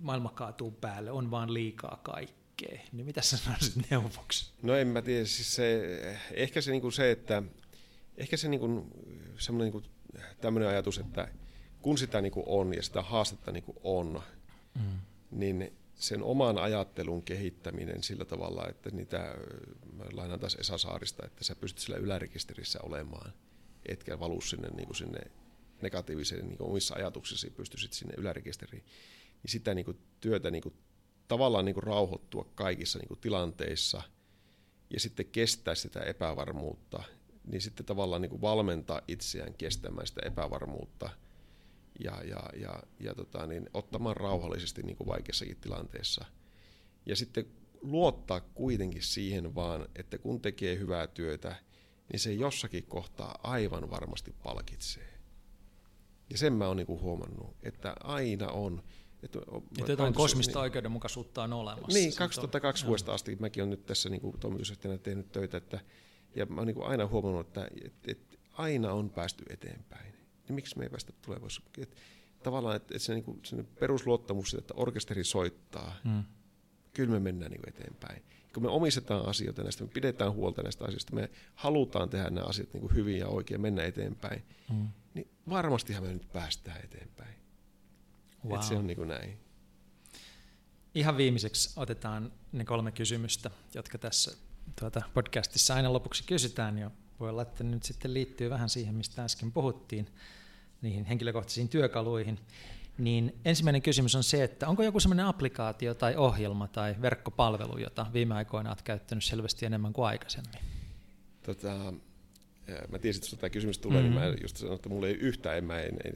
maailma 0.00 0.30
kaatuu 0.30 0.70
päälle, 0.70 1.10
on 1.10 1.30
vaan 1.30 1.54
liikaa 1.54 2.00
kaikkea, 2.02 2.80
niin 2.92 3.06
mitä 3.06 3.22
sä 3.22 3.36
sanoisit 3.36 3.90
neuvoksi? 3.90 4.52
No 4.62 4.76
en 4.76 4.88
mä 4.88 5.02
tiedä, 5.02 5.24
siis 5.24 5.54
se, 5.54 5.98
ehkä 6.34 6.60
se, 6.60 6.70
niin 6.70 6.80
kuin 6.80 6.92
se 6.92 7.10
että 7.10 7.42
ehkä 8.16 8.36
se 8.36 8.48
niin 8.48 8.60
kuin, 8.60 8.90
semmoinen 9.38 9.72
niin 9.72 9.82
kuin, 9.82 9.84
tämmöinen 10.40 10.68
ajatus, 10.68 10.98
että 10.98 11.28
kun 11.82 11.98
sitä 11.98 12.20
niin 12.20 12.32
kuin 12.32 12.44
on 12.48 12.74
ja 12.74 12.82
sitä 12.82 13.02
haastetta 13.02 13.52
niin 13.52 13.62
kuin 13.62 13.78
on, 13.82 14.22
mm. 14.74 14.98
niin 15.30 15.72
sen 15.94 16.22
oman 16.22 16.58
ajattelun 16.58 17.22
kehittäminen 17.22 18.02
sillä 18.02 18.24
tavalla, 18.24 18.68
että 18.68 18.90
niitä, 18.90 19.34
mä 19.92 20.04
lainaan 20.12 20.40
taas 20.40 20.54
Esa 20.54 20.78
Saarista, 20.78 21.26
että 21.26 21.44
sä 21.44 21.54
pystyt 21.54 21.82
sillä 21.82 21.96
ylärekisterissä 21.96 22.78
olemaan, 22.82 23.32
etkä 23.86 24.20
valu 24.20 24.40
sinne, 24.40 24.68
niin 24.68 24.86
kuin 24.86 24.96
sinne 24.96 25.20
negatiiviseen 25.82 26.48
niin 26.48 26.58
kuin 26.58 26.70
omissa 26.70 26.94
ajatuksissa 26.94 27.48
pystyisit 27.56 27.92
sinne 27.92 28.14
ylärekisteriin, 28.16 28.84
niin 29.42 29.50
sitä 29.50 29.74
niin 29.74 29.84
kuin 29.84 29.98
työtä 30.20 30.50
niin 30.50 30.62
kuin, 30.62 30.74
tavallaan 31.28 31.64
niin 31.64 31.74
kuin 31.74 31.84
rauhoittua 31.84 32.50
kaikissa 32.54 32.98
niin 32.98 33.08
kuin 33.08 33.20
tilanteissa 33.20 34.02
ja 34.90 35.00
sitten 35.00 35.26
kestää 35.26 35.74
sitä 35.74 36.00
epävarmuutta, 36.00 37.02
niin 37.44 37.60
sitten 37.60 37.86
tavallaan 37.86 38.22
niin 38.22 38.30
kuin 38.30 38.40
valmentaa 38.40 39.00
itseään 39.08 39.54
kestämään 39.54 40.06
sitä 40.06 40.20
epävarmuutta– 40.26 41.10
ja, 42.04 42.22
ja, 42.24 42.42
ja, 42.60 42.82
ja 43.00 43.14
tota, 43.14 43.46
niin, 43.46 43.70
ottamaan 43.74 44.16
rauhallisesti 44.16 44.82
niin 44.82 44.96
kuin 44.96 45.08
vaikeassakin 45.08 45.56
tilanteessa. 45.60 46.24
Ja 47.06 47.16
sitten 47.16 47.46
luottaa 47.82 48.40
kuitenkin 48.40 49.02
siihen 49.02 49.54
vaan, 49.54 49.88
että 49.96 50.18
kun 50.18 50.40
tekee 50.40 50.78
hyvää 50.78 51.06
työtä, 51.06 51.56
niin 52.12 52.20
se 52.20 52.32
jossakin 52.32 52.86
kohtaa 52.86 53.38
aivan 53.42 53.90
varmasti 53.90 54.34
palkitsee. 54.42 55.18
Ja 56.30 56.38
sen 56.38 56.52
mä 56.52 56.66
oon 56.66 56.76
niin 56.76 56.86
huomannut, 56.88 57.56
että 57.62 57.94
aina 58.04 58.48
on. 58.48 58.82
Että, 59.22 59.38
että 59.78 59.92
jotain 59.92 60.14
kosmista 60.14 60.58
niin, 60.58 60.62
oikeudenmukaisuutta 60.62 61.42
on 61.42 61.52
olemassa. 61.52 61.98
Niin, 61.98 62.14
2002 62.16 62.86
vuodesta 62.86 63.14
asti 63.14 63.36
mäkin 63.36 63.62
olen 63.62 63.70
nyt 63.70 63.86
tässä 63.86 64.08
niin 64.08 64.38
toimitusjohtajana 64.40 64.98
tehnyt 64.98 65.32
töitä, 65.32 65.56
että, 65.56 65.80
ja 66.36 66.46
mä 66.46 66.60
oon 66.60 66.66
niin 66.66 66.82
aina 66.82 67.06
huomannut, 67.06 67.46
että, 67.46 67.68
että, 67.84 68.12
että 68.12 68.36
aina 68.52 68.92
on 68.92 69.10
päästy 69.10 69.44
eteenpäin 69.50 70.21
niin 70.48 70.54
miksi 70.54 70.78
me 70.78 70.84
ei 70.84 70.90
päästä 70.90 71.12
tulevaisuuteen? 71.22 71.86
tavallaan, 72.42 72.76
että, 72.76 72.94
että 72.94 73.06
se, 73.06 73.14
niin 73.14 73.24
kuin, 73.24 73.40
se 73.44 73.64
perusluottamus, 73.80 74.54
että 74.54 74.74
orkesteri 74.76 75.24
soittaa, 75.24 75.94
mm. 76.04 76.24
kyllä 76.92 77.10
me 77.10 77.20
mennään 77.20 77.50
niin 77.50 77.68
eteenpäin. 77.68 78.22
Kun 78.54 78.62
me 78.62 78.68
omistetaan 78.68 79.28
asioita 79.28 79.62
näistä, 79.62 79.84
me 79.84 79.90
pidetään 79.94 80.32
huolta 80.32 80.62
näistä 80.62 80.84
asioista, 80.84 81.14
me 81.14 81.30
halutaan 81.54 82.10
tehdä 82.10 82.30
nämä 82.30 82.46
asiat 82.46 82.74
niin 82.74 82.94
hyvin 82.94 83.18
ja 83.18 83.28
oikein, 83.28 83.60
mennä 83.60 83.84
eteenpäin, 83.84 84.42
mm. 84.72 84.88
niin 85.14 85.28
varmastihan 85.48 86.02
me 86.02 86.12
nyt 86.12 86.32
päästään 86.32 86.84
eteenpäin. 86.84 87.34
Wow. 88.44 88.54
Et 88.54 88.62
se 88.62 88.74
on 88.74 88.86
niin 88.86 88.96
kuin 88.96 89.08
näin. 89.08 89.38
Ihan 90.94 91.16
viimeiseksi 91.16 91.72
otetaan 91.76 92.32
ne 92.52 92.64
kolme 92.64 92.92
kysymystä, 92.92 93.50
jotka 93.74 93.98
tässä 93.98 94.36
tuota 94.80 95.02
podcastissa 95.14 95.74
aina 95.74 95.92
lopuksi 95.92 96.24
kysytään, 96.24 96.78
ja 96.78 96.90
voi 97.22 97.30
olla, 97.30 97.42
että 97.42 97.64
nyt 97.64 97.82
sitten 97.82 98.14
liittyy 98.14 98.50
vähän 98.50 98.68
siihen, 98.68 98.94
mistä 98.94 99.24
äsken 99.24 99.52
puhuttiin, 99.52 100.06
niihin 100.82 101.04
henkilökohtaisiin 101.04 101.68
työkaluihin. 101.68 102.38
Niin 102.98 103.34
ensimmäinen 103.44 103.82
kysymys 103.82 104.14
on 104.14 104.24
se, 104.24 104.44
että 104.44 104.68
onko 104.68 104.82
joku 104.82 105.00
sellainen 105.00 105.26
applikaatio 105.26 105.94
tai 105.94 106.16
ohjelma 106.16 106.68
tai 106.68 106.96
verkkopalvelu, 107.02 107.78
jota 107.78 108.06
viime 108.12 108.34
aikoina 108.34 108.70
olet 108.70 108.82
käyttänyt 108.82 109.24
selvästi 109.24 109.66
enemmän 109.66 109.92
kuin 109.92 110.06
aikaisemmin? 110.06 110.60
Tota, 111.42 111.92
mä 112.90 112.98
tiesin, 112.98 113.24
että 113.24 113.36
tämä 113.36 113.50
kysymys 113.50 113.78
tulee, 113.78 114.02
mm-hmm. 114.02 114.20
niin 114.20 114.30
mä 114.30 114.36
just 114.42 114.56
sanoin, 114.56 114.76
että 114.76 114.88
mulla 114.88 115.06
ei 115.06 115.14
yhtään, 115.14 115.58
en, 115.58 115.64
mä 115.64 115.80
en, 115.80 115.96
en, 116.04 116.12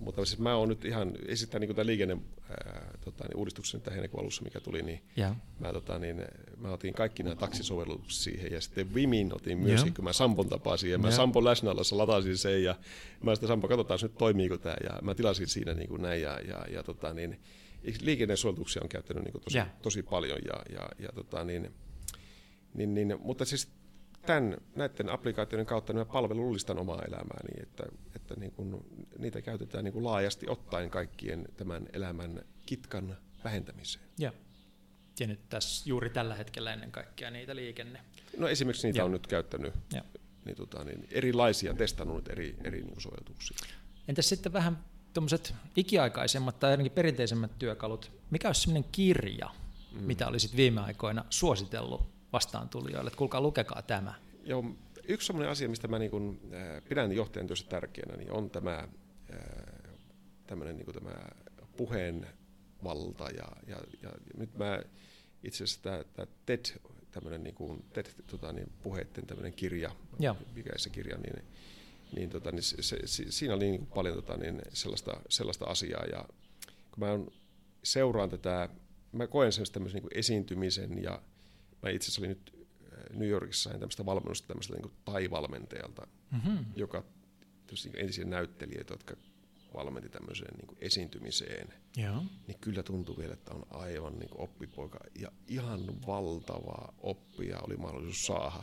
mutta 0.00 0.24
siis 0.24 0.38
mä 0.38 0.56
oon 0.56 0.68
nyt 0.68 0.84
ihan 0.84 1.12
esittää 1.26 1.60
niin 1.60 1.74
tämä 1.74 1.86
liikenne 1.86 2.18
ää, 2.50 2.98
tota, 3.04 3.24
niin 3.28 3.36
uudistuksen 3.36 3.80
tämän 3.80 3.94
heinäkuun 3.94 4.22
alussa, 4.22 4.42
mikä 4.42 4.60
tuli, 4.60 4.82
niin, 4.82 5.02
yeah. 5.18 5.36
mä, 5.60 5.72
tota, 5.72 5.98
niin 5.98 6.24
mä 6.56 6.72
otin 6.72 6.94
kaikki 6.94 7.22
nämä 7.22 7.36
taksisovellukset 7.36 8.22
siihen 8.22 8.52
ja 8.52 8.60
sitten 8.60 8.94
Vimin 8.94 9.34
otin 9.34 9.58
myös, 9.58 9.82
yeah. 9.82 9.94
kun 9.94 10.04
mä 10.04 10.12
Sampon 10.12 10.48
tapasin 10.48 10.90
ja 10.90 10.98
mä 10.98 11.06
yeah. 11.06 11.16
Sampon 11.16 11.44
läsnäolossa 11.44 11.98
latasin 11.98 12.38
sen 12.38 12.64
ja 12.64 12.76
mä 13.22 13.34
sitten 13.34 13.48
Sampo, 13.48 13.68
katsotaan 13.68 14.00
nyt 14.02 14.18
toimiiko 14.18 14.58
tämä 14.58 14.76
ja 14.84 14.98
mä 15.02 15.14
tilasin 15.14 15.48
siinä 15.48 15.74
niin 15.74 15.88
kuin 15.88 16.02
näin 16.02 16.22
ja, 16.22 16.40
ja, 16.48 16.66
ja 16.72 16.82
tota, 16.82 17.14
niin, 17.14 17.40
liikennesuojeltuksia 18.00 18.82
on 18.82 18.88
käyttänyt 18.88 19.24
niin 19.24 19.32
kuin 19.32 19.42
tosi, 19.42 19.56
yeah. 19.56 19.68
tosi 19.82 20.02
paljon 20.02 20.38
ja, 20.44 20.62
ja, 20.74 20.88
ja 20.98 21.08
tota, 21.14 21.44
niin, 21.44 21.70
niin, 22.74 22.94
niin, 22.94 23.16
mutta 23.20 23.44
siis 23.44 23.75
tämän, 24.26 24.56
näiden 24.74 25.08
applikaatioiden 25.08 25.66
kautta 25.66 25.92
niin 25.92 26.06
palvelullistan 26.06 26.78
omaa 26.78 27.02
elämääni, 27.02 27.62
että, 27.62 27.84
että 28.16 28.34
niin 28.36 28.52
kuin, 28.52 28.76
niitä 29.18 29.42
käytetään 29.42 29.84
niin 29.84 29.92
kuin 29.92 30.04
laajasti 30.04 30.46
ottaen 30.48 30.90
kaikkien 30.90 31.44
tämän 31.56 31.86
elämän 31.92 32.42
kitkan 32.66 33.16
vähentämiseen. 33.44 34.04
Ja. 34.18 34.32
ja 35.20 35.26
nyt 35.26 35.48
tässä 35.48 35.88
juuri 35.88 36.10
tällä 36.10 36.34
hetkellä 36.34 36.72
ennen 36.72 36.92
kaikkea 36.92 37.30
niitä 37.30 37.56
liikenne. 37.56 38.00
No 38.36 38.48
esimerkiksi 38.48 38.86
niitä 38.86 38.98
ja. 38.98 39.04
on 39.04 39.12
nyt 39.12 39.26
käyttänyt 39.26 39.74
ja. 39.92 40.04
Niin, 40.44 40.56
tota, 40.56 40.84
niin, 40.84 41.08
erilaisia, 41.10 41.74
testannut 41.74 42.28
eri, 42.28 42.56
eri 42.64 42.82
niin 42.82 43.00
sovellutuksia. 43.00 43.56
Entäs 44.08 44.28
sitten 44.28 44.52
vähän 44.52 44.84
tuommoiset 45.14 45.54
ikiaikaisemmat 45.76 46.60
tai 46.60 46.70
ainakin 46.70 46.92
perinteisemmät 46.92 47.58
työkalut, 47.58 48.12
mikä 48.30 48.48
olisi 48.48 48.60
sellainen 48.60 48.90
kirja, 48.92 49.50
mm. 49.92 50.02
mitä 50.02 50.28
olisit 50.28 50.56
viime 50.56 50.80
aikoina 50.80 51.24
suositellut 51.30 52.15
vastaantulijoille, 52.36 53.08
että 53.08 53.18
kuulkaa 53.18 53.40
lukekaa 53.40 53.82
tämä. 53.82 54.14
Joo, 54.44 54.64
yksi 55.08 55.26
sellainen 55.26 55.50
asia, 55.50 55.68
mistä 55.68 55.88
mä 55.88 55.98
niin 55.98 56.10
kun, 56.10 56.40
äh, 56.54 56.82
pidän 56.88 57.12
johtajan 57.12 57.46
työssä 57.46 57.66
tärkeänä, 57.68 58.16
niin 58.16 58.32
on 58.32 58.50
tämä, 58.50 58.88
äh, 59.34 59.40
tämmöinen, 60.46 60.76
niin 60.76 60.92
tämä 60.92 61.28
puheen 61.76 62.26
valta. 62.84 63.24
Ja, 63.24 63.48
ja, 63.66 63.76
ja 64.02 64.10
nyt 64.36 64.58
mä 64.58 64.82
itse 65.42 65.64
asiassa 65.64 65.82
tämä, 65.82 66.04
tämä 66.14 66.26
TED, 66.46 66.64
tämmöinen 67.10 67.42
niin 67.42 67.54
kuin 67.54 67.84
TED, 67.92 68.06
tota, 68.26 68.52
niin 68.52 68.72
puheiden 68.82 69.26
tämmöinen 69.26 69.52
kirja, 69.52 69.90
ja. 70.18 70.34
mikä 70.54 70.70
se 70.76 70.90
kirja, 70.90 71.16
niin, 71.18 71.44
niin, 72.16 72.30
tota, 72.30 72.52
niin 72.52 72.62
se, 72.62 72.76
se, 73.04 73.24
siinä 73.30 73.54
oli 73.54 73.70
niin 73.70 73.86
paljon 73.86 74.14
tota, 74.14 74.36
niin 74.36 74.62
sellaista, 74.72 75.20
sellaista 75.28 75.64
asiaa. 75.64 76.04
Ja 76.04 76.28
kun 76.90 76.98
mä 76.98 77.18
seuraan 77.82 78.30
tätä, 78.30 78.68
mä 79.12 79.26
koen 79.26 79.52
sen 79.52 79.66
tämmöisen 79.72 80.02
niin 80.02 80.18
esiintymisen 80.18 81.02
ja 81.02 81.22
Mä 81.82 81.90
itse 81.90 82.04
asiassa 82.04 82.20
olin 82.20 82.28
nyt 82.28 82.68
äh, 82.92 83.18
New 83.18 83.28
Yorkissa 83.28 83.70
sain 83.70 83.80
tämmöistä 83.80 84.06
valmennusta 84.06 84.48
tämmöistä 84.48 84.74
niin 84.74 84.96
tai-valmentajalta, 85.04 86.06
mm-hmm. 86.30 86.64
joka 86.76 87.04
niin 87.84 87.98
entisiä 88.00 88.24
näyttelijöitä, 88.24 88.94
jotka 88.94 89.16
valmenti 89.74 90.08
tämmöiseen 90.08 90.54
niin 90.54 90.66
kuin 90.66 90.78
esiintymiseen, 90.80 91.74
Joo. 91.96 92.22
niin 92.46 92.58
kyllä 92.60 92.82
tuntuu 92.82 93.18
vielä, 93.18 93.34
että 93.34 93.54
on 93.54 93.66
aivan 93.70 94.18
niin 94.18 94.28
kuin 94.28 94.40
oppipoika 94.40 94.98
ja 95.18 95.32
ihan 95.48 95.80
valtavaa 96.06 96.94
oppia 96.98 97.60
oli 97.60 97.76
mahdollisuus 97.76 98.26
saada. 98.26 98.62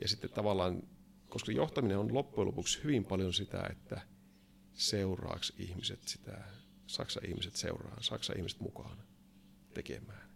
Ja 0.00 0.08
sitten 0.08 0.30
tavallaan, 0.30 0.82
koska 1.28 1.52
johtaminen 1.52 1.98
on 1.98 2.14
loppujen 2.14 2.46
lopuksi 2.46 2.84
hyvin 2.84 3.04
paljon 3.04 3.32
sitä, 3.32 3.62
että 3.70 4.00
seuraaks 4.72 5.52
ihmiset 5.58 6.08
sitä, 6.08 6.44
saksa 6.86 7.20
ihmiset 7.28 7.56
seuraa, 7.56 7.96
saksa 8.00 8.32
ihmiset 8.36 8.60
mukaan 8.60 8.98
tekemään. 9.74 10.31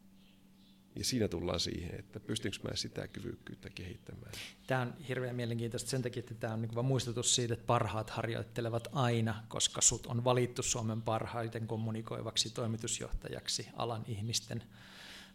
Ja 0.97 1.05
siinä 1.05 1.29
tullaan 1.29 1.61
siihen, 1.61 1.99
että 1.99 2.21
pystynkö 2.21 2.59
mä 2.63 2.77
sitä 2.77 3.09
kyvykkyyttä 3.09 3.71
kehittämään. 3.71 4.33
Tämä 4.67 4.81
on 4.81 4.95
hirveän 5.09 5.37
mielenkiintoista 5.37 5.91
sen 5.91 6.03
takia, 6.03 6.21
että 6.21 6.35
tämä 6.35 6.55
on 6.55 6.63
niin 6.63 6.85
muistutus 6.87 7.35
siitä, 7.35 7.55
että 7.55 7.67
parhaat 7.67 8.11
harjoittelevat 8.11 8.89
aina, 8.93 9.45
koska 9.49 9.81
sut 9.81 10.07
on 10.07 10.25
valittu 10.25 10.63
Suomen 10.63 11.03
parhaiten 11.03 11.67
kommunikoivaksi 11.67 12.51
toimitusjohtajaksi 12.51 13.69
alan 13.77 14.05
ihmisten. 14.07 14.63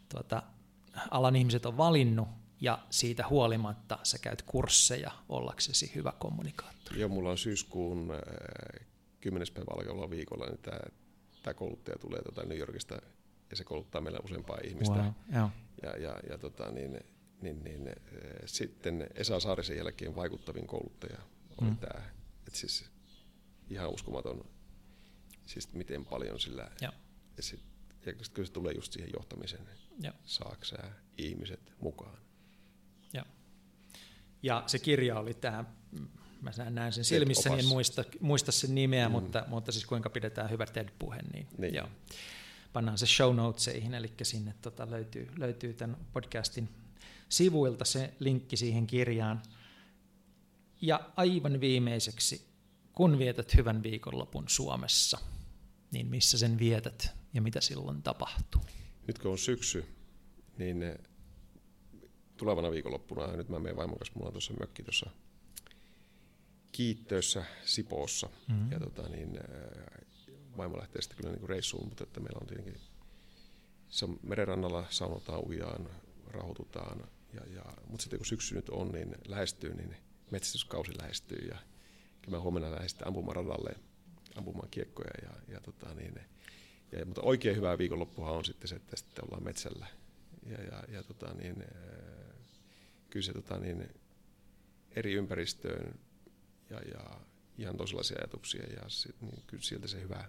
Tuota, 0.08 0.42
alan 1.10 1.36
ihmiset 1.36 1.66
on 1.66 1.76
valinnut 1.76 2.28
ja 2.60 2.78
siitä 2.90 3.28
huolimatta 3.30 3.98
sä 4.02 4.18
käyt 4.18 4.42
kursseja 4.42 5.10
ollaksesi 5.28 5.92
hyvä 5.94 6.12
kommunikaattori. 6.18 7.00
Joo, 7.00 7.08
mulla 7.08 7.30
on 7.30 7.38
syyskuun 7.38 8.10
äh, 8.10 8.86
10. 9.20 9.48
päivä 9.54 9.70
alkavalla 9.76 10.10
viikolla, 10.10 10.46
niin 10.46 10.58
tämä, 10.58 10.78
tämä 11.42 11.54
kouluttaja 11.54 11.98
tulee 11.98 12.22
tuota 12.22 12.42
New 12.44 12.58
Yorkista 12.58 12.98
ja 13.52 13.56
se 13.56 13.64
kouluttaa 13.64 14.00
meillä 14.00 14.20
useampaa 14.24 14.58
ihmistä. 14.64 14.94
Wow, 14.94 15.12
ja, 15.32 15.50
ja, 15.82 15.96
ja, 15.96 16.16
ja 16.30 16.38
tota, 16.38 16.70
niin, 16.70 17.00
niin, 17.42 17.64
niin, 17.64 17.88
eh, 17.88 17.94
sitten 18.46 19.06
Esa 19.14 19.40
Saarisen 19.40 19.76
jälkeen 19.76 20.16
vaikuttavin 20.16 20.66
kouluttaja 20.66 21.18
oli 21.60 21.70
mm. 21.70 21.76
tämä. 21.76 22.02
Et 22.48 22.54
siis 22.54 22.90
ihan 23.70 23.90
uskomaton, 23.90 24.44
siis 25.46 25.72
miten 25.72 26.04
paljon 26.04 26.40
sillä... 26.40 26.70
Ja. 26.80 26.92
Ja, 27.36 27.42
sit, 27.42 27.60
ja 28.06 28.12
kyllä 28.12 28.46
se 28.46 28.52
tulee 28.52 28.72
just 28.74 28.92
siihen 28.92 29.10
johtamiseen, 29.14 29.68
ja. 30.02 30.12
saaksää 30.24 30.92
ihmiset 31.18 31.72
mukaan. 31.80 32.18
Ja. 33.12 33.26
ja 34.42 34.62
se 34.66 34.78
kirja 34.78 35.18
oli 35.18 35.34
tämä, 35.34 35.64
mä 36.40 36.50
näen 36.70 36.92
sen 36.92 37.04
silmissä, 37.04 37.50
niin 37.50 37.60
en 37.60 37.66
muista, 37.66 38.04
muista 38.20 38.52
sen 38.52 38.74
nimeä, 38.74 39.08
mm. 39.08 39.12
mutta, 39.12 39.44
mutta 39.48 39.72
siis 39.72 39.86
kuinka 39.86 40.10
pidetään 40.10 40.50
hyvä 40.50 40.66
TED-puhe. 40.66 41.18
Niin, 41.32 41.48
niin. 41.58 41.74
Joo 41.74 41.88
pannaan 42.72 42.98
se 42.98 43.06
show 43.06 43.36
notesihin, 43.36 43.94
eli 43.94 44.12
sinne 44.22 44.54
tota 44.62 44.90
löytyy, 44.90 45.28
löytyy 45.36 45.74
tämän 45.74 45.96
podcastin 46.12 46.68
sivuilta 47.28 47.84
se 47.84 48.14
linkki 48.18 48.56
siihen 48.56 48.86
kirjaan. 48.86 49.42
Ja 50.80 51.10
aivan 51.16 51.60
viimeiseksi, 51.60 52.46
kun 52.92 53.18
vietät 53.18 53.54
hyvän 53.54 53.82
viikonlopun 53.82 54.44
Suomessa, 54.48 55.18
niin 55.90 56.06
missä 56.06 56.38
sen 56.38 56.58
vietät 56.58 57.10
ja 57.34 57.42
mitä 57.42 57.60
silloin 57.60 58.02
tapahtuu? 58.02 58.62
Nyt 59.06 59.18
kun 59.18 59.30
on 59.30 59.38
syksy, 59.38 59.84
niin 60.58 60.84
tulevana 62.36 62.70
viikonloppuna, 62.70 63.36
nyt 63.36 63.48
mä 63.48 63.58
menen 63.58 63.76
vaimon 63.76 63.98
kanssa, 63.98 64.12
mulla 64.14 64.26
on 64.26 64.32
tuossa 64.32 64.54
mökki 64.60 64.82
tuossa 64.82 65.10
Kiittössä 66.72 67.44
Sipoossa. 67.64 68.28
Mm-hmm. 68.48 68.72
Ja 68.72 68.80
tota, 68.80 69.08
niin, 69.08 69.38
vaimo 70.56 70.78
lähtee 70.78 71.02
sitten 71.02 71.16
kyllä 71.16 71.36
niin 71.36 71.48
reissuun, 71.48 71.88
mutta 71.88 72.04
että 72.04 72.20
meillä 72.20 72.38
on 72.40 72.46
tietenkin 72.46 72.80
se 73.92 74.04
on 74.04 74.18
merenrannalla, 74.22 74.84
saunotaan, 74.90 75.48
ujaan, 75.48 75.88
rauhoitutaan. 76.26 77.08
Ja, 77.34 77.40
ja, 77.54 77.64
mutta 77.86 78.02
sitten 78.02 78.18
kun 78.18 78.26
syksy 78.26 78.54
nyt 78.54 78.68
on, 78.68 78.92
niin 78.92 79.14
lähestyy, 79.28 79.74
niin 79.74 79.96
metsästyskausi 80.30 80.98
lähestyy 80.98 81.48
ja 81.48 81.58
mä 82.30 82.40
huomenna 82.40 82.70
lähden 82.70 82.88
sitten 82.88 83.08
ampumaradalle 83.08 83.74
ampumaan 84.34 84.68
kiekkoja. 84.70 85.10
Ja, 85.22 85.54
ja, 85.54 85.60
tota, 85.60 85.94
niin, 85.94 86.14
ja, 86.92 87.06
mutta 87.06 87.22
oikein 87.22 87.56
hyvää 87.56 87.78
viikonloppuhan 87.78 88.34
on 88.34 88.44
sitten 88.44 88.68
se, 88.68 88.74
että 88.74 88.96
sitten 88.96 89.24
ollaan 89.24 89.44
metsällä. 89.44 89.86
Ja, 90.46 90.62
ja, 90.62 90.82
ja 90.88 91.02
tota, 91.02 91.34
niin, 91.34 91.64
kyllä 93.10 93.24
se 93.24 93.32
tota, 93.32 93.58
niin, 93.58 93.88
eri 94.90 95.12
ympäristöön 95.12 96.00
ja, 96.70 96.80
ja 96.80 97.20
ihan 97.58 97.76
toisenlaisia 97.76 98.18
ajatuksia 98.18 98.66
ja 98.66 98.88
sit, 98.88 99.20
niin 99.20 99.42
kyllä 99.46 99.62
sieltä 99.62 99.88
se 99.88 100.00
hyvä, 100.00 100.28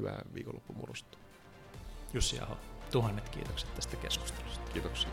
hyvää 0.00 0.22
viikonloppumurusta. 0.34 1.18
Jussi 2.12 2.40
Aho, 2.40 2.56
tuhannet 2.92 3.28
kiitokset 3.28 3.74
tästä 3.74 3.96
keskustelusta. 3.96 4.72
Kiitoksia. 4.72 5.10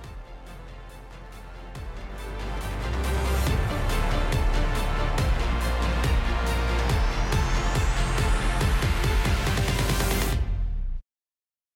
thank 2.37 2.61
you 2.61 2.66